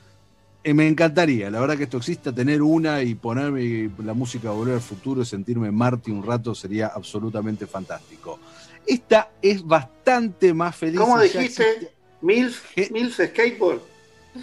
[0.63, 4.75] eh, me encantaría, la verdad que esto exista, tener una y ponerme la música Volver
[4.75, 8.39] al Futuro y sentirme Marty un rato sería absolutamente fantástico.
[8.85, 10.99] Esta es bastante más feliz.
[10.99, 11.63] ¿Cómo dijiste?
[11.63, 12.75] existe- ¿Milf?
[12.91, 13.79] ¿Milf Skateboard?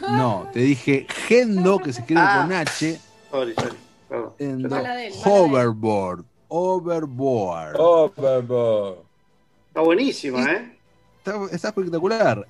[0.01, 2.43] No, te dije Gendo, que se escribe Ah.
[2.43, 2.99] con H,
[3.31, 3.77] Sorry, sorry.
[4.09, 4.33] Perdón.
[4.39, 4.77] Endo.
[5.25, 6.25] Hoverboard.
[6.49, 7.77] Overboard.
[7.79, 8.99] Overboard.
[9.69, 10.77] Está buenísima, ¿eh?
[11.19, 12.47] Está, está espectacular.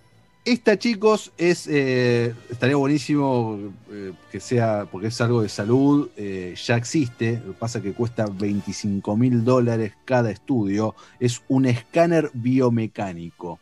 [0.46, 3.58] Esta, chicos, es eh, estaría buenísimo
[3.90, 7.92] eh, que sea, porque es algo de salud, eh, ya existe, lo que pasa que
[7.92, 13.58] cuesta 25 mil dólares cada estudio, es un escáner biomecánico.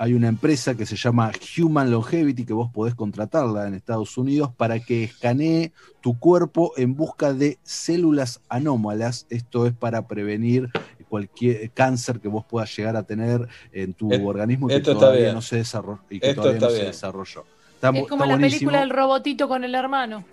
[0.00, 4.50] Hay una empresa que se llama Human Longevity que vos podés contratarla en Estados Unidos
[4.56, 9.26] para que escanee tu cuerpo en busca de células anómalas.
[9.30, 10.70] Esto es para prevenir
[11.08, 15.20] cualquier cáncer que vos puedas llegar a tener en tu Et- organismo y que todavía
[15.22, 15.34] bien.
[15.34, 16.00] no se desarrolló.
[16.10, 17.44] Y que Esto todavía está no se desarrolló.
[17.74, 18.58] Está, Es como está la buenísimo.
[18.70, 20.24] película del robotito con el hermano.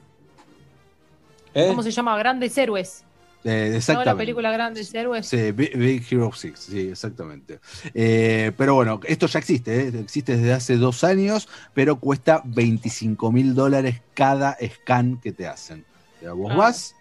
[1.53, 1.67] ¿Eh?
[1.69, 2.17] ¿Cómo se llama?
[2.17, 3.03] Grandes Héroes.
[3.43, 3.75] Eh, ¿No?
[3.77, 4.05] exactamente.
[4.11, 5.27] La película Grandes Héroes.
[5.27, 7.59] Sí, Big, Big Hero 6, sí, exactamente.
[7.93, 9.91] Eh, pero bueno, esto ya existe, ¿eh?
[9.99, 15.85] existe desde hace dos años, pero cuesta 25 mil dólares cada scan que te hacen.
[16.17, 16.57] O sea, vos Ah.
[16.57, 16.95] vas,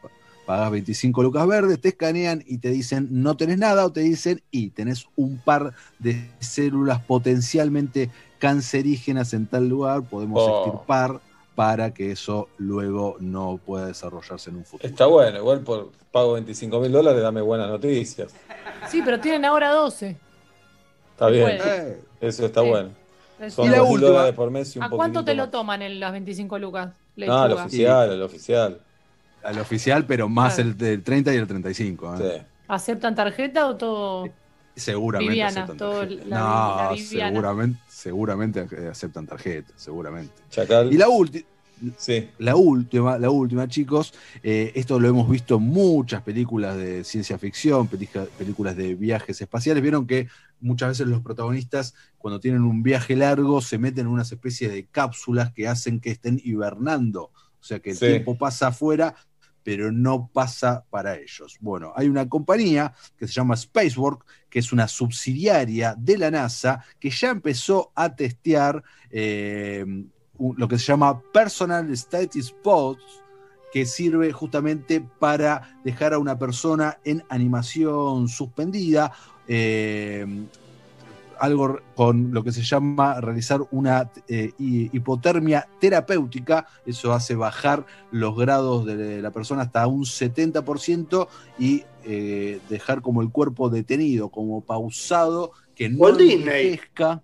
[0.47, 4.43] pagas 25 lucas verdes, te escanean y te dicen no tenés nada o te dicen
[4.51, 10.65] y tenés un par de células potencialmente cancerígenas en tal lugar, podemos Oh.
[10.67, 11.21] extirpar
[11.55, 14.89] para que eso luego no pueda desarrollarse en un futuro.
[14.89, 18.35] Está bueno, igual por pago 25 mil dólares, dame buenas noticias.
[18.91, 20.17] Sí, pero tienen ahora 12.
[21.13, 21.45] Está bien.
[21.59, 22.01] puede.
[22.21, 22.69] Eso está Sí.
[22.69, 22.89] bueno.
[23.51, 24.11] Son Y la 2.000 última.
[24.11, 25.51] dólares por mes y un ¿A cuánto te lo más.
[25.53, 26.93] toman en las 25 lucas?
[27.17, 28.81] No, el oficial, el oficial.
[29.45, 32.15] Al oficial, pero más el del 30 y el 35.
[32.17, 32.19] ¿eh?
[32.39, 32.47] Sí.
[32.69, 34.29] ¿Aceptan tarjeta o todo?
[34.77, 36.25] Seguramente Viviana, aceptan todo tarjeta.
[36.27, 40.33] la- no, la seguramente, seguramente eh, aceptan tarjeta, seguramente.
[40.51, 40.93] Chacal.
[40.93, 41.45] Y la última.
[41.99, 42.31] Sí.
[42.39, 47.37] La última, la última, chicos, eh, esto lo hemos visto en muchas películas de ciencia
[47.37, 49.83] ficción, películas de viajes espaciales.
[49.83, 50.29] Vieron que
[50.61, 54.87] muchas veces los protagonistas, cuando tienen un viaje largo, se meten en unas especies de
[54.87, 57.25] cápsulas que hacen que estén hibernando.
[57.25, 58.07] O sea que el Sí.
[58.07, 59.15] tiempo pasa afuera,
[59.65, 61.57] pero no pasa para ellos.
[61.61, 66.85] Bueno, hay una compañía que se llama Spacework, que es una subsidiaria de la NASA,
[67.01, 69.85] que ya empezó a testear eh,
[70.39, 73.03] lo que se llama Personal Status Pods,
[73.73, 79.11] que sirve justamente para dejar a una persona en animación suspendida,
[79.49, 80.27] eh,
[81.39, 87.85] algo con lo que se llama realizar una eh, hi- hipotermia terapéutica, eso hace bajar
[88.11, 94.29] los grados de la persona hasta un 70% y eh, dejar como el cuerpo detenido,
[94.29, 97.23] como pausado, que no envejezca.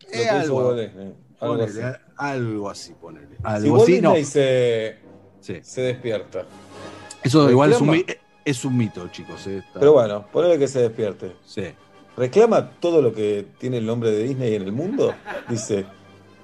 [0.00, 1.78] Lo Eh, algo, Walt Disney, algo así.
[2.16, 3.28] algo así, ponele.
[3.36, 4.14] Si Algo así, no.
[4.14, 4.96] Disney se,
[5.40, 5.58] Sí.
[5.62, 6.44] se despierta.
[7.22, 8.04] Eso igual es un,
[8.44, 9.46] es un mito, chicos.
[9.46, 11.36] eh, Pero bueno, ponele que se despierte.
[11.44, 11.64] Sí.
[12.18, 15.14] ¿Reclama todo lo que tiene el nombre de Disney en el mundo?
[15.48, 15.86] Dice,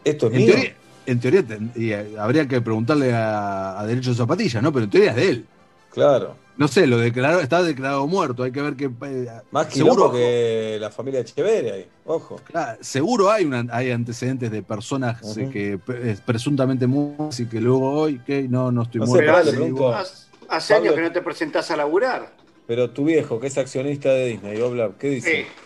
[0.04, 0.52] esto es En mío.
[0.54, 0.74] teoría,
[1.06, 1.44] en teoría
[1.76, 4.72] eh, habría que preguntarle a, a Derecho de Zapatillas, ¿no?
[4.72, 5.46] Pero en teoría es de él.
[5.90, 6.36] Claro.
[6.56, 8.44] No sé, lo declaró, está declarado muerto.
[8.44, 8.84] Hay que ver que.
[8.84, 11.86] eh, Más seguro, que la familia Echeverri ahí.
[12.04, 12.40] Ojo.
[12.44, 15.78] claro, seguro hay, una, hay antecedentes de personas eh, que
[16.24, 19.72] presuntamente muertas y que luego hoy, que no, no estoy No sé, muerto.
[19.72, 22.32] vos- Hace, años que no te presentás a laburar.
[22.66, 24.92] Pero tu viejo, que es accionista de Disney, hablar.
[24.98, 25.30] ¿Qué dice?
[25.30, 25.63] Sí.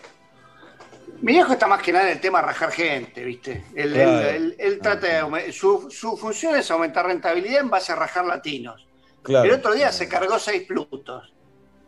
[1.21, 3.65] Mi viejo está más que nada en el tema de rajar gente, ¿viste?
[3.75, 4.19] Él, Claro.
[4.29, 8.25] él- él- él trata de su, su función es aumentar rentabilidad en base a rajar
[8.25, 8.85] latinos.
[9.21, 9.45] Claro.
[9.45, 11.33] El otro día se cargó seis plutos.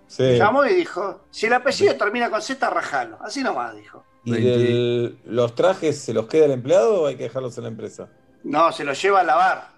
[0.07, 0.35] Sí.
[0.37, 3.17] Llamó y dijo, si el apellido termina con Z, rajalo.
[3.21, 4.03] Así nomás dijo.
[4.25, 7.69] ¿Y del- los trajes se los queda el empleado o hay que dejarlos en la
[7.69, 8.09] empresa?
[8.43, 9.71] No, se lo lleva a lavar.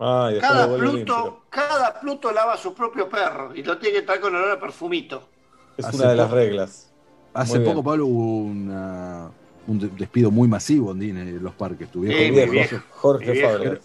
[0.00, 1.42] Ah, y Cada Pluto, limpio.
[1.50, 4.60] cada Pluto lava a su propio perro y lo tiene que traer con olor a
[4.60, 5.28] perfumito.
[5.76, 6.87] Es una de las reglas.
[7.34, 9.30] Hace poco, Pablo, hubo una-
[9.66, 11.88] un de- despido muy masivo en Disney, en los parques.
[11.90, 13.42] Tuvieron Sí, viejo, viejo, Jorge.
[13.42, 13.78] Fabregas.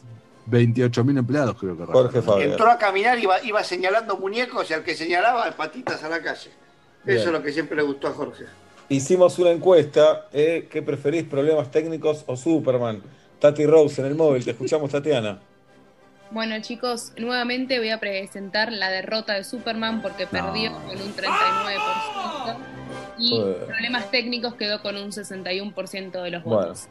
[0.46, 1.86] 28.000 empleados, creo que.
[1.86, 2.52] Jorge Fabián.
[2.52, 6.22] Entró a caminar y iba, iba señalando muñecos y al que señalaba patitas a la
[6.22, 6.50] calle.
[7.06, 7.18] Bien.
[7.18, 8.46] Eso es lo que siempre le gustó a Jorge.
[8.90, 13.02] Hicimos una encuesta, eh, ¿qué preferís, problemas técnicos o Superman?
[13.40, 15.40] Tati Rose en el móvil, te escuchamos Tatiana.
[16.32, 22.58] Bueno chicos, nuevamente voy a presentar la derrota de Superman porque perdió con un 39%
[23.18, 23.66] y Joder.
[23.66, 26.88] problemas técnicos quedó con un 61% de los Bueno, votos.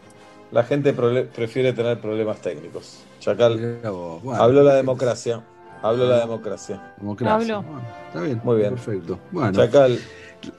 [0.50, 3.00] la gente prefiere tener problemas técnicos.
[3.20, 3.80] Chacal,
[4.22, 4.42] bueno.
[4.42, 5.42] habló la democracia,
[5.82, 6.94] habló la democracia.
[6.98, 7.34] Democracia.
[7.56, 7.62] Hablo.
[7.62, 8.40] Bueno, está bien.
[8.44, 8.70] Muy bien.
[8.74, 9.18] Perfecto.
[9.30, 9.52] Bueno.
[9.52, 9.98] Chacal,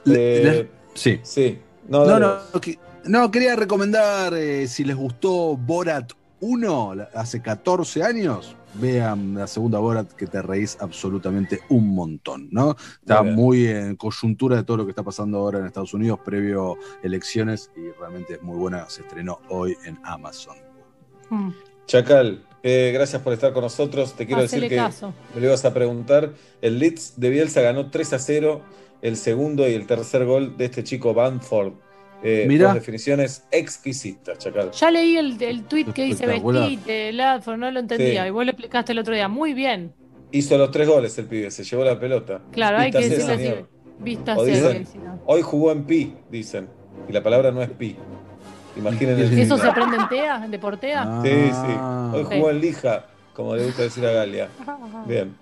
[0.05, 1.19] Le- eh, le- sí.
[1.23, 1.59] sí.
[1.87, 2.61] No, No, no, vos.
[2.61, 9.35] que- no, quería recomendar, eh, si les gustó Borat 1 la- hace 14 años, vean
[9.35, 12.75] la segunda Borat que te reís absolutamente un montón, ¿no?
[12.99, 16.77] Está Muy en coyuntura de todo lo que está pasando ahora en Estados Unidos previo
[17.01, 20.57] elecciones y realmente es muy buena, se estrenó hoy en Amazon.
[21.29, 21.51] Mm.
[21.85, 24.13] Chacal, eh, gracias por estar con nosotros.
[24.13, 25.13] Te quiero Hacele decir que caso.
[25.33, 26.33] me lo ibas a preguntar.
[26.61, 28.61] El Leeds de Bielsa ganó 3 a 0
[29.01, 31.73] el segundo y el tercer gol de este chico Banford.
[32.23, 32.67] Eh, Mirá.
[32.67, 34.71] Con definiciones exquisitas, Chacal.
[34.71, 38.23] Ya leí el, el tweet que dice vestite, Ladford, no lo entendía.
[38.23, 38.27] Sí.
[38.29, 39.27] Y vos lo explicaste el otro día.
[39.27, 39.93] Muy bien.
[40.31, 42.41] Hizo los tres goles el pibe, se llevó la pelota.
[42.51, 43.31] Claro, hay que señor.
[43.31, 43.65] así.
[43.99, 44.85] Vista O dicen, así.
[44.93, 45.19] si no.
[45.25, 46.67] hoy jugó en pi, dicen.
[47.07, 47.95] Y la palabra no es pi.
[48.75, 50.43] Imaginen el ¿Eso se aprende en TEA?
[50.45, 51.21] ¿En Deportea?
[51.23, 51.77] Sí, sí.
[52.13, 52.35] Hoy Sí.
[52.37, 54.47] jugó en lija, como le gusta decir a Galia.
[55.07, 55.35] Bien.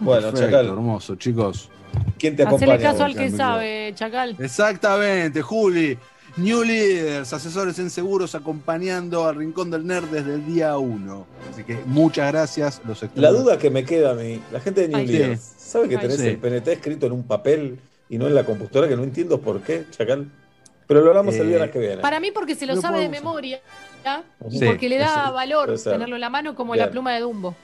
[0.00, 1.70] Bueno, Perfecto, Chacal, hermoso, chicos.
[2.18, 2.78] ¿Quién te Hacele acompaña?
[2.92, 4.36] caso al que sabe, Chacal.
[4.38, 5.98] Exactamente, Juli.
[6.36, 11.26] New Leaders, asesores en seguros, acompañando al Rincón del Nerd desde el día 1.
[11.50, 12.80] Así que muchas gracias.
[12.86, 15.12] Los La duda que me queda a mí, la gente de New Ay, sí.
[15.14, 16.28] Leaders, ¿sabe que Ay, tenés sí.
[16.28, 18.88] el PNT escrito en un papel y no en la computadora?
[18.88, 20.28] Que no entiendo por qué, Chacal.
[20.86, 21.96] Pero lo hablamos el Eh, viernes que viene.
[21.98, 23.60] Para mí porque se lo sabe de memoria.
[24.04, 24.22] ¿ya?
[24.48, 26.86] Y Sí, porque le da valor tenerlo en la mano como Bien.
[26.86, 27.54] la pluma de Dumbo.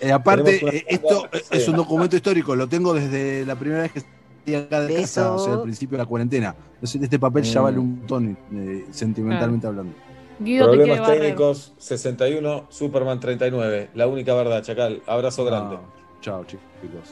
[0.00, 1.40] Eh, aparte, una- eh, esto Sí.
[1.52, 2.54] es un documento histórico.
[2.56, 5.96] Lo tengo desde la primera vez que estoy acá de casa, o sea, al principio
[5.96, 6.54] de la cuarentena.
[6.74, 7.64] Entonces, este papel ya Mm.
[7.64, 9.94] vale un montón, eh, sentimentalmente hablando.
[10.40, 11.22] Guido te quiere Problemas barrer.
[11.22, 13.90] técnicos, 61, Superman 39.
[13.94, 15.00] La única verdad, Chacal.
[15.06, 15.78] Abrazo grande.
[16.20, 16.62] Chao, chicos.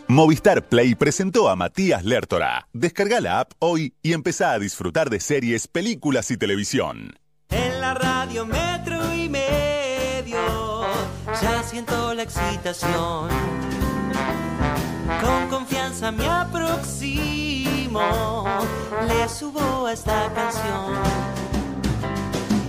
[0.09, 2.67] Movistar Play presentó a Matías Lertora.
[2.73, 7.15] Descarga la app hoy y empezá a disfrutar de series, películas y televisión.
[7.51, 8.72] En la radio metro
[12.23, 13.29] la excitación.
[15.21, 18.01] Con confianza me aproximo,
[19.09, 20.95] le subo a esta canción.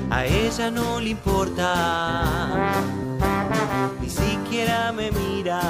[0.09, 2.23] A ella no le importa,
[4.01, 5.61] ni siquiera me mira.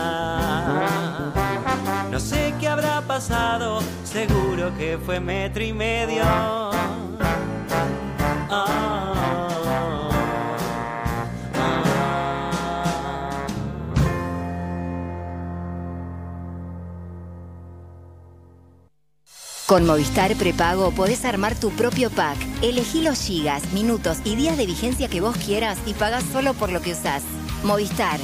[2.10, 6.24] No sé qué habrá pasado, seguro que fue metro y medio.
[8.50, 9.33] Ah,
[19.67, 22.38] Con Movistar Prepago podés armar tu propio pack.
[22.61, 26.72] Elegí los gigas, minutos y días de vigencia que vos quieras y pagás solo por
[26.72, 27.24] lo que usás.
[27.64, 28.19] Movistar.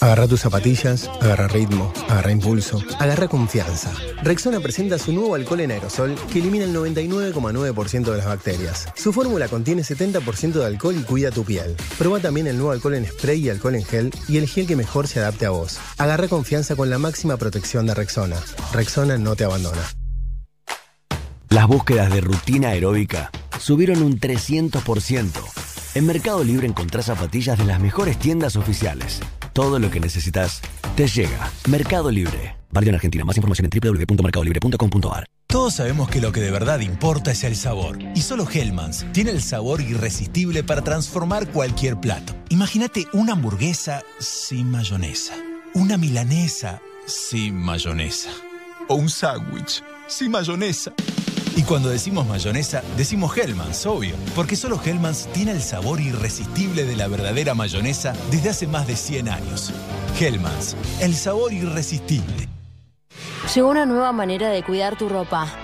[0.00, 3.90] Agarra tus zapatillas, agarra ritmo, agarra impulso, agarra confianza.
[4.22, 8.86] Rexona presenta su nuevo alcohol en aerosol que elimina el 99,9% de las bacterias.
[8.94, 11.74] Su fórmula contiene 70% de alcohol y cuida tu piel.
[11.98, 14.76] Proba también el nuevo alcohol en spray y alcohol en gel y el gel que
[14.76, 15.78] mejor se adapte a vos.
[15.98, 18.36] Agarra confianza con la máxima protección de Rexona.
[18.72, 19.82] Rexona no te abandona.
[21.54, 25.30] Las búsquedas de rutina aeróbica subieron un 300%.
[25.94, 29.20] En Mercado Libre encontrás zapatillas de las mejores tiendas oficiales.
[29.52, 30.62] Todo lo que necesitas
[30.96, 31.52] te llega.
[31.68, 32.56] Mercado Libre.
[32.72, 33.24] Válido en Argentina.
[33.24, 35.26] Más información en www.mercadolibre.com.ar.
[35.46, 37.98] Todos sabemos que lo que de verdad importa es el sabor.
[38.16, 42.34] Y solo Hellmann's tiene el sabor irresistible para transformar cualquier plato.
[42.48, 45.34] Imagínate una hamburguesa sin mayonesa.
[45.74, 48.30] Una milanesa sin mayonesa.
[48.88, 50.92] O un sándwich sin mayonesa.
[51.56, 54.16] Y cuando decimos mayonesa, decimos Hellmann's, obvio.
[54.34, 58.96] Porque solo Hellmann's tiene el sabor irresistible de la verdadera mayonesa desde hace más de
[58.96, 59.72] 100 años.
[60.18, 62.48] Hellmann's, el sabor irresistible.
[63.54, 65.63] Llegó una nueva manera de cuidar tu ropa.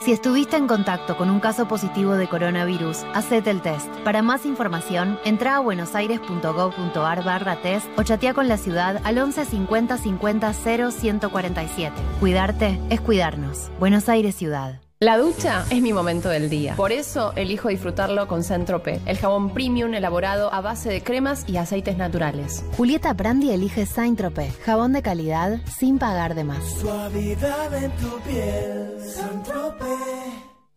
[0.00, 3.86] Si estuviste en contacto con un caso positivo de coronavirus, hacete el test.
[4.02, 9.44] Para más información, entra a buenosaires.gov.ar barra test o chatea con la ciudad al 11
[9.44, 11.94] 50 50 0 147.
[12.18, 13.70] Cuidarte es cuidarnos.
[13.78, 14.80] Buenos Aires Ciudad.
[15.02, 16.76] La ducha es mi momento del día.
[16.76, 21.56] Por eso elijo disfrutarlo con Centrope, el jabón premium elaborado a base de cremas y
[21.56, 22.62] aceites naturales.
[22.76, 26.62] Julieta Brandi elige Saint-Tropez, jabón de calidad sin pagar de más.
[26.82, 28.98] Suavidad en tu piel,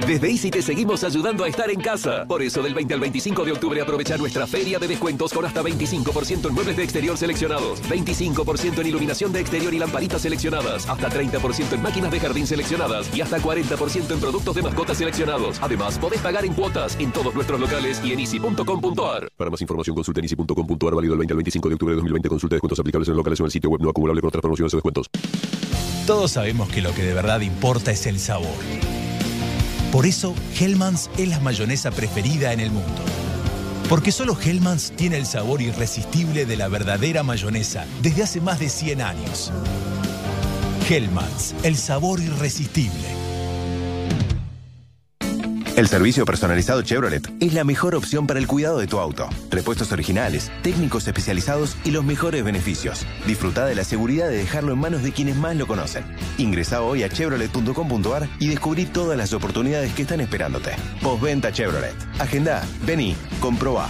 [0.07, 2.25] Desde Easy te seguimos ayudando a estar en casa.
[2.25, 5.61] Por eso, del 20 al 25 de octubre, aprovecha nuestra feria de descuentos con hasta
[5.61, 11.09] 25% en muebles de exterior seleccionados, 25% en iluminación de exterior y lamparitas seleccionadas, hasta
[11.09, 15.57] 30% en máquinas de jardín seleccionadas y hasta 40% en productos de mascotas seleccionados.
[15.61, 19.29] Además, podés pagar en cuotas en todos nuestros locales y en easy.com.ar.
[19.37, 22.29] Para más información, consulta en easy.com.ar, válido del 20 al 25 de octubre de 2020.
[22.29, 24.73] Consulta descuentos aplicables en locales o en el sitio web no acumulable con otras promociones
[24.73, 25.09] o descuentos.
[26.05, 28.49] Todos sabemos que lo que de verdad importa es el sabor.
[29.93, 33.03] Por eso, Hellmann's es la mayonesa preferida en el mundo.
[33.87, 38.69] Porque solo Hellmann's tiene el sabor irresistible de la verdadera mayonesa desde hace más de
[38.69, 39.51] 100 años.
[40.89, 43.22] Hellmann's, el sabor irresistible.
[45.75, 49.27] El servicio personalizado Chevrolet es la mejor opción para el cuidado de tu auto.
[49.49, 53.07] Repuestos originales, técnicos especializados y los mejores beneficios.
[53.25, 56.03] Disfruta de la seguridad de dejarlo en manos de quienes más lo conocen.
[56.37, 60.73] Ingresa hoy a chevrolet.com.ar y descubrí todas las oportunidades que están esperándote.
[61.01, 61.95] Postventa Chevrolet.
[62.19, 63.89] Agenda, vení, comprobá.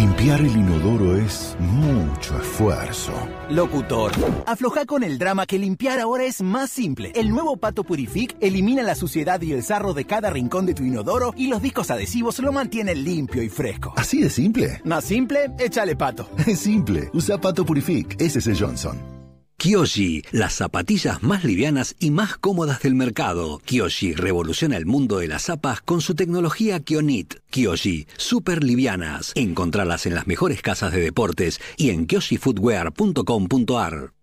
[0.00, 3.12] Limpiar el inodoro es mucho esfuerzo.
[3.50, 4.12] Locutor,
[4.46, 7.12] afloja con el drama que limpiar ahora es más simple.
[7.14, 10.84] El nuevo Pato Purific elimina la suciedad y el sarro de cada rincón de tu
[10.84, 13.92] inodoro y los discos adhesivos lo mantienen limpio y fresco.
[13.94, 14.80] ¿Así de simple?
[14.84, 16.30] Más simple, échale pato.
[16.46, 17.10] Es simple.
[17.12, 18.18] Usa Pato Purific.
[18.18, 19.19] Ese es el Johnson.
[19.60, 23.60] Kyoshi, las zapatillas más livianas y más cómodas del mercado.
[23.66, 27.34] Kyoshi revoluciona el mundo de las zapas con su tecnología Kionit.
[27.50, 29.32] Kyoshi, super livianas.
[29.34, 34.14] Encontralas en las mejores casas de deportes y en kyoshifootwear.com.ar.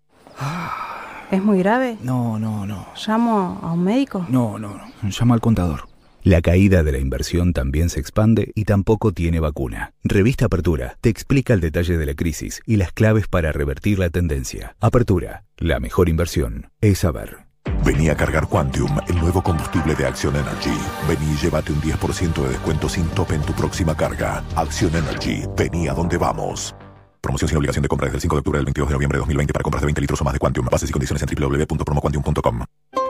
[1.30, 1.98] ¿Es muy grave?
[2.02, 2.88] No, no, no.
[3.06, 4.26] ¿Llamo a un médico?
[4.28, 5.08] No, no, no.
[5.08, 5.87] Llama al contador.
[6.24, 9.92] La caída de la inversión también se expande y tampoco tiene vacuna.
[10.02, 14.10] Revista Apertura te explica el detalle de la crisis y las claves para revertir la
[14.10, 14.76] tendencia.
[14.80, 17.48] Apertura, la mejor inversión es saber.
[17.84, 20.76] Vení a cargar Quantium, el nuevo combustible de Action Energy.
[21.08, 24.44] Vení y llévate un 10% de descuento sin tope en tu próxima carga.
[24.56, 26.74] Action Energy, vení a donde vamos.
[27.20, 29.20] Promoción sin obligación de compra desde el 5 de octubre del 22 de noviembre de
[29.20, 30.66] 2020 para compras de 20 litros o más de Quantium.
[30.70, 32.64] Bases y condiciones en www.promoquantium.com.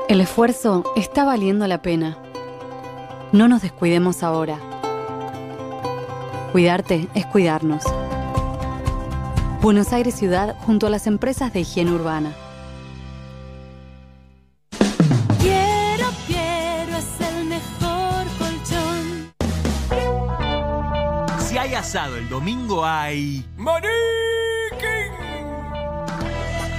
[0.09, 2.19] El esfuerzo está valiendo la pena.
[3.31, 4.59] No nos descuidemos ahora.
[6.53, 7.85] Cuidarte es cuidarnos.
[9.61, 12.35] Buenos Aires Ciudad junto a las empresas de higiene urbana.
[15.41, 19.33] Quiero, quiero, es el mejor colchón.
[21.41, 23.45] Si hay asado el domingo hay...
[23.59, 23.89] ¡Maniquín!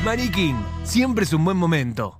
[0.04, 2.20] Maniquín, siempre es un buen momento.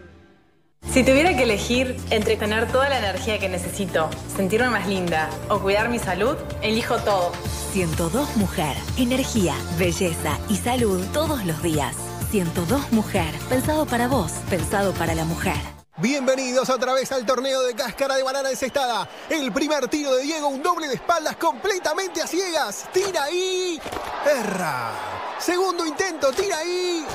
[0.91, 5.59] Si tuviera que elegir entre tener toda la energía que necesito, sentirme más linda o
[5.59, 7.31] cuidar mi salud, elijo todo.
[7.71, 8.75] 102 Mujer.
[8.97, 11.95] Energía, belleza y salud todos los días.
[12.31, 13.33] 102 Mujer.
[13.47, 15.80] Pensado para vos, pensado para la mujer.
[16.01, 19.07] Bienvenidos otra vez al torneo de cáscara de banana encestada.
[19.29, 22.85] El primer tiro de Diego, un doble de espaldas completamente a ciegas.
[22.91, 23.79] Tira ahí.
[24.25, 24.93] Erra.
[25.37, 27.05] Segundo intento, tira ahí.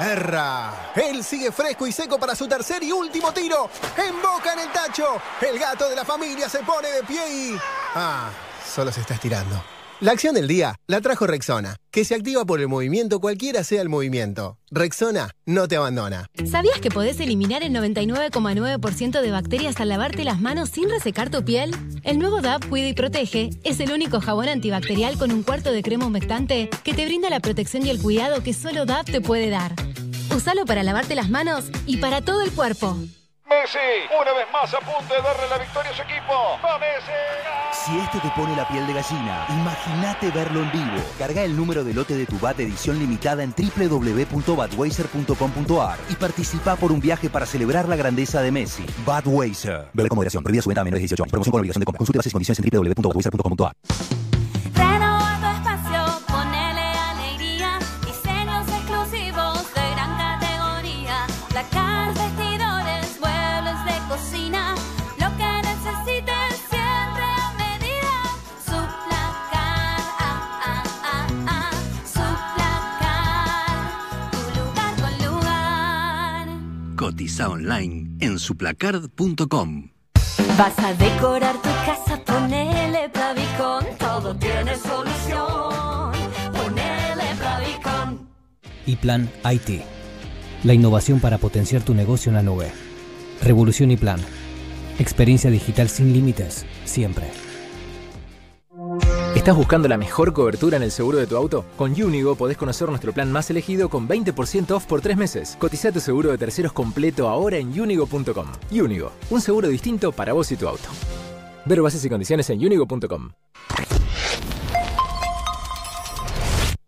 [0.00, 0.90] Erra.
[0.96, 3.70] Él sigue fresco y seco para su tercer y último tiro.
[3.96, 5.22] Emboca en el tacho.
[5.40, 7.56] El gato de la familia se pone de pie y...
[7.94, 8.28] Ah,
[8.74, 9.62] solo se está estirando.
[10.02, 13.80] La acción del día la trajo Rexona, que se activa por el movimiento cualquiera sea
[13.82, 14.58] el movimiento.
[14.68, 16.26] Rexona no te abandona.
[16.44, 21.44] ¿Sabías que podés eliminar el 99,9% de bacterias al lavarte las manos sin resecar tu
[21.44, 21.70] piel?
[22.02, 25.84] El nuevo DAP Cuida y Protege es el único jabón antibacterial con un cuarto de
[25.84, 29.50] crema humectante que te brinda la protección y el cuidado que solo DAP te puede
[29.50, 29.72] dar.
[30.34, 32.98] Usalo para lavarte las manos y para todo el cuerpo.
[33.48, 33.78] Messi,
[34.18, 36.32] una vez más a punto de darle la victoria a su equipo.
[36.64, 37.10] ¡Va Messi!
[37.72, 41.02] Si este te pone la piel de gallina, imagínate verlo en vivo.
[41.18, 46.92] Carga el número de lote de tu BAT edición limitada en www.badweiser.com.ar y participa por
[46.92, 48.86] un viaje para celebrar la grandeza de Messi.
[49.04, 49.88] Badweiser.
[49.92, 50.44] Bebe con moderación.
[50.44, 51.32] Prohibida su venta a menores de 18 años.
[51.32, 51.98] Promoción con obligación de compra.
[51.98, 53.72] Consulte bases y condiciones en www.badweiser.com.ar.
[77.02, 79.88] Cotiza online en suplacard.com.
[80.56, 86.12] Vas a decorar tu casa, ponele Pavicon, todo tiene solución.
[86.52, 88.28] Ponele Pavicon.
[88.86, 89.82] y Plan IT.
[90.62, 92.70] La innovación para potenciar tu negocio en la nube.
[93.42, 94.20] Revolución y Plan.
[95.00, 97.26] Experiencia digital sin límites, siempre.
[99.34, 101.64] ¿Estás buscando la mejor cobertura en el seguro de tu auto?
[101.76, 105.56] Con Unigo podés conocer nuestro plan más elegido con 20% off por tres meses.
[105.58, 108.46] Cotiza tu seguro de terceros completo ahora en unigo.com.
[108.70, 110.88] Unigo, un seguro distinto para vos y tu auto.
[111.64, 113.30] Ver bases y condiciones en unigo.com.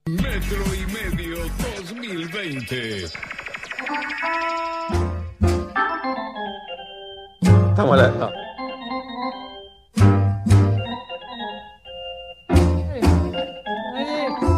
[0.06, 1.36] Metro y medio
[1.90, 3.04] 2020.
[7.70, 8.53] Estamos a la.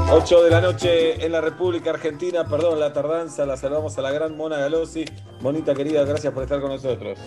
[0.07, 0.15] No.
[0.15, 4.13] Ocho de la noche en la República Argentina, perdón la tardanza, la saludamos a la
[4.13, 5.05] gran Mona Galossi.
[5.41, 7.19] Monita querida, gracias por estar con nosotros.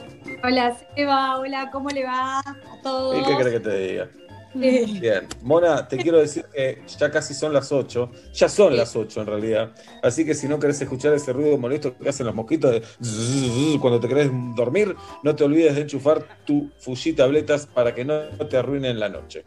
[0.44, 3.18] Hola, Seba, hola, ¿cómo le va a todos?
[3.18, 4.10] ¿Y qué querés que te diga?
[4.54, 9.22] Bien, Mona, te quiero decir que ya casi son las 8, ya son las 8
[9.22, 12.72] en realidad, así que si no querés escuchar ese ruido molesto que hacen los mosquitos
[12.72, 17.94] de zzzz cuando te querés dormir, no te olvides de enchufar tu Fuji tabletas para
[17.94, 19.46] que no te arruinen la noche.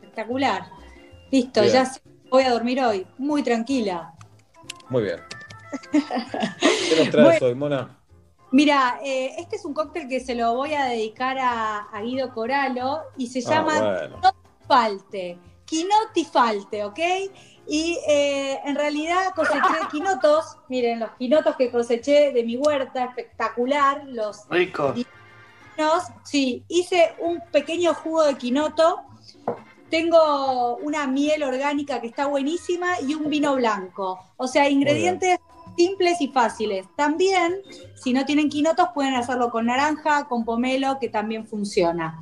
[0.00, 0.70] Espectacular.
[1.32, 1.72] Listo, Bien.
[1.72, 1.92] ya
[2.30, 4.12] voy a dormir hoy, muy tranquila.
[4.88, 5.20] Muy bien.
[5.92, 7.46] ¿Qué nos traes Bueno.
[7.46, 7.94] hoy, Mona?
[8.50, 12.32] Mira, eh, este es un cóctel que se lo voy a dedicar a, a Guido
[12.32, 14.20] Coralo y se Ah, llama bueno.
[14.66, 15.38] Falte.
[15.66, 16.98] Quinotti Falte, ¿ok?
[17.66, 24.04] Y eh, en realidad coseché quinotos, miren, los quinotos que coseché de mi huerta, espectacular,
[24.06, 24.92] los Rico.
[24.94, 26.04] divinos.
[26.24, 29.02] Sí, hice un pequeño jugo de quinoto.
[29.90, 34.18] Tengo una miel orgánica que está buenísima y un vino blanco.
[34.36, 35.38] O sea, ingredientes
[35.76, 36.86] simples y fáciles.
[36.96, 37.62] También,
[37.94, 42.20] si no tienen quinotos, pueden hacerlo con naranja, con pomelo, que también funciona.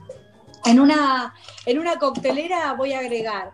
[0.65, 3.53] En una, en una coctelera voy a agregar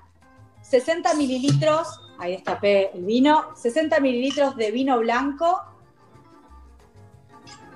[0.63, 1.87] 60 mililitros,
[2.19, 5.61] ahí destapé el vino, 60 mililitros de vino blanco,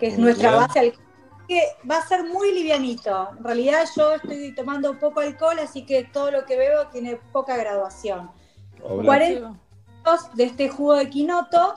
[0.00, 1.05] que es nuestra base alcohólica,
[1.46, 3.30] que va a ser muy livianito.
[3.38, 7.56] En realidad yo estoy tomando poco alcohol, así que todo lo que bebo tiene poca
[7.56, 8.30] graduación.
[8.82, 9.04] Obvio.
[9.04, 11.74] 40 mililitros de este jugo de quinoto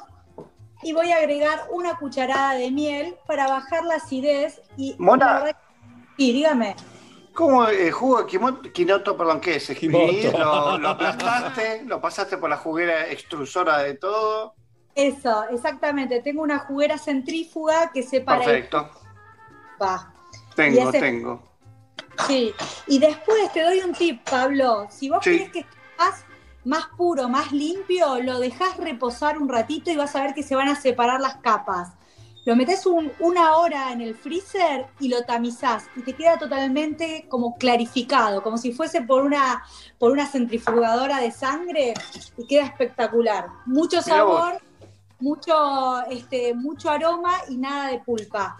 [0.82, 5.46] y voy a agregar una cucharada de miel para bajar la acidez y Mona.
[6.18, 6.76] Sí, dígame.
[7.34, 9.84] ¿Cómo el jugo de quinoto, perdón, qué es?
[9.84, 14.56] Lo, lo aplastaste, lo pasaste por la juguera extrusora de todo.
[14.96, 16.22] Eso, exactamente.
[16.22, 18.90] Tengo una juguera centrífuga que separa Perfecto.
[19.82, 20.14] Va.
[20.56, 21.42] Tengo, ese- tengo.
[22.28, 22.54] Sí.
[22.88, 24.88] Y después te doy un tip, Pablo.
[24.90, 25.32] Si vos Sí.
[25.32, 25.78] querés que esté
[26.66, 30.56] más, puro, más limpio, lo dejás reposar un ratito y vas a ver que se
[30.56, 31.94] van a separar las capas.
[32.46, 37.26] Lo metes un- una hora en el freezer y lo tamizás y te queda totalmente
[37.30, 39.64] como clarificado, como si fuese por una,
[39.98, 41.94] por una centrifugadora de sangre
[42.38, 43.48] y queda espectacular.
[43.66, 44.60] Mucho sabor,
[45.20, 48.58] mucho, este, mucho aroma y nada de pulpa.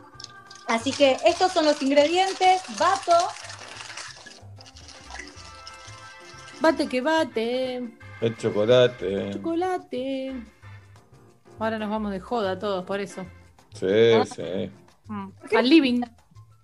[0.70, 2.62] Así que estos son los ingredientes.
[2.78, 3.12] Bato.
[6.62, 7.90] Bate que bate.
[8.22, 9.32] El chocolate.
[9.34, 10.44] Chocolate.
[11.58, 13.26] Ahora nos vamos de joda todos, por eso.
[13.74, 14.72] Sí, sí.
[15.08, 15.30] Mm.
[15.58, 16.02] Al living.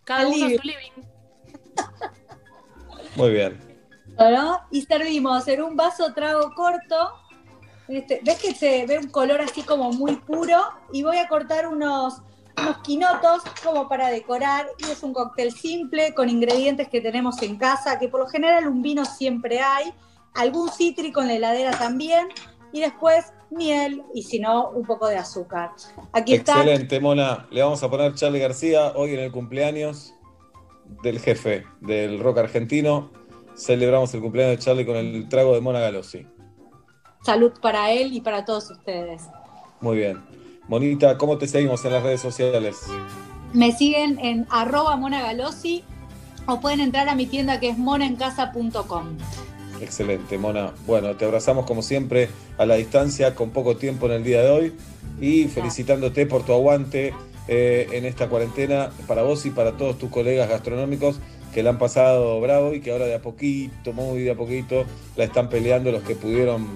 [0.03, 0.58] Cada Al uno a living.
[0.58, 0.92] su living.
[3.16, 3.59] Muy bien.
[4.19, 4.61] ¿no?
[4.72, 7.14] Y servimos en un vaso trago corto.
[7.88, 10.59] Este, ¿Ves que se ve un color así como muy puro?
[10.93, 12.22] Y voy a cortar unos,
[12.58, 14.67] unos quinotos como para decorar.
[14.77, 18.67] Y es un cóctel simple con ingredientes que tenemos en casa, que por lo general
[18.67, 19.93] un vino siempre hay,
[20.34, 22.27] algún cítrico en la heladera también,
[22.74, 25.72] y después miel y si no, un poco de azúcar.
[26.11, 26.58] Aquí está.
[26.58, 27.48] Excelente, Mona.
[27.51, 30.14] Le vamos a poner Charlie García hoy en el cumpleaños
[31.03, 33.11] del jefe del rock argentino.
[33.56, 36.27] Celebramos el cumpleaños de Charlie con el trago de Mona Galossi.
[37.24, 39.24] Salud para él y para todos ustedes.
[39.80, 40.34] Muy bien.
[40.67, 42.77] Monita, ¿cómo te seguimos en las redes sociales?
[43.53, 45.83] Me siguen en arroba monagalosi
[46.47, 49.17] o pueden entrar a mi tienda que es monaencasa.com.
[49.81, 50.73] Excelente, Mona.
[50.87, 54.49] Bueno, te abrazamos como siempre a la distancia, con poco tiempo en el día de
[54.49, 54.73] hoy
[55.21, 57.13] y felicitándote por tu aguante
[57.47, 61.19] eh, en esta cuarentena para vos y para todos tus colegas gastronómicos
[61.53, 64.83] que la han pasado bravo y que ahora de a poquito, muy de a poquito,
[65.15, 66.67] la están peleando los que pudieron,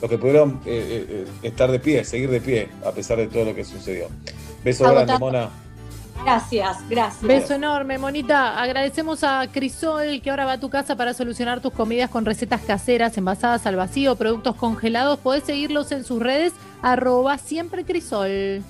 [0.00, 3.26] los que pudieron eh, eh, eh, estar de pie, seguir de pie, a pesar de
[3.26, 4.08] todo lo que sucedió.
[4.64, 5.06] Beso Agotado.
[5.06, 5.50] grande, Mona.
[6.24, 7.22] Gracias, gracias.
[7.22, 8.60] Beso enorme, Monita.
[8.60, 12.60] Agradecemos a Crisol que ahora va a tu casa para solucionar tus comidas con recetas
[12.60, 15.18] caseras, envasadas al vacío, productos congelados.
[15.18, 18.62] Podés seguirlos en sus redes, arroba siempre Crisol.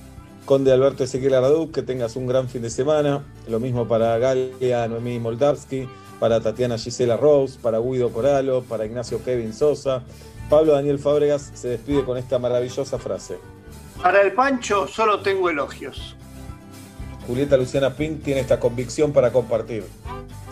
[0.44, 3.22] Conde Alberto Ezequiel Aradu, que tengas un gran fin de semana.
[3.48, 5.88] Lo mismo para Galia Noemí Moldavsky,
[6.20, 10.02] para Tatiana Gisela Rose, para Guido Coralo, para Ignacio Kevin Sosa.
[10.50, 13.38] Pablo Daniel Fábregas se despide con esta maravillosa frase.
[14.02, 16.16] Para el Pancho solo tengo elogios.
[17.26, 19.84] Julieta Luciana Pink tiene esta convicción para compartir.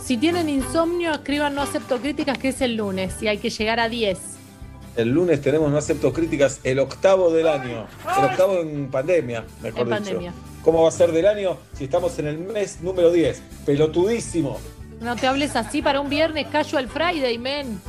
[0.01, 3.81] Si tienen insomnio, escriban No acepto críticas, que es el lunes, y hay que llegar
[3.81, 4.19] a 10.
[4.97, 7.87] El lunes tenemos No Acepto Críticas, el octavo del año.
[8.19, 9.97] El octavo en pandemia, mejor En dicho.
[9.97, 10.33] pandemia.
[10.65, 13.41] ¿Cómo va a ser del año si estamos en el mes número 10?
[13.65, 14.59] Pelotudísimo.
[15.01, 17.81] No te hables así para un viernes, casual Friday, men.